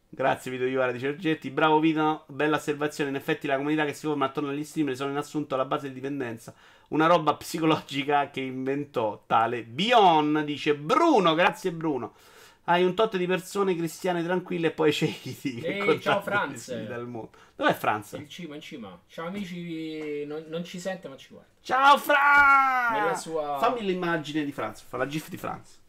Grazie 0.09 0.49
Vito 0.49 0.63
Iovara 0.63 0.91
di 0.91 0.99
Cergetti. 0.99 1.51
Bravo 1.51 1.79
Vito, 1.79 2.23
bella 2.27 2.55
osservazione. 2.55 3.09
In 3.09 3.17
effetti 3.17 3.47
la 3.47 3.57
comunità 3.57 3.86
che 3.86 3.93
si 3.93 4.07
forma 4.07 4.25
attorno 4.25 4.49
agli 4.49 4.63
streamer 4.63 4.95
sono 4.95 5.11
in 5.11 5.17
assunto 5.17 5.55
alla 5.55 5.65
base 5.65 5.89
di 5.89 5.93
dipendenza. 5.93 6.55
Una 6.88 7.05
roba 7.05 7.36
psicologica 7.36 8.31
che 8.31 8.39
inventò 8.39 9.23
tale 9.27 9.63
Bion, 9.63 10.43
dice 10.45 10.73
Bruno. 10.73 11.36
Grazie 11.36 11.71
Bruno. 11.71 12.13
Hai 12.68 12.84
un 12.84 12.95
tot 12.95 13.16
di 13.18 13.28
persone 13.28 13.76
cristiane 13.76 14.24
tranquille 14.24 14.68
e 14.68 14.72
poi 14.72 14.91
c'è 14.91 15.05
i 15.05 15.61
Ehi, 15.63 16.01
ciao, 16.01 16.20
Franz. 16.22 16.74
Dov'è 17.55 17.74
Franz? 17.76 18.13
In 18.13 18.28
cima, 18.28 18.55
in 18.55 18.61
cima. 18.61 18.99
Ciao 19.07 19.28
amici, 19.28 20.26
non, 20.26 20.45
non 20.47 20.63
ci 20.66 20.80
sente 20.80 21.07
ma 21.07 21.16
ci 21.16 21.28
guarda. 21.30 21.49
Ciao 21.61 21.97
Franz! 21.97 23.22
Sua- 23.22 23.59
Fammi 23.59 23.84
l'immagine 23.84 24.43
di 24.43 24.51
Franz, 24.51 24.82
fa 24.82 24.97
la 24.97 25.05
gif 25.05 25.30
di 25.30 25.38
Franz. 25.38 25.80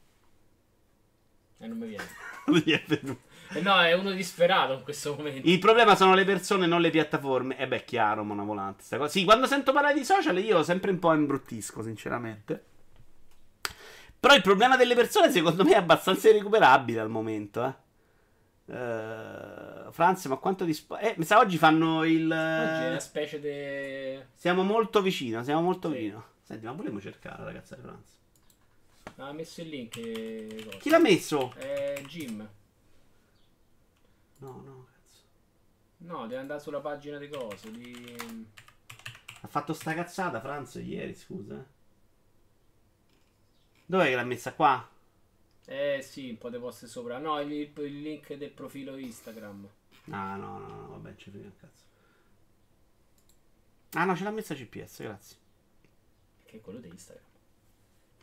E 1.59 1.67
non 1.67 1.79
mi 1.79 1.87
viene. 1.89 2.05
Non 2.47 2.63
gli 2.65 2.71
è 2.71 2.81
venuto. 2.87 3.23
Eh 3.55 3.61
no, 3.61 3.81
è 3.81 3.93
uno 3.93 4.13
disperato 4.13 4.75
in 4.75 4.83
questo 4.85 5.17
momento. 5.17 5.49
Il 5.49 5.59
problema 5.59 5.97
sono 5.97 6.15
le 6.15 6.25
persone, 6.25 6.67
non 6.67 6.81
le 6.81 6.91
piattaforme. 6.91 7.59
E 7.59 7.67
beh, 7.67 7.85
chiaro, 7.85 8.23
mona 8.23 8.45
volante. 8.45 8.85
Sta 8.85 8.99
cosa. 8.99 9.11
Sì, 9.11 9.25
quando 9.25 9.47
sento 9.47 9.73
parlare 9.73 9.95
di 9.95 10.05
social, 10.05 10.39
io 10.39 10.63
sempre 10.63 10.93
un 10.93 11.01
po' 11.01 11.13
imbruttisco, 11.13 11.83
sinceramente. 11.83 12.65
Però 14.27 14.35
il 14.39 14.43
problema 14.43 14.77
delle 14.77 14.97
persone, 14.97 15.31
secondo 15.31 15.63
me, 15.63 15.71
è 15.75 15.77
abbastanza 15.77 16.29
irrecuperabile 16.29 16.99
al 16.99 17.09
momento, 17.09 17.65
eh. 17.65 18.75
Eh, 18.75 19.93
Franz, 19.93 20.25
ma 20.25 20.35
quanto 20.39 20.65
di 20.65 20.75
spo- 20.75 20.99
Eh, 20.99 21.15
mi 21.17 21.25
sa 21.25 21.39
oggi 21.39 21.57
fanno 21.59 22.03
il. 22.03 22.25
Oggi 22.25 22.83
è 22.83 22.89
una 22.89 22.99
specie 22.99 23.39
di... 23.39 24.21
Siamo 24.35 24.65
molto 24.65 25.01
vicino, 25.01 25.45
siamo 25.45 25.61
molto 25.63 25.89
Sì. 25.91 25.95
vicino. 25.95 26.25
Senti, 26.43 26.65
ma 26.65 26.73
volevo 26.73 27.01
cercare 27.01 27.39
la 27.39 27.45
ragazza 27.45 27.77
di 27.77 27.83
Franz. 27.83 28.19
Ha 29.19 29.33
messo 29.33 29.61
il 29.61 29.69
link. 29.69 29.97
e 29.97 30.63
cosa. 30.65 30.79
Chi 30.79 30.91
l'ha 30.91 30.99
messo? 30.99 31.55
È 31.57 32.03
Jim. 32.09 32.49
No, 34.39 34.63
no, 34.65 34.87
cazzo. 34.93 35.21
No, 35.99 36.23
deve 36.27 36.41
andare 36.41 36.59
sulla 36.59 36.81
pagina 36.81 37.19
di 37.19 37.29
cose. 37.29 37.71
Di... 37.71 38.17
Ha 39.43 39.47
fatto 39.47 39.73
sta 39.73 39.95
cazzata 39.95 40.41
Franz 40.41 40.75
ieri, 40.83 41.15
scusa. 41.15 41.65
Dov'è 43.87 44.09
che 44.09 44.15
l'ha 44.15 44.25
messa 44.25 44.53
qua? 44.53 44.89
Eh 45.65 46.01
sì, 46.03 46.31
un 46.31 46.39
po' 46.39 46.51
di 46.51 46.59
poste 46.59 46.87
sopra. 46.87 47.19
No, 47.19 47.41
il, 47.41 47.53
il 47.53 48.03
link 48.03 48.35
del 48.35 48.51
profilo 48.51 48.97
Instagram. 48.97 49.69
Ah, 50.11 50.37
no, 50.37 50.59
no, 50.59 50.67
no, 50.67 50.89
vabbè, 50.91 51.15
ci 51.17 51.31
frega 51.31 51.47
il 51.47 51.57
cazzo. 51.59 51.85
Ah, 53.93 54.05
no, 54.05 54.17
ce 54.17 54.25
l'ha 54.25 54.31
messa 54.31 54.55
GPS, 54.55 55.03
grazie. 55.03 55.37
Che 56.45 56.57
è 56.57 56.61
quello 56.61 56.79
di 56.79 56.89
Instagram. 56.89 57.25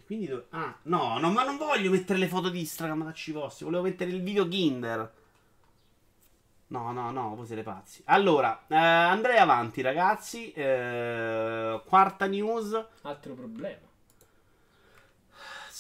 Quindi 0.06 0.28
dove... 0.28 0.46
Ah, 0.50 0.78
no, 0.84 1.18
no, 1.18 1.32
ma 1.32 1.44
non 1.44 1.58
voglio 1.58 1.90
mettere 1.90 2.20
le 2.20 2.28
foto 2.28 2.50
di 2.50 2.60
Instagram 2.60 3.04
da 3.04 3.14
vostri, 3.34 3.66
volevo 3.66 3.84
mettere 3.84 4.12
il 4.12 4.22
video 4.22 4.48
Kinder. 4.48 5.14
No, 6.68 6.92
no, 6.92 7.12
no, 7.12 7.36
voi 7.36 7.46
siete 7.46 7.64
pazzi. 7.64 8.02
Allora, 8.06 8.66
eh, 8.68 8.76
andrei 8.76 9.38
avanti, 9.38 9.82
ragazzi. 9.82 10.52
Eh, 10.54 11.82
quarta 11.86 12.26
news. 12.26 12.86
Altro 13.02 13.34
problema. 13.34 13.92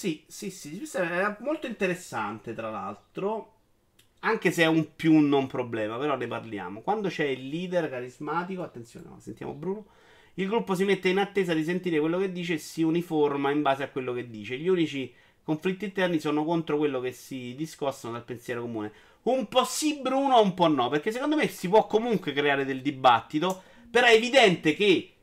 Sì, 0.03 0.21
sì, 0.27 0.49
sì, 0.49 0.81
è 0.97 1.37
molto 1.39 1.65
interessante, 1.65 2.53
tra 2.53 2.69
l'altro. 2.69 3.53
Anche 4.19 4.51
se 4.51 4.63
è 4.63 4.67
un 4.67 4.97
più 4.97 5.17
non 5.19 5.47
problema, 5.47 5.97
però 5.97 6.17
ne 6.17 6.27
parliamo. 6.27 6.81
Quando 6.81 7.07
c'è 7.07 7.23
il 7.23 7.47
leader 7.47 7.89
carismatico, 7.89 8.63
attenzione, 8.63 9.07
no, 9.07 9.21
sentiamo 9.21 9.53
Bruno. 9.53 9.85
Il 10.33 10.47
gruppo 10.49 10.75
si 10.75 10.83
mette 10.83 11.07
in 11.07 11.19
attesa 11.19 11.53
di 11.53 11.63
sentire 11.63 12.01
quello 12.01 12.19
che 12.19 12.33
dice 12.33 12.55
e 12.55 12.57
si 12.57 12.83
uniforma 12.83 13.49
in 13.51 13.61
base 13.61 13.83
a 13.83 13.87
quello 13.87 14.11
che 14.11 14.29
dice. 14.29 14.57
Gli 14.57 14.67
unici 14.67 15.09
conflitti 15.41 15.85
interni 15.85 16.19
sono 16.19 16.43
contro 16.43 16.75
quello 16.77 16.99
che 16.99 17.13
si 17.13 17.55
discostano 17.55 18.11
dal 18.11 18.25
pensiero 18.25 18.59
comune. 18.59 18.91
Un 19.23 19.47
po' 19.47 19.63
sì, 19.63 19.99
Bruno, 20.01 20.41
un 20.41 20.53
po' 20.53 20.67
no, 20.67 20.89
perché 20.89 21.13
secondo 21.13 21.37
me 21.37 21.47
si 21.47 21.69
può 21.69 21.87
comunque 21.87 22.33
creare 22.33 22.65
del 22.65 22.81
dibattito, 22.81 23.63
però 23.89 24.07
è 24.07 24.15
evidente 24.15 24.75
che 24.75 25.13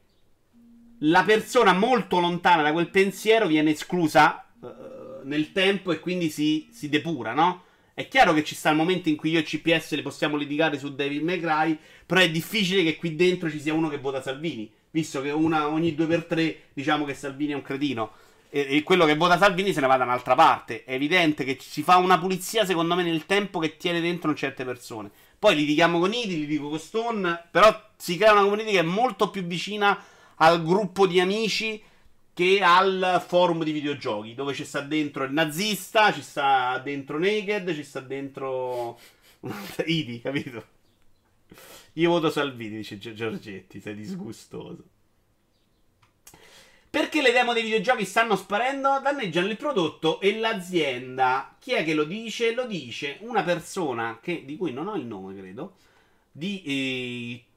la 1.00 1.22
persona 1.22 1.74
molto 1.74 2.18
lontana 2.18 2.62
da 2.62 2.72
quel 2.72 2.88
pensiero 2.88 3.46
viene 3.46 3.72
esclusa 3.72 4.46
eh, 4.62 5.24
nel 5.24 5.52
tempo 5.52 5.92
e 5.92 6.00
quindi 6.00 6.28
si, 6.30 6.68
si 6.70 6.88
depura, 6.88 7.32
no? 7.32 7.64
È 7.94 8.08
chiaro 8.08 8.32
che 8.32 8.44
ci 8.44 8.54
sta 8.54 8.70
il 8.70 8.76
momento 8.76 9.08
in 9.08 9.16
cui 9.16 9.30
io 9.30 9.40
e 9.40 9.42
CPS 9.42 9.94
le 9.94 10.02
possiamo 10.02 10.36
litigare 10.36 10.78
su 10.78 10.94
David 10.94 11.22
McRae, 11.22 11.78
però 12.06 12.20
è 12.20 12.30
difficile 12.30 12.82
che 12.82 12.96
qui 12.96 13.14
dentro 13.14 13.50
ci 13.50 13.60
sia 13.60 13.74
uno 13.74 13.88
che 13.88 13.98
vota 13.98 14.22
Salvini, 14.22 14.70
visto 14.90 15.20
che 15.20 15.30
una, 15.30 15.68
ogni 15.68 15.94
due 15.94 16.06
per 16.06 16.24
tre 16.24 16.68
diciamo 16.72 17.04
che 17.04 17.14
Salvini 17.14 17.52
è 17.52 17.56
un 17.56 17.62
cretino. 17.62 18.12
E, 18.48 18.66
e 18.68 18.82
quello 18.82 19.04
che 19.04 19.16
vota 19.16 19.38
Salvini 19.38 19.72
se 19.72 19.80
ne 19.80 19.86
va 19.86 19.96
da 19.96 20.04
un'altra 20.04 20.34
parte. 20.34 20.84
È 20.84 20.94
evidente 20.94 21.44
che 21.44 21.58
si 21.60 21.82
fa 21.82 21.96
una 21.96 22.18
pulizia, 22.18 22.64
secondo 22.64 22.94
me, 22.94 23.02
nel 23.02 23.26
tempo 23.26 23.58
che 23.58 23.76
tiene 23.76 24.00
dentro 24.00 24.34
certe 24.34 24.64
persone. 24.64 25.10
Poi 25.38 25.54
litighiamo 25.54 25.98
con 25.98 26.12
Idi, 26.12 26.38
litigo 26.38 26.68
con 26.68 26.78
Stone, 26.78 27.48
però 27.50 27.90
si 27.96 28.16
crea 28.16 28.32
una 28.32 28.42
community 28.42 28.72
che 28.72 28.78
è 28.78 28.82
molto 28.82 29.30
più 29.30 29.42
vicina 29.42 30.02
al 30.36 30.62
gruppo 30.62 31.06
di 31.06 31.20
amici 31.20 31.82
che 32.40 32.62
al 32.62 33.22
forum 33.26 33.62
di 33.62 33.70
videogiochi, 33.70 34.34
dove 34.34 34.54
ci 34.54 34.64
sta 34.64 34.80
dentro 34.80 35.24
il 35.24 35.32
nazista, 35.32 36.10
ci 36.10 36.22
sta 36.22 36.78
dentro 36.78 37.18
Naked, 37.18 37.74
ci 37.74 37.82
sta 37.82 38.00
dentro 38.00 38.98
Idi, 39.84 40.22
capito? 40.22 40.64
Io 41.94 42.08
voto 42.08 42.30
Salvini, 42.30 42.76
dice 42.76 42.96
Giorgetti, 42.96 43.78
sei 43.78 43.94
disgustoso. 43.94 44.84
Perché 46.88 47.20
le 47.20 47.32
demo 47.32 47.52
dei 47.52 47.62
videogiochi 47.62 48.06
stanno 48.06 48.36
sparendo? 48.36 49.00
Danneggiano 49.02 49.46
il 49.46 49.58
prodotto 49.58 50.18
e 50.18 50.38
l'azienda. 50.38 51.54
Chi 51.58 51.74
è 51.74 51.84
che 51.84 51.92
lo 51.92 52.04
dice? 52.04 52.54
Lo 52.54 52.64
dice 52.64 53.18
una 53.20 53.42
persona 53.42 54.18
che, 54.18 54.46
di 54.46 54.56
cui 54.56 54.72
non 54.72 54.88
ho 54.88 54.96
il 54.96 55.04
nome, 55.04 55.36
credo, 55.36 55.76
di 56.32 56.62
eh, 56.64 57.49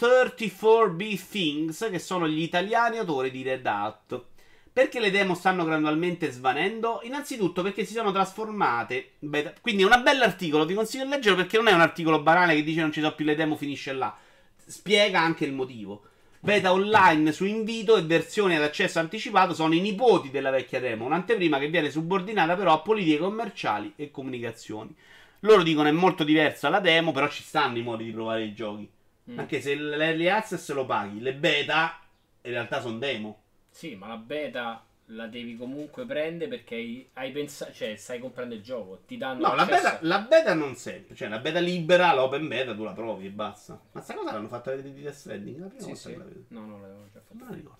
34B 0.00 1.28
Things, 1.28 1.86
che 1.90 1.98
sono 1.98 2.26
gli 2.26 2.40
italiani 2.40 2.96
autori 2.96 3.30
di 3.30 3.42
Red 3.42 3.66
Hat. 3.66 4.24
Perché 4.72 4.98
le 4.98 5.10
demo 5.10 5.34
stanno 5.34 5.66
gradualmente 5.66 6.30
svanendo? 6.30 7.00
Innanzitutto 7.02 7.60
perché 7.60 7.84
si 7.84 7.92
sono 7.92 8.10
trasformate. 8.10 9.16
Beta. 9.18 9.52
Quindi 9.60 9.82
è 9.82 9.84
un 9.84 10.02
bell'articolo, 10.02 10.64
vi 10.64 10.72
consiglio 10.72 11.04
di 11.04 11.10
leggerlo 11.10 11.36
perché 11.36 11.58
non 11.58 11.68
è 11.68 11.74
un 11.74 11.82
articolo 11.82 12.22
banale 12.22 12.54
che 12.54 12.62
dice 12.62 12.80
non 12.80 12.92
ci 12.92 13.00
sono 13.00 13.14
più 13.14 13.26
le 13.26 13.34
demo, 13.34 13.56
finisce 13.56 13.92
là. 13.92 14.16
Spiega 14.64 15.20
anche 15.20 15.44
il 15.44 15.52
motivo. 15.52 16.04
Beta 16.40 16.72
online 16.72 17.32
su 17.32 17.44
invito 17.44 17.96
e 17.96 18.02
versioni 18.02 18.56
ad 18.56 18.62
accesso 18.62 19.00
anticipato 19.00 19.52
sono 19.52 19.74
i 19.74 19.80
nipoti 19.80 20.30
della 20.30 20.48
vecchia 20.48 20.80
demo, 20.80 21.04
un'anteprima 21.04 21.58
che 21.58 21.68
viene 21.68 21.90
subordinata 21.90 22.56
però 22.56 22.72
a 22.72 22.80
politiche 22.80 23.18
commerciali 23.18 23.92
e 23.96 24.10
comunicazioni. 24.10 24.96
Loro 25.40 25.62
dicono 25.62 25.88
è 25.88 25.92
molto 25.92 26.24
diversa 26.24 26.70
la 26.70 26.80
demo, 26.80 27.12
però 27.12 27.28
ci 27.28 27.42
stanno 27.42 27.76
i 27.76 27.82
modi 27.82 28.04
di 28.04 28.12
provare 28.12 28.44
i 28.44 28.54
giochi. 28.54 28.88
Mm. 29.30 29.38
Anche 29.38 29.60
se 29.60 29.74
l'early 29.74 30.28
access 30.28 30.72
lo 30.72 30.84
paghi, 30.84 31.20
le 31.20 31.34
beta 31.34 32.00
in 32.42 32.50
realtà 32.50 32.80
sono 32.80 32.98
demo. 32.98 33.42
Sì, 33.70 33.94
ma 33.94 34.08
la 34.08 34.16
beta 34.16 34.84
la 35.12 35.26
devi 35.26 35.56
comunque 35.56 36.04
prendere 36.04 36.48
perché 36.48 37.08
hai 37.12 37.32
pensato, 37.32 37.72
cioè 37.72 37.96
stai 37.96 38.18
comprando 38.18 38.54
il 38.54 38.62
gioco, 38.62 39.02
ti 39.06 39.16
danno 39.16 39.48
No, 39.48 39.54
la 39.54 39.64
beta, 39.64 39.98
la 40.02 40.20
beta, 40.20 40.54
non 40.54 40.74
sempre, 40.74 41.14
cioè 41.14 41.28
la 41.28 41.38
beta 41.38 41.58
libera, 41.58 42.14
l'open 42.14 42.46
beta 42.48 42.74
tu 42.74 42.84
la 42.84 42.92
provi 42.92 43.26
e 43.26 43.30
basta. 43.30 43.80
Ma 43.92 44.00
sta 44.00 44.14
cosa 44.14 44.32
l'hanno 44.32 44.48
fatta 44.48 44.70
vedere 44.70 44.92
di 44.92 45.02
Death 45.02 45.14
Stranding, 45.14 45.60
la 45.60 45.66
prima 45.66 45.82
sì, 45.82 45.86
volta 45.86 46.08
sì. 46.08 46.16
la 46.16 46.24
vedo. 46.24 46.44
No, 46.48 46.66
no, 46.66 46.80
l'avevo 46.80 47.08
già 47.12 47.20
fatta. 47.20 47.38
Non 47.38 47.48
la 47.48 47.54
ricordo. 47.54 47.78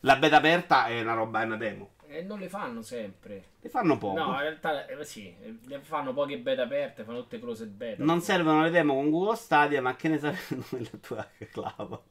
La 0.00 0.16
beta 0.16 0.36
aperta 0.36 0.86
è 0.86 1.00
una 1.00 1.14
roba, 1.14 1.42
è 1.42 1.44
una 1.44 1.56
demo. 1.56 1.90
E 2.16 2.22
non 2.22 2.38
le 2.38 2.48
fanno 2.48 2.80
sempre. 2.80 3.44
Le 3.60 3.68
fanno 3.68 3.98
poco. 3.98 4.18
No, 4.18 4.32
in 4.32 4.40
realtà 4.40 4.86
eh, 4.86 5.04
sì, 5.04 5.34
le 5.64 5.80
fanno 5.80 6.14
poche 6.14 6.38
beta 6.38 6.62
aperte, 6.62 7.04
fanno 7.04 7.20
tutte 7.20 7.38
closed 7.38 7.68
beta. 7.68 8.02
Non 8.02 8.22
servono 8.22 8.62
le 8.62 8.70
demo 8.70 8.94
con 8.94 9.10
Google 9.10 9.36
Stadia, 9.36 9.82
ma 9.82 9.94
che 9.96 10.08
ne 10.08 10.18
sai 10.18 10.34
nella 10.70 10.88
tua 10.98 11.28
clava? 11.50 12.02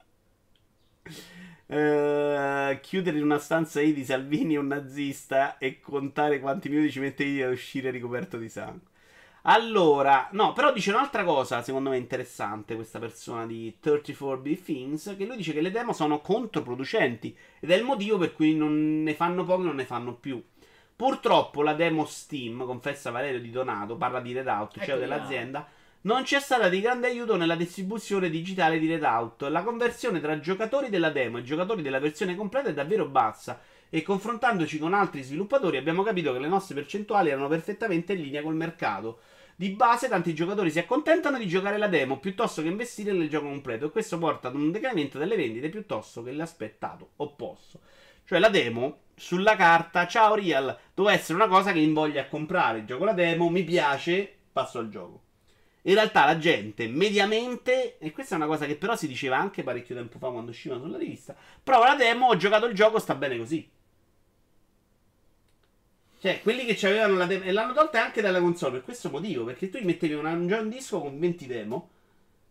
Uh, 1.67 2.79
chiudere 2.81 3.17
in 3.17 3.23
una 3.23 3.39
stanza 3.39 3.81
I 3.81 3.93
di 3.93 4.05
Salvini 4.05 4.55
un 4.55 4.67
nazista 4.67 5.57
e 5.57 5.79
contare 5.79 6.39
quanti 6.39 6.69
minuti 6.69 6.91
ci 6.91 6.99
mette 6.99 7.43
a 7.43 7.49
uscire 7.49 7.89
ricoperto 7.89 8.37
di 8.37 8.49
sangue. 8.49 8.93
Allora, 9.47 10.27
no, 10.31 10.53
però 10.53 10.73
dice 10.73 10.89
un'altra 10.89 11.23
cosa, 11.23 11.61
secondo 11.61 11.91
me 11.91 11.97
interessante, 11.97 12.73
questa 12.73 12.97
persona 12.97 13.45
di 13.45 13.77
34B 13.83 14.63
Things, 14.63 15.13
che 15.15 15.25
lui 15.25 15.37
dice 15.37 15.53
che 15.53 15.61
le 15.61 15.69
demo 15.69 15.93
sono 15.93 16.19
controproducenti 16.19 17.37
ed 17.59 17.69
è 17.69 17.75
il 17.75 17.83
motivo 17.83 18.17
per 18.17 18.33
cui 18.33 18.55
non 18.55 19.03
ne 19.03 19.13
fanno 19.13 19.43
poche, 19.43 19.63
non 19.63 19.75
ne 19.75 19.85
fanno 19.85 20.15
più. 20.15 20.43
Purtroppo 20.95 21.61
la 21.61 21.75
demo 21.75 22.05
Steam, 22.05 22.65
confessa 22.65 23.11
Valerio 23.11 23.39
Di 23.39 23.51
Donato, 23.51 23.97
parla 23.97 24.19
di 24.19 24.33
Redout, 24.33 24.79
CEO 24.79 24.97
dell'azienda, 24.97 25.67
non 26.01 26.23
c'è 26.23 26.39
stata 26.39 26.67
di 26.67 26.81
grande 26.81 27.07
aiuto 27.07 27.35
nella 27.35 27.55
distribuzione 27.55 28.31
digitale 28.31 28.79
di 28.79 28.87
Redout. 28.87 29.43
La 29.43 29.61
conversione 29.61 30.21
tra 30.21 30.39
giocatori 30.39 30.89
della 30.89 31.11
demo 31.11 31.37
e 31.37 31.43
giocatori 31.43 31.83
della 31.83 31.99
versione 31.99 32.35
completa 32.35 32.69
è 32.69 32.73
davvero 32.73 33.05
bassa. 33.05 33.61
E 33.89 34.01
confrontandoci 34.01 34.79
con 34.79 34.95
altri 34.95 35.21
sviluppatori 35.21 35.77
abbiamo 35.77 36.01
capito 36.01 36.33
che 36.33 36.39
le 36.39 36.47
nostre 36.47 36.73
percentuali 36.73 37.29
erano 37.29 37.47
perfettamente 37.47 38.13
in 38.13 38.21
linea 38.21 38.41
col 38.41 38.55
mercato. 38.55 39.19
Di 39.57 39.69
base, 39.69 40.09
tanti 40.09 40.33
giocatori 40.33 40.69
si 40.69 40.79
accontentano 40.79 41.37
di 41.37 41.47
giocare 41.47 41.77
la 41.77 41.87
demo 41.87 42.19
piuttosto 42.19 42.61
che 42.61 42.67
investire 42.67 43.13
nel 43.13 43.29
gioco 43.29 43.47
completo. 43.47 43.85
E 43.85 43.91
questo 43.91 44.17
porta 44.17 44.49
ad 44.49 44.55
un 44.55 44.69
decremento 44.69 45.17
delle 45.17 45.37
vendite 45.37 45.69
piuttosto 45.69 46.23
che 46.23 46.33
l'aspettato 46.33 47.11
opposto. 47.17 47.79
Cioè, 48.25 48.39
la 48.39 48.49
demo 48.49 49.03
sulla 49.15 49.55
carta, 49.55 50.07
ciao 50.07 50.35
Real, 50.35 50.77
doveva 50.93 51.15
essere 51.15 51.35
una 51.35 51.47
cosa 51.47 51.71
che 51.71 51.79
invoglia 51.79 52.23
a 52.23 52.27
comprare. 52.27 52.83
Gioco 52.83 53.05
la 53.05 53.13
demo, 53.13 53.49
mi 53.49 53.63
piace, 53.63 54.29
passo 54.51 54.79
al 54.79 54.89
gioco. 54.89 55.21
In 55.83 55.93
realtà 55.93 56.25
la 56.25 56.37
gente 56.37 56.87
mediamente, 56.87 57.97
e 57.99 58.11
questa 58.11 58.33
è 58.33 58.37
una 58.37 58.47
cosa 58.47 58.65
che 58.65 58.75
però 58.75 58.95
si 58.95 59.07
diceva 59.07 59.37
anche 59.37 59.63
parecchio 59.63 59.95
tempo 59.95 60.17
fa 60.17 60.31
quando 60.31 60.51
usciva 60.51 60.79
sulla 60.79 60.97
rivista, 60.97 61.35
prova 61.63 61.89
la 61.89 61.95
demo, 61.95 62.27
ho 62.27 62.35
giocato 62.35 62.65
il 62.65 62.73
gioco, 62.73 62.99
sta 62.99 63.15
bene 63.15 63.37
così. 63.37 63.69
Cioè, 66.19 66.41
quelli 66.41 66.65
che 66.65 66.87
avevano 66.87 67.17
la 67.17 67.25
demo, 67.25 67.43
e 67.43 67.51
l'hanno 67.51 67.73
tolta 67.73 68.03
anche 68.03 68.21
dalla 68.21 68.39
console 68.39 68.73
per 68.73 68.83
questo 68.83 69.09
motivo, 69.09 69.43
perché 69.43 69.69
tu 69.69 69.77
gli 69.77 69.85
mettevi 69.85 70.13
un, 70.13 70.25
un 70.25 70.69
disco 70.69 70.99
con 70.99 71.19
20 71.19 71.47
demo, 71.47 71.89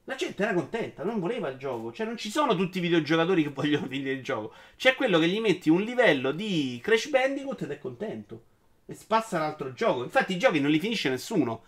la 0.07 0.17
gente 0.17 0.43
era 0.43 0.53
contenta, 0.53 1.03
non 1.03 1.19
voleva 1.19 1.49
il 1.49 1.57
gioco. 1.57 1.93
Cioè, 1.93 2.07
non 2.07 2.17
ci 2.17 2.31
sono 2.31 2.55
tutti 2.55 2.79
i 2.79 2.81
videogiocatori 2.81 3.43
che 3.43 3.49
vogliono 3.49 3.87
finire 3.87 4.13
il 4.13 4.23
gioco. 4.23 4.53
C'è 4.77 4.95
quello 4.95 5.19
che 5.19 5.29
gli 5.29 5.41
metti 5.41 5.71
un 5.71 5.81
livello 5.81 6.31
di 6.33 6.79
Crash 6.83 7.09
Bandicoot 7.09 7.63
ed 7.63 7.71
è 7.71 7.79
contento. 7.79 8.45
E 8.87 8.95
spassa 8.95 9.39
l'altro 9.39 9.73
gioco. 9.73 10.03
Infatti 10.03 10.35
i 10.35 10.39
giochi 10.39 10.61
non 10.61 10.71
li 10.71 10.79
finisce 10.79 11.09
nessuno. 11.09 11.65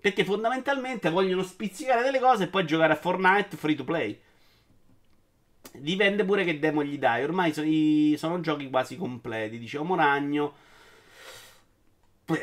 Perché 0.00 0.24
fondamentalmente 0.24 1.10
vogliono 1.10 1.42
spizzicare 1.42 2.02
delle 2.02 2.20
cose 2.20 2.44
e 2.44 2.48
poi 2.48 2.66
giocare 2.66 2.92
a 2.92 2.96
Fortnite 2.96 3.56
free 3.56 3.74
to 3.74 3.84
play. 3.84 4.20
Dipende 5.72 6.24
pure 6.24 6.44
che 6.44 6.60
demo 6.60 6.84
gli 6.84 6.98
dai. 6.98 7.24
Ormai 7.24 7.52
sono, 7.52 7.66
i, 7.66 8.14
sono 8.16 8.40
giochi 8.40 8.70
quasi 8.70 8.96
completi. 8.96 9.58
Dicevo 9.58 9.82
Moragno. 9.84 10.54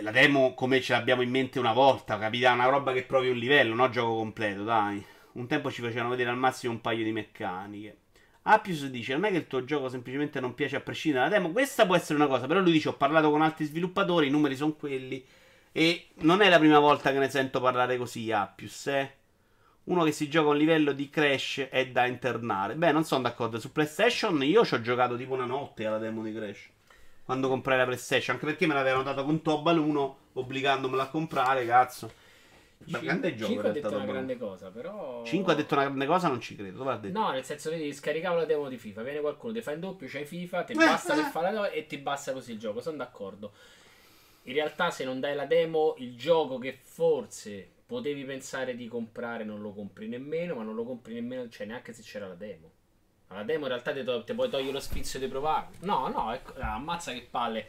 La 0.02 0.12
demo 0.12 0.54
come 0.54 0.82
ce 0.82 0.94
l'abbiamo 0.94 1.22
in 1.22 1.30
mente 1.30 1.60
una 1.60 1.74
volta. 1.74 2.18
Capita 2.18 2.52
una 2.52 2.68
roba 2.68 2.94
che 2.94 3.04
provi 3.04 3.30
un 3.30 3.38
livello, 3.38 3.76
no 3.76 3.90
gioco 3.90 4.16
completo, 4.16 4.64
dai. 4.64 5.04
Un 5.34 5.48
tempo 5.48 5.72
ci 5.72 5.82
facevano 5.82 6.10
vedere 6.10 6.30
al 6.30 6.38
massimo 6.38 6.74
un 6.74 6.82
paio 6.82 7.04
di 7.04 7.12
meccaniche. 7.12 7.98
Appius 8.44 8.86
dice: 8.88 9.14
Non 9.14 9.26
è 9.26 9.32
che 9.32 9.38
il 9.38 9.48
tuo 9.48 9.64
gioco 9.64 9.90
semplicemente 9.90 10.40
non 10.40 10.56
piace 10.56 10.76
a 10.76 10.82
prescindere 10.82 11.26
dalla 11.26 11.38
demo. 11.38 11.52
Questa 11.52 11.86
può 11.86 11.96
essere 11.96 12.16
una 12.16 12.28
cosa. 12.28 12.48
Però 12.48 12.60
lui 12.60 12.72
dice: 12.72 12.90
Ho 12.90 12.94
parlato 12.94 13.30
con 13.30 13.42
altri 13.42 13.66
sviluppatori. 13.66 14.28
I 14.28 14.32
numeri 14.32 14.56
sono 14.56 14.74
quelli. 14.74 15.26
E 15.72 16.10
non 16.16 16.42
è 16.42 16.50
la 16.50 16.60
prima 16.60 16.80
volta 16.80 17.12
che 17.12 17.20
ne 17.20 17.30
sento 17.30 17.62
parlare 17.62 17.98
così, 17.98 18.32
Appius, 18.32 18.88
eh? 18.88 19.14
Uno 19.86 20.04
che 20.04 20.12
si 20.12 20.30
gioca 20.30 20.50
a 20.50 20.52
un 20.52 20.58
livello 20.58 20.92
di 20.92 21.10
Crash 21.10 21.68
è 21.70 21.88
da 21.88 22.06
internare. 22.06 22.76
Beh, 22.76 22.92
non 22.92 23.04
sono 23.04 23.24
d'accordo. 23.24 23.60
Su 23.60 23.72
PlayStation 23.72 24.42
io 24.44 24.66
ci 24.66 24.74
ho 24.76 24.82
giocato 24.82 25.18
tipo 25.18 25.34
una 25.34 25.46
notte 25.46 25.86
alla 25.86 25.98
demo 25.98 26.24
di 26.24 26.34
Crash. 26.34 26.70
Quando 27.30 27.48
comprai 27.48 27.78
la 27.78 27.86
PlayStation. 27.86 28.34
Anche 28.34 28.48
perché 28.48 28.66
me 28.66 28.74
l'avevano 28.74 29.04
dato 29.04 29.24
con 29.24 29.44
Tobal 29.44 29.78
1, 29.78 30.18
obbligandomela 30.34 31.04
a 31.04 31.10
comprare, 31.10 31.64
cazzo. 31.64 32.12
Ma 32.86 32.98
grande 32.98 33.36
gioco. 33.36 33.52
5 33.52 33.70
ha 33.70 33.72
detto 33.72 33.96
una 33.96 34.06
grande 34.06 34.36
cosa, 34.36 34.72
però. 34.72 35.24
5 35.24 35.54
ha 35.54 35.56
detto 35.56 35.76
una 35.76 35.84
grande 35.84 36.08
cosa, 36.08 36.28
non 36.28 36.42
ci 36.42 36.56
credo. 36.56 36.84
No, 36.84 37.30
nel 37.30 37.44
senso, 37.44 37.70
vedi, 37.70 37.94
scaricavo 37.94 38.36
la 38.36 38.46
demo 38.46 38.68
di 38.68 38.78
FIFA. 38.78 39.04
Viene 39.04 39.20
qualcuno, 39.20 39.54
ti 39.54 39.62
fa 39.62 39.74
in 39.74 39.80
doppio, 39.80 40.08
c'hai 40.10 40.26
FIFA, 40.26 40.64
ti 40.64 40.74
basta 40.74 41.14
per 41.14 41.26
fare 41.26 41.52
la 41.52 41.62
demo 41.62 41.66
e 41.68 41.86
ti 41.86 41.98
basta 42.00 42.34
così 42.34 42.54
il 42.54 42.58
gioco. 42.58 42.82
Sono 42.82 42.98
d'accordo 42.98 43.52
in 44.44 44.54
realtà 44.54 44.90
se 44.90 45.04
non 45.04 45.20
dai 45.20 45.36
la 45.36 45.46
demo, 45.46 45.94
il 46.00 46.18
gioco 46.18 46.58
che 46.58 46.80
forse 46.82 47.70
potevi 47.86 48.24
pensare 48.24 48.76
di 48.76 48.88
comprare 48.88 49.44
non 49.44 49.62
lo 49.62 49.72
compri 49.72 50.08
nemmeno, 50.08 50.56
ma 50.56 50.64
non 50.64 50.74
lo 50.74 50.84
compri 50.84 51.14
nemmeno, 51.14 51.48
cioè 51.50 51.68
neanche 51.68 51.94
se 51.94 52.02
c'era 52.02 52.28
la 52.28 52.34
demo. 52.34 52.72
La 53.32 53.44
demo 53.44 53.64
in 53.66 53.70
realtà 53.70 53.94
ti, 53.94 54.04
to- 54.04 54.24
ti 54.24 54.34
puoi 54.34 54.50
togliere 54.50 54.72
lo 54.72 54.80
sfizio 54.80 55.20
di 55.20 55.28
provarlo. 55.28 55.76
No, 55.82 56.08
no, 56.08 56.34
ecco, 56.34 56.54
ammazza 56.60 57.12
che 57.12 57.28
palle. 57.30 57.68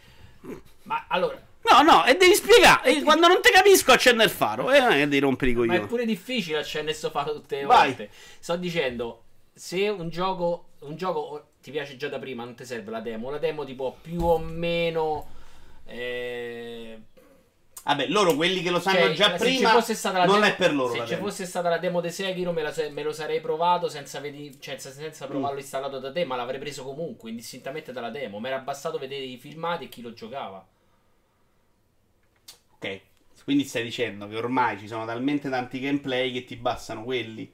Ma 0.84 1.04
allora... 1.08 1.38
No, 1.62 1.82
no, 1.82 2.06
e 2.06 2.16
devi 2.16 2.34
spiegare. 2.34 2.96
E 2.96 3.02
quando 3.02 3.26
non 3.26 3.42
ti 3.42 3.50
capisco 3.50 3.92
accende 3.92 4.24
il 4.24 4.30
faro. 4.30 4.70
E 4.70 4.78
eh, 4.78 4.80
non 4.80 4.92
è 4.92 4.94
che 4.94 5.08
devi 5.08 5.18
rompere 5.18 5.50
i 5.50 5.54
coglioni. 5.54 5.78
Ma 5.78 5.84
è 5.84 5.86
pure 5.86 6.06
difficile 6.06 6.58
accendere 6.58 6.92
questo 6.92 7.10
faro 7.10 7.34
tutte 7.34 7.56
le 7.56 7.66
Vai. 7.66 7.88
volte. 7.88 8.10
Sto 8.38 8.56
dicendo, 8.56 9.24
se 9.52 9.88
un 9.88 10.08
gioco, 10.08 10.70
un 10.80 10.96
gioco 10.96 11.50
ti 11.60 11.70
piace 11.70 11.96
già 11.96 12.08
da 12.08 12.18
prima, 12.18 12.44
non 12.44 12.54
ti 12.54 12.64
serve 12.64 12.90
la 12.90 13.00
demo. 13.00 13.30
La 13.30 13.38
demo 13.38 13.64
ti 13.66 13.74
può 13.74 13.94
più 14.00 14.22
o 14.22 14.38
meno 14.38 15.28
eh... 15.84 16.98
Vabbè, 17.82 18.08
loro 18.08 18.34
quelli 18.34 18.60
che 18.60 18.70
lo 18.70 18.78
sanno 18.78 18.98
cioè, 18.98 19.12
già 19.14 19.30
prima 19.30 19.72
non 20.26 20.44
è 20.44 20.54
per 20.54 20.74
loro. 20.74 20.92
Se 20.92 21.06
ci 21.06 21.16
fosse 21.16 21.46
stata 21.46 21.70
la 21.70 21.78
demo 21.78 22.00
di 22.00 22.10
Sekiro 22.10 22.52
me, 22.52 22.62
la, 22.62 22.74
me 22.90 23.02
lo 23.02 23.12
sarei 23.12 23.40
provato 23.40 23.88
senza, 23.88 24.20
vedi, 24.20 24.58
cioè, 24.60 24.76
senza 24.78 25.26
provarlo 25.26 25.56
mm. 25.56 25.60
installato 25.60 25.98
da 25.98 26.12
te, 26.12 26.24
ma 26.24 26.36
l'avrei 26.36 26.60
preso 26.60 26.84
comunque, 26.84 27.30
indistintamente 27.30 27.90
dalla 27.92 28.10
demo. 28.10 28.38
Mi 28.38 28.48
era 28.48 28.58
bastato 28.58 28.98
vedere 28.98 29.24
i 29.24 29.38
filmati 29.38 29.84
e 29.84 29.88
chi 29.88 30.02
lo 30.02 30.12
giocava. 30.12 30.64
Ok, 32.74 33.00
quindi 33.44 33.64
stai 33.64 33.82
dicendo 33.82 34.28
che 34.28 34.36
ormai 34.36 34.78
ci 34.78 34.86
sono 34.86 35.06
talmente 35.06 35.48
tanti 35.48 35.80
gameplay 35.80 36.32
che 36.32 36.44
ti 36.44 36.56
bastano 36.56 37.02
quelli. 37.02 37.50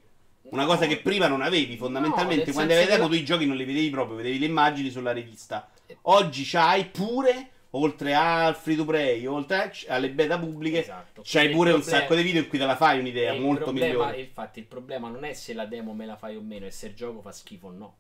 Una 0.50 0.62
no, 0.62 0.68
cosa 0.68 0.86
che 0.86 0.98
prima 0.98 1.28
non 1.28 1.40
avevi, 1.40 1.76
fondamentalmente, 1.76 2.46
no, 2.46 2.52
quando 2.52 2.72
avevi 2.72 2.88
demo 2.88 3.02
la... 3.04 3.08
tu 3.08 3.14
i 3.14 3.24
giochi 3.24 3.46
non 3.46 3.56
li 3.56 3.64
vedevi 3.64 3.90
proprio, 3.90 4.16
vedevi 4.16 4.40
le 4.40 4.46
immagini 4.46 4.90
sulla 4.90 5.12
rivista. 5.12 5.68
Oggi 6.02 6.44
c'hai 6.44 6.84
pure 6.86 7.50
oltre 7.76 8.14
al 8.14 8.54
free 8.56 8.76
to 8.76 8.84
play, 8.84 9.24
oltre 9.26 9.72
alle 9.88 10.10
beta 10.10 10.38
pubbliche, 10.38 10.80
esatto. 10.80 11.22
c'hai 11.24 11.50
pure 11.50 11.72
un 11.72 11.82
sacco 11.82 12.14
di 12.14 12.22
video 12.22 12.42
in 12.42 12.48
cui 12.48 12.58
te 12.58 12.64
la 12.66 12.76
fai 12.76 12.98
un'idea 12.98 13.34
molto 13.34 13.64
problema, 13.64 13.86
migliore. 13.86 14.20
Infatti, 14.20 14.58
il 14.60 14.66
problema 14.66 15.08
non 15.08 15.24
è 15.24 15.32
se 15.32 15.54
la 15.54 15.66
demo 15.66 15.92
me 15.94 16.06
la 16.06 16.16
fai 16.16 16.36
o 16.36 16.40
meno, 16.40 16.66
è 16.66 16.70
se 16.70 16.88
il 16.88 16.94
gioco 16.94 17.20
fa 17.20 17.32
schifo 17.32 17.68
o 17.68 17.70
no. 17.70 17.96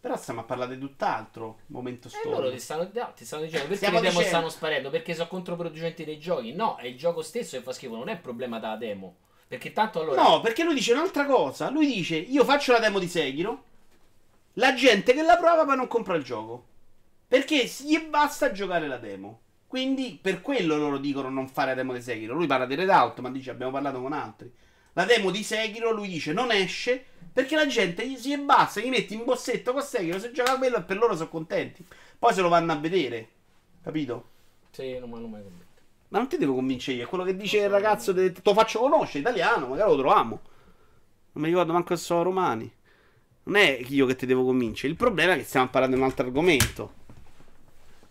Però 0.00 0.16
stiamo 0.16 0.40
a 0.40 0.42
parlare 0.42 0.74
di 0.74 0.80
tutt'altro. 0.80 1.60
Momento 1.66 2.08
E 2.08 2.10
storico. 2.10 2.30
loro 2.40 2.50
ti 2.50 2.58
stanno, 2.58 2.90
no, 2.92 3.12
ti 3.14 3.24
stanno 3.24 3.42
dicendo 3.44 3.68
perché 3.68 3.76
Stiamo 3.76 3.94
le 3.96 4.00
demo 4.00 4.18
dicendo- 4.18 4.36
stanno 4.36 4.48
sparendo? 4.48 4.90
Perché 4.90 5.14
sono 5.14 5.28
controproducenti 5.28 6.04
dei 6.04 6.18
giochi? 6.18 6.52
No, 6.52 6.76
è 6.76 6.86
il 6.86 6.96
gioco 6.96 7.22
stesso 7.22 7.56
che 7.56 7.62
fa 7.62 7.72
schifo, 7.72 7.94
non 7.94 8.08
è 8.08 8.14
un 8.14 8.20
problema 8.20 8.58
da 8.58 8.74
demo. 8.74 9.16
Perché 9.46 9.72
tanto 9.72 10.00
allora. 10.00 10.20
No, 10.20 10.40
perché 10.40 10.64
lui 10.64 10.74
dice 10.74 10.92
un'altra 10.92 11.24
cosa. 11.24 11.70
Lui 11.70 11.86
dice: 11.86 12.16
Io 12.16 12.42
faccio 12.42 12.72
la 12.72 12.80
demo 12.80 12.98
di 12.98 13.06
Sekiro. 13.06 13.64
La 14.54 14.74
gente 14.74 15.12
che 15.12 15.22
la 15.22 15.36
prova 15.36 15.64
poi 15.64 15.76
non 15.76 15.86
compra 15.86 16.16
il 16.16 16.24
gioco. 16.24 16.64
Perché 17.32 17.64
gli 17.78 17.98
basta 17.98 18.52
giocare 18.52 18.86
la 18.86 18.98
demo. 18.98 19.40
Quindi 19.66 20.18
per 20.20 20.42
quello 20.42 20.76
loro 20.76 20.98
dicono 20.98 21.30
non 21.30 21.48
fare 21.48 21.70
la 21.70 21.76
demo 21.76 21.94
di 21.94 22.02
Sekiro. 22.02 22.34
Lui 22.34 22.46
parla 22.46 22.66
di 22.66 22.74
Redout, 22.74 23.20
ma 23.20 23.30
dice 23.30 23.48
abbiamo 23.48 23.72
parlato 23.72 24.02
con 24.02 24.12
altri. 24.12 24.52
La 24.92 25.06
demo 25.06 25.30
di 25.30 25.42
Sekiro, 25.42 25.92
lui 25.92 26.08
dice 26.08 26.34
non 26.34 26.52
esce 26.52 27.02
perché 27.32 27.56
la 27.56 27.66
gente 27.66 28.06
gli 28.06 28.18
si 28.18 28.36
basta, 28.36 28.80
gli 28.80 28.90
metti 28.90 29.14
in 29.14 29.24
bossetto 29.24 29.72
con 29.72 29.80
Sekiro, 29.80 30.18
se 30.18 30.30
gioca 30.30 30.58
quello 30.58 30.76
e 30.76 30.82
per 30.82 30.98
loro 30.98 31.16
sono 31.16 31.30
contenti. 31.30 31.82
Poi 32.18 32.34
se 32.34 32.42
lo 32.42 32.50
vanno 32.50 32.72
a 32.72 32.76
vedere. 32.76 33.28
Capito? 33.82 34.28
Sì, 34.70 34.98
non 34.98 35.08
mi 35.08 35.16
hanno 35.16 35.28
mai 35.28 35.42
convinto. 35.42 35.80
Ma 36.08 36.18
non 36.18 36.28
ti 36.28 36.36
devo 36.36 36.52
convincere 36.52 36.98
io, 36.98 37.04
è 37.04 37.08
quello 37.08 37.24
che 37.24 37.34
dice 37.34 37.60
il 37.60 37.70
ragazzo, 37.70 38.12
te 38.12 38.34
lo 38.42 38.52
faccio 38.52 38.80
conoscere, 38.80 39.20
italiano, 39.20 39.68
magari 39.68 39.88
lo 39.88 39.96
troviamo. 39.96 40.40
Non 41.32 41.44
mi 41.44 41.48
ricordo 41.48 41.72
manco 41.72 41.96
se 41.96 42.04
sono 42.04 42.24
romani. 42.24 42.70
Non 43.44 43.56
è 43.56 43.80
io 43.88 44.04
che 44.04 44.16
ti 44.16 44.26
devo 44.26 44.44
convincere, 44.44 44.92
il 44.92 44.98
problema 44.98 45.32
è 45.32 45.38
che 45.38 45.44
stiamo 45.44 45.70
parlando 45.70 45.96
di 45.96 46.02
un 46.02 46.08
altro 46.08 46.26
argomento. 46.26 47.00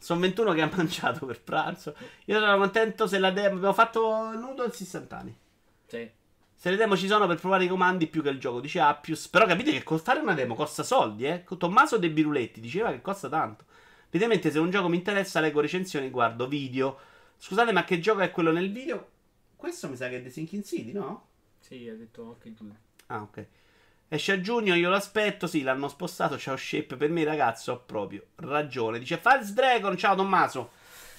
Sono 0.02 0.22
21 0.22 0.53
che 0.53 0.61
ha 0.64 0.72
mangiato 0.76 1.28
per 1.28 1.44
pranzo. 1.44 1.95
Io 2.26 2.40
sono 2.40 2.57
contento 2.57 3.06
se 3.06 3.19
la 3.19 3.30
demo... 3.30 3.57
Abbiamo 3.57 3.73
fatto 3.73 4.32
nudo 4.36 4.65
istantanei. 4.65 5.38
Sì. 5.86 6.10
Se 6.56 6.69
le 6.72 6.76
demo 6.76 6.98
ci 6.98 7.06
sono 7.06 7.28
per 7.28 7.40
provare 7.40 7.65
i 7.65 7.68
comandi 7.68 8.07
più 8.07 8.23
che 8.23 8.30
il 8.30 8.40
gioco, 8.40 8.60
dice 8.61 8.80
Appius. 8.80 9.28
Però 9.28 9.45
capite 9.45 9.72
che 9.72 9.98
fare 9.99 10.19
una 10.19 10.34
demo 10.34 10.56
costa 10.56 10.82
soldi, 10.82 11.26
eh? 11.26 11.44
Tommaso 11.56 11.99
De 11.99 12.10
Biruletti 12.10 12.60
diceva 12.60 12.90
che 12.90 12.99
costa 12.99 13.30
tanto. 13.30 13.65
Evidentemente 14.07 14.49
se 14.49 14.57
un 14.57 14.72
gioco 14.72 14.90
mi 14.90 14.98
interessa 14.98 15.40
leggo 15.40 15.61
recensioni, 15.61 16.10
guardo 16.10 16.48
video. 16.48 16.98
Scusate, 17.38 17.72
ma 17.72 17.84
che 17.84 17.99
gioco 17.99 18.22
è 18.22 18.32
quello 18.32 18.52
nel 18.52 18.72
video? 18.72 19.07
Questo 19.56 19.88
mi 19.88 19.95
sa 19.95 20.10
che 20.10 20.18
è 20.18 20.23
The 20.23 20.32
Sinking 20.32 20.64
City, 20.64 20.94
no? 20.94 21.28
Sì, 21.60 21.88
ha 21.88 21.94
detto 21.94 22.23
anche 22.34 22.56
tu. 22.56 22.73
Ah, 23.06 23.22
ok. 23.22 23.48
Esce 24.13 24.33
a 24.33 24.41
giugno, 24.41 24.75
io 24.75 24.89
lo 24.89 24.97
aspetto. 24.97 25.47
Sì, 25.47 25.61
l'hanno 25.61 25.88
spostato. 25.88 26.38
Ciao, 26.38 26.57
Shape. 26.57 26.97
Per 26.97 27.09
me, 27.09 27.23
ragazzo, 27.23 27.71
ho 27.71 27.83
proprio 27.85 28.21
ragione. 28.35 28.99
Dice 28.99 29.15
Faz 29.15 29.53
Dragon. 29.53 29.95
Ciao, 29.95 30.15
Tommaso. 30.15 30.71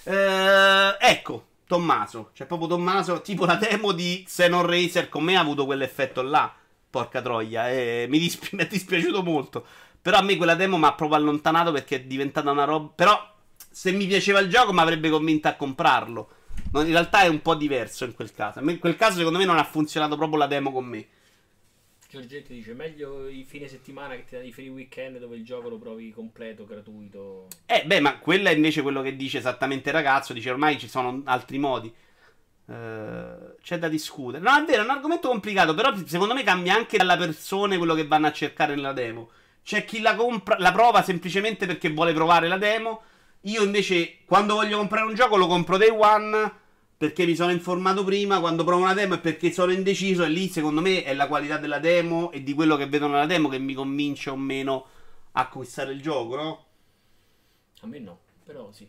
Eh, 0.02 0.96
ecco, 1.00 1.46
Tommaso. 1.66 2.32
C'è 2.34 2.44
proprio 2.44 2.68
Tommaso. 2.68 3.22
Tipo 3.22 3.46
la 3.46 3.54
demo 3.54 3.92
di 3.92 4.22
Xenon 4.26 4.66
Racer. 4.66 5.08
Con 5.08 5.24
me 5.24 5.36
ha 5.36 5.40
avuto 5.40 5.64
quell'effetto 5.64 6.20
là. 6.20 6.54
Porca 6.90 7.22
troia. 7.22 7.70
E 7.70 8.04
mi, 8.10 8.18
dispi- 8.18 8.50
mi 8.56 8.64
è 8.64 8.66
dispiaciuto 8.66 9.22
molto. 9.22 9.64
Però 10.02 10.18
a 10.18 10.22
me 10.22 10.36
quella 10.36 10.54
demo 10.54 10.76
mi 10.76 10.84
ha 10.84 10.92
proprio 10.92 11.16
allontanato 11.16 11.72
perché 11.72 11.96
è 11.96 12.02
diventata 12.02 12.50
una 12.50 12.64
roba. 12.64 12.92
Però, 12.94 13.36
se 13.70 13.90
mi 13.92 14.06
piaceva 14.06 14.38
il 14.40 14.50
gioco, 14.50 14.74
mi 14.74 14.80
avrebbe 14.80 15.08
convinto 15.08 15.48
a 15.48 15.54
comprarlo. 15.54 16.28
No, 16.72 16.82
in 16.82 16.90
realtà 16.90 17.22
è 17.22 17.28
un 17.28 17.40
po' 17.40 17.54
diverso 17.54 18.04
in 18.04 18.12
quel 18.14 18.34
caso. 18.34 18.60
In 18.60 18.78
quel 18.78 18.96
caso, 18.96 19.16
secondo 19.16 19.38
me, 19.38 19.46
non 19.46 19.56
ha 19.56 19.64
funzionato 19.64 20.14
proprio 20.16 20.36
la 20.36 20.46
demo 20.46 20.70
con 20.70 20.84
me. 20.84 21.06
Giorgetti 22.12 22.52
dice 22.52 22.74
meglio 22.74 23.26
i 23.26 23.42
fine 23.42 23.66
settimana 23.66 24.14
che 24.14 24.24
ti 24.24 24.34
danno 24.34 24.46
i 24.46 24.52
free 24.52 24.68
weekend 24.68 25.16
dove 25.16 25.34
il 25.34 25.46
gioco 25.46 25.70
lo 25.70 25.78
provi 25.78 26.10
completo, 26.10 26.66
gratuito. 26.66 27.46
Eh, 27.64 27.84
beh, 27.86 28.00
ma 28.00 28.18
quello 28.18 28.50
è 28.50 28.52
invece 28.52 28.82
quello 28.82 29.00
che 29.00 29.16
dice 29.16 29.38
esattamente 29.38 29.88
il 29.88 29.94
ragazzo. 29.94 30.34
Dice 30.34 30.50
ormai 30.50 30.78
ci 30.78 30.88
sono 30.88 31.22
altri 31.24 31.56
modi. 31.56 31.90
Eh, 32.66 33.54
c'è 33.62 33.78
da 33.78 33.88
discutere. 33.88 34.42
No, 34.42 34.54
è 34.54 34.62
vero, 34.66 34.82
è 34.82 34.84
un 34.84 34.90
argomento 34.90 35.28
complicato. 35.28 35.72
Però 35.72 35.96
secondo 36.04 36.34
me 36.34 36.42
cambia 36.42 36.74
anche 36.74 36.98
dalla 36.98 37.16
persona 37.16 37.78
quello 37.78 37.94
che 37.94 38.06
vanno 38.06 38.26
a 38.26 38.32
cercare 38.32 38.74
nella 38.74 38.92
demo. 38.92 39.30
C'è 39.64 39.86
chi 39.86 40.02
la, 40.02 40.14
compra, 40.14 40.56
la 40.58 40.70
prova 40.70 41.02
semplicemente 41.02 41.64
perché 41.64 41.88
vuole 41.88 42.12
provare 42.12 42.46
la 42.46 42.58
demo. 42.58 43.04
Io 43.44 43.62
invece, 43.62 44.18
quando 44.26 44.56
voglio 44.56 44.76
comprare 44.76 45.06
un 45.06 45.14
gioco, 45.14 45.38
lo 45.38 45.46
compro 45.46 45.78
day 45.78 45.88
one. 45.88 46.60
Perché 47.02 47.26
mi 47.26 47.34
sono 47.34 47.50
informato 47.50 48.04
prima. 48.04 48.38
Quando 48.38 48.62
provo 48.62 48.84
una 48.84 48.94
demo 48.94 49.14
è 49.14 49.18
perché 49.18 49.50
sono 49.50 49.72
indeciso. 49.72 50.22
E 50.22 50.28
lì, 50.28 50.46
secondo 50.46 50.80
me, 50.80 51.02
è 51.02 51.12
la 51.14 51.26
qualità 51.26 51.58
della 51.58 51.80
demo 51.80 52.30
e 52.30 52.44
di 52.44 52.52
quello 52.54 52.76
che 52.76 52.86
vedo 52.86 53.08
nella 53.08 53.26
demo 53.26 53.48
che 53.48 53.58
mi 53.58 53.74
convince 53.74 54.30
o 54.30 54.36
meno 54.36 54.86
a 55.32 55.40
acquistare 55.40 55.90
il 55.90 56.00
gioco, 56.00 56.36
no? 56.36 56.64
A 57.80 57.88
me 57.88 57.98
no, 57.98 58.20
però 58.44 58.70
sì. 58.70 58.86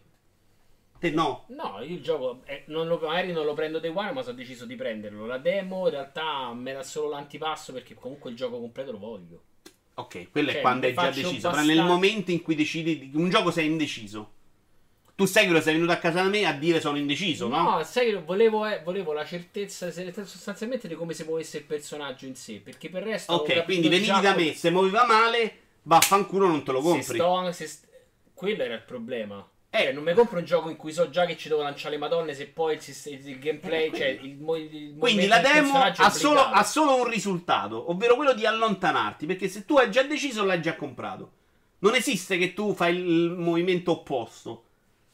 Te 0.99 1.09
no. 1.09 1.45
No, 1.47 1.79
io 1.81 1.95
il 1.95 2.03
gioco 2.03 2.41
eh, 2.45 2.65
non 2.67 2.85
lo- 2.85 2.99
magari 2.99 3.31
non 3.31 3.45
lo 3.45 3.55
prendo 3.55 3.79
day 3.79 3.91
one, 3.91 4.11
ma 4.11 4.21
sono 4.21 4.35
deciso 4.35 4.65
di 4.67 4.75
prenderlo. 4.75 5.25
La 5.25 5.39
demo 5.39 5.85
in 5.85 5.93
realtà 5.93 6.53
me 6.53 6.71
dà 6.71 6.83
solo 6.83 7.09
l'antipasso 7.09 7.73
perché 7.73 7.95
comunque 7.95 8.29
il 8.29 8.35
gioco 8.35 8.59
completo 8.59 8.91
lo 8.91 8.99
voglio. 8.99 9.41
Ok, 9.95 10.29
quello 10.29 10.51
Cioè, 10.51 10.59
è 10.59 10.61
quando 10.61 10.85
è 10.85 10.93
già 10.93 11.07
deciso. 11.07 11.49
Però 11.49 11.49
bastante- 11.49 11.73
nel 11.73 11.83
momento 11.83 12.29
in 12.29 12.43
cui 12.43 12.53
decidi 12.53 13.09
di 13.09 13.17
un 13.17 13.29
gioco 13.31 13.49
sei 13.49 13.65
indeciso. 13.65 14.33
Tu 15.15 15.25
sai 15.25 15.45
che 15.45 15.51
lo 15.51 15.61
sei 15.61 15.73
venuto 15.75 15.91
a 15.91 15.97
casa 15.97 16.23
da 16.23 16.27
me 16.29 16.43
a 16.45 16.53
dire 16.53 16.81
sono 16.81 16.97
indeciso, 16.97 17.47
no? 17.47 17.61
No, 17.77 17.83
sai 17.83 18.07
che 18.11 18.19
volevo, 18.19 18.65
eh, 18.65 18.81
volevo 18.83 19.13
la 19.13 19.23
certezza 19.23 19.91
se- 19.91 20.11
sostanzialmente 20.25 20.87
di 20.87 20.95
come 20.95 21.13
si 21.13 21.23
muovesse 21.23 21.57
il 21.57 21.63
personaggio 21.65 22.25
in 22.25 22.35
sé. 22.35 22.59
Perché 22.63 22.89
per 22.89 23.03
il 23.03 23.09
resto. 23.09 23.33
ok, 23.33 23.63
quindi 23.63 23.89
venivi 23.89 24.07
già 24.07 24.19
da 24.21 24.33
me, 24.35 24.53
se 24.55 24.71
muoveva 24.71 25.05
male, 25.05 25.57
vaffanculo 25.83 26.47
non 26.47 26.63
te 26.63 26.71
lo 26.71 26.81
Se 26.81 26.87
compri. 26.87 27.15
sto, 27.19 27.51
se 27.51 27.67
st- 27.67 27.87
quello 28.33 28.63
era 28.63 28.73
il 28.73 28.81
problema. 28.81 29.47
Eh. 29.69 29.83
Cioè, 29.83 29.91
non 29.91 30.03
mi 30.03 30.13
compro 30.13 30.39
un 30.39 30.45
gioco 30.45 30.69
in 30.69 30.75
cui 30.75 30.91
so 30.91 31.09
già 31.11 31.25
che 31.25 31.37
ci 31.37 31.47
devo 31.47 31.61
lanciare 31.61 31.93
le 31.95 31.99
madonne 31.99 32.33
se 32.33 32.47
poi 32.47 32.75
il, 32.75 33.21
il 33.27 33.39
gameplay, 33.39 33.89
Eh, 33.91 33.95
cioè 33.95 34.17
quindi- 34.17 34.43
il, 34.75 34.75
il 34.75 34.95
Quindi 34.97 35.27
la 35.27 35.39
demo 35.39 35.79
ha 35.79 36.09
solo, 36.09 36.39
ha 36.41 36.63
solo 36.63 36.95
un 36.95 37.07
risultato, 37.07 37.91
ovvero 37.91 38.15
quello 38.15 38.33
di 38.33 38.47
allontanarti. 38.47 39.27
Perché 39.27 39.47
se 39.47 39.63
tu 39.65 39.77
hai 39.77 39.91
già 39.91 40.01
deciso, 40.03 40.43
l'hai 40.43 40.61
già 40.61 40.75
comprato. 40.75 41.31
Non 41.79 41.93
esiste 41.95 42.37
che 42.39 42.53
tu 42.53 42.73
fai 42.73 42.95
il 42.95 43.29
movimento 43.29 43.91
opposto. 43.91 44.63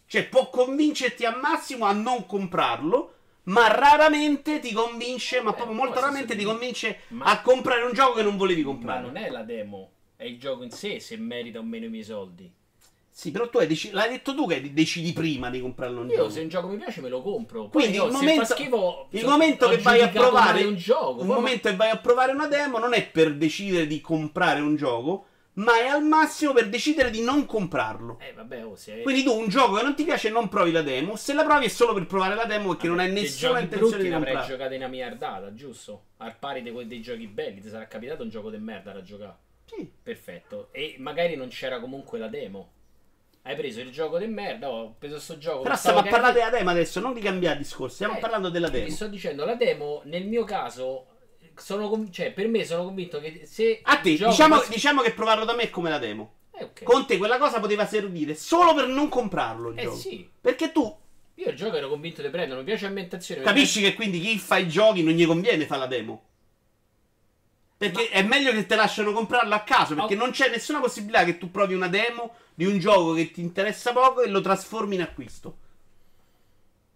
Cioè, 0.10 0.24
può 0.26 0.50
convincerti 0.50 1.24
al 1.24 1.40
massimo 1.40 1.86
a 1.86 1.92
non 1.94 2.26
comprarlo. 2.26 3.14
Ma 3.44 3.68
raramente 3.68 4.60
ti 4.60 4.74
convince, 4.74 5.40
ma 5.42 5.52
Eh, 5.52 5.54
proprio 5.54 5.76
molto 5.76 6.00
raramente 6.00 6.36
ti 6.36 6.44
convince 6.44 7.02
Ma- 7.10 7.26
a 7.26 7.42
comprare 7.42 7.84
un 7.84 7.94
gioco 7.94 8.14
che 8.14 8.24
non 8.24 8.36
volevi 8.38 8.62
Ma 8.62 8.68
comprare. 8.68 9.02
non 9.02 9.18
è 9.18 9.30
la 9.30 9.44
demo, 9.44 9.90
è 10.16 10.24
il 10.26 10.40
gioco 10.40 10.64
in 10.64 10.72
sé 10.72 11.00
se 11.00 11.16
merita 11.18 11.60
o 11.60 11.64
meno 11.64 11.86
i 11.86 11.90
miei 11.90 12.04
soldi. 12.04 12.52
Sì, 13.12 13.32
però 13.32 13.50
tu 13.50 13.58
hai 13.58 13.68
deci- 13.68 13.92
l'hai 13.92 14.10
detto 14.10 14.34
tu 14.36 14.48
che 14.48 14.72
decidi 14.74 15.14
prima 15.14 15.50
di 15.50 15.62
comprarlo 15.62 16.02
un 16.02 16.10
Io 16.10 16.16
gioco. 16.16 16.30
se 16.30 16.42
un 16.42 16.48
gioco 16.50 16.68
mi 16.68 16.78
piace 16.78 17.02
me 17.02 17.10
lo 17.10 17.22
compro. 17.22 17.68
Poi 17.70 17.82
Quindi 17.82 17.98
io, 17.98 18.06
il 18.06 18.12
momento, 18.12 18.46
schifo, 18.46 19.08
il 19.12 19.26
momento 19.26 19.70
che 19.70 19.78
vai 19.78 20.02
a 20.02 20.10
provare 20.10 20.64
un 20.64 20.76
gioco. 20.76 21.16
poi- 21.18 21.26
momento 21.28 21.70
che 21.70 21.76
vai 21.76 21.90
a 21.90 21.98
provare 21.98 22.32
una 22.32 22.48
demo 22.48 22.78
non 22.80 22.94
è 22.94 23.06
per 23.08 23.36
decidere 23.36 23.88
di 23.88 24.00
comprare 24.02 24.60
un 24.62 24.76
gioco, 24.76 25.26
ma 25.60 25.78
è 25.80 25.88
al 25.88 26.04
massimo 26.04 26.54
per 26.54 26.70
decidere 26.70 27.10
di 27.10 27.22
non 27.22 27.46
comprarlo. 27.46 28.18
Eh 28.20 28.34
vabbè, 28.34 28.66
oh, 28.66 28.76
se 28.76 29.02
Quindi 29.02 29.24
tu 29.24 29.38
un 29.38 29.48
gioco 29.50 29.76
che 29.76 29.84
non 29.84 29.96
ti 29.96 30.04
piace 30.04 30.30
non 30.30 30.48
provi 30.50 30.72
la 30.72 30.82
demo, 30.82 31.16
se 31.16 31.34
la 31.34 31.44
provi 31.44 31.66
è 31.66 31.70
solo 31.70 31.94
per 31.94 32.06
provare 32.06 32.36
la 32.36 32.46
demo 32.46 32.70
perché 32.70 32.88
non 32.88 33.00
hai 33.00 33.12
nessuna 33.12 33.60
intenzione 33.60 34.04
di 34.04 34.10
ne 34.10 34.16
avrei 34.16 34.34
comprare. 34.34 34.58
giocati 34.58 34.76
una 34.76 34.88
miliardata, 34.88 35.54
giusto? 35.54 36.04
Al 36.18 36.36
pari 36.38 36.62
dei, 36.62 36.88
dei 36.88 37.02
giochi 37.02 37.28
belli, 37.28 37.62
ti 37.62 37.70
sarà 37.70 37.88
capitato 37.88 38.24
un 38.24 38.30
gioco 38.30 38.50
di 38.50 38.58
merda 38.58 38.92
da 38.94 39.02
giocare. 39.02 39.36
Sì. 39.66 39.90
Perfetto. 40.02 40.70
E 40.72 40.96
magari 41.00 41.36
non 41.36 41.50
c'era 41.50 41.80
comunque 41.80 42.18
la 42.20 42.28
demo. 42.28 42.72
Hai 43.42 43.56
preso 43.56 43.80
il 43.82 43.92
gioco 43.92 44.18
di 44.18 44.28
merda, 44.28 44.70
ho 44.70 44.96
preso 44.98 45.20
sto 45.20 45.38
gioco. 45.38 45.64
Però 45.64 45.76
stiamo 45.76 46.00
a 46.00 46.04
parlare 46.04 46.34
della 46.34 46.50
demo 46.50 46.70
adesso, 46.72 47.00
non 47.00 47.14
di 47.14 47.22
cambiare 47.22 47.58
discorso, 47.58 47.96
stiamo 47.96 48.18
Eh, 48.18 48.20
parlando 48.20 48.50
della 48.50 48.70
demo. 48.70 48.86
Ti 48.86 48.92
sto 48.92 49.08
dicendo, 49.08 49.46
la 49.46 49.56
demo, 49.56 50.02
nel 50.06 50.26
mio 50.26 50.44
caso, 50.44 51.06
sono 51.60 51.90
con- 51.90 52.12
cioè, 52.12 52.32
per 52.32 52.48
me 52.48 52.66
sono 52.66 52.84
convinto 52.86 53.20
che 53.20 53.42
se... 53.46 53.80
A 53.84 53.98
te, 53.98 54.10
diciamo, 54.12 54.56
fosse- 54.56 54.72
diciamo 54.74 55.02
che 55.02 55.14
provarlo 55.14 55.46
da 55.46 55.54
me 55.54 55.64
è 55.64 55.70
come 55.70 55.90
la 55.90 56.00
demo. 56.00 56.34
Eh, 56.52 56.64
ok. 56.66 56.84
Con 56.84 57.06
te 57.06 57.18
quella 57.18 57.38
cosa 57.38 57.60
poteva 57.60 57.86
servire 57.86 58.36
solo 58.36 58.74
per 58.74 58.88
non 58.88 59.08
comprarlo 59.10 59.70
il 59.70 59.80
Eh 59.80 59.84
gioco. 59.84 59.96
sì, 59.96 60.30
Perché 60.42 60.72
tu 60.72 60.98
io 61.36 61.50
il 61.52 61.56
gioco 61.56 61.78
ero 61.78 61.88
convinto 61.88 62.22
di 62.22 62.28
prenderlo, 62.30 62.58
mi 62.60 62.66
piace 62.66 62.84
l'ambientazione. 62.84 63.42
Capisci 63.44 63.80
che 63.82 63.94
quindi 63.94 64.20
chi 64.20 64.38
fa 64.38 64.58
i 64.58 64.68
giochi 64.68 65.04
non 65.04 65.14
gli 65.14 65.26
conviene 65.26 65.66
fare 65.66 65.80
la 65.80 65.88
demo? 65.88 66.24
Perché 67.78 68.10
è 68.10 68.22
meglio 68.24 68.52
che 68.52 68.66
te 68.66 68.76
lasciano 68.76 69.14
comprarlo 69.14 69.56
a 69.56 69.62
caso, 69.62 69.96
perché 69.96 70.16
Oh. 70.16 70.18
non 70.18 70.32
c'è 70.32 70.50
nessuna 70.50 70.82
possibilità 70.82 71.24
che 71.24 71.38
tu 71.38 71.50
provi 71.50 71.74
una 71.76 71.88
demo 71.88 72.34
di 72.54 72.66
un 72.66 72.78
gioco 72.78 73.14
che 73.14 73.32
ti 73.32 73.40
interessa 73.40 73.94
poco 73.94 74.22
e 74.22 74.28
lo 74.28 74.42
trasformi 74.42 74.96
in 74.96 75.02
acquisto. 75.02 75.60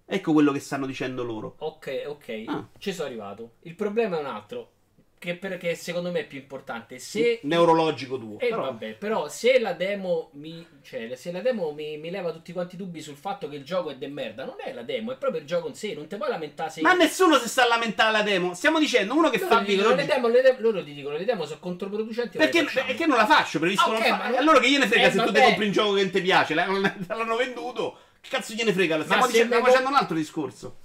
Ecco 0.06 0.34
quello 0.34 0.52
che 0.52 0.60
stanno 0.60 0.86
dicendo 0.86 1.24
loro. 1.24 1.56
Ok, 1.60 2.04
ok, 2.08 2.44
Ah. 2.48 2.68
ci 2.78 2.92
sono 2.94 3.08
arrivato. 3.08 3.54
Il 3.62 3.76
problema 3.76 4.18
è 4.18 4.20
un 4.20 4.26
altro, 4.28 4.70
che 5.18 5.36
perché 5.36 5.74
secondo 5.76 6.12
me 6.12 6.20
è 6.20 6.26
più 6.28 6.38
importante. 6.40 7.00
Se 7.00 7.40
Neurologico 7.44 8.20
tuo. 8.20 8.38
Eh, 8.40 8.50
però- 8.50 8.64
vabbè, 8.64 8.96
però 8.96 9.30
se 9.30 9.58
la 9.60 9.72
demo 9.72 10.30
mi. 10.34 10.68
Cioè, 10.84 11.16
se 11.16 11.32
la 11.32 11.40
demo 11.40 11.72
mi, 11.72 11.98
mi 11.98 12.10
leva 12.10 12.34
tutti 12.34 12.52
quanti 12.52 12.76
i 12.76 12.78
dubbi 12.78 13.00
sul 13.02 13.16
fatto 13.16 13.48
che 13.48 13.56
il 13.56 13.64
gioco 13.64 13.90
è 13.92 13.96
de 13.96 14.08
merda, 14.08 14.44
non 14.44 14.56
è 14.64 14.74
la 14.74 14.82
demo, 14.84 15.14
è 15.14 15.16
proprio 15.16 15.40
il 15.40 15.48
gioco 15.48 15.70
in 15.70 15.76
sé. 15.76 15.94
Non 15.94 16.08
ti 16.08 16.18
puoi 16.18 16.30
lamentare 16.30 16.70
se. 16.70 16.82
Ma 16.82 16.92
nessuno 16.94 17.38
si 17.38 17.48
sta 17.48 17.64
a 17.64 17.68
lamentare 17.70 18.12
la 18.12 18.22
demo. 18.22 18.54
Stiamo 18.54 18.80
dicendo 18.80 19.16
uno 19.16 19.30
che 19.30 19.40
loro, 19.40 19.56
fa 19.56 19.62
dicono, 19.62 19.88
le 19.90 19.96
video. 19.96 20.14
demo, 20.16 20.28
le 20.28 20.42
demo- 20.42 20.60
loro 20.60 20.84
ti 20.84 20.94
dicono 20.94 21.16
le 21.16 21.24
demo 21.26 21.46
sono 21.46 21.60
controproducenti. 21.62 22.38
Perché, 22.38 22.66
perché 22.66 23.06
non 23.06 23.16
la 23.16 23.26
faccio? 23.26 23.60
Preferisco 23.60 23.90
Ok, 23.92 24.00
non 24.10 24.18
fa- 24.20 24.28
non- 24.28 24.38
Allora 24.38 24.60
che 24.60 24.70
gliene 24.70 24.88
frega 24.88 25.08
Eh, 25.08 25.12
se 25.12 25.18
tu 25.20 25.26
ti 25.28 25.32
vabbè. 25.32 25.44
compri 25.46 25.66
un 25.68 25.72
gioco 25.72 25.94
che 25.94 26.02
non 26.02 26.12
ti 26.12 26.22
piace? 26.22 26.54
L'hanno 27.08 27.36
venduto. 27.38 27.98
Che 28.24 28.30
cazzo 28.30 28.54
gliene 28.54 28.72
frega? 28.72 29.04
Stiamo, 29.04 29.28
dicendo, 29.28 29.48
stiamo 29.48 29.66
facendo 29.66 29.90
un 29.90 29.96
altro 29.96 30.16
discorso. 30.16 30.78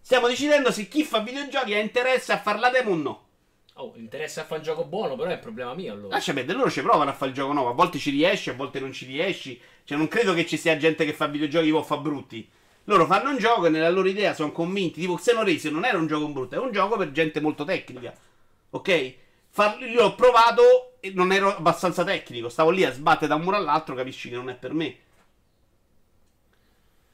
Stiamo 0.00 0.28
decidendo 0.28 0.70
se 0.70 0.86
chi 0.86 1.02
fa 1.02 1.18
videogiochi 1.18 1.74
ha 1.74 1.80
interesse 1.80 2.32
a 2.32 2.38
fare 2.38 2.60
la 2.60 2.70
demo 2.70 2.92
o 2.92 2.94
no. 2.94 3.26
Oh, 3.74 3.92
interessa 3.96 4.42
a 4.42 4.44
fare 4.44 4.60
un 4.60 4.66
gioco 4.66 4.84
buono, 4.84 5.16
però 5.16 5.28
è 5.28 5.34
un 5.34 5.40
problema 5.40 5.74
mio 5.74 5.92
allora. 5.92 6.14
Lascia 6.14 6.32
perdere, 6.32 6.56
loro 6.56 6.70
ci 6.70 6.82
provano 6.82 7.10
a 7.10 7.12
fare 7.12 7.32
il 7.32 7.36
gioco 7.36 7.52
nuovo. 7.52 7.70
A 7.70 7.72
volte 7.72 7.98
ci 7.98 8.10
riesci, 8.10 8.50
a 8.50 8.54
volte 8.54 8.78
non 8.78 8.92
ci 8.92 9.04
riesci. 9.04 9.60
Cioè, 9.82 9.98
non 9.98 10.06
credo 10.06 10.32
che 10.32 10.46
ci 10.46 10.56
sia 10.56 10.76
gente 10.76 11.04
che 11.04 11.12
fa 11.12 11.26
videogiochi 11.26 11.72
o 11.72 11.82
fa 11.82 11.96
brutti. 11.96 12.48
Loro 12.84 13.04
fanno 13.06 13.30
un 13.30 13.38
gioco 13.38 13.66
e 13.66 13.70
nella 13.70 13.90
loro 13.90 14.06
idea 14.06 14.32
sono 14.32 14.52
convinti. 14.52 15.00
Tipo, 15.00 15.16
Xenorace 15.16 15.70
non 15.70 15.84
era 15.84 15.98
un 15.98 16.06
gioco 16.06 16.28
brutto, 16.28 16.54
è 16.54 16.58
un 16.58 16.70
gioco 16.70 16.96
per 16.96 17.10
gente 17.10 17.40
molto 17.40 17.64
tecnica. 17.64 18.14
Ok? 18.70 19.14
Far- 19.48 19.82
io 19.82 20.02
l'ho 20.02 20.14
provato 20.14 20.98
e 21.00 21.10
non 21.12 21.32
ero 21.32 21.56
abbastanza 21.56 22.04
tecnico. 22.04 22.48
Stavo 22.48 22.70
lì 22.70 22.84
a 22.84 22.92
sbattere 22.92 23.26
da 23.26 23.34
un 23.34 23.42
muro 23.42 23.56
all'altro, 23.56 23.96
capisci 23.96 24.28
che 24.28 24.36
non 24.36 24.50
è 24.50 24.54
per 24.54 24.72
me. 24.72 24.98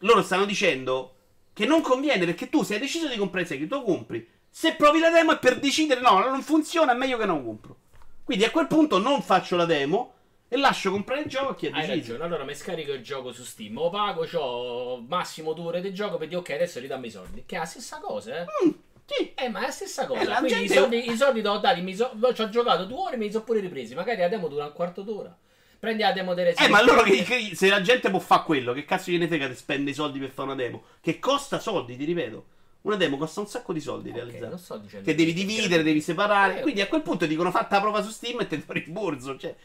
Loro 0.02 0.22
stanno 0.22 0.44
dicendo 0.44 1.14
che 1.52 1.66
non 1.66 1.80
conviene 1.80 2.24
perché 2.24 2.48
tu 2.48 2.62
se 2.62 2.74
hai 2.74 2.80
deciso 2.80 3.08
di 3.08 3.16
comprare 3.16 3.42
il 3.42 3.48
seguito, 3.48 3.76
lo 3.76 3.82
compri. 3.82 4.26
Se 4.48 4.74
provi 4.74 5.00
la 5.00 5.10
demo 5.10 5.32
è 5.32 5.38
per 5.38 5.58
decidere 5.58 6.00
no, 6.00 6.18
non 6.18 6.42
funziona, 6.42 6.92
è 6.92 6.96
meglio 6.96 7.16
che 7.18 7.26
non 7.26 7.44
compro. 7.44 7.76
Quindi 8.24 8.44
a 8.44 8.50
quel 8.50 8.66
punto 8.66 8.98
non 8.98 9.22
faccio 9.22 9.56
la 9.56 9.64
demo 9.64 10.14
e 10.48 10.56
lascio 10.58 10.90
comprare 10.90 11.22
il 11.22 11.28
gioco 11.28 11.50
a 11.52 11.54
chi 11.54 11.66
ha 11.66 11.70
Hai 11.70 11.86
deciso. 11.86 12.12
ragione, 12.12 12.24
allora 12.24 12.44
mi 12.44 12.54
scarico 12.54 12.92
il 12.92 13.02
gioco 13.02 13.32
su 13.32 13.42
Steam, 13.42 13.74
lo 13.74 13.88
pago, 13.90 14.26
ho 14.38 15.00
massimo 15.06 15.52
due 15.54 15.66
ore 15.66 15.80
di 15.80 15.94
gioco 15.94 16.18
per 16.18 16.28
dire 16.28 16.40
ok, 16.40 16.50
adesso 16.50 16.78
ridammi 16.80 17.06
i 17.06 17.10
soldi. 17.10 17.42
Che 17.46 17.56
è 17.56 17.58
la 17.58 17.64
stessa 17.64 17.98
cosa, 18.00 18.38
eh? 18.40 18.44
Mm, 18.66 18.70
sì. 19.06 19.32
Eh, 19.34 19.48
ma 19.48 19.60
è 19.60 19.62
la 19.62 19.70
stessa 19.70 20.06
cosa. 20.06 20.20
Eh, 20.20 20.24
la 20.26 20.34
Quindi 20.38 20.66
gente- 20.66 20.72
i 20.74 20.76
soldi, 20.76 21.10
i 21.10 21.16
soldi 21.16 21.40
l'ho 21.42 21.58
dati, 21.58 21.80
mi 21.80 21.94
so- 21.94 22.12
ci 22.34 22.42
ho 22.42 22.48
giocato 22.50 22.84
due 22.84 22.98
ore, 22.98 23.16
me 23.16 23.24
li 23.26 23.30
sono 23.32 23.44
pure 23.44 23.60
ripresi. 23.60 23.94
Magari 23.94 24.20
la 24.20 24.28
demo 24.28 24.48
dura 24.48 24.64
un 24.66 24.72
quarto 24.72 25.02
d'ora. 25.02 25.34
Prendi 25.82 26.02
la 26.02 26.12
demo 26.12 26.32
delle 26.32 26.54
Eh, 26.54 26.68
ma 26.68 26.78
allora 26.78 27.02
che, 27.02 27.24
che- 27.24 27.56
se 27.56 27.68
la 27.68 27.80
gente 27.80 28.08
può 28.08 28.20
fare 28.20 28.44
quello, 28.44 28.72
che 28.72 28.84
cazzo 28.84 29.10
gliene 29.10 29.26
frega 29.26 29.48
di 29.48 29.56
spendere 29.56 29.90
i 29.90 29.94
soldi 29.94 30.20
per 30.20 30.30
fare 30.30 30.52
una 30.52 30.54
demo? 30.54 30.84
Che 31.00 31.18
costa 31.18 31.58
soldi, 31.58 31.96
ti 31.96 32.04
ripeto. 32.04 32.44
Una 32.82 32.94
demo 32.94 33.16
costa 33.16 33.40
un 33.40 33.48
sacco 33.48 33.72
di 33.72 33.80
soldi 33.80 34.10
Ok, 34.10 34.14
realizzare. 34.14 34.54
dicendo 34.80 35.04
Che 35.04 35.14
devi 35.16 35.32
dividere, 35.32 35.82
devi 35.82 36.00
separare. 36.00 36.58
Eh, 36.58 36.62
Quindi 36.62 36.82
a 36.82 36.86
quel 36.86 37.02
punto 37.02 37.26
dicono 37.26 37.50
fatta 37.50 37.74
la 37.74 37.80
prova 37.82 38.00
su 38.00 38.10
Steam 38.10 38.38
e 38.42 38.46
te 38.46 38.62
do 38.64 38.72
il 38.74 38.84
borso. 38.90 39.36
Cioè, 39.36 39.56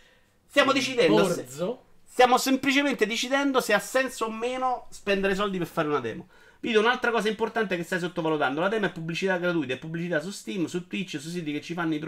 stiamo 0.47 0.71
decidendo. 0.71 1.23
se- 1.31 1.45
stiamo 2.03 2.39
semplicemente 2.39 3.05
decidendo 3.05 3.61
se 3.61 3.73
ha 3.73 3.79
senso 3.79 4.25
o 4.25 4.31
meno 4.31 4.87
spendere 4.89 5.35
soldi 5.35 5.59
per 5.59 5.67
fare 5.67 5.87
una 5.87 5.99
demo. 5.99 6.29
Vi 6.61 6.71
do 6.71 6.79
un'altra 6.79 7.11
cosa 7.11 7.29
importante 7.29 7.75
che 7.75 7.83
stai 7.83 7.99
sottovalutando. 7.99 8.59
La 8.59 8.69
demo 8.69 8.87
è 8.87 8.91
pubblicità 8.91 9.37
gratuita, 9.37 9.73
è 9.75 9.77
pubblicità 9.77 10.19
su 10.19 10.31
Steam, 10.31 10.65
su 10.65 10.87
Twitch, 10.87 11.19
su 11.19 11.29
siti 11.29 11.51
che 11.51 11.61
ci 11.61 11.75
fanno 11.75 11.93
i 11.93 11.99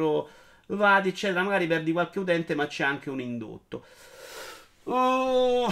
provati, 0.69 1.09
eccetera. 1.09 1.41
Magari 1.41 1.65
perdi 1.65 1.91
qualche 1.91 2.19
utente, 2.19 2.53
ma 2.53 2.67
c'è 2.67 2.83
anche 2.83 3.09
un 3.09 3.19
indotto. 3.19 3.83
Uh, 4.83 5.71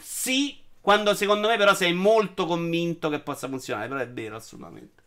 sì, 0.00 0.56
quando 0.80 1.14
secondo 1.14 1.48
me 1.48 1.56
però 1.56 1.74
sei 1.74 1.92
molto 1.92 2.46
convinto 2.46 3.08
che 3.08 3.18
possa 3.18 3.48
funzionare, 3.48 3.88
però 3.88 4.00
è 4.00 4.08
vero 4.08 4.36
assolutamente. 4.36 5.02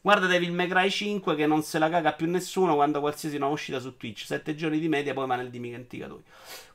Guarda 0.00 0.26
Devil 0.26 0.52
May 0.52 0.66
Cry 0.66 0.90
5 0.90 1.36
che 1.36 1.46
non 1.46 1.62
se 1.62 1.78
la 1.78 1.88
caga 1.88 2.12
più 2.12 2.28
nessuno 2.28 2.74
quando 2.74 2.98
qualsiasi 2.98 3.38
nuova 3.38 3.54
uscita 3.54 3.78
su 3.78 3.96
Twitch. 3.96 4.24
7 4.26 4.54
giorni 4.54 4.78
di 4.80 4.88
media, 4.88 5.14
poi 5.14 5.26
va 5.26 5.36
nel 5.36 5.48
dimenticatoio. 5.48 6.24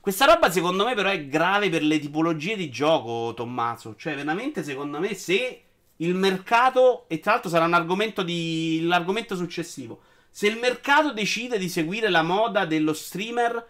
Questa 0.00 0.24
roba 0.24 0.50
secondo 0.50 0.84
me 0.84 0.94
però 0.94 1.10
è 1.10 1.26
grave 1.26 1.68
per 1.68 1.82
le 1.82 1.98
tipologie 1.98 2.56
di 2.56 2.70
gioco, 2.70 3.34
Tommaso. 3.34 3.94
Cioè, 3.96 4.14
veramente 4.14 4.64
secondo 4.64 4.98
me 4.98 5.14
se 5.14 5.62
il 5.96 6.14
mercato, 6.14 7.04
e 7.08 7.20
tra 7.20 7.32
l'altro 7.32 7.50
sarà 7.50 7.66
un 7.66 7.74
argomento 7.74 8.22
di 8.22 8.80
l'argomento 8.84 9.36
successivo, 9.36 10.00
se 10.38 10.46
il 10.46 10.56
mercato 10.56 11.12
decide 11.12 11.58
di 11.58 11.68
seguire 11.68 12.08
la 12.08 12.22
moda 12.22 12.64
dello 12.64 12.92
streamer, 12.92 13.66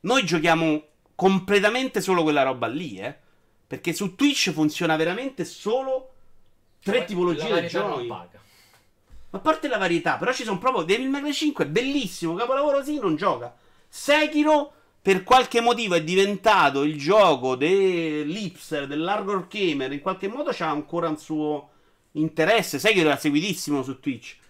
noi 0.00 0.24
giochiamo 0.24 0.84
completamente 1.14 2.00
solo 2.00 2.22
quella 2.22 2.44
roba 2.44 2.66
lì, 2.66 2.96
eh. 2.96 3.14
Perché 3.66 3.92
su 3.92 4.14
Twitch 4.14 4.52
funziona 4.52 4.96
veramente 4.96 5.44
solo 5.44 6.14
tre 6.82 7.00
La 7.00 7.04
tipologie 7.04 7.60
di 7.60 7.68
giochi. 7.68 8.06
Ma 8.06 8.26
a 9.32 9.38
parte 9.38 9.68
la 9.68 9.76
varietà, 9.76 10.16
però 10.16 10.32
ci 10.32 10.44
sono 10.44 10.58
proprio 10.58 10.84
Devil 10.84 11.10
May 11.10 11.20
Cry 11.20 11.32
5, 11.34 11.66
bellissimo, 11.66 12.36
capolavoro 12.36 12.82
sì, 12.82 12.98
non 12.98 13.14
gioca. 13.14 13.54
Sekiro 13.86 14.72
per 15.02 15.22
qualche 15.24 15.60
motivo 15.60 15.94
è 15.94 16.02
diventato 16.02 16.84
il 16.84 16.96
gioco 16.96 17.54
dell'hipster, 17.54 18.86
dell'hardcore 18.86 19.46
gamer, 19.46 19.92
in 19.92 20.00
qualche 20.00 20.28
modo 20.28 20.52
c'ha 20.54 20.70
ancora 20.70 21.10
un 21.10 21.18
suo 21.18 21.68
interesse. 22.12 22.78
Sekiro 22.78 23.10
era 23.10 23.18
seguitissimo 23.18 23.82
su 23.82 24.00
Twitch. 24.00 24.40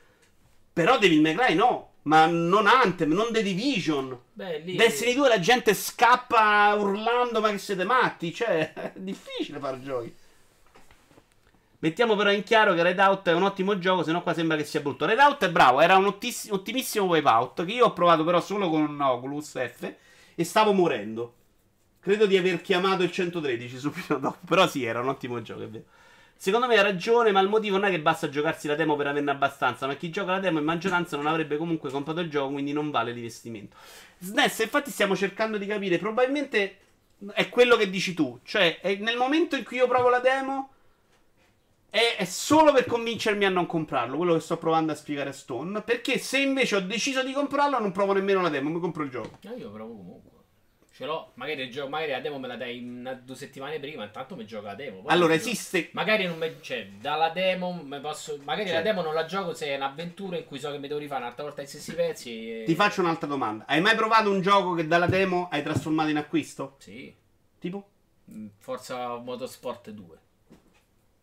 Però 0.73 0.99
Devil 0.99 1.21
May 1.21 1.35
Cry 1.35 1.55
no, 1.55 1.93
ma 2.03 2.27
non 2.27 2.67
Anthem, 2.67 3.13
non 3.13 3.33
The 3.33 3.43
Division. 3.43 4.19
Beh, 4.33 4.59
lì 4.59 4.77
Destiny 4.77 5.15
2 5.15 5.29
la 5.29 5.41
gente 5.41 5.75
scappa 5.75 6.75
urlando 6.75 7.41
ma 7.41 7.51
che 7.51 7.59
siete 7.59 7.85
matti, 7.85 8.33
cioè 8.33 8.73
è 8.73 8.93
difficile 8.97 9.59
fare 9.59 9.83
giochi. 9.83 10.15
Mettiamo 11.81 12.15
però 12.15 12.31
in 12.31 12.45
chiaro 12.45 12.75
che 12.75 12.83
Redout 12.83 13.29
è 13.29 13.33
un 13.33 13.43
ottimo 13.43 13.77
gioco, 13.77 14.05
se 14.05 14.13
no 14.13 14.23
qua 14.23 14.35
sembra 14.35 14.57
che 14.57 14.65
sia 14.65 14.81
brutto. 14.81 15.05
Redout 15.05 15.45
è 15.45 15.51
bravo, 15.51 15.81
era 15.81 15.97
un 15.97 16.07
ottiss- 16.07 16.49
ottimissimo 16.51 17.07
wipeout 17.07 17.65
che 17.65 17.73
io 17.73 17.87
ho 17.87 17.93
provato 17.93 18.23
però 18.23 18.41
solo 18.41 18.71
con 18.71 18.83
un 18.83 19.01
Oculus 19.01 19.51
F 19.51 19.93
e 20.35 20.45
stavo 20.45 20.73
morendo. 20.73 21.35
Credo 21.99 22.27
di 22.27 22.37
aver 22.37 22.63
chiamato 22.63 23.03
il 23.03 23.11
113 23.11 23.79
subito 23.79 24.17
dopo, 24.17 24.39
però 24.47 24.69
sì, 24.69 24.85
era 24.85 25.01
un 25.01 25.09
ottimo 25.09 25.43
gioco, 25.43 25.63
è 25.63 25.69
vero. 25.69 25.85
Secondo 26.43 26.67
me 26.67 26.77
ha 26.77 26.83
ragione, 26.83 27.31
ma 27.31 27.39
il 27.39 27.49
motivo 27.49 27.77
non 27.77 27.87
è 27.87 27.91
che 27.93 28.01
basta 28.01 28.29
giocarsi 28.29 28.67
la 28.67 28.75
demo 28.75 28.97
per 28.97 29.07
averne 29.07 29.31
abbastanza, 29.31 29.87
ma 29.87 29.95
chi 29.95 30.11
gioca 30.11 30.33
la 30.33 30.41
demo 30.41 30.59
in 30.59 30.65
maggioranza 30.65 31.17
non 31.17 31.29
avrebbe 31.29 31.57
comunque 31.57 31.89
comprato 31.89 32.19
il 32.19 32.29
gioco, 32.29 32.55
quindi 32.55 32.73
non 32.73 32.91
vale 32.91 33.13
l'investimento. 33.13 33.77
SNES, 34.19 34.59
infatti 34.59 34.91
stiamo 34.91 35.15
cercando 35.15 35.57
di 35.57 35.67
capire, 35.67 35.99
probabilmente 35.99 36.79
è 37.33 37.49
quello 37.49 37.77
che 37.77 37.89
dici 37.89 38.13
tu, 38.13 38.41
cioè 38.43 38.81
nel 38.99 39.17
momento 39.17 39.55
in 39.55 39.63
cui 39.63 39.77
io 39.77 39.87
provo 39.87 40.09
la 40.09 40.19
demo 40.19 40.71
è, 41.89 42.17
è 42.19 42.25
solo 42.25 42.73
per 42.73 42.87
convincermi 42.87 43.45
a 43.45 43.49
non 43.49 43.67
comprarlo, 43.67 44.17
quello 44.17 44.35
che 44.35 44.41
sto 44.41 44.57
provando 44.57 44.91
a 44.91 44.97
spiegare 44.97 45.31
a 45.31 45.33
Stone, 45.33 45.83
perché 45.83 46.19
se 46.19 46.39
invece 46.41 46.75
ho 46.75 46.81
deciso 46.81 47.23
di 47.23 47.31
comprarlo 47.31 47.79
non 47.79 47.93
provo 47.93 48.15
nemmeno 48.15 48.41
la 48.41 48.49
demo, 48.49 48.69
mi 48.69 48.81
compro 48.81 49.05
il 49.05 49.11
gioco. 49.11 49.39
No, 49.43 49.55
io 49.55 49.71
provo 49.71 49.95
comunque. 49.95 50.32
Ce 50.95 51.07
l'ho. 51.07 51.31
Magari, 51.35 51.63
il 51.63 51.71
gioco, 51.71 51.89
magari 51.89 52.11
la 52.11 52.21
demo 52.21 52.39
me 52.39 52.47
la 52.49 52.57
dai 52.57 52.85
una, 52.85 53.15
due 53.15 53.35
settimane 53.35 53.79
prima. 53.81 54.05
Intanto 54.05 54.37
mi 54.37 54.45
gioco 54.45 54.67
la 54.67 54.75
demo. 54.75 55.03
Allora 55.07 55.33
esiste 55.33 55.89
Magari 55.93 56.27
non 56.27 56.37
me, 56.37 56.59
cioè, 56.61 56.87
dalla 57.01 57.31
demo 57.31 57.73
me 57.73 57.99
posso. 58.01 58.39
Magari 58.45 58.67
la 58.69 58.75
Certo. 58.75 58.89
demo 58.89 59.03
non 59.03 59.15
la 59.15 59.25
gioco 59.25 59.55
se 59.55 59.69
è 59.69 59.77
un'avventura 59.77 60.37
in 60.37 60.45
cui 60.45 60.59
so 60.59 60.71
che 60.71 60.79
mi 60.79 60.89
devo 60.89 61.01
rifare 61.01 61.23
un'altra 61.23 61.45
volta 61.45 61.63
gli 61.63 61.67
stessi 61.67 61.95
pezzi. 61.95 62.61
E... 62.61 62.65
Ti 62.67 62.75
faccio 62.75 63.01
un'altra 63.01 63.27
domanda. 63.27 63.65
Hai 63.67 63.81
mai 63.81 63.97
provato 63.97 64.31
un 64.31 64.43
gioco 64.43 64.75
che 64.75 64.87
dalla 64.87 65.07
demo 65.07 65.49
hai 65.51 65.63
trasformato 65.63 66.11
in 66.11 66.19
acquisto? 66.19 66.77
Sì. 66.79 67.15
Tipo? 67.59 67.89
Mm, 68.31 68.49
Forza 68.59 69.17
Motorsport 69.17 69.89
2. 69.91 70.19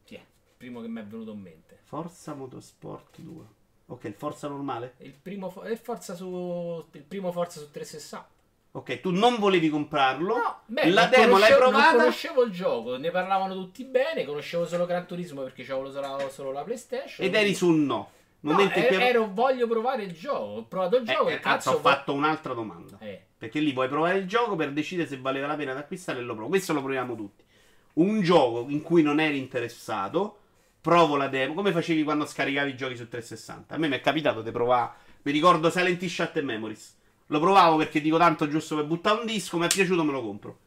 Sì, 0.04 0.16
è 0.16 0.18
il 0.18 0.24
primo 0.58 0.82
che 0.82 0.88
mi 0.88 1.00
è 1.00 1.04
venuto 1.04 1.32
in 1.32 1.42
mente. 1.42 1.78
Forza 1.84 2.34
Motorsport 2.34 3.20
2. 3.20 3.46
Ok, 3.86 4.04
il 4.06 4.14
Forza 4.14 4.48
normale? 4.48 4.96
Il 4.98 5.14
primo, 5.14 5.52
fo- 5.52 5.62
è 5.62 5.76
Forza 5.76 6.16
su. 6.16 6.84
Il 6.92 7.04
primo 7.04 7.32
Forza 7.32 7.60
su 7.60 7.70
360. 7.70 8.38
Ok, 8.72 9.00
tu 9.02 9.10
non 9.12 9.38
volevi 9.40 9.68
comprarlo. 9.70 10.36
No, 10.36 10.60
beh, 10.68 10.90
la 10.92 11.06
demo 11.08 11.38
l'hai 11.40 11.50
conoscevo- 11.52 11.60
Non 11.64 11.72
provata. 11.72 11.96
conoscevo 11.98 12.44
il 12.44 12.52
gioco, 12.52 12.98
ne 12.98 13.10
parlavano 13.12 13.54
tutti 13.56 13.84
bene. 13.84 14.26
Conoscevo 14.26 14.66
solo 14.68 14.86
Gran 14.86 15.08
Turismo 15.08 15.42
perché 15.42 15.64
c'avevo 15.64 15.92
solo, 15.92 16.30
solo 16.30 16.52
la 16.52 16.64
PlayStation. 16.64 17.26
Ed 17.26 17.34
eri 17.36 17.54
su 17.56 17.68
un 17.68 17.86
no. 17.86 18.10
No, 18.42 18.52
Momento 18.52 18.80
e- 18.80 18.86
cui 18.88 18.96
ero, 19.02 19.30
voglio 19.34 19.68
provare 19.68 20.04
il 20.04 20.14
gioco. 20.14 20.44
Ho 20.60 20.64
provato 20.66 20.96
il 20.98 21.10
Eh, 21.10 21.14
gioco 21.14 21.30
eh, 21.30 21.34
e 21.34 21.40
cazzo, 21.40 21.72
ho 21.72 21.80
fatto 21.80 22.14
un'altra 22.14 22.54
domanda. 22.54 22.98
Eh, 23.00 23.22
Perché 23.38 23.60
lì 23.60 23.74
vuoi 23.74 23.88
provare 23.90 24.18
il 24.18 24.28
gioco 24.28 24.56
per 24.56 24.72
decidere 24.72 25.08
se 25.10 25.18
valeva 25.18 25.48
la 25.48 25.56
pena 25.56 25.74
di 25.74 25.80
acquistare 25.80 26.20
e 26.20 26.22
lo 26.22 26.36
provo. 26.36 26.50
Questo 26.50 26.72
lo 26.74 26.82
proviamo 26.82 27.16
tutti. 27.16 27.44
Un 27.94 28.22
gioco 28.22 28.66
in 28.70 28.82
cui 28.82 29.02
non 29.02 29.20
eri 29.20 29.38
interessato, 29.40 30.38
provo 30.80 31.16
la 31.18 31.28
demo, 31.28 31.54
come 31.54 31.72
facevi 31.72 32.04
quando 32.04 32.26
scaricavi 32.26 32.70
i 32.72 32.76
giochi 32.78 32.96
su 32.96 33.08
360. 33.10 33.76
A 33.76 33.78
me 33.78 33.88
mi 33.90 33.96
è 33.96 34.00
capitato 34.02 34.42
di 34.42 34.52
provare, 34.52 34.92
mi 35.24 35.32
ricordo 35.32 35.70
Silent 35.70 36.06
Shut 36.06 36.38
and 36.38 36.46
Memories. 36.46 36.98
Lo 37.32 37.40
provavo 37.40 37.78
perché 37.78 38.02
dico 38.02 38.18
tanto 38.18 38.48
giusto 38.48 38.76
per 38.76 38.86
buttare 38.86 39.20
un 39.20 39.26
disco, 39.26 39.58
mi 39.58 39.66
è 39.66 39.70
piaciuto, 39.70 40.04
me 40.04 40.12
lo 40.12 40.22
compro. 40.22 40.60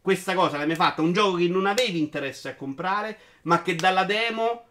Questa 0.00 0.34
cosa 0.34 0.56
l'hai 0.56 0.66
mai 0.66 0.76
fatta? 0.76 1.02
Un 1.02 1.12
gioco 1.12 1.36
che 1.36 1.48
non 1.48 1.66
avevi 1.66 1.98
interesse 1.98 2.48
a 2.48 2.54
comprare, 2.54 3.18
ma 3.42 3.62
che 3.62 3.74
dalla 3.76 4.04
demo 4.04 4.64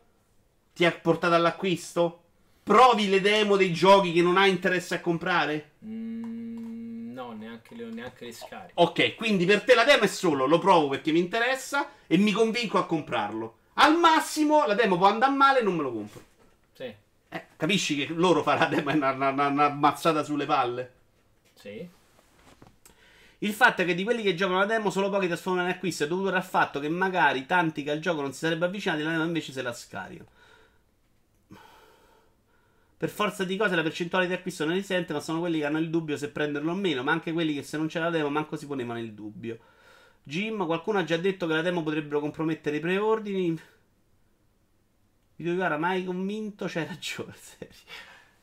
ti 0.74 0.86
ha 0.86 0.92
portato 0.92 1.36
all'acquisto? 1.36 2.22
Provi 2.64 3.08
le 3.08 3.22
demo 3.22 3.56
dei 3.56 3.72
giochi 3.72 4.12
che 4.14 4.22
non 4.22 4.38
hai 4.38 4.50
interesse 4.50 4.96
a 4.96 5.00
comprare? 5.00 5.72
mm, 5.86 7.14
no, 7.14 7.34
neanche 7.34 7.76
le, 7.76 7.86
neanche 7.86 8.26
le 8.26 8.32
scariche. 8.32 8.74
Ok, 8.76 9.16
quindi 9.16 9.46
per 9.46 9.64
te 9.64 9.76
la 9.76 9.84
demo 9.84 10.04
è 10.04 10.08
solo 10.08 10.46
lo 10.46 10.60
provo 10.60 10.90
perché 10.90 11.12
mi 11.12 11.20
interessa 11.20 11.90
e 12.08 12.18
mi 12.18 12.32
convinco 12.32 12.78
a 12.78 12.86
comprarlo. 12.86 13.56
Al 13.76 13.98
massimo 13.98 14.66
la 14.66 14.74
demo 14.74 14.98
può 14.98 15.08
andare 15.08 15.34
male 15.34 15.60
e 15.60 15.64
non 15.64 15.76
me 15.76 15.84
lo 15.84 15.92
compro. 15.92 16.22
Sì, 16.74 16.94
Eh, 17.30 17.46
capisci 17.58 17.96
che 17.96 18.14
loro 18.14 18.42
farà 18.44 18.62
la 18.62 18.76
demo 18.76 18.90
è 18.90 18.96
una, 18.96 19.12
una, 19.12 19.30
una- 19.30 19.48
una 19.48 19.70
mazzata 19.70 20.24
sulle 20.24 20.46
palle? 20.46 20.94
Sì. 21.68 21.90
Il 23.40 23.54
fatto 23.54 23.82
è 23.84 23.86
che 23.86 23.94
di 23.94 24.04
quelli 24.04 24.24
che 24.24 24.34
giocano 24.34 24.60
la 24.60 24.66
demo 24.66 24.90
solo 24.90 25.10
pochi 25.10 25.28
trasformano 25.28 25.68
in 25.68 25.74
acquisto 25.74 26.06
è 26.06 26.08
dovuto 26.08 26.34
al 26.34 26.44
fatto 26.44 26.80
che 26.80 26.90
magari 26.90 27.46
tanti 27.46 27.84
che 27.84 27.92
al 27.92 28.00
gioco 28.00 28.22
non 28.22 28.34
si 28.34 28.40
sarebbe 28.40 28.66
avvicinati 28.66 29.04
la 29.04 29.12
demo 29.12 29.24
invece 29.24 29.52
se 29.52 29.62
la 29.62 29.74
scaricano. 29.74 30.30
Per 32.98 33.10
forza 33.10 33.44
di 33.44 33.56
cose 33.58 33.76
la 33.76 33.84
percentuale 33.84 34.26
di 34.26 34.34
acquisto 34.34 34.66
non 34.66 34.74
risente, 34.74 35.14
ma 35.14 35.20
sono 35.20 35.40
quelli 35.40 35.60
che 35.60 35.66
hanno 35.66 35.78
il 35.78 35.92
dubbio 35.92 36.18
se 36.18 36.32
prenderlo 36.32 36.72
o 36.72 36.76
meno, 36.76 37.04
ma 37.04 37.12
anche 37.12 37.32
quelli 37.32 37.54
che 37.54 37.62
se 37.62 37.78
non 37.78 37.86
c'era 37.86 38.06
la 38.06 38.12
demo 38.12 38.30
manco 38.30 38.56
si 38.56 38.66
ponevano 38.66 39.00
il 39.00 39.14
dubbio. 39.14 39.60
Jim, 40.24 40.66
qualcuno 40.66 40.98
ha 40.98 41.04
già 41.04 41.18
detto 41.18 41.46
che 41.46 41.54
la 41.54 41.62
demo 41.62 41.84
potrebbero 41.84 42.20
compromettere 42.20 42.78
i 42.78 42.80
preordini. 42.80 43.60
Video 45.36 45.54
Ibarra, 45.54 45.78
mai 45.78 46.04
convinto? 46.06 46.66
C'hai 46.68 46.88
ragione, 46.88 47.34
serio. 47.38 47.76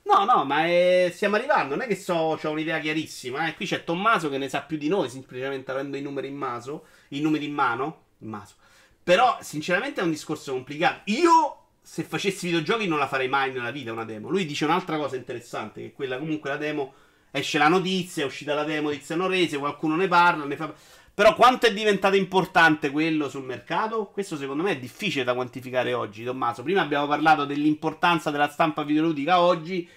No, 0.05 0.25
no, 0.25 0.45
ma 0.45 0.67
è... 0.67 1.11
stiamo 1.13 1.37
arrivando. 1.37 1.75
Non 1.75 1.85
è 1.85 1.87
che 1.87 1.97
so, 1.97 2.15
ho 2.15 2.51
un'idea 2.51 2.79
chiarissima. 2.79 3.47
Eh. 3.47 3.55
Qui 3.55 3.67
c'è 3.67 3.85
Tommaso 3.85 4.29
che 4.29 4.39
ne 4.39 4.49
sa 4.49 4.63
più 4.63 4.77
di 4.77 4.89
noi, 4.89 5.09
semplicemente 5.09 5.71
avendo 5.71 5.97
i 5.97 6.03
numeri 6.03 6.29
in 6.29 6.37
maso. 6.37 6.87
I 7.09 7.21
numeri 7.21 7.47
in 7.47 7.55
mano. 7.55 8.03
In 8.19 8.29
maso. 8.29 8.55
Però, 9.03 9.39
sinceramente, 9.41 10.01
è 10.01 10.05
un 10.05 10.11
discorso 10.11 10.53
complicato. 10.53 11.01
Io, 11.11 11.67
se 11.83 12.03
facessi 12.05 12.47
videogiochi, 12.47 12.87
non 12.87 12.99
la 12.99 13.09
farei 13.09 13.29
mai 13.29 13.53
nella 13.53 13.71
vita 13.71 13.93
una 13.93 14.05
demo. 14.05 14.29
Lui 14.29 14.47
dice 14.47 14.65
un'altra 14.65 14.97
cosa 14.97 15.17
interessante: 15.17 15.81
che 15.81 15.93
quella 15.93 16.19
comunque 16.19 16.51
la 16.51 16.57
demo. 16.57 16.95
Esce 17.37 17.59
la 17.59 17.67
notizia, 17.67 18.23
è 18.23 18.27
uscita 18.27 18.55
la 18.55 18.63
demo 18.63 18.91
di 18.91 18.99
Xenorese, 19.01 19.59
qualcuno 19.59 19.97
ne 19.97 20.07
parla, 20.07 20.45
ne 20.45 20.55
fa. 20.55 20.73
Però 21.15 21.37
quanto 21.37 21.67
è 21.67 21.73
diventato 21.73 22.17
importante 22.17 22.91
quello 22.91 23.29
sul 23.29 23.45
mercato? 23.45 24.07
Questo 24.07 24.37
secondo 24.37 24.65
me 24.65 24.73
è 24.73 24.79
difficile 24.79 25.23
da 25.23 25.33
quantificare 25.33 25.93
oggi, 25.93 26.25
Tommaso. 26.25 26.65
Prima 26.65 26.81
abbiamo 26.81 27.07
parlato 27.07 27.45
dell'importanza 27.45 28.33
della 28.33 28.49
stampa 28.49 28.83
videoludica 28.83 29.41
oggi 29.41 29.89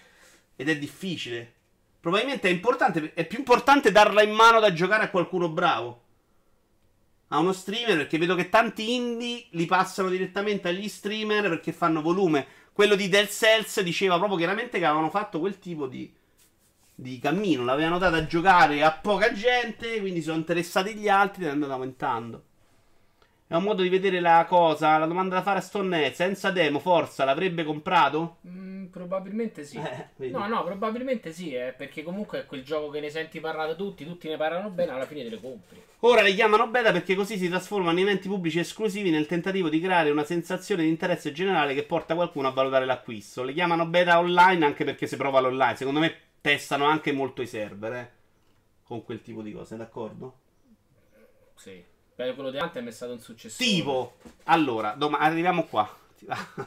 ed 0.56 0.69
è 0.69 0.77
difficile. 0.77 1.53
Probabilmente 1.99 2.48
è 2.48 2.52
importante, 2.52 3.14
è 3.15 3.26
più 3.26 3.39
importante 3.39 3.91
darla 3.91 4.22
in 4.22 4.31
mano 4.31 4.60
da 4.60 4.72
giocare 4.72 5.06
a 5.06 5.10
qualcuno 5.10 5.49
bravo. 5.49 6.03
A 7.30 7.39
uno 7.39 7.52
streamer, 7.52 7.98
perché 7.98 8.19
vedo 8.19 8.35
che 8.35 8.49
tanti 8.49 8.94
indie 8.94 9.48
li 9.49 9.65
passano 9.65 10.10
direttamente 10.10 10.68
agli 10.68 10.88
streamer 10.88 11.49
perché 11.49 11.73
fanno 11.73 12.03
volume. 12.03 12.45
Quello 12.72 12.95
di 12.95 13.10
Dead 13.10 13.27
Cells 13.27 13.81
diceva 13.81 14.18
proprio 14.18 14.38
chiaramente 14.38 14.77
che 14.77 14.85
avevano 14.85 15.10
fatto 15.10 15.39
quel 15.39 15.57
tipo 15.57 15.88
di, 15.88 16.14
di 16.99 17.19
cammino. 17.19 17.64
L'avevano 17.64 17.99
dato 17.99 18.15
a 18.15 18.26
giocare 18.26 18.82
a 18.82 18.91
poca 18.91 19.32
gente, 19.32 19.99
quindi 19.99 20.22
sono 20.24 20.38
interessati 20.38 20.95
gli 20.95 21.07
altri 21.07 21.44
ed 21.44 21.49
è 21.49 21.52
andato 21.52 21.74
aumentando. 21.74 22.44
È 23.45 23.56
un 23.56 23.64
modo 23.64 23.84
di 23.84 23.90
vedere 23.90 24.19
la 24.19 24.45
cosa. 24.49 24.98
La 24.98 25.06
domanda 25.06 25.36
da 25.36 25.41
fare 25.44 25.60
a 25.60 25.61
Stone 25.61 26.06
è: 26.06 26.11
senza 26.11 26.49
demo, 26.49 26.80
Forza 26.80 27.24
l'avrebbe 27.24 27.64
comprato? 27.64 28.38
Mm, 28.48 28.86
probabilmente 28.88 29.64
sì. 29.64 29.80
Eh, 30.19 30.30
no, 30.30 30.48
no, 30.48 30.64
probabilmente 30.64 31.32
sì, 31.32 31.53
eh, 31.53 31.74
perché 31.78 32.02
comunque 32.02 32.40
è 32.40 32.45
quel 32.48 32.64
gioco 32.64 32.90
che 32.90 32.99
ne 32.99 33.11
senti 33.11 33.40
parlare 33.40 33.76
tutti, 33.76 34.03
tutti 34.03 34.28
ne 34.28 34.36
parlano 34.36 34.69
bene, 34.69 34.91
alla 34.91 35.06
fine 35.06 35.24
te 35.24 35.30
le 35.30 35.40
compri. 35.40 35.82
Ora 35.99 36.24
le 36.24 36.34
chiamano 36.34 36.68
beta 36.68 36.91
perché 36.91 37.14
così 37.14 37.38
si 37.38 37.48
trasformano 37.48 37.99
in 37.99 38.07
eventi 38.07 38.28
pubblici 38.28 38.60
esclusivi 38.60 39.11
nel 39.11 39.28
tentativo 39.28 39.69
di 39.69 39.80
creare 39.80 40.10
una 40.10 40.24
sensazione 40.24 40.84
di 40.84 40.90
interesse 40.90 41.32
generale 41.32 41.76
che 41.76 41.84
porta 41.84 42.15
qualcuno 42.15 42.48
a 42.48 42.52
valutare 42.52 42.86
l'acquisto. 42.86 43.44
Le 43.44 43.53
chiamano 43.53 43.86
beta 43.86 44.18
online 44.18 44.65
anche 44.65 44.84
perché 44.84 45.06
si 45.06 45.15
prova 45.15 45.40
l'online. 45.40 45.76
Secondo 45.76 45.99
me 45.99 46.26
testano 46.48 46.86
anche 46.86 47.11
molto 47.11 47.41
i 47.41 47.48
server, 47.48 47.94
eh, 47.94 48.11
con 48.84 49.03
quel 49.03 49.22
tipo 49.22 49.41
di 49.41 49.52
cose, 49.52 49.76
d'accordo? 49.76 50.40
Sì. 51.56 51.84
Beh, 52.15 52.34
quello 52.36 52.52
di 52.52 52.57
Anthem 52.57 52.88
è 52.88 52.91
stato 52.91 53.11
un 53.11 53.19
successo. 53.19 53.61
Tipo, 53.61 54.15
allora, 54.45 54.94
dom- 54.94 55.18
arriviamo 55.19 55.65
qua. 55.65 55.94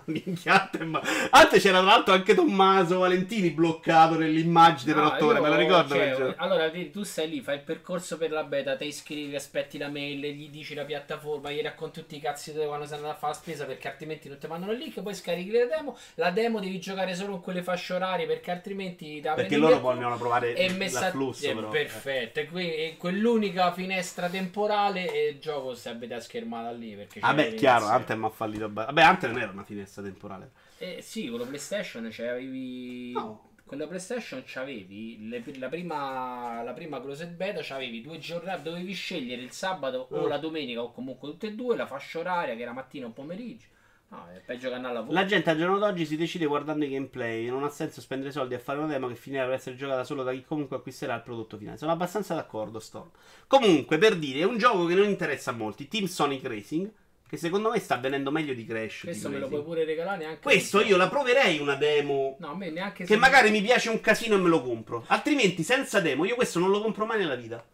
Minchia, 0.06 0.62
Anthem. 0.62 1.00
Antes 1.30 1.62
c'era 1.62 1.78
tra 1.80 1.86
l'altro 1.86 2.14
anche 2.14 2.34
Tommaso 2.34 2.98
Valentini 2.98 3.50
bloccato 3.50 4.16
nell'immagine 4.16 4.94
per 4.94 5.02
otto 5.02 5.26
ore, 5.26 5.40
me 5.40 5.48
lo 5.48 5.56
ricordo. 5.56 5.94
cioè, 5.94 6.34
allora 6.36 6.70
tu 6.92 7.02
stai 7.02 7.28
lì, 7.28 7.40
fai 7.40 7.56
il 7.56 7.62
percorso 7.62 8.16
per 8.16 8.30
la 8.30 8.44
beta, 8.44 8.76
ti 8.76 8.86
iscrivi, 8.86 9.34
aspetti 9.34 9.78
la 9.78 9.88
mail, 9.88 10.20
gli 10.20 10.48
dici 10.50 10.74
la 10.74 10.84
piattaforma, 10.84 11.50
gli 11.50 11.60
racconti 11.60 12.00
tutti 12.00 12.16
i 12.16 12.20
cazzi 12.20 12.52
tuoi 12.52 12.66
quando 12.66 12.86
sei 12.86 12.96
andato 12.96 13.14
a 13.14 13.18
fare 13.18 13.32
la 13.32 13.38
spesa 13.38 13.64
perché 13.64 13.88
altrimenti 13.88 14.28
non 14.28 14.38
ti 14.38 14.46
mandano 14.46 14.72
il 14.72 14.78
link, 14.78 15.00
poi 15.02 15.14
scarichi 15.14 15.50
la 15.50 15.66
demo. 15.66 15.96
La 16.14 16.30
demo 16.30 16.60
devi 16.60 16.78
giocare 16.78 17.14
solo 17.14 17.34
in 17.34 17.40
quelle 17.40 17.62
fasce 17.62 17.94
orarie 17.94 18.26
perché 18.26 18.50
altrimenti 18.50 19.20
da 19.20 19.34
Perché 19.34 19.56
loro 19.56 19.80
vogliono 19.80 20.16
provare 20.16 20.52
è 20.54 20.70
messa 20.72 21.00
l'afflusso, 21.00 21.46
è 21.46 21.54
però. 21.54 21.68
perfetto. 21.68 22.40
E 22.40 22.96
quell'unica 22.98 23.72
finestra 23.72 24.28
temporale 24.28 25.12
e 25.12 25.28
il 25.30 25.38
gioco 25.38 25.74
si 25.74 25.88
abita 25.88 26.16
a 26.16 26.20
schermata 26.20 26.70
lì. 26.70 26.94
Perché 26.94 27.20
c'è 27.20 27.26
Vabbè, 27.26 27.54
chiaro. 27.54 27.86
Anthem 27.86 28.24
ha 28.24 28.30
fallito. 28.30 28.68
Vabbè, 28.72 29.02
Anthem 29.02 29.32
non 29.32 29.39
era 29.42 29.52
una 29.52 29.64
finestra 29.64 30.02
temporale. 30.02 30.50
Eh, 30.78 30.98
sì, 31.02 31.28
con 31.28 31.38
la 31.40 31.46
PlayStation 31.46 32.08
c'avevi. 32.10 33.12
No. 33.12 33.48
Con 33.64 33.78
la 33.78 33.86
PlayStation 33.86 34.42
c'avevi 34.44 35.28
le- 35.28 35.44
la 35.58 35.68
prima, 35.68 36.60
la 36.62 36.72
prima 36.72 37.00
closed 37.00 37.30
beta, 37.36 37.60
c'avevi 37.62 38.00
due 38.00 38.18
giornate, 38.18 38.62
dovevi 38.62 38.92
scegliere 38.92 39.42
il 39.42 39.52
sabato 39.52 40.08
o 40.10 40.24
Mm. 40.24 40.28
la 40.28 40.38
domenica 40.38 40.82
o 40.82 40.90
comunque 40.92 41.28
tutte 41.30 41.46
e 41.48 41.54
due, 41.54 41.76
la 41.76 41.86
fascia 41.86 42.18
oraria 42.18 42.56
che 42.56 42.62
era 42.62 42.72
mattina 42.72 43.06
o 43.06 43.10
pomeriggio. 43.10 43.66
No, 44.08 44.26
è 44.34 44.40
peggio 44.44 44.70
che 44.70 44.74
andare 44.74 44.94
al 44.96 45.00
lavoro. 45.02 45.16
La 45.16 45.24
gente 45.24 45.50
al 45.50 45.56
giorno 45.56 45.78
d'oggi 45.78 46.04
si 46.04 46.16
decide 46.16 46.46
guardando 46.46 46.84
i 46.84 46.88
gameplay. 46.88 47.46
Non 47.48 47.62
ha 47.62 47.68
senso 47.68 48.00
spendere 48.00 48.32
soldi 48.32 48.54
a 48.54 48.58
fare 48.58 48.78
una 48.80 48.88
demo 48.88 49.06
che 49.06 49.14
finirà 49.14 49.44
per 49.44 49.54
essere 49.54 49.76
giocata 49.76 50.02
solo 50.02 50.24
da 50.24 50.32
chi 50.32 50.42
comunque 50.42 50.74
acquisterà 50.76 51.14
il 51.14 51.22
prodotto 51.22 51.56
finale. 51.56 51.76
Sono 51.76 51.92
abbastanza 51.92 52.34
d'accordo, 52.34 52.80
Storm. 52.80 53.08
Comunque, 53.46 53.98
per 53.98 54.16
dire, 54.18 54.40
è 54.40 54.44
un 54.44 54.58
gioco 54.58 54.84
che 54.86 54.94
non 54.96 55.08
interessa 55.08 55.52
a 55.52 55.54
molti. 55.54 55.86
Team 55.86 56.06
Sonic 56.06 56.44
Racing. 56.44 56.90
Che 57.30 57.36
secondo 57.36 57.70
me 57.70 57.78
sta 57.78 57.96
venendo 57.96 58.32
meglio 58.32 58.54
di 58.54 58.66
Crash. 58.66 59.02
Questo 59.04 59.28
di 59.28 59.34
me 59.34 59.40
lo 59.40 59.46
puoi 59.46 59.62
pure 59.62 59.84
regalare 59.84 60.18
neanche. 60.18 60.40
Questo 60.40 60.80
io 60.80 60.96
la 60.96 61.08
proverei 61.08 61.60
una 61.60 61.76
demo. 61.76 62.34
No, 62.40 62.50
a 62.50 62.56
me 62.56 62.70
neanche 62.70 63.04
Che 63.04 63.16
magari 63.16 63.52
mi 63.52 63.62
piace 63.62 63.88
un 63.88 64.00
casino 64.00 64.34
e 64.34 64.38
me 64.38 64.48
lo 64.48 64.60
compro. 64.60 65.04
Altrimenti, 65.06 65.62
senza 65.62 66.00
demo, 66.00 66.24
io 66.24 66.34
questo 66.34 66.58
non 66.58 66.70
lo 66.70 66.82
compro 66.82 67.06
mai 67.06 67.18
nella 67.20 67.36
vita. 67.36 67.64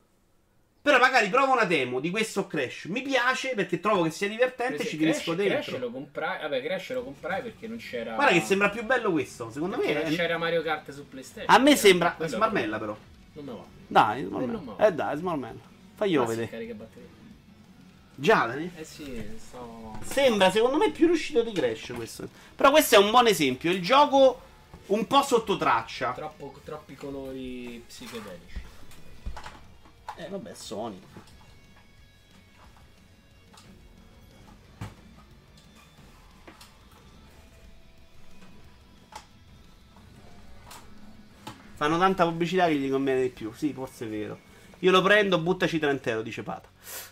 Però 0.82 0.98
magari 0.98 1.30
provo 1.30 1.52
una 1.52 1.64
demo 1.64 2.00
di 2.00 2.10
questo 2.10 2.46
Crash. 2.46 2.84
Mi 2.84 3.00
piace 3.00 3.54
perché 3.54 3.80
trovo 3.80 4.02
che 4.02 4.10
sia 4.10 4.28
divertente 4.28 4.82
e 4.82 4.86
ci 4.86 4.98
Crash, 4.98 5.24
dentro. 5.32 5.44
Crash 5.46 5.78
lo 5.78 5.90
comprai. 5.90 6.40
Vabbè, 6.42 6.62
Crash 6.62 6.92
lo 6.92 7.02
comprai 7.04 7.40
perché 7.40 7.66
non 7.66 7.78
c'era. 7.78 8.12
Guarda 8.12 8.34
che 8.34 8.40
sembra 8.42 8.68
più 8.68 8.84
bello 8.84 9.10
questo. 9.10 9.50
Secondo 9.50 9.78
me 9.78 9.84
perché 9.84 10.02
non 10.02 10.12
è... 10.12 10.16
c'era 10.16 10.36
Mario 10.36 10.60
Kart 10.60 10.90
su 10.92 11.08
PlayStation. 11.08 11.46
A 11.48 11.58
me 11.58 11.70
Era- 11.70 11.78
sembra. 11.78 12.12
quello- 12.12 12.30
Smarmella, 12.30 12.78
però. 12.78 12.96
Non 13.32 13.44
me 13.46 13.52
va. 13.52 13.64
Dai, 13.86 14.22
non 14.28 14.42
Smarmella. 14.42 14.86
Eh, 14.86 14.92
dai, 14.92 15.16
Smarmella. 15.16 15.60
Sì, 15.98 16.16
vedere. 16.18 17.15
Già, 18.18 18.46
Dani? 18.46 18.70
Eh 18.74 18.84
sì, 18.84 19.22
sto. 19.36 19.98
Sembra, 20.02 20.50
secondo 20.50 20.78
me, 20.78 20.90
più 20.90 21.06
riuscito 21.06 21.42
di 21.42 21.52
Crash 21.52 21.92
questo. 21.94 22.26
Però 22.54 22.70
questo 22.70 22.94
è 22.94 22.98
un 22.98 23.10
buon 23.10 23.26
esempio. 23.26 23.70
Il 23.70 23.82
gioco 23.82 24.40
un 24.86 25.06
po' 25.06 25.22
sotto 25.22 25.58
traccia. 25.58 26.12
Troppo, 26.12 26.60
troppi 26.64 26.94
colori 26.94 27.82
psichedelici. 27.86 28.60
Eh, 30.16 30.28
vabbè, 30.30 30.54
Sony. 30.54 30.98
Fanno 41.74 41.98
tanta 41.98 42.24
pubblicità 42.24 42.66
che 42.66 42.76
gli 42.76 42.90
conviene 42.90 43.20
di 43.20 43.28
più. 43.28 43.52
Sì, 43.52 43.74
forse 43.74 44.06
è 44.06 44.08
vero. 44.08 44.38
Io 44.78 44.90
lo 44.90 45.02
prendo, 45.02 45.38
buttaci 45.38 45.78
30 45.78 46.10
euro, 46.10 46.22
dice 46.22 46.42
Pata. 46.42 46.68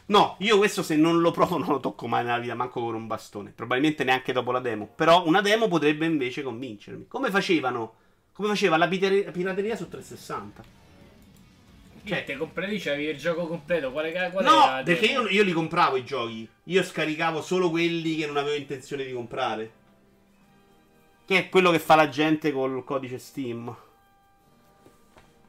No, 0.06 0.36
io 0.40 0.59
questo 0.59 0.82
se 0.82 0.96
non 0.96 1.20
lo 1.20 1.30
provo 1.30 1.56
non 1.59 1.68
lo 1.68 1.80
tocco 1.80 2.06
mai 2.06 2.24
nella 2.24 2.38
vita, 2.38 2.55
manco 2.55 2.80
con 2.80 2.94
un 2.94 3.06
bastone. 3.06 3.52
Probabilmente 3.55 4.05
neanche 4.05 4.32
dopo 4.32 4.52
la 4.52 4.60
demo. 4.60 4.88
Però 4.94 5.26
una 5.26 5.40
demo 5.40 5.68
potrebbe 5.68 6.06
invece 6.06 6.42
convincermi. 6.42 7.06
Come 7.09 7.30
facevano? 7.30 7.94
Come 8.32 8.48
faceva 8.48 8.76
la 8.76 8.88
pirateria 8.88 9.76
su 9.76 9.88
360? 9.88 10.82
Cioè, 12.05 12.24
te 12.24 12.36
comprati, 12.36 12.78
c'avevi 12.78 13.05
il 13.05 13.16
gioco 13.16 13.46
completo. 13.46 13.90
Quale, 13.90 14.12
ca- 14.12 14.30
qual 14.30 14.44
No, 14.44 14.82
perché 14.84 15.06
io, 15.06 15.26
io 15.28 15.42
li 15.42 15.52
compravo 15.52 15.96
i 15.96 16.05
giochi. 16.05 16.46
Io 16.64 16.82
scaricavo 16.82 17.40
solo 17.40 17.70
quelli 17.70 18.16
che 18.16 18.26
non 18.26 18.36
avevo 18.36 18.56
intenzione 18.56 19.05
di 19.05 19.12
comprare. 19.12 19.72
Che 21.24 21.38
è 21.38 21.48
quello 21.48 21.70
che 21.70 21.78
fa 21.78 21.94
la 21.94 22.10
gente 22.10 22.52
col 22.52 22.84
codice 22.84 23.18
Steam. 23.18 23.74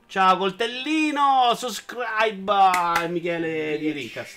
Ciao 0.07 0.37
coltellino, 0.37 1.53
subscribe 1.55 3.07
Michele 3.09 3.77
di 3.77 3.91
Ricas. 3.91 4.31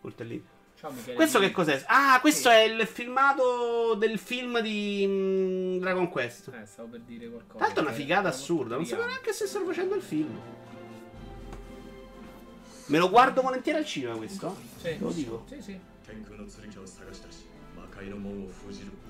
Coltellino. 0.00 0.42
Ciao 0.78 0.90
Michele. 0.92 1.14
Questo 1.14 1.38
che 1.40 1.50
cos'è? 1.50 1.82
Ah, 1.86 2.18
questo 2.20 2.48
sì. 2.48 2.54
è 2.54 2.60
il 2.60 2.86
filmato 2.86 3.94
del 3.94 4.18
film 4.18 4.60
di 4.60 5.04
mm, 5.06 5.78
Dragon 5.80 6.08
Quest. 6.08 6.52
Eh, 6.54 6.64
stavo 6.66 6.88
per 6.88 7.00
dire 7.00 7.28
qualcosa. 7.28 7.64
Tanto 7.64 7.80
è 7.80 7.82
una 7.82 7.90
cioè, 7.90 8.00
figata 8.00 8.28
assurda, 8.28 8.76
non 8.76 8.86
sapevo 8.86 9.08
neanche 9.08 9.32
se 9.32 9.46
stanno 9.46 9.66
facendo 9.66 9.96
il 9.96 10.02
film. 10.02 10.40
Me 12.86 12.98
lo 12.98 13.10
guardo 13.10 13.42
volentieri 13.42 13.78
al 13.78 13.84
cinema 13.84 14.16
questo? 14.16 14.56
Sì. 14.76 14.82
Te 14.82 14.98
lo 15.00 15.10
dico. 15.10 15.44
Sì, 15.48 15.60
sì. 15.60 15.78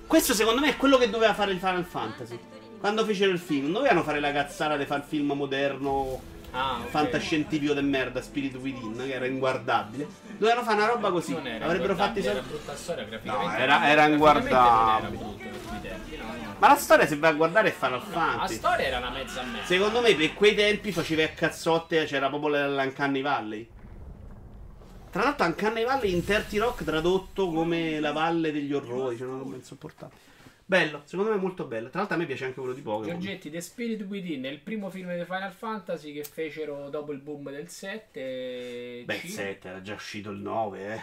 Questo 0.07 0.33
secondo 0.33 0.59
me 0.59 0.69
è 0.69 0.75
quello 0.77 0.97
che 0.97 1.09
doveva 1.09 1.33
fare 1.33 1.51
il 1.51 1.59
Final 1.59 1.85
Fantasy. 1.85 2.37
Quando 2.79 3.03
fecero 3.05 3.31
il 3.31 3.39
film, 3.39 3.63
non 3.65 3.73
dovevano 3.73 4.03
fare 4.03 4.19
la 4.19 4.31
cazzata 4.31 4.77
di 4.77 4.85
fare 4.85 5.01
il 5.01 5.05
film 5.07 5.31
moderno, 5.33 6.21
Ah, 6.51 6.77
ok. 6.81 6.89
fantascientifico 6.89 7.73
de 7.73 7.81
merda, 7.81 8.21
Spirit 8.21 8.55
Within, 8.55 8.95
che 8.95 9.13
era 9.13 9.25
inguardabile. 9.25 10.07
Dovevano 10.37 10.63
fare 10.65 10.77
una 10.77 10.85
roba 10.87 11.11
così. 11.11 11.33
Avrebbero 11.35 11.95
fatto 11.95 12.19
i 12.19 12.23
Era 12.23 12.33
soldi. 12.35 12.47
brutta 12.49 12.75
storia 12.75 13.03
graficamente. 13.03 13.47
No, 13.57 13.57
era- 13.61 13.87
era 13.89 14.05
inguardabile. 14.07 15.17
No, 15.23 15.37
no. 15.37 16.55
Ma 16.57 16.67
la 16.69 16.75
storia, 16.75 17.05
se 17.05 17.17
vai 17.17 17.31
a 17.31 17.33
guardare, 17.33 17.69
è 17.69 17.71
Final 17.71 17.99
La 17.99 18.05
Fantasy. 18.05 18.55
storia 18.55 18.85
era 18.85 18.97
una 18.97 19.09
mezza 19.11 19.41
a 19.41 19.43
mezza. 19.43 19.65
Secondo 19.65 20.01
me, 20.01 20.15
per 20.15 20.33
quei 20.33 20.55
tempi 20.55 20.91
faceva 20.91 21.23
a 21.23 21.27
cazzotte, 21.29 22.05
c'era 22.05 22.27
proprio 22.29 22.65
l'Uncanny 22.67 23.21
Valley. 23.21 23.69
Tra 25.11 25.23
l'altro, 25.23 25.45
Uncanny 25.45 25.83
Valley 25.85 26.13
in 26.13 26.23
Terti 26.23 26.57
Rock 26.57 26.83
tradotto 26.83 27.49
come 27.51 27.99
la 27.99 28.11
valle 28.11 28.51
degli 28.51 28.73
orrori, 28.73 29.17
cioè 29.17 29.27
una 29.27 29.37
roba 29.39 29.55
insopportabile. 29.55 30.27
Bello, 30.69 31.01
secondo 31.05 31.31
me 31.31 31.37
molto 31.37 31.65
bello. 31.65 31.89
Tra 31.89 31.97
l'altro, 32.01 32.15
a 32.15 32.19
me 32.19 32.27
piace 32.27 32.45
anche 32.45 32.59
quello 32.59 32.75
di 32.75 32.81
Pokémon. 32.81 33.19
Giorgetti, 33.19 33.49
The 33.49 33.59
Spirit 33.59 34.01
Within 34.03 34.43
è 34.43 34.49
il 34.49 34.59
primo 34.59 34.91
film 34.91 35.11
di 35.17 35.23
Final 35.25 35.51
Fantasy 35.51 36.13
che 36.13 36.23
fecero 36.23 36.89
dopo 36.89 37.11
il 37.11 37.17
boom 37.17 37.49
del 37.49 37.69
7. 37.69 39.01
Beh, 39.03 39.17
C- 39.19 39.23
il 39.23 39.29
7 39.31 39.67
era 39.67 39.81
già 39.81 39.95
uscito 39.95 40.29
il 40.29 40.37
9, 40.37 40.93
eh. 40.93 41.01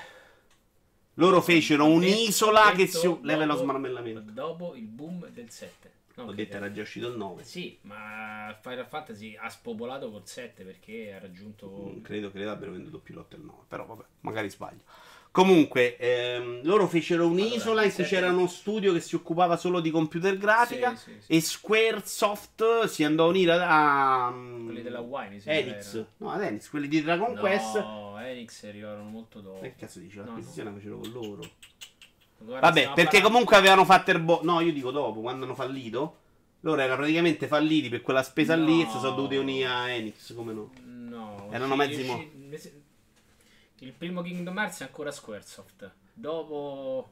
Loro 1.15 1.41
fecero 1.41 1.85
un'isola 1.87 2.71
che 2.77 2.87
si. 2.87 3.09
of 3.09 3.19
dopo- 3.23 3.57
smarmellamento. 3.57 4.21
Dopo 4.31 4.77
il 4.77 4.85
boom 4.87 5.27
del 5.31 5.51
7. 5.51 5.91
Non 6.15 6.27
Ho 6.29 6.31
che- 6.31 6.37
detto 6.37 6.57
era 6.59 6.71
già 6.71 6.83
uscito 6.83 7.09
il 7.09 7.17
9. 7.17 7.43
Sì, 7.43 7.77
ma 7.83 8.57
Final 8.63 8.87
Fantasy 8.87 9.35
ha 9.35 9.49
spopolato 9.49 10.13
col 10.13 10.29
7 10.29 10.63
perché 10.63 11.13
ha 11.13 11.19
raggiunto... 11.19 11.67
Non 11.69 12.03
credo, 12.03 12.31
credo 12.31 12.53
abbiano 12.53 12.75
venduto 12.75 13.01
più 13.01 13.15
lotte 13.15 13.35
il 13.35 13.43
9. 13.43 13.65
Però 13.67 13.85
vabbè, 13.85 14.05
magari 14.21 14.49
sbaglio. 14.49 14.83
Comunque, 15.37 15.99
ehm, 15.99 16.61
loro 16.63 16.87
fecero 16.87 17.27
un'isola 17.27 17.73
Allora, 17.73 17.85
in 17.85 17.93
cui 17.93 18.05
c'era 18.05 18.31
uno 18.31 18.47
studio 18.47 18.95
che 18.95 19.01
si 19.01 19.17
occupava 19.17 19.59
solo 19.59 19.81
di 19.81 19.91
computer 19.91 20.35
grafica. 20.39 20.97
Sì, 20.97 21.11
sì, 21.13 21.17
sì. 21.27 21.33
E 21.35 21.41
Squaresoft 21.43 22.85
si 22.85 23.05
andò 23.05 23.25
a 23.25 23.29
unire 23.29 23.53
a. 23.53 24.29
a- 24.29 24.31
Quelli 24.33 24.81
della 24.81 25.01
Wine, 25.01 25.29
mi 25.29 25.41
sembra 25.41 25.73
Enix. 25.73 26.05
No, 26.17 26.31
ad 26.31 26.43
Enix, 26.43 26.71
quelli 26.71 26.89
di 26.89 27.03
Dragon 27.03 27.37
Quest. 27.37 27.77
No, 27.79 28.19
Enix 28.19 28.65
arrivarono 28.65 29.11
molto 29.11 29.41
dopo. 29.43 29.61
Che 29.61 29.75
cazzo 29.79 29.99
dici? 29.99 30.17
No, 30.17 30.25
L'acquisizione 30.25 30.71
la 30.71 30.77
fecero 30.77 30.99
con 31.01 31.11
loro. 31.13 31.43
Guarda, 32.39 32.67
Vabbè, 32.69 32.81
perché 32.81 32.95
parlando- 33.03 33.29
comunque 33.29 33.57
avevano 33.57 33.85
fatto 33.85 34.11
il 34.13 34.21
bo- 34.21 34.41
No, 34.43 34.61
io 34.63 34.73
dico 34.73 34.91
dopo, 34.91 35.21
quando 35.21 35.45
hanno 35.45 35.55
fallito. 35.55 36.17
Loro 36.61 36.81
erano 36.81 36.97
praticamente 36.97 37.47
falliti 37.47 37.91
per 37.91 38.01
quella 38.01 38.23
spesa 38.23 38.57
lì 38.57 38.81
e 38.81 38.85
No. 38.85 38.91
si 38.91 38.99
sono 39.01 39.15
dovuti 39.17 39.37
unire 39.37 39.67
a 39.69 39.91
Enix, 39.91 40.35
come 40.35 40.55
no? 40.55 40.71
No, 40.87 41.49
Erano 41.53 41.77
mezzi 41.77 42.05
mo- 42.05 42.15
uscì- 42.15 42.31
Il 43.81 43.93
primo 43.93 44.23
Kingdom 44.23 44.57
Hearts 44.59 44.81
è 44.81 44.85
ancora 44.85 45.11
Squaresoft. 45.11 45.93
Dopo 46.13 47.11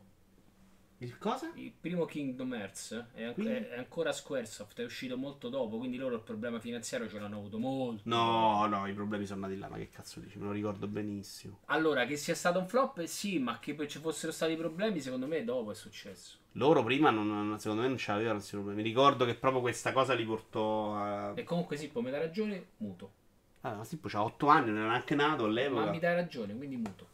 Il 0.99 1.19
cosa? 1.19 1.51
il 1.57 1.73
primo 1.79 2.07
Kingdom 2.07 2.55
Hearts 2.55 3.07
è, 3.15 3.25
an- 3.25 3.35
è 3.37 3.77
ancora 3.77 4.13
Squaresoft, 4.13 4.81
è 4.81 4.85
uscito 4.85 5.17
molto 5.17 5.49
dopo, 5.49 5.77
quindi 5.77 5.97
loro 5.99 6.15
il 6.15 6.23
problema 6.23 6.59
finanziario 6.61 7.09
ce 7.09 7.19
l'hanno 7.19 7.37
avuto 7.37 7.59
molto. 7.59 8.03
No, 8.09 8.67
no, 8.67 8.87
i 8.87 8.95
problemi 8.95 9.27
sono 9.27 9.45
andati 9.45 9.61
là, 9.61 9.69
ma 9.69 9.77
che 9.77 9.91
cazzo 9.91 10.21
dici? 10.21 10.39
Me 10.39 10.47
lo 10.47 10.53
ricordo 10.53 10.87
benissimo. 10.87 11.61
Allora, 11.67 12.07
che 12.07 12.17
sia 12.17 12.35
stato 12.35 12.59
un 12.59 12.69
flop, 12.69 13.03
sì, 13.05 13.39
ma 13.39 13.59
che 13.59 13.75
poi 13.75 13.89
ci 13.89 13.99
fossero 13.99 14.33
stati 14.33 14.57
problemi, 14.57 15.01
secondo 15.01 15.27
me 15.27 15.45
dopo 15.45 15.73
è 15.73 15.75
successo. 15.75 16.39
Loro 16.53 16.83
prima, 16.85 17.11
non- 17.11 17.59
secondo 17.59 17.83
me, 17.83 17.89
non 17.89 17.99
ce 17.99 18.13
l'avevano. 18.13 18.41
Mi 18.73 18.83
ricordo 18.83 19.25
che 19.25 19.35
proprio 19.35 19.61
questa 19.61 19.93
cosa 19.93 20.15
li 20.15 20.25
portò 20.25 20.95
a. 20.97 21.33
E 21.35 21.43
comunque 21.43 21.77
sì, 21.77 21.91
mi 21.95 22.11
dà 22.11 22.19
ragione, 22.19 22.69
muto. 22.79 23.23
Ah, 23.67 23.73
ma 23.77 23.85
Sippo 23.85 24.09
c'ha 24.09 24.23
8 24.23 24.47
anni, 24.49 24.69
non 24.71 24.79
era 24.81 24.89
neanche 24.89 25.15
nato 25.15 25.43
Ma 25.45 25.49
all'epoca. 25.49 25.91
mi 25.91 25.99
dai 25.99 26.15
ragione, 26.15 26.55
quindi 26.55 26.77
muto. 26.77 27.07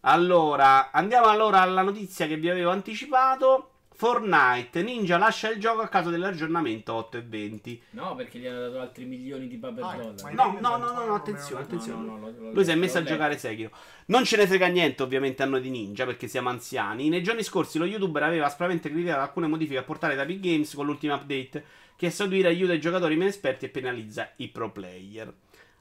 Allora, 0.00 0.90
andiamo 0.92 1.26
allora 1.26 1.60
alla 1.60 1.82
notizia 1.82 2.26
che 2.26 2.36
vi 2.36 2.48
avevo 2.48 2.70
anticipato. 2.70 3.72
Fortnite, 3.98 4.80
Ninja 4.82 5.18
lascia 5.18 5.50
il 5.50 5.58
gioco 5.58 5.80
a 5.80 5.88
causa 5.88 6.08
dell'aggiornamento 6.08 6.94
8 6.94 7.16
e 7.18 7.22
20. 7.22 7.82
No, 7.90 8.14
perché 8.14 8.38
gli 8.38 8.46
hanno 8.46 8.60
dato 8.60 8.78
altri 8.78 9.04
milioni 9.04 9.48
di 9.48 9.56
paper 9.56 9.82
Ah, 9.84 9.96
dollari. 9.96 10.34
ma- 10.36 10.44
No, 10.44 10.58
no, 10.60 10.76
no, 10.76 10.92
no, 10.92 11.04
no, 11.04 11.14
attenzione, 11.16 11.62
attenzione. 11.64 12.06
no, 12.06 12.16
no, 12.16 12.30
lo- 12.30 12.34
lo- 12.44 12.52
Lui 12.52 12.64
si 12.64 12.70
è 12.70 12.76
messo 12.76 12.98
a 12.98 13.02
giocare 13.02 13.36
Sekiro. 13.36 13.70
Non 14.06 14.24
ce 14.24 14.36
ne 14.36 14.46
frega 14.46 14.68
niente, 14.68 15.02
ovviamente, 15.02 15.42
a 15.42 15.46
noi 15.46 15.60
di 15.60 15.70
Ninja, 15.70 16.04
perché 16.06 16.28
siamo 16.28 16.48
anziani. 16.48 17.08
Nei 17.08 17.24
giorni 17.24 17.42
scorsi 17.42 17.76
lo 17.76 17.84
youtuber 17.86 18.22
aveva 18.22 18.46
aspramente 18.46 18.88
criticato 18.88 19.20
alcune 19.20 19.48
modifiche 19.48 19.78
apportate 19.80 20.14
da 20.14 20.24
Big 20.24 20.40
Games 20.40 20.72
con 20.74 20.86
l'ultima 20.86 21.16
update, 21.16 21.64
che 21.96 22.06
a 22.06 22.10
seguire 22.10 22.46
aiuta 22.48 22.72
i 22.74 22.80
giocatori 22.80 23.16
meno 23.16 23.28
esperti 23.30 23.64
e 23.64 23.68
penalizza 23.68 24.30
i 24.36 24.46
pro 24.48 24.70
player. 24.70 25.34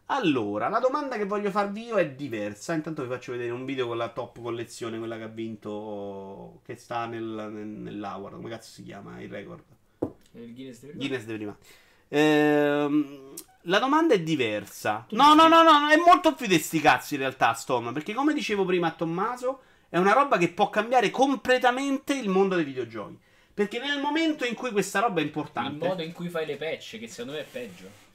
Allora, 0.10 0.70
la 0.70 0.80
domanda 0.80 1.18
che 1.18 1.26
voglio 1.26 1.52
farvi 1.52 1.86
io 1.86 1.98
è 1.98 2.10
diversa. 2.10 2.74
Intanto 2.74 3.04
vi 3.04 3.10
faccio 3.10 3.34
vedere 3.34 3.52
un 3.52 3.66
video 3.66 3.88
con 3.88 3.98
la 3.98 4.10
top 4.10 4.42
collezione, 4.42 4.98
quella 4.98 5.18
che 5.18 5.24
ha 5.24 5.28
vinto, 5.28 6.62
che 6.66 6.78
sta 6.78 7.06
nel, 7.08 7.24
nel, 7.24 7.68
nell'Award. 7.68 8.36
Come 8.36 8.50
cazzo 8.50 8.72
si 8.72 8.84
chiama? 8.84 9.20
Il 9.22 9.30
record. 9.30 9.64
Il 10.34 10.54
Guinness 10.54 10.80
dei 10.80 10.94
Guinness 10.94 11.24
dei 11.24 11.36
primati. 11.36 11.68
Ehm, 12.10 13.34
la 13.64 13.80
domanda 13.80 14.14
è 14.14 14.22
diversa. 14.22 15.06
No, 15.10 15.34
no, 15.34 15.50
no, 15.50 15.62
no, 15.62 15.80
no, 15.80 15.90
è 15.90 15.98
molto 15.98 16.36
più 16.36 16.48
di 16.48 16.58
sti 16.58 16.80
cazzi 16.80 17.16
in 17.16 17.20
realtà, 17.20 17.54
Storm. 17.54 17.92
Perché 17.92 18.14
come 18.14 18.34
dicevo 18.34 18.64
prima 18.64 18.88
a 18.88 18.92
Tommaso, 18.92 19.60
è 19.90 19.98
una 19.98 20.14
roba 20.14 20.38
che 20.38 20.48
può 20.50 20.70
cambiare 20.70 21.10
completamente 21.10 22.14
il 22.14 22.30
mondo 22.30 22.56
dei 22.56 22.64
videogiochi. 22.64 23.20
Perché 23.54 23.80
nel 23.80 24.00
momento 24.00 24.46
in 24.46 24.54
cui 24.54 24.72
questa 24.72 25.00
roba 25.00 25.20
è 25.20 25.22
Il 25.22 25.28
importante, 25.28 25.86
modo 25.86 26.02
in 26.02 26.14
cui 26.14 26.30
fai 26.30 26.46
le 26.46 26.56
patch, 26.56 26.98
che 26.98 27.10
secondo 27.10 27.34
me 27.34 27.40
è 27.40 27.46
peggio. 27.52 28.06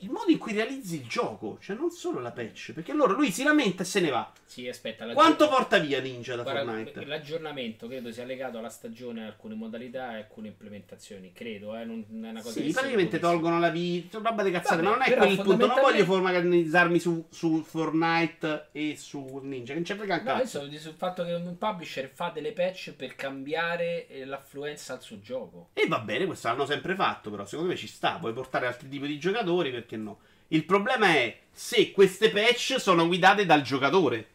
Il 0.00 0.10
modo 0.10 0.30
in 0.30 0.38
cui 0.38 0.52
realizzi 0.52 1.00
il 1.00 1.06
gioco, 1.06 1.58
cioè 1.60 1.76
non 1.76 1.90
solo 1.90 2.20
la 2.20 2.30
patch. 2.30 2.72
Perché 2.72 2.92
allora 2.92 3.12
lui 3.14 3.30
si 3.30 3.42
lamenta 3.42 3.82
e 3.82 3.86
se 3.86 4.00
ne 4.00 4.10
va. 4.10 4.30
Sì, 4.44 4.68
aspetta. 4.68 5.06
Quanto 5.12 5.48
porta 5.48 5.78
via 5.78 6.00
Ninja 6.00 6.36
da 6.36 6.42
Guarda, 6.42 6.64
Fortnite? 6.64 7.04
L'aggiornamento 7.04 7.88
credo 7.88 8.12
sia 8.12 8.24
legato 8.24 8.58
alla 8.58 8.68
stagione, 8.68 9.24
a 9.24 9.26
alcune 9.26 9.54
modalità 9.54 10.12
e 10.14 10.16
alcune 10.18 10.48
implementazioni. 10.48 11.32
Credo, 11.32 11.76
eh, 11.76 11.84
non 11.84 12.04
è 12.24 12.28
una 12.30 12.42
cosa 12.42 12.60
Sì, 12.60 12.70
praticamente 12.70 13.18
tolgono 13.18 13.58
la 13.58 13.70
vita, 13.70 14.18
roba 14.18 14.42
di 14.42 14.50
cazzate, 14.50 14.82
Vabbè, 14.82 14.88
ma 14.88 14.90
non 14.90 15.02
è 15.02 15.16
quello 15.16 15.32
il 15.32 15.40
punto. 15.42 15.66
Non 15.66 15.80
voglio 15.80 16.04
focalizzarmi 16.04 16.98
su, 16.98 17.26
su 17.30 17.62
Fortnite 17.62 18.68
e 18.72 18.96
su 18.96 19.40
Ninja, 19.42 19.68
che 19.68 19.74
non 19.74 19.82
c'è 19.82 19.96
frega 19.96 20.14
un 20.16 20.22
No, 20.24 20.32
cazzo. 20.38 20.70
sul 20.78 20.94
fatto 20.94 21.24
che 21.24 21.32
un 21.32 21.56
publisher 21.58 22.08
fa 22.08 22.30
delle 22.32 22.52
patch 22.52 22.92
per 22.92 23.14
cambiare 23.14 24.08
eh, 24.08 24.24
l'affluenza 24.24 24.92
al 24.94 25.02
suo 25.02 25.20
gioco. 25.20 25.70
E 25.72 25.86
va 25.88 26.00
bene, 26.00 26.26
questo 26.26 26.48
l'hanno 26.48 26.66
sempre 26.66 26.94
fatto, 26.94 27.30
però 27.30 27.44
secondo 27.44 27.70
me 27.70 27.76
ci 27.76 27.86
sta, 27.86 28.16
puoi 28.18 28.32
portare 28.32 28.66
altri 28.66 28.88
tipi 28.88 29.06
di 29.06 29.18
giocatori, 29.18 29.70
perché 29.86 29.96
no? 29.96 30.18
Il 30.48 30.64
problema 30.64 31.06
è 31.06 31.38
se 31.50 31.92
queste 31.92 32.30
patch 32.30 32.78
sono 32.78 33.06
guidate 33.06 33.46
dal 33.46 33.62
giocatore. 33.62 34.28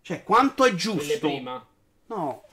Cioè, 0.00 0.22
quanto 0.22 0.64
è 0.64 0.74
giusto? 0.74 1.28
No. 2.06 2.44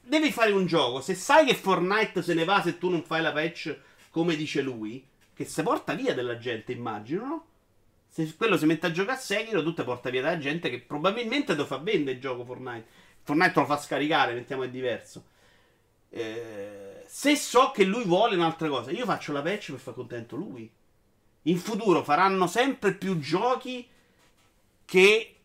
Devi 0.00 0.32
fare 0.32 0.50
un 0.50 0.66
gioco, 0.66 1.00
se 1.00 1.14
sai 1.14 1.46
che 1.46 1.54
Fortnite 1.54 2.22
se 2.22 2.34
ne 2.34 2.44
va 2.44 2.60
se 2.60 2.76
tu 2.76 2.90
non 2.90 3.02
fai 3.02 3.22
la 3.22 3.32
patch 3.32 3.78
come 4.10 4.36
dice 4.36 4.60
lui, 4.60 5.06
che 5.32 5.44
se 5.44 5.62
porta 5.62 5.94
via 5.94 6.12
della 6.12 6.36
gente, 6.36 6.72
immagino, 6.72 7.24
no? 7.24 7.46
Se 8.08 8.34
quello 8.36 8.58
si 8.58 8.66
mette 8.66 8.88
a 8.88 8.90
giocare 8.90 9.16
a 9.16 9.20
Sekiro, 9.20 9.62
tu 9.62 9.72
te 9.72 9.84
porta 9.84 10.10
via 10.10 10.20
della 10.20 10.36
gente 10.36 10.68
che 10.68 10.80
probabilmente 10.80 11.54
lo 11.54 11.64
fa 11.64 11.78
vendere 11.78 12.16
il 12.16 12.20
gioco 12.20 12.44
Fortnite. 12.44 12.86
Fortnite 13.22 13.60
lo 13.60 13.64
fa 13.64 13.78
scaricare, 13.78 14.34
mettiamo 14.34 14.64
è 14.64 14.68
diverso. 14.68 15.24
Eh, 16.10 17.04
se 17.06 17.36
so 17.36 17.70
che 17.70 17.84
lui 17.84 18.04
vuole 18.04 18.34
un'altra 18.34 18.68
cosa, 18.68 18.90
io 18.90 19.06
faccio 19.06 19.32
la 19.32 19.40
patch 19.40 19.70
per 19.70 19.80
far 19.80 19.94
contento 19.94 20.36
lui. 20.36 20.70
In 21.42 21.58
futuro 21.58 22.04
faranno 22.04 22.46
sempre 22.46 22.94
più 22.94 23.18
giochi 23.18 23.86
che 24.84 25.36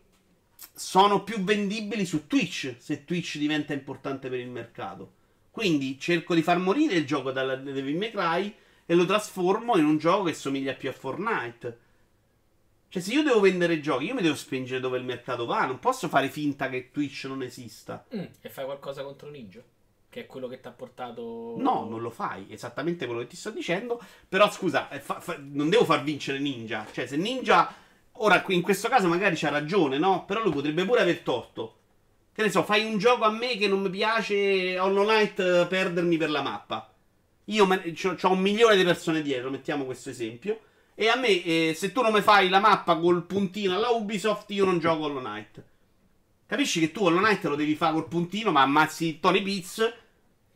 sono 0.74 1.24
più 1.24 1.42
vendibili 1.42 2.04
su 2.04 2.26
Twitch 2.26 2.76
se 2.78 3.04
Twitch 3.04 3.36
diventa 3.38 3.72
importante 3.72 4.28
per 4.28 4.38
il 4.38 4.48
mercato. 4.48 5.14
Quindi 5.50 5.98
cerco 5.98 6.34
di 6.34 6.42
far 6.42 6.58
morire 6.58 6.94
il 6.94 7.06
gioco 7.06 7.32
dalla 7.32 7.56
Devil 7.56 7.96
May 7.96 8.10
Cry 8.10 8.54
e 8.86 8.94
lo 8.94 9.04
trasformo 9.04 9.76
in 9.76 9.84
un 9.84 9.98
gioco 9.98 10.24
che 10.24 10.34
somiglia 10.34 10.74
più 10.74 10.88
a 10.88 10.92
Fortnite. 10.92 11.78
Cioè, 12.88 13.02
se 13.02 13.12
io 13.12 13.22
devo 13.22 13.40
vendere 13.40 13.80
giochi, 13.80 14.06
io 14.06 14.14
mi 14.14 14.22
devo 14.22 14.34
spingere 14.34 14.80
dove 14.80 14.96
il 14.96 15.04
mercato 15.04 15.44
va. 15.44 15.66
Non 15.66 15.78
posso 15.78 16.08
fare 16.08 16.30
finta 16.30 16.70
che 16.70 16.90
Twitch 16.90 17.24
non 17.24 17.42
esista. 17.42 18.06
Mm, 18.14 18.24
e 18.40 18.48
fai 18.48 18.64
qualcosa 18.64 19.02
contro 19.02 19.28
Ninja? 19.28 19.62
Che 20.18 20.24
è 20.24 20.26
quello 20.26 20.48
che 20.48 20.58
ti 20.58 20.66
ha 20.66 20.72
portato. 20.72 21.54
No, 21.58 21.86
non 21.88 22.00
lo 22.00 22.10
fai. 22.10 22.46
Esattamente 22.48 23.06
quello 23.06 23.20
che 23.20 23.28
ti 23.28 23.36
sto 23.36 23.50
dicendo. 23.50 24.02
Però 24.28 24.50
scusa, 24.50 24.88
eh, 24.88 24.98
fa- 24.98 25.20
fa- 25.20 25.38
non 25.38 25.68
devo 25.68 25.84
far 25.84 26.02
vincere 26.02 26.40
Ninja. 26.40 26.84
Cioè, 26.90 27.06
se 27.06 27.16
Ninja. 27.16 27.72
Ora, 28.20 28.42
in 28.48 28.62
questo 28.62 28.88
caso 28.88 29.06
magari 29.06 29.36
c'ha 29.36 29.48
ragione, 29.48 29.96
no? 29.96 30.24
Però 30.24 30.42
lui 30.42 30.50
potrebbe 30.50 30.84
pure 30.84 31.02
aver 31.02 31.20
torto. 31.20 31.76
Che 32.32 32.42
ne 32.42 32.50
so, 32.50 32.64
fai 32.64 32.84
un 32.84 32.98
gioco 32.98 33.22
a 33.22 33.30
me 33.30 33.56
che 33.56 33.68
non 33.68 33.80
mi 33.80 33.90
piace 33.90 34.76
Hollow 34.76 35.04
Knight 35.04 35.38
eh, 35.38 35.66
perdermi 35.68 36.16
per 36.16 36.30
la 36.30 36.42
mappa. 36.42 36.92
Io 37.44 37.64
ho 37.64 38.32
un 38.32 38.40
milione 38.40 38.74
di 38.74 38.82
persone 38.82 39.22
dietro, 39.22 39.50
mettiamo 39.50 39.84
questo 39.84 40.10
esempio. 40.10 40.58
E 40.96 41.06
a 41.06 41.14
me, 41.14 41.44
eh, 41.44 41.74
se 41.76 41.92
tu 41.92 42.02
non 42.02 42.12
mi 42.12 42.22
fai 42.22 42.48
la 42.48 42.58
mappa 42.58 42.96
col 42.96 43.24
puntino 43.24 43.76
alla 43.76 43.90
Ubisoft, 43.90 44.50
io 44.50 44.64
non 44.64 44.80
gioco 44.80 45.04
Hollow 45.04 45.20
Knight. 45.20 45.64
Capisci 46.44 46.80
che 46.80 46.90
tu 46.90 47.04
Hollow 47.04 47.20
Knight 47.20 47.44
lo 47.44 47.54
devi 47.54 47.76
fare 47.76 47.92
col 47.92 48.08
puntino, 48.08 48.50
ma 48.50 48.62
ammazzi 48.62 49.20
Tony 49.20 49.42
Piz 49.42 50.06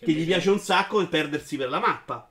che 0.04 0.12
gli 0.12 0.24
piace 0.24 0.50
un 0.50 0.58
sacco 0.58 1.00
e 1.00 1.06
perdersi 1.06 1.56
per 1.56 1.68
la 1.68 1.78
mappa. 1.78 2.28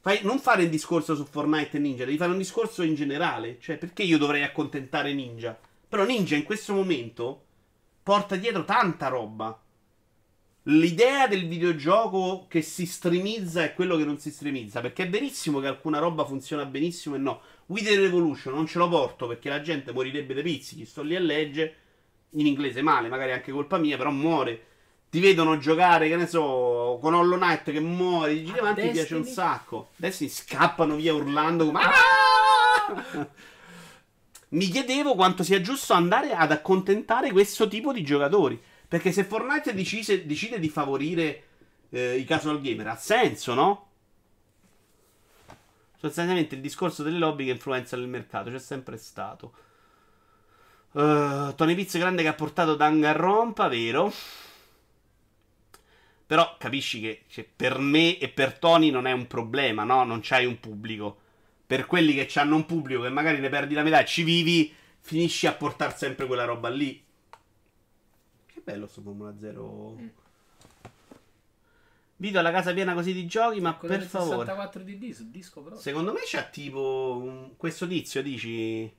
Fai- 0.00 0.20
non 0.22 0.38
fare 0.38 0.62
il 0.62 0.70
discorso 0.70 1.14
su 1.14 1.26
Fortnite 1.26 1.76
e 1.76 1.80
Ninja, 1.80 2.06
devi 2.06 2.16
fare 2.16 2.32
un 2.32 2.38
discorso 2.38 2.82
in 2.82 2.94
generale. 2.94 3.58
Cioè, 3.60 3.76
perché 3.76 4.02
io 4.02 4.16
dovrei 4.16 4.42
accontentare 4.42 5.12
Ninja? 5.12 5.58
Però 5.86 6.04
Ninja 6.04 6.34
in 6.34 6.44
questo 6.44 6.72
momento 6.72 7.44
porta 8.02 8.36
dietro 8.36 8.64
tanta 8.64 9.08
roba. 9.08 9.60
L'idea 10.66 11.26
del 11.26 11.46
videogioco 11.46 12.46
che 12.48 12.62
si 12.62 12.86
streamizza 12.86 13.64
è 13.64 13.74
quello 13.74 13.96
che 13.96 14.04
non 14.04 14.18
si 14.18 14.30
streamizza. 14.30 14.80
Perché 14.80 15.02
è 15.02 15.10
verissimo 15.10 15.60
che 15.60 15.66
alcuna 15.66 15.98
roba 15.98 16.24
funziona 16.24 16.64
benissimo 16.64 17.16
e 17.16 17.18
no. 17.18 17.42
Wither 17.66 17.98
Revolution 17.98 18.54
non 18.54 18.66
ce 18.66 18.78
lo 18.78 18.88
porto 18.88 19.26
perché 19.26 19.50
la 19.50 19.60
gente 19.60 19.92
morirebbe 19.92 20.32
dei 20.32 20.42
pizzichi. 20.42 20.86
Sto 20.86 21.02
lì 21.02 21.14
a 21.14 21.20
leggere 21.20 21.76
in 22.30 22.46
inglese 22.46 22.80
male, 22.80 23.08
magari 23.08 23.32
anche 23.32 23.52
colpa 23.52 23.76
mia, 23.76 23.98
però 23.98 24.10
muore. 24.10 24.66
Ti 25.12 25.20
vedono 25.20 25.58
giocare, 25.58 26.08
che 26.08 26.16
ne 26.16 26.26
so, 26.26 26.98
con 26.98 27.12
Hollow 27.12 27.36
Knight 27.36 27.70
che 27.70 27.80
muore, 27.80 28.32
di 28.32 28.46
giri 28.46 28.56
A 28.56 28.62
avanti, 28.62 28.80
ti 28.80 28.90
piace 28.92 29.14
un 29.14 29.26
sacco. 29.26 29.90
Adesso 29.98 30.26
scappano 30.26 30.96
via 30.96 31.12
urlando 31.12 31.66
come... 31.66 31.80
"Ah!" 31.82 33.28
Mi 34.48 34.64
chiedevo 34.68 35.14
quanto 35.14 35.42
sia 35.42 35.60
giusto 35.60 35.92
andare 35.92 36.32
ad 36.32 36.50
accontentare 36.50 37.30
questo 37.30 37.68
tipo 37.68 37.92
di 37.92 38.02
giocatori. 38.02 38.58
Perché 38.88 39.12
se 39.12 39.24
Fortnite 39.24 39.74
decise- 39.74 40.24
decide 40.24 40.58
di 40.58 40.70
favorire 40.70 41.42
eh, 41.90 42.16
i 42.16 42.24
casual 42.24 42.62
gamer, 42.62 42.86
ha 42.86 42.96
senso, 42.96 43.52
no? 43.52 43.88
Sostanzialmente 45.98 46.54
il 46.54 46.62
discorso 46.62 47.02
delle 47.02 47.18
lobby 47.18 47.44
che 47.44 47.50
influenzano 47.50 48.00
il 48.00 48.08
mercato 48.08 48.50
c'è 48.50 48.58
sempre 48.58 48.96
stato. 48.96 49.52
Uh, 50.92 51.54
Tony 51.54 51.74
Pizzo 51.74 51.98
grande 51.98 52.22
che 52.22 52.28
ha 52.28 52.34
portato 52.34 52.76
Danganronpa, 52.76 53.68
vero? 53.68 54.10
Però 56.32 56.56
capisci 56.58 56.98
che 57.02 57.24
cioè, 57.28 57.44
per 57.44 57.76
me 57.78 58.16
e 58.16 58.30
per 58.30 58.58
Tony 58.58 58.88
non 58.88 59.06
è 59.06 59.12
un 59.12 59.26
problema, 59.26 59.84
no? 59.84 60.02
Non 60.02 60.20
c'hai 60.22 60.46
un 60.46 60.58
pubblico. 60.60 61.18
Per 61.66 61.84
quelli 61.84 62.14
che 62.14 62.40
hanno 62.40 62.56
un 62.56 62.64
pubblico 62.64 63.02
che 63.02 63.10
magari 63.10 63.38
ne 63.38 63.50
perdi 63.50 63.74
la 63.74 63.82
metà 63.82 64.00
e 64.00 64.06
ci 64.06 64.22
vivi, 64.22 64.74
finisci 65.00 65.46
a 65.46 65.52
portare 65.52 65.94
sempre 65.94 66.24
quella 66.26 66.44
roba 66.46 66.70
lì. 66.70 67.04
Che 68.46 68.60
bello 68.64 68.86
sto 68.86 69.02
Formula 69.02 69.36
0. 69.38 69.96
Mm. 70.00 70.06
Vito 72.16 72.38
alla 72.38 72.50
casa 72.50 72.72
piena 72.72 72.94
così 72.94 73.12
di 73.12 73.26
giochi, 73.26 73.60
ma 73.60 73.74
Quello 73.76 73.92
per 73.92 74.02
del 74.02 74.10
favore. 74.10 74.46
64 74.46 74.82
DD 74.84 75.10
sul 75.10 75.26
disco 75.26 75.60
però. 75.60 75.76
Secondo 75.76 76.14
me 76.14 76.20
c'ha 76.24 76.44
tipo 76.44 77.20
un- 77.22 77.56
questo 77.58 77.86
tizio, 77.86 78.22
dici 78.22 78.90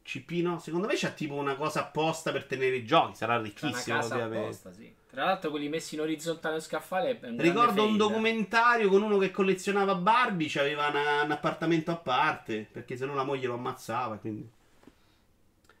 Cipino, 0.00 0.60
secondo 0.60 0.86
me 0.86 0.94
c'ha 0.96 1.10
tipo 1.10 1.34
una 1.34 1.56
cosa 1.56 1.80
apposta 1.80 2.32
per 2.32 2.44
tenere 2.46 2.76
i 2.76 2.86
giochi, 2.86 3.16
sarà 3.16 3.34
C'è 3.34 3.38
una 3.40 3.48
ricchissimo 3.48 3.98
casa 3.98 4.14
ovviamente. 4.14 4.44
apposta, 4.46 4.72
sì. 4.72 4.94
Tra 5.16 5.24
l'altro 5.24 5.48
quelli 5.48 5.70
messi 5.70 5.94
in 5.94 6.02
orizzontale 6.02 6.56
o 6.56 6.60
scaffale 6.60 7.18
è 7.18 7.26
un 7.26 7.38
Ricordo 7.38 7.86
un 7.86 7.96
documentario 7.96 8.90
con 8.90 9.00
uno 9.00 9.16
che 9.16 9.30
collezionava 9.30 9.94
Barbie, 9.94 10.60
aveva 10.60 10.88
un 11.24 11.30
appartamento 11.30 11.90
a 11.90 11.96
parte, 11.96 12.68
perché 12.70 12.98
se 12.98 13.06
no 13.06 13.14
la 13.14 13.24
moglie 13.24 13.46
lo 13.46 13.54
ammazzava, 13.54 14.16
quindi 14.16 14.46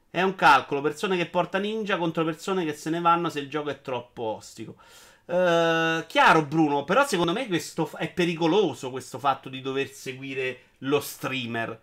è 0.08 0.22
un 0.22 0.34
calcolo, 0.36 0.80
persone 0.80 1.18
che 1.18 1.26
porta 1.26 1.58
ninja 1.58 1.98
contro 1.98 2.24
persone 2.24 2.64
che 2.64 2.72
se 2.72 2.88
ne 2.88 2.98
vanno 2.98 3.28
se 3.28 3.40
il 3.40 3.50
gioco 3.50 3.68
è 3.68 3.82
troppo 3.82 4.22
ostico. 4.22 4.76
Eh, 5.26 6.04
chiaro 6.08 6.46
Bruno, 6.46 6.84
però 6.84 7.06
secondo 7.06 7.34
me 7.34 7.46
questo 7.46 7.84
f- 7.84 7.98
è 7.98 8.10
pericoloso 8.10 8.90
questo 8.90 9.18
fatto 9.18 9.50
di 9.50 9.60
dover 9.60 9.90
seguire 9.90 10.60
lo 10.78 10.98
streamer. 10.98 11.78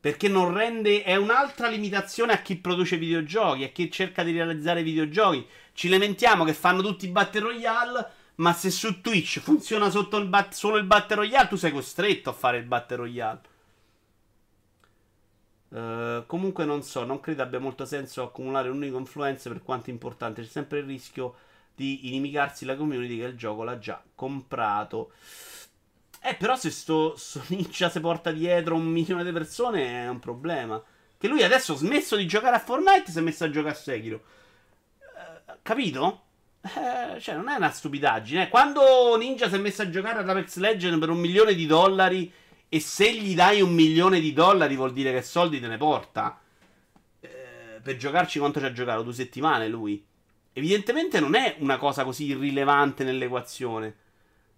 Perché 0.00 0.28
non 0.28 0.54
rende. 0.54 1.02
È 1.02 1.16
un'altra 1.16 1.68
limitazione 1.68 2.32
a 2.32 2.40
chi 2.40 2.56
produce 2.56 2.96
videogiochi, 2.96 3.64
a 3.64 3.68
chi 3.68 3.90
cerca 3.90 4.22
di 4.22 4.30
realizzare 4.32 4.84
videogiochi. 4.84 5.44
Ci 5.78 5.88
lamentiamo 5.88 6.42
che 6.42 6.54
fanno 6.54 6.82
tutti 6.82 7.04
i 7.04 7.10
Battle 7.10 7.40
Royale. 7.40 8.10
Ma 8.38 8.52
se 8.52 8.68
su 8.68 9.00
Twitch 9.00 9.38
funziona 9.38 9.86
il 9.86 10.26
bat- 10.26 10.52
solo 10.52 10.76
il 10.76 10.82
Battle 10.82 11.14
Royale, 11.14 11.46
tu 11.46 11.54
sei 11.54 11.70
costretto 11.70 12.30
a 12.30 12.32
fare 12.32 12.58
il 12.58 12.64
Battle 12.64 12.96
Royale. 12.96 13.40
Eh, 15.72 16.24
comunque 16.26 16.64
non 16.64 16.82
so, 16.82 17.04
non 17.04 17.20
credo 17.20 17.42
abbia 17.42 17.60
molto 17.60 17.84
senso 17.84 18.24
accumulare 18.24 18.68
un'unica 18.68 18.96
influenza 18.96 19.50
per 19.50 19.62
quanto 19.62 19.90
importante. 19.90 20.42
C'è 20.42 20.48
sempre 20.48 20.80
il 20.80 20.86
rischio 20.86 21.36
di 21.76 22.08
inimicarsi 22.08 22.64
la 22.64 22.74
community 22.74 23.16
che 23.16 23.26
il 23.26 23.36
gioco 23.36 23.62
l'ha 23.62 23.78
già 23.78 24.02
comprato. 24.16 25.12
Eh, 26.20 26.34
però 26.34 26.56
se 26.56 26.70
sto, 26.70 27.14
sto 27.16 27.40
ninja 27.50 27.88
si 27.88 28.00
porta 28.00 28.32
dietro 28.32 28.74
un 28.74 28.86
milione 28.86 29.22
di 29.22 29.30
persone 29.30 30.02
è 30.02 30.08
un 30.08 30.18
problema. 30.18 30.82
Che 31.16 31.28
lui 31.28 31.44
adesso 31.44 31.74
ha 31.74 31.76
smesso 31.76 32.16
di 32.16 32.26
giocare 32.26 32.56
a 32.56 32.58
Fortnite 32.58 33.04
e 33.06 33.10
si 33.12 33.18
è 33.18 33.20
messo 33.20 33.44
a 33.44 33.50
giocare 33.50 33.74
a 33.74 33.78
Sekiro. 33.78 34.22
Capito? 35.68 36.22
Eh, 36.62 37.20
cioè, 37.20 37.34
non 37.34 37.50
è 37.50 37.56
una 37.56 37.68
stupidaggine. 37.68 38.44
eh. 38.44 38.48
Quando 38.48 39.14
Ninja 39.18 39.50
si 39.50 39.56
è 39.56 39.58
messo 39.58 39.82
a 39.82 39.90
giocare 39.90 40.20
ad 40.20 40.26
Apex 40.26 40.56
Legends 40.56 40.98
per 40.98 41.10
un 41.10 41.18
milione 41.18 41.52
di 41.52 41.66
dollari 41.66 42.32
e 42.70 42.80
se 42.80 43.12
gli 43.12 43.34
dai 43.34 43.60
un 43.60 43.74
milione 43.74 44.18
di 44.18 44.32
dollari 44.32 44.76
vuol 44.76 44.94
dire 44.94 45.12
che 45.12 45.20
soldi 45.20 45.60
te 45.60 45.66
ne 45.66 45.76
porta. 45.76 46.40
Eh, 47.20 47.80
per 47.82 47.96
giocarci 47.98 48.38
quanto 48.38 48.60
ci 48.60 48.64
ha 48.64 48.72
giocato? 48.72 49.02
Due 49.02 49.12
settimane 49.12 49.68
lui. 49.68 50.02
Evidentemente 50.54 51.20
non 51.20 51.34
è 51.34 51.56
una 51.58 51.76
cosa 51.76 52.02
così 52.02 52.24
irrilevante 52.28 53.04
nell'equazione. 53.04 53.94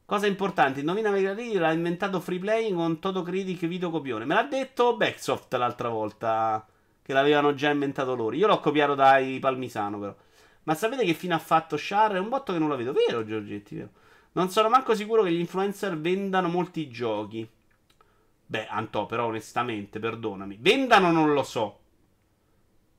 Cosa 0.05 0.29
importante, 0.29 0.79
indovina 0.79 1.11
Megatini 1.11 1.55
l'ha 1.55 1.73
inventato 1.73 2.21
Free 2.21 2.39
Playing 2.39 2.77
con 2.77 3.01
Toto 3.01 3.23
Critic 3.23 3.67
Vito 3.67 3.91
Copione. 3.91 4.25
Me 4.27 4.35
l'ha 4.35 4.45
detto 4.45 4.97
Backsoft 4.97 5.53
l'altra 5.55 5.89
volta, 5.89 6.65
che 7.03 7.13
l'avevano 7.13 7.53
già 7.55 7.71
inventato 7.71 8.15
loro. 8.15 8.37
Io 8.37 8.47
l'ho 8.47 8.61
copiato 8.61 8.95
dai 8.95 9.41
Palmisano 9.41 9.99
però. 9.99 10.15
Ma 10.65 10.75
sapete 10.75 11.05
che 11.05 11.15
fine 11.15 11.35
ha 11.35 11.39
fatto 11.39 11.77
Char? 11.79 12.13
È 12.13 12.19
un 12.19 12.29
botto 12.29 12.53
che 12.53 12.59
non 12.59 12.69
la 12.69 12.77
vedo, 12.77 12.93
vero 12.93 13.25
Giorgetti? 13.25 13.77
Vero? 13.77 13.91
Non 14.33 14.51
sono 14.51 14.69
manco 14.69 14.95
sicuro 14.95 15.23
che 15.23 15.33
gli 15.33 15.41
influencer 15.41 15.99
vendano 15.99 16.49
molti 16.49 16.89
giochi. 16.89 17.49
Beh, 18.47 18.67
Antò, 18.67 19.07
però 19.07 19.27
onestamente, 19.27 19.99
perdonami. 19.99 20.59
Vendano 20.61 21.11
non 21.11 21.33
lo 21.33 21.43
so. 21.43 21.79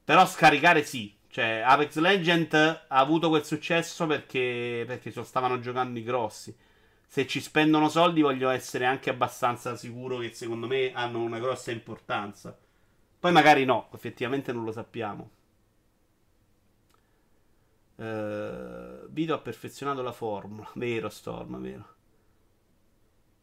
Però 0.04 0.26
scaricare 0.26 0.84
sì. 0.84 1.14
Cioè, 1.30 1.64
Apex 1.66 1.96
Legend 1.98 2.54
ha 2.54 2.98
avuto 2.98 3.30
quel 3.30 3.46
successo 3.46 4.06
perché, 4.06 4.84
perché 4.86 5.12
lo 5.16 5.24
stavano 5.24 5.60
giocando 5.60 5.98
i 6.00 6.04
grossi. 6.04 6.54
Se 7.08 7.28
ci 7.28 7.40
spendono 7.42 7.90
soldi 7.90 8.22
voglio 8.22 8.50
essere 8.50 8.86
anche 8.86 9.10
abbastanza 9.10 9.76
sicuro 9.76 10.18
che 10.18 10.34
secondo 10.34 10.68
me 10.68 10.92
hanno 10.94 11.20
una 11.20 11.40
grossa 11.40 11.72
importanza. 11.72 12.58
Poi 13.20 13.32
magari 13.32 13.64
no, 13.66 13.90
effettivamente 13.94 14.52
non 14.52 14.66
lo 14.66 14.72
sappiamo. 14.72 15.30
Eh, 18.02 19.06
Vito 19.10 19.34
ha 19.34 19.40
perfezionato 19.40 20.02
la 20.02 20.12
formula. 20.12 20.70
Vero, 20.76 21.10
Storm, 21.10 21.62
vero. 21.62 21.86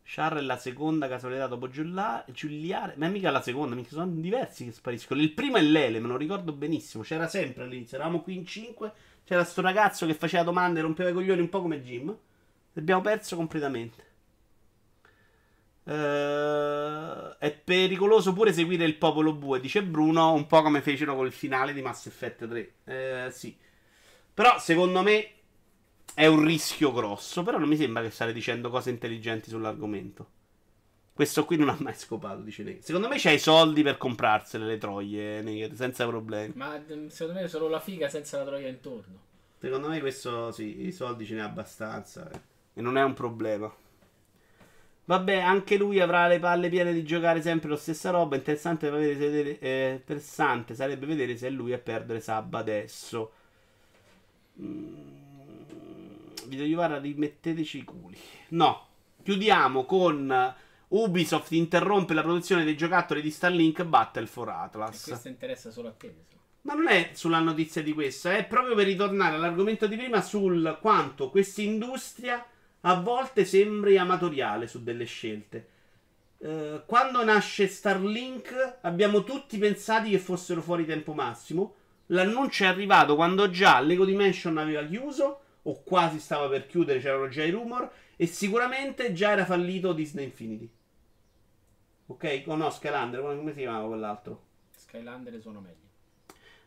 Char 0.02 0.38
è 0.38 0.40
la 0.40 0.56
seconda 0.56 1.06
casualità 1.06 1.46
dopo 1.46 1.68
Giuliare. 1.68 2.94
Ma 2.96 3.06
è 3.06 3.08
mica 3.08 3.30
la 3.30 3.42
seconda, 3.42 3.74
mica 3.74 3.90
sono 3.90 4.10
diversi 4.10 4.64
che 4.64 4.72
spariscono. 4.72 5.20
Il 5.20 5.32
primo 5.32 5.58
è 5.58 5.62
Lele, 5.62 6.00
me 6.00 6.08
lo 6.08 6.16
ricordo 6.16 6.52
benissimo. 6.52 7.02
C'era 7.04 7.28
sempre 7.28 7.64
all'inizio. 7.64 7.98
Eravamo 7.98 8.22
qui 8.22 8.34
in 8.34 8.46
5. 8.46 8.92
C'era 9.24 9.44
sto 9.44 9.60
ragazzo 9.60 10.06
che 10.06 10.14
faceva 10.14 10.42
domande, 10.42 10.80
rompeva 10.80 11.10
i 11.10 11.12
coglioni 11.12 11.40
un 11.40 11.50
po' 11.50 11.60
come 11.60 11.82
Jim. 11.82 12.16
L'abbiamo 12.72 13.02
perso 13.02 13.36
completamente. 13.36 14.06
Eh, 15.84 17.36
è 17.38 17.52
pericoloso 17.52 18.32
pure 18.32 18.52
seguire 18.52 18.84
il 18.84 18.96
popolo 18.96 19.34
bue, 19.34 19.60
dice 19.60 19.82
Bruno, 19.82 20.32
un 20.32 20.46
po' 20.46 20.62
come 20.62 20.80
fecero 20.80 21.14
col 21.14 21.32
finale 21.32 21.72
di 21.74 21.82
Mass 21.82 22.06
Effect 22.06 22.48
3. 22.48 22.72
Eh, 22.84 23.30
sì. 23.30 23.56
Però 24.38 24.56
secondo 24.60 25.02
me 25.02 25.30
è 26.14 26.26
un 26.26 26.44
rischio 26.44 26.92
grosso, 26.92 27.42
però 27.42 27.58
non 27.58 27.68
mi 27.68 27.76
sembra 27.76 28.02
che 28.02 28.10
stare 28.10 28.32
dicendo 28.32 28.70
cose 28.70 28.88
intelligenti 28.88 29.50
sull'argomento. 29.50 30.28
Questo 31.12 31.44
qui 31.44 31.56
non 31.56 31.70
ha 31.70 31.76
mai 31.80 31.94
scopato, 31.96 32.42
dice 32.42 32.62
lei. 32.62 32.78
Secondo 32.80 33.08
me 33.08 33.18
c'hai 33.18 33.34
i 33.34 33.40
soldi 33.40 33.82
per 33.82 33.96
comprarsele 33.96 34.64
le 34.64 34.78
troie, 34.78 35.42
Naked, 35.42 35.72
senza 35.74 36.06
problemi. 36.06 36.52
Ma 36.54 36.78
mm, 36.78 37.08
secondo 37.08 37.40
me 37.40 37.46
è 37.46 37.48
solo 37.48 37.66
la 37.66 37.80
figa 37.80 38.08
senza 38.08 38.38
la 38.38 38.44
troia 38.44 38.68
intorno. 38.68 39.18
Secondo 39.58 39.88
me 39.88 39.98
questo 39.98 40.52
sì, 40.52 40.86
i 40.86 40.92
soldi 40.92 41.26
ce 41.26 41.34
n'è 41.34 41.40
abbastanza. 41.40 42.30
eh. 42.30 42.38
E 42.74 42.80
non 42.80 42.96
è 42.96 43.02
un 43.02 43.14
problema. 43.14 43.74
Vabbè, 45.06 45.38
anche 45.38 45.76
lui 45.76 45.98
avrà 45.98 46.28
le 46.28 46.38
palle 46.38 46.68
piene 46.68 46.92
di 46.92 47.02
giocare 47.02 47.42
sempre 47.42 47.70
la 47.70 47.76
stessa 47.76 48.10
roba. 48.10 48.36
Interessante, 48.36 48.88
vedere 48.88 49.16
se 49.18 49.58
eh, 49.60 49.94
interessante 49.94 50.76
sarebbe 50.76 51.06
vedere 51.06 51.36
se 51.36 51.48
è 51.48 51.50
lui 51.50 51.72
a 51.72 51.78
perdere 51.78 52.20
Sab 52.20 52.54
adesso. 52.54 53.32
Mm, 54.60 54.94
Video 56.46 56.64
Iovara, 56.64 56.98
rimetteteci 56.98 57.78
i 57.78 57.84
culi. 57.84 58.18
No, 58.50 58.86
chiudiamo 59.22 59.84
con 59.84 60.54
Ubisoft 60.88 61.52
interrompe 61.52 62.14
la 62.14 62.22
produzione 62.22 62.64
dei 62.64 62.76
giocattoli 62.76 63.20
di 63.20 63.30
Starlink 63.30 63.84
Battle 63.84 64.26
for 64.26 64.48
E 64.48 64.52
Atlas. 64.52 65.04
questo 65.04 65.28
interessa 65.28 65.70
solo 65.70 65.88
a 65.88 65.92
te. 65.92 66.14
so. 66.28 66.36
Ma 66.62 66.74
non 66.74 66.88
è 66.88 67.10
sulla 67.12 67.38
notizia 67.38 67.82
di 67.82 67.92
questa, 67.92 68.36
è 68.36 68.46
proprio 68.46 68.74
per 68.74 68.86
ritornare 68.86 69.36
all'argomento 69.36 69.86
di 69.86 69.96
prima 69.96 70.20
sul 70.22 70.78
quanto 70.80 71.30
questa 71.30 71.62
industria 71.62 72.44
a 72.82 73.00
volte 73.00 73.44
sembri 73.44 73.98
amatoriale 73.98 74.66
su 74.66 74.82
delle 74.82 75.04
scelte. 75.04 75.68
Eh, 76.38 76.82
quando 76.86 77.24
nasce 77.24 77.66
Starlink 77.66 78.78
abbiamo 78.82 79.24
tutti 79.24 79.58
pensati 79.58 80.10
che 80.10 80.18
fossero 80.18 80.62
fuori 80.62 80.84
tempo 80.86 81.12
massimo. 81.12 81.74
L'annuncio 82.10 82.64
è 82.64 82.66
arrivato 82.66 83.14
quando 83.16 83.50
già 83.50 83.80
Lego 83.80 84.04
Dimension 84.04 84.56
aveva 84.56 84.84
chiuso 84.84 85.40
o 85.62 85.82
quasi 85.82 86.18
stava 86.20 86.48
per 86.48 86.66
chiudere, 86.66 87.00
c'erano 87.00 87.28
già 87.28 87.44
i 87.44 87.50
rumor 87.50 87.90
e 88.16 88.26
sicuramente 88.26 89.12
già 89.12 89.32
era 89.32 89.44
fallito 89.44 89.92
Disney 89.92 90.24
Infinity. 90.24 90.70
Ok? 92.06 92.44
O 92.46 92.56
no, 92.56 92.70
Skylander, 92.70 93.20
come 93.20 93.52
si 93.52 93.58
chiamava 93.58 93.86
quell'altro? 93.86 94.42
Skylander 94.76 95.38
suona 95.40 95.60
meglio. 95.60 95.86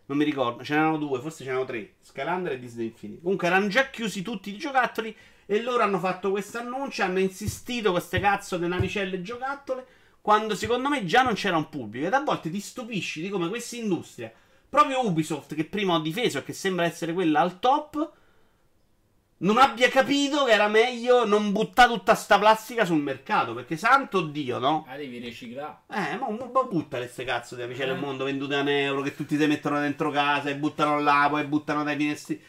Non 0.06 0.18
mi 0.18 0.24
ricordo, 0.24 0.64
ce 0.64 0.76
n'erano 0.76 0.98
due, 0.98 1.20
forse 1.20 1.44
ce 1.44 1.50
n'erano 1.50 1.66
tre. 1.66 1.94
Skylander 2.02 2.54
e 2.54 2.60
Disney 2.60 2.88
Infinity. 2.88 3.22
Comunque 3.22 3.48
erano 3.48 3.68
già 3.68 3.90
chiusi 3.90 4.22
tutti 4.22 4.54
i 4.54 4.58
giocattoli 4.58 5.16
e 5.48 5.62
loro 5.62 5.82
hanno 5.82 5.98
fatto 5.98 6.30
questo 6.30 6.60
annuncio, 6.60 7.02
hanno 7.02 7.20
insistito 7.20 7.92
queste 7.92 8.20
cazzo 8.20 8.58
di 8.58 8.68
navicelle 8.68 9.22
giocattole, 9.22 9.86
quando 10.22 10.54
secondo 10.54 10.88
me 10.90 11.04
già 11.06 11.24
non 11.24 11.34
c'era 11.34 11.58
un 11.58 11.70
pubblico. 11.70 12.06
Ed 12.06 12.14
a 12.14 12.22
volte 12.22 12.52
ti 12.52 12.60
stupisci 12.60 13.22
di 13.22 13.30
come 13.30 13.50
questa 13.50 13.76
industria, 13.78 14.32
proprio 14.72 15.06
Ubisoft, 15.06 15.54
che 15.54 15.66
prima 15.66 15.96
ho 15.96 16.00
difeso 16.00 16.38
e 16.38 16.44
che 16.44 16.54
sembra 16.54 16.86
essere 16.86 17.12
quella 17.12 17.42
al 17.42 17.60
top, 17.60 18.12
non 19.40 19.58
abbia 19.58 19.90
capito 19.90 20.46
che 20.46 20.54
era 20.54 20.70
meglio 20.70 21.26
non 21.26 21.52
buttare 21.52 21.92
tutta 21.92 22.16
sta 22.16 22.40
plastica 22.40 22.86
sul 22.86 23.02
mercato. 23.02 23.54
Perché 23.54 23.76
santo 23.76 24.22
Dio, 24.22 24.60
no? 24.60 24.86
Ah, 24.88 24.96
devi 24.96 25.18
riciclare. 25.18 25.80
Eh, 25.90 26.16
ma, 26.16 26.30
ma 26.30 26.64
butta 26.64 26.98
queste 26.98 27.26
cazzo 27.26 27.56
di 27.56 27.64
amici 27.64 27.84
del 27.84 27.98
mondo 27.98 28.24
vendute 28.24 28.56
a 28.56 28.62
un 28.62 28.70
euro 28.70 29.02
che 29.02 29.14
tutti 29.14 29.38
si 29.38 29.46
mettono 29.46 29.78
dentro 29.82 30.10
casa 30.10 30.50
e 30.50 30.56
buttano 30.56 31.02
là, 31.02 31.28
poi 31.30 31.44
buttano 31.44 31.84
dai 31.84 31.98
finestri. 31.98 32.42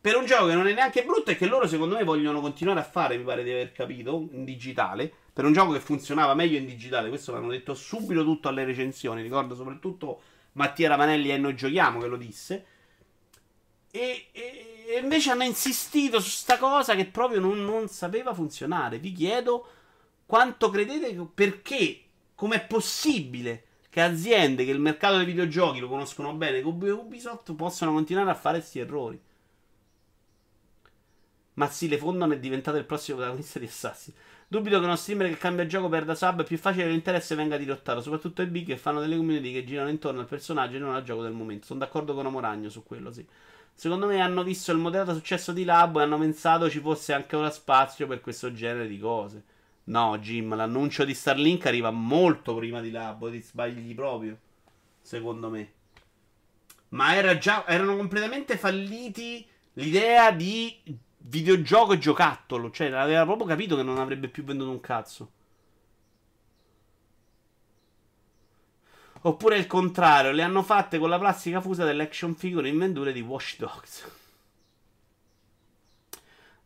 Per 0.00 0.14
un 0.16 0.26
gioco 0.26 0.46
che 0.46 0.54
non 0.54 0.68
è 0.68 0.74
neanche 0.74 1.02
brutto 1.02 1.32
e 1.32 1.36
che 1.36 1.46
loro 1.46 1.66
secondo 1.66 1.96
me 1.96 2.04
vogliono 2.04 2.40
continuare 2.40 2.78
a 2.78 2.84
fare, 2.84 3.16
mi 3.16 3.24
pare 3.24 3.42
di 3.42 3.50
aver 3.50 3.72
capito, 3.72 4.28
in 4.30 4.44
digitale. 4.44 5.12
Per 5.32 5.44
un 5.44 5.52
gioco 5.52 5.72
che 5.72 5.80
funzionava 5.80 6.34
meglio 6.34 6.56
in 6.56 6.66
digitale, 6.66 7.08
questo 7.08 7.32
l'hanno 7.32 7.48
detto 7.48 7.74
subito 7.74 8.22
tutto 8.22 8.46
alle 8.46 8.64
recensioni. 8.64 9.22
Ricordo 9.22 9.56
soprattutto 9.56 10.20
Mattia 10.54 10.88
Ravanelli 10.88 11.30
e 11.30 11.38
noi 11.38 11.54
giochiamo 11.54 12.00
che 12.00 12.06
lo 12.06 12.16
disse. 12.16 12.66
E, 13.90 14.28
e- 14.32 14.74
e 14.86 14.98
invece 14.98 15.30
hanno 15.30 15.44
insistito 15.44 16.20
su 16.20 16.28
sta 16.28 16.58
cosa 16.58 16.94
che 16.94 17.06
proprio 17.06 17.40
non, 17.40 17.64
non 17.64 17.88
sapeva 17.88 18.34
funzionare. 18.34 18.98
Vi 18.98 19.12
chiedo 19.12 19.66
quanto 20.26 20.70
credete, 20.70 21.14
perché, 21.34 22.02
com'è 22.34 22.66
possibile 22.66 23.64
che 23.88 24.00
aziende 24.00 24.64
che 24.64 24.70
il 24.70 24.80
mercato 24.80 25.16
dei 25.16 25.24
videogiochi 25.24 25.80
lo 25.80 25.88
conoscono 25.88 26.34
bene, 26.34 26.60
come 26.60 26.90
Ubisoft, 26.90 27.54
possano 27.54 27.92
continuare 27.92 28.30
a 28.30 28.34
fare 28.34 28.58
questi 28.58 28.78
errori. 28.78 29.20
Ma 31.54 31.68
sì, 31.70 31.88
le 31.88 31.98
fondano 31.98 32.32
è 32.32 32.38
diventato 32.38 32.76
il 32.76 32.84
prossimo 32.84 33.18
protagonista 33.18 33.58
di 33.58 33.66
Assassin. 33.66 34.12
Dubito 34.46 34.78
che 34.78 34.84
uno 34.84 34.96
streamer 34.96 35.28
che 35.28 35.36
cambia 35.36 35.66
gioco 35.66 35.88
perda 35.88 36.14
sub, 36.14 36.42
è 36.42 36.44
più 36.44 36.58
facile 36.58 36.84
che 36.84 36.90
l'interesse 36.90 37.34
venga 37.34 37.56
dirottato, 37.56 38.00
soprattutto 38.00 38.42
i 38.42 38.46
big 38.46 38.66
che 38.66 38.76
fanno 38.76 39.00
delle 39.00 39.16
community 39.16 39.52
che 39.52 39.64
girano 39.64 39.88
intorno 39.88 40.20
al 40.20 40.26
personaggio 40.26 40.76
e 40.76 40.78
non 40.78 40.94
al 40.94 41.02
gioco 41.02 41.22
del 41.22 41.32
momento. 41.32 41.66
Sono 41.66 41.80
d'accordo 41.80 42.14
con 42.14 42.26
Amoragno 42.26 42.68
su 42.68 42.82
quello, 42.84 43.10
sì. 43.10 43.26
Secondo 43.72 44.06
me 44.06 44.20
hanno 44.20 44.44
visto 44.44 44.70
il 44.70 44.78
moderato 44.78 45.14
successo 45.14 45.52
di 45.52 45.64
Labo 45.64 45.98
e 45.98 46.04
hanno 46.04 46.18
pensato 46.18 46.70
ci 46.70 46.78
fosse 46.78 47.12
anche 47.12 47.34
ora 47.34 47.50
spazio 47.50 48.06
per 48.06 48.20
questo 48.20 48.52
genere 48.52 48.86
di 48.86 48.98
cose. 48.98 49.42
No, 49.84 50.16
Jim, 50.18 50.54
l'annuncio 50.54 51.04
di 51.04 51.12
Starlink 51.12 51.66
arriva 51.66 51.90
molto 51.90 52.54
prima 52.54 52.80
di 52.80 52.90
Labo, 52.90 53.30
ti 53.30 53.40
sbagli 53.40 53.94
proprio. 53.94 54.38
Secondo 55.00 55.50
me. 55.50 55.72
Ma 56.90 57.14
era 57.16 57.36
già, 57.36 57.66
erano 57.66 57.96
completamente 57.96 58.56
falliti 58.56 59.44
l'idea 59.74 60.30
di 60.30 60.80
videogioco 61.26 61.92
e 61.92 61.98
giocattolo. 61.98 62.70
Cioè, 62.70 62.90
aveva 62.92 63.24
proprio 63.24 63.46
capito 63.46 63.76
che 63.76 63.82
non 63.82 63.98
avrebbe 63.98 64.28
più 64.28 64.44
venduto 64.44 64.70
un 64.70 64.80
cazzo. 64.80 65.30
Oppure 69.22 69.56
il 69.56 69.66
contrario, 69.66 70.32
le 70.32 70.42
hanno 70.42 70.62
fatte 70.62 70.98
con 70.98 71.08
la 71.08 71.18
plastica 71.18 71.60
fusa 71.60 71.84
dell'action 71.84 72.34
figure 72.34 72.68
in 72.68 72.78
vendure 72.78 73.12
di 73.12 73.22
Watch 73.22 73.56
Dogs. 73.58 74.10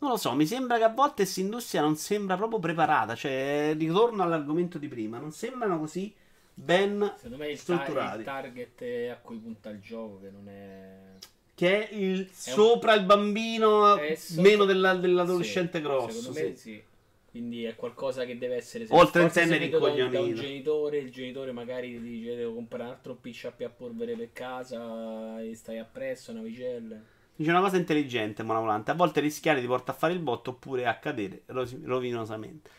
Non 0.00 0.10
lo 0.10 0.16
so, 0.16 0.32
mi 0.34 0.46
sembra 0.46 0.76
che 0.76 0.84
a 0.84 0.88
volte 0.88 1.22
questa 1.22 1.40
industria 1.40 1.80
non 1.82 1.96
sembra 1.96 2.36
proprio 2.36 2.58
preparata. 2.58 3.14
Cioè, 3.14 3.74
ritorno 3.78 4.22
all'argomento 4.22 4.78
di 4.78 4.88
prima, 4.88 5.18
non 5.18 5.32
sembrano 5.32 5.78
così 5.78 6.12
ben 6.52 7.12
Secondo 7.14 7.36
me 7.36 7.50
il, 7.50 7.62
ta- 7.62 7.62
strutturati. 7.62 8.18
il 8.18 8.24
target 8.24 9.10
a 9.12 9.16
cui 9.18 9.38
punta 9.38 9.70
il 9.70 9.80
gioco, 9.80 10.20
che 10.20 10.30
non 10.30 10.48
è. 10.48 11.16
Che 11.58 11.88
è 11.88 11.94
il 11.94 12.18
È 12.20 12.20
un- 12.20 12.26
sopra 12.32 12.94
il 12.94 13.02
bambino, 13.04 13.96
sopra- 14.16 14.42
meno 14.42 14.64
della- 14.64 14.94
dell'adolescente 14.94 15.78
Sì, 15.78 15.84
grosso. 15.84 16.20
Secondo 16.20 16.38
sì. 16.38 16.44
me 16.44 16.54
sì. 16.54 16.82
Quindi 17.30 17.64
è 17.64 17.74
qualcosa 17.74 18.24
che 18.24 18.38
deve 18.38 18.54
essere 18.54 18.84
O 18.84 19.02
il 19.02 19.08
forse 19.08 19.12
trentenne 19.12 19.58
seguito 19.58 19.78
da 19.80 19.92
un, 19.92 20.00
un 20.00 20.34
genitore, 20.34 20.98
il 20.98 21.10
genitore 21.10 21.52
magari 21.52 21.90
ti 21.92 22.00
dice 22.00 22.36
devo 22.36 22.54
comprare 22.54 22.84
un 22.84 22.90
altro 22.90 23.14
PC 23.16 23.50
a 23.64 23.68
polvere 23.68 24.14
per 24.14 24.30
casa 24.32 25.40
e 25.42 25.54
stai 25.54 25.78
appresso, 25.78 26.32
navicelle. 26.32 27.02
Dice 27.36 27.50
una 27.50 27.60
cosa 27.60 27.76
intelligente, 27.76 28.42
Mona 28.42 28.60
Volante. 28.60 28.90
A 28.90 28.94
volte 28.94 29.20
rischiare 29.20 29.60
ti 29.60 29.66
porta 29.66 29.92
a 29.92 29.94
fare 29.94 30.12
il 30.12 30.20
botto 30.20 30.50
oppure 30.50 30.86
a 30.86 30.96
cadere 30.98 31.42
rovinosamente. 31.46 32.70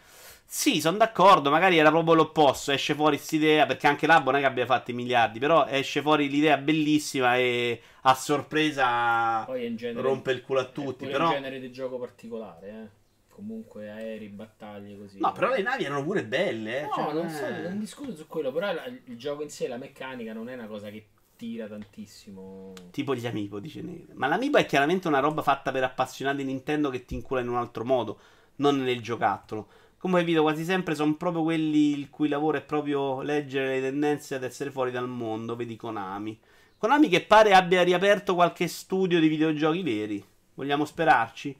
Sì, 0.51 0.81
sono 0.81 0.97
d'accordo. 0.97 1.51
Magari 1.51 1.77
era 1.77 1.91
proprio 1.91 2.15
l'opposto. 2.15 2.71
Esce 2.71 2.95
fuori 2.95 3.17
quest'idea. 3.17 3.67
Perché 3.67 3.85
anche 3.85 4.07
Labo 4.07 4.31
non 4.31 4.39
è 4.39 4.41
che 4.41 4.47
abbia 4.47 4.65
fatto 4.65 4.89
i 4.89 4.95
miliardi. 4.95 5.38
Però 5.38 5.67
esce 5.67 6.01
fuori 6.01 6.27
l'idea 6.27 6.57
bellissima 6.57 7.38
e 7.38 7.80
a 8.01 8.15
sorpresa 8.15 9.45
è 9.45 9.73
genere 9.76 10.01
rompe 10.01 10.31
il 10.31 10.41
culo 10.41 10.61
a 10.61 10.63
è 10.63 10.71
tutti. 10.71 11.05
Però, 11.05 11.27
un 11.27 11.34
genere 11.34 11.59
di 11.59 11.71
gioco 11.71 11.99
particolare, 11.99 12.67
eh. 12.67 12.97
Comunque 13.30 13.91
aerei, 13.91 14.27
battaglie 14.30 14.97
così. 14.97 15.19
no, 15.19 15.31
però 15.31 15.49
le 15.49 15.61
navi 15.61 15.84
erano 15.84 16.03
pure 16.03 16.26
belle. 16.26 16.80
Eh. 16.80 16.81
No, 16.81 16.93
Cioè, 16.95 17.13
non, 17.13 17.30
so, 17.30 17.45
eh. 17.45 17.61
non 17.61 17.80
discuto 17.80 18.15
su 18.15 18.26
quello, 18.26 18.51
però 18.51 18.71
il 18.71 19.17
gioco 19.17 19.43
in 19.43 19.51
sé, 19.51 19.67
la 19.67 19.77
meccanica 19.77 20.34
non 20.34 20.49
è 20.49 20.55
una 20.55 20.65
cosa 20.65 20.89
che 20.89 21.05
tira 21.35 21.67
tantissimo. 21.67 22.73
Tipo 22.89 23.13
gli 23.13 23.27
amiibo, 23.27 23.59
dice 23.59 23.81
Nere. 23.81 24.13
Ma 24.13 24.26
l'amiibo 24.26 24.57
è 24.57 24.65
chiaramente 24.65 25.07
una 25.07 25.19
roba 25.19 25.43
fatta 25.43 25.71
per 25.71 25.84
appassionati 25.84 26.38
di 26.38 26.45
Nintendo 26.45 26.89
che 26.89 27.05
ti 27.05 27.13
incula 27.13 27.39
in 27.39 27.49
un 27.49 27.57
altro 27.57 27.85
modo, 27.85 28.19
non 28.55 28.81
nel 28.81 29.01
giocattolo. 29.01 29.67
Come 29.99 30.23
video 30.23 30.43
quasi 30.43 30.63
sempre 30.63 30.95
sono 30.95 31.15
proprio 31.15 31.43
quelli 31.43 31.91
il 31.91 32.09
cui 32.09 32.30
lavoro 32.30 32.57
è 32.57 32.61
proprio 32.61 33.21
leggere 33.21 33.76
le 33.76 33.81
tendenze 33.81 34.34
ad 34.34 34.45
essere 34.45 34.71
fuori 34.71 34.91
dal 34.91 35.09
mondo, 35.09 35.57
vedi 35.57 35.76
Konami. 35.76 36.39
Konami 36.77 37.09
che 37.09 37.19
pare 37.19 37.53
abbia 37.53 37.84
riaperto 37.84 38.34
qualche 38.34 38.69
studio 38.69 39.19
di 39.19 39.27
videogiochi 39.27 39.84
veri. 39.84 40.26
Vogliamo 40.53 40.85
sperarci? 40.85 41.53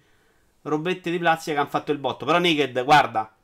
Robette 0.61 1.11
di 1.11 1.20
plastica 1.20 1.56
che 1.56 1.60
hanno 1.60 1.70
fatto 1.70 1.91
il 1.91 1.98
botto. 1.98 2.24
Però 2.24 2.40
Naked, 2.40 2.82
guarda, 2.86 3.36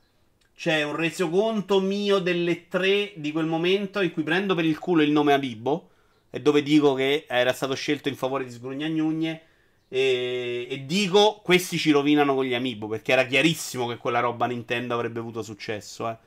c'è 0.56 0.84
un 0.84 0.96
resoconto 0.96 1.82
mio 1.82 2.20
delle 2.20 2.70
tre 2.70 3.12
di 3.18 3.34
quel 3.34 3.48
momento 3.48 4.00
in 4.00 4.14
cui 4.14 4.24
prendo 4.24 4.56
per 4.56 4.64
il 4.64 4.80
culo 4.80 5.02
il 5.02 5.12
nome 5.12 5.34
Amiibo 5.34 5.90
e 6.30 6.40
dove 6.40 6.64
dico 6.64 6.94
che 6.94 7.26
era 7.28 7.52
stato 7.52 7.76
scelto 7.76 8.08
in 8.08 8.16
favore 8.16 8.46
di 8.46 8.52
Sgrugnagne 8.52 9.42
e, 9.96 10.68
e 10.70 10.86
dico 10.86 11.40
questi 11.42 11.78
ci 11.78 11.92
rovinano 11.92 12.36
con 12.36 12.44
gli 12.44 12.54
Amiibo 12.54 12.88
perché 12.88 13.14
era 13.14 13.24
chiarissimo 13.24 13.88
che 13.88 13.96
quella 13.96 14.20
roba 14.20 14.46
Nintendo 14.46 14.94
avrebbe 14.94 15.20
avuto 15.20 15.42
successo 15.42 16.10
eh. 16.10 16.18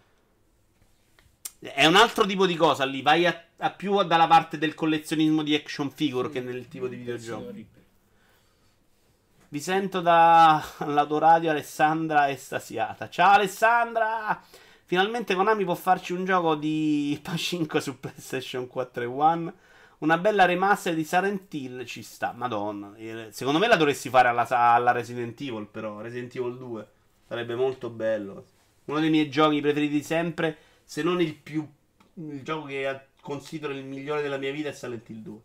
è 1.73 1.85
un 1.85 1.97
altro 1.97 2.25
tipo 2.25 2.47
di 2.47 2.57
cosa 2.57 2.87
lì 2.87 3.03
vai 3.03 3.27
a, 3.27 3.45
a 3.59 3.71
più 3.71 4.03
dalla 4.05 4.27
parte 4.27 4.57
del 4.57 4.73
collezionismo 4.73 5.43
di 5.43 5.55
action 5.55 5.91
figure 5.91 6.31
che 6.31 6.41
nel 6.41 6.67
tipo 6.69 6.89
di 6.89 6.97
videogioco 6.97 7.53
vi 9.51 9.61
sento 9.61 10.03
dall'autoradio 10.03 11.49
Alessandra 11.49 12.29
estasiata. 12.29 13.09
Ciao 13.09 13.33
Alessandra! 13.33 14.43
Finalmente 14.85 15.35
Konami 15.35 15.65
può 15.65 15.75
farci 15.75 16.13
un 16.13 16.27
gioco 16.27 16.55
di 16.55 17.19
Pachinko 17.23 17.81
su 17.81 17.99
PlayStation 17.99 18.67
4 18.67 19.05
e 19.05 19.07
One. 19.07 19.55
Una 19.99 20.17
bella 20.19 20.45
remaster 20.45 20.95
di 20.95 21.03
Silent 21.05 21.53
Hill 21.53 21.85
ci 21.85 22.03
sta. 22.03 22.33
Madonna. 22.33 22.95
eh, 22.97 23.29
Secondo 23.33 23.59
me 23.59 23.67
la 23.67 23.77
dovresti 23.77 24.09
fare 24.09 24.29
alla, 24.29 24.47
alla 24.49 24.93
Resident 24.93 25.41
Evil, 25.41 25.67
però. 25.67 26.01
Resident 26.01 26.35
Evil 26.37 26.57
2. 26.57 26.89
Sarebbe 27.27 27.55
molto 27.57 27.91
bello. 27.91 28.47
Uno 28.85 29.01
dei 29.01 29.11
miei 29.11 29.29
giochi 29.29 29.61
preferiti 29.61 30.03
sempre. 30.03 30.57
Se 30.85 31.03
non 31.03 31.21
il 31.21 31.35
più. 31.35 31.69
Il 32.15 32.43
gioco 32.43 32.67
che 32.67 33.07
considero 33.21 33.73
il 33.73 33.85
migliore 33.85 34.23
della 34.23 34.39
mia 34.39 34.53
vita 34.53 34.69
è 34.69 34.73
Silent 34.73 35.09
Hill 35.09 35.19
2. 35.23 35.41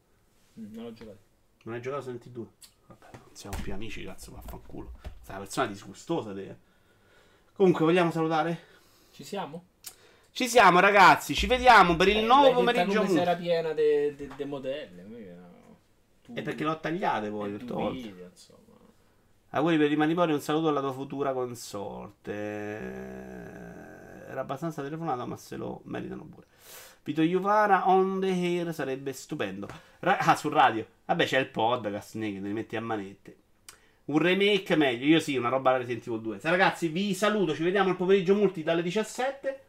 Mm, 0.59 0.73
non 0.73 0.83
l'ho 0.85 0.93
giocato. 0.93 1.17
Non 1.63 1.73
hai 1.75 1.81
giocato 1.81 2.03
Silent 2.03 2.25
Hill 2.25 2.31
2? 2.33 2.45
Vabbè, 2.87 3.07
non 3.13 3.29
siamo 3.35 3.57
più 3.61 3.73
amici, 3.73 4.03
cazzo, 4.03 4.31
vaffanculo. 4.33 4.91
Sei 5.21 5.35
una 5.35 5.39
persona 5.39 5.67
disgustosa 5.67 6.33
te. 6.33 6.55
Comunque, 7.53 7.85
vogliamo 7.85 8.11
salutare? 8.11 8.59
Ci 9.11 9.23
siamo? 9.23 9.65
Ci 10.35 10.47
siamo, 10.47 10.79
ragazzi. 10.79 11.35
Ci 11.35 11.45
vediamo 11.45 11.95
per 11.95 12.07
il 12.07 12.17
Eh, 12.17 12.21
nuovo 12.23 12.51
pomeriggio. 12.53 13.03
Mood. 13.03 13.15
era 13.17 13.35
piena 13.35 13.71
di 13.73 14.15
modelle. 14.45 15.03
quindi, 15.03 15.29
no. 15.29 15.77
Tu- 16.23 16.31
E 16.35 16.41
perché 16.41 16.63
l'ho 16.63 16.79
tagliate 16.79 17.29
poi 17.29 17.49
e 17.49 17.51
tutte 17.53 17.65
tu 17.65 17.73
volte. 17.73 18.01
video, 18.01 18.25
insomma. 18.31 18.59
Auguri 19.51 19.77
per 19.77 19.91
i 19.91 19.95
manipoli, 19.95 20.33
un 20.33 20.41
saluto 20.41 20.69
alla 20.69 20.79
tua 20.79 20.91
futura 20.91 21.33
consorte. 21.33 22.31
Era 24.27 24.41
abbastanza 24.41 24.81
telefonato, 24.81 25.27
ma 25.27 25.37
se 25.37 25.55
lo 25.55 25.81
meritano 25.83 26.23
pure. 26.25 26.47
Vito 27.03 27.21
Juvara 27.21 27.87
on 27.89 28.19
the 28.19 28.29
air 28.31 28.73
sarebbe 28.73 29.13
stupendo. 29.13 29.67
Ra- 29.99 30.17
ah, 30.17 30.35
sul 30.35 30.51
radio. 30.53 30.83
Vabbè, 31.05 31.25
c'è 31.25 31.37
il 31.37 31.49
podcast, 31.49 32.15
ne, 32.15 32.31
che 32.33 32.39
li 32.39 32.53
metti 32.53 32.75
a 32.75 32.81
manette. 32.81 33.35
Un 34.05 34.17
remake 34.17 34.75
meglio. 34.75 35.05
Io 35.05 35.19
sì, 35.19 35.37
una 35.37 35.49
roba 35.49 35.69
alla 35.69 35.77
Resident 35.79 36.07
Evil 36.07 36.21
2. 36.21 36.39
Ragazzi, 36.41 36.87
vi 36.87 37.13
saluto. 37.13 37.53
Ci 37.53 37.61
vediamo 37.63 37.89
il 37.89 37.95
pomeriggio 37.95 38.33
multi 38.33 38.63
dalle 38.63 38.81
17. 38.81 39.59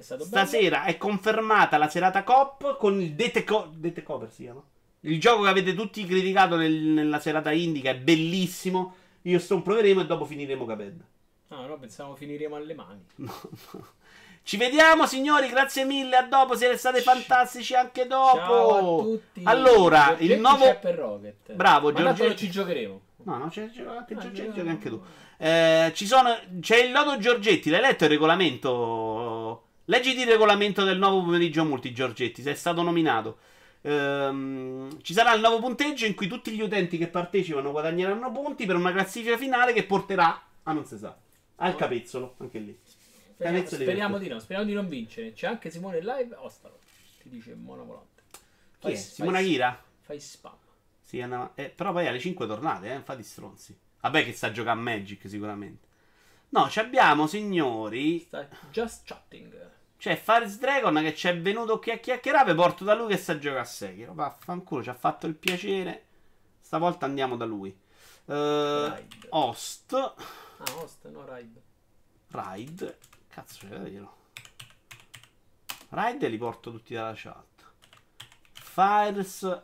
È 0.00 0.02
stato 0.02 0.24
bello. 0.24 0.46
Stasera 0.46 0.84
è 0.84 0.96
confermata 0.96 1.76
la 1.76 1.88
serata 1.90 2.22
COP 2.24 2.78
con 2.78 2.98
il 3.00 3.12
Dete, 3.12 3.44
Co- 3.44 3.70
Dete 3.74 4.02
Cover 4.02 4.30
si 4.32 4.44
chiama. 4.44 4.62
Il 5.00 5.20
gioco 5.20 5.42
che 5.42 5.48
avete 5.50 5.74
tutti 5.74 6.04
criticato 6.06 6.56
nel- 6.56 6.72
nella 6.72 7.20
serata 7.20 7.52
indica 7.52 7.90
è 7.90 7.96
bellissimo. 7.96 8.94
Io 9.22 9.38
sto 9.38 9.60
proveremo 9.60 10.00
e 10.00 10.06
dopo 10.06 10.24
finiremo 10.24 10.64
Caped. 10.64 11.00
No, 11.48 11.66
no, 11.66 11.78
pensavo 11.78 12.14
finiremo 12.16 12.56
alle 12.56 12.74
mani. 12.74 13.04
No, 13.16 13.40
no. 13.72 13.86
Ci 14.42 14.56
vediamo 14.56 15.06
signori, 15.06 15.48
grazie 15.50 15.84
mille, 15.84 16.16
a 16.16 16.22
dopo, 16.22 16.56
siete 16.56 16.78
stati 16.78 17.00
fantastici 17.02 17.74
anche 17.74 18.06
dopo. 18.06 18.36
Ciao 18.38 18.76
a 18.76 19.02
tutti. 19.02 19.42
Allora, 19.44 20.04
Giorgetti 20.06 20.32
il 20.32 20.40
nuovo... 20.40 20.64
c'è 20.64 20.78
per 20.78 20.94
Rocket. 20.94 21.52
Bravo, 21.52 21.92
Giorgetti. 21.92 22.36
ci 22.38 22.50
giocheremo. 22.50 23.00
No, 23.24 23.36
no, 23.36 23.48
c'è, 23.48 23.70
c'è 23.70 23.82
anche 23.84 24.14
Ah, 24.14 24.18
Giorgetti, 24.18 24.54
giochi 24.54 24.68
anche 24.68 24.88
tu. 24.88 25.02
Eh, 25.36 25.92
ci 25.94 26.06
sono, 26.06 26.34
c'è 26.60 26.78
il 26.82 26.90
lodo 26.90 27.18
Giorgetti, 27.18 27.68
l'hai 27.68 27.82
letto 27.82 28.04
il 28.04 28.10
regolamento? 28.10 29.64
Leggiti 29.90 30.20
il 30.20 30.28
regolamento 30.28 30.84
del 30.84 30.98
nuovo 30.98 31.24
pomeriggio 31.24 31.64
multi, 31.64 31.92
Giorgetti, 31.92 32.42
sei 32.42 32.54
stato 32.54 32.80
nominato. 32.82 33.38
Ehm, 33.80 35.02
ci 35.02 35.12
sarà 35.12 35.34
il 35.34 35.40
nuovo 35.40 35.58
punteggio 35.58 36.06
in 36.06 36.14
cui 36.14 36.28
tutti 36.28 36.52
gli 36.52 36.60
utenti 36.60 36.96
che 36.96 37.08
partecipano 37.08 37.72
guadagneranno 37.72 38.30
punti 38.30 38.66
per 38.66 38.76
una 38.76 38.92
classifica 38.92 39.36
finale 39.36 39.72
che 39.72 39.82
porterà 39.82 40.40
a 40.62 40.72
non 40.72 40.84
si 40.84 40.96
sa, 40.96 41.18
al 41.56 41.74
capezzolo, 41.74 42.36
anche 42.38 42.60
lì. 42.60 42.78
Speriamo, 43.32 43.66
speriamo 43.66 44.18
di 44.18 44.28
no, 44.28 44.38
speriamo 44.38 44.68
di 44.68 44.74
non 44.74 44.88
vincere. 44.88 45.32
C'è 45.32 45.48
anche 45.48 45.70
Simone 45.70 45.98
in 45.98 46.04
live. 46.04 46.36
Ostalo. 46.36 46.78
Ti 47.22 47.28
dice 47.28 47.56
Mono 47.56 47.84
Volante. 47.84 48.22
Chi 48.78 48.92
è? 48.92 48.94
Fai- 48.94 48.96
Simona 48.96 49.42
Ghira? 49.42 49.84
Fai 50.02 50.20
spam. 50.20 50.54
Sì, 51.02 51.20
andava- 51.20 51.50
eh, 51.56 51.68
però 51.68 51.90
poi 51.90 52.06
alle 52.06 52.20
5 52.20 52.46
tornate, 52.46 52.94
eh, 52.94 53.00
fate 53.00 53.24
stronzi. 53.24 53.76
Vabbè 54.02 54.24
che 54.24 54.34
sta 54.34 54.52
giocando 54.52 54.88
a 54.88 54.94
Magic 54.94 55.28
sicuramente. 55.28 55.88
No, 56.50 56.68
ci 56.68 56.78
abbiamo, 56.78 57.26
signori, 57.26 58.20
Sta 58.20 58.48
just 58.70 59.04
chatting. 59.04 59.78
C'è 60.00 60.16
Faris 60.16 60.58
Dragon 60.58 60.94
che 61.02 61.14
ci 61.14 61.28
è 61.28 61.38
venuto 61.38 61.78
qui 61.78 61.92
a 61.92 61.98
chiacchierare. 61.98 62.54
Porto 62.54 62.84
da 62.84 62.94
lui 62.94 63.08
che 63.08 63.18
sta 63.18 63.32
a 63.32 63.38
giocare 63.38 63.60
a 63.60 63.64
Sekiro. 63.64 64.14
Vaffanculo, 64.14 64.82
ci 64.82 64.88
ha 64.88 64.94
fatto 64.94 65.26
il 65.26 65.34
piacere. 65.34 66.06
Stavolta 66.58 67.04
andiamo 67.04 67.36
da 67.36 67.44
lui. 67.44 67.78
Ride. 68.24 69.26
host. 69.28 69.92
Ah, 69.92 70.14
host, 70.74 71.06
no 71.10 71.26
ride. 71.28 71.62
Ride. 72.28 72.98
Cazzo, 73.28 73.66
c'è 73.66 73.76
da 73.76 73.86
dirlo. 73.86 74.16
Ride 75.90 76.28
li 76.28 76.38
porto 76.38 76.70
tutti 76.70 76.94
dalla 76.94 77.12
chat. 77.14 77.70
Fires. 78.52 79.62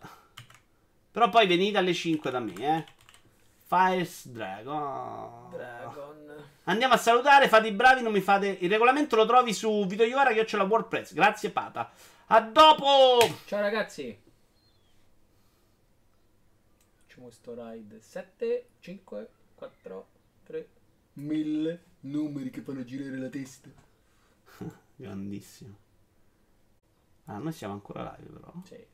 Però 1.12 1.30
poi 1.30 1.46
venite 1.46 1.78
alle 1.78 1.94
5 1.94 2.30
da 2.30 2.40
me, 2.40 2.52
eh. 2.52 2.86
Fires 3.66 4.28
Dragon. 4.28 5.50
Dragon. 5.50 6.44
Andiamo 6.64 6.94
a 6.94 6.98
salutare, 6.98 7.48
fate 7.48 7.66
i 7.66 7.72
bravi, 7.72 8.00
non 8.00 8.12
mi 8.12 8.20
fate. 8.20 8.46
Il 8.60 8.70
regolamento 8.70 9.16
lo 9.16 9.26
trovi 9.26 9.52
su 9.52 9.84
Vito 9.86 10.04
Iovara 10.04 10.32
che 10.32 10.46
ho 10.48 10.56
la 10.56 10.62
WordPress. 10.64 11.12
Grazie, 11.14 11.50
Pata. 11.50 11.90
A 12.26 12.40
dopo! 12.40 13.18
Ciao 13.44 13.60
ragazzi. 13.60 14.16
Facciamo 17.06 17.30
sto 17.30 17.54
ride. 17.56 18.00
7, 18.00 18.66
5, 18.78 19.28
4, 19.56 20.06
3. 20.44 20.68
1000 21.14 21.82
numeri 22.00 22.50
che 22.50 22.60
fanno 22.60 22.84
girare 22.84 23.16
la 23.16 23.28
testa. 23.28 23.68
Grandissimo. 24.94 25.76
Ah, 27.24 27.38
noi 27.38 27.52
siamo 27.52 27.74
ancora 27.74 28.16
live, 28.16 28.30
però. 28.30 28.52
Sì. 28.64 28.86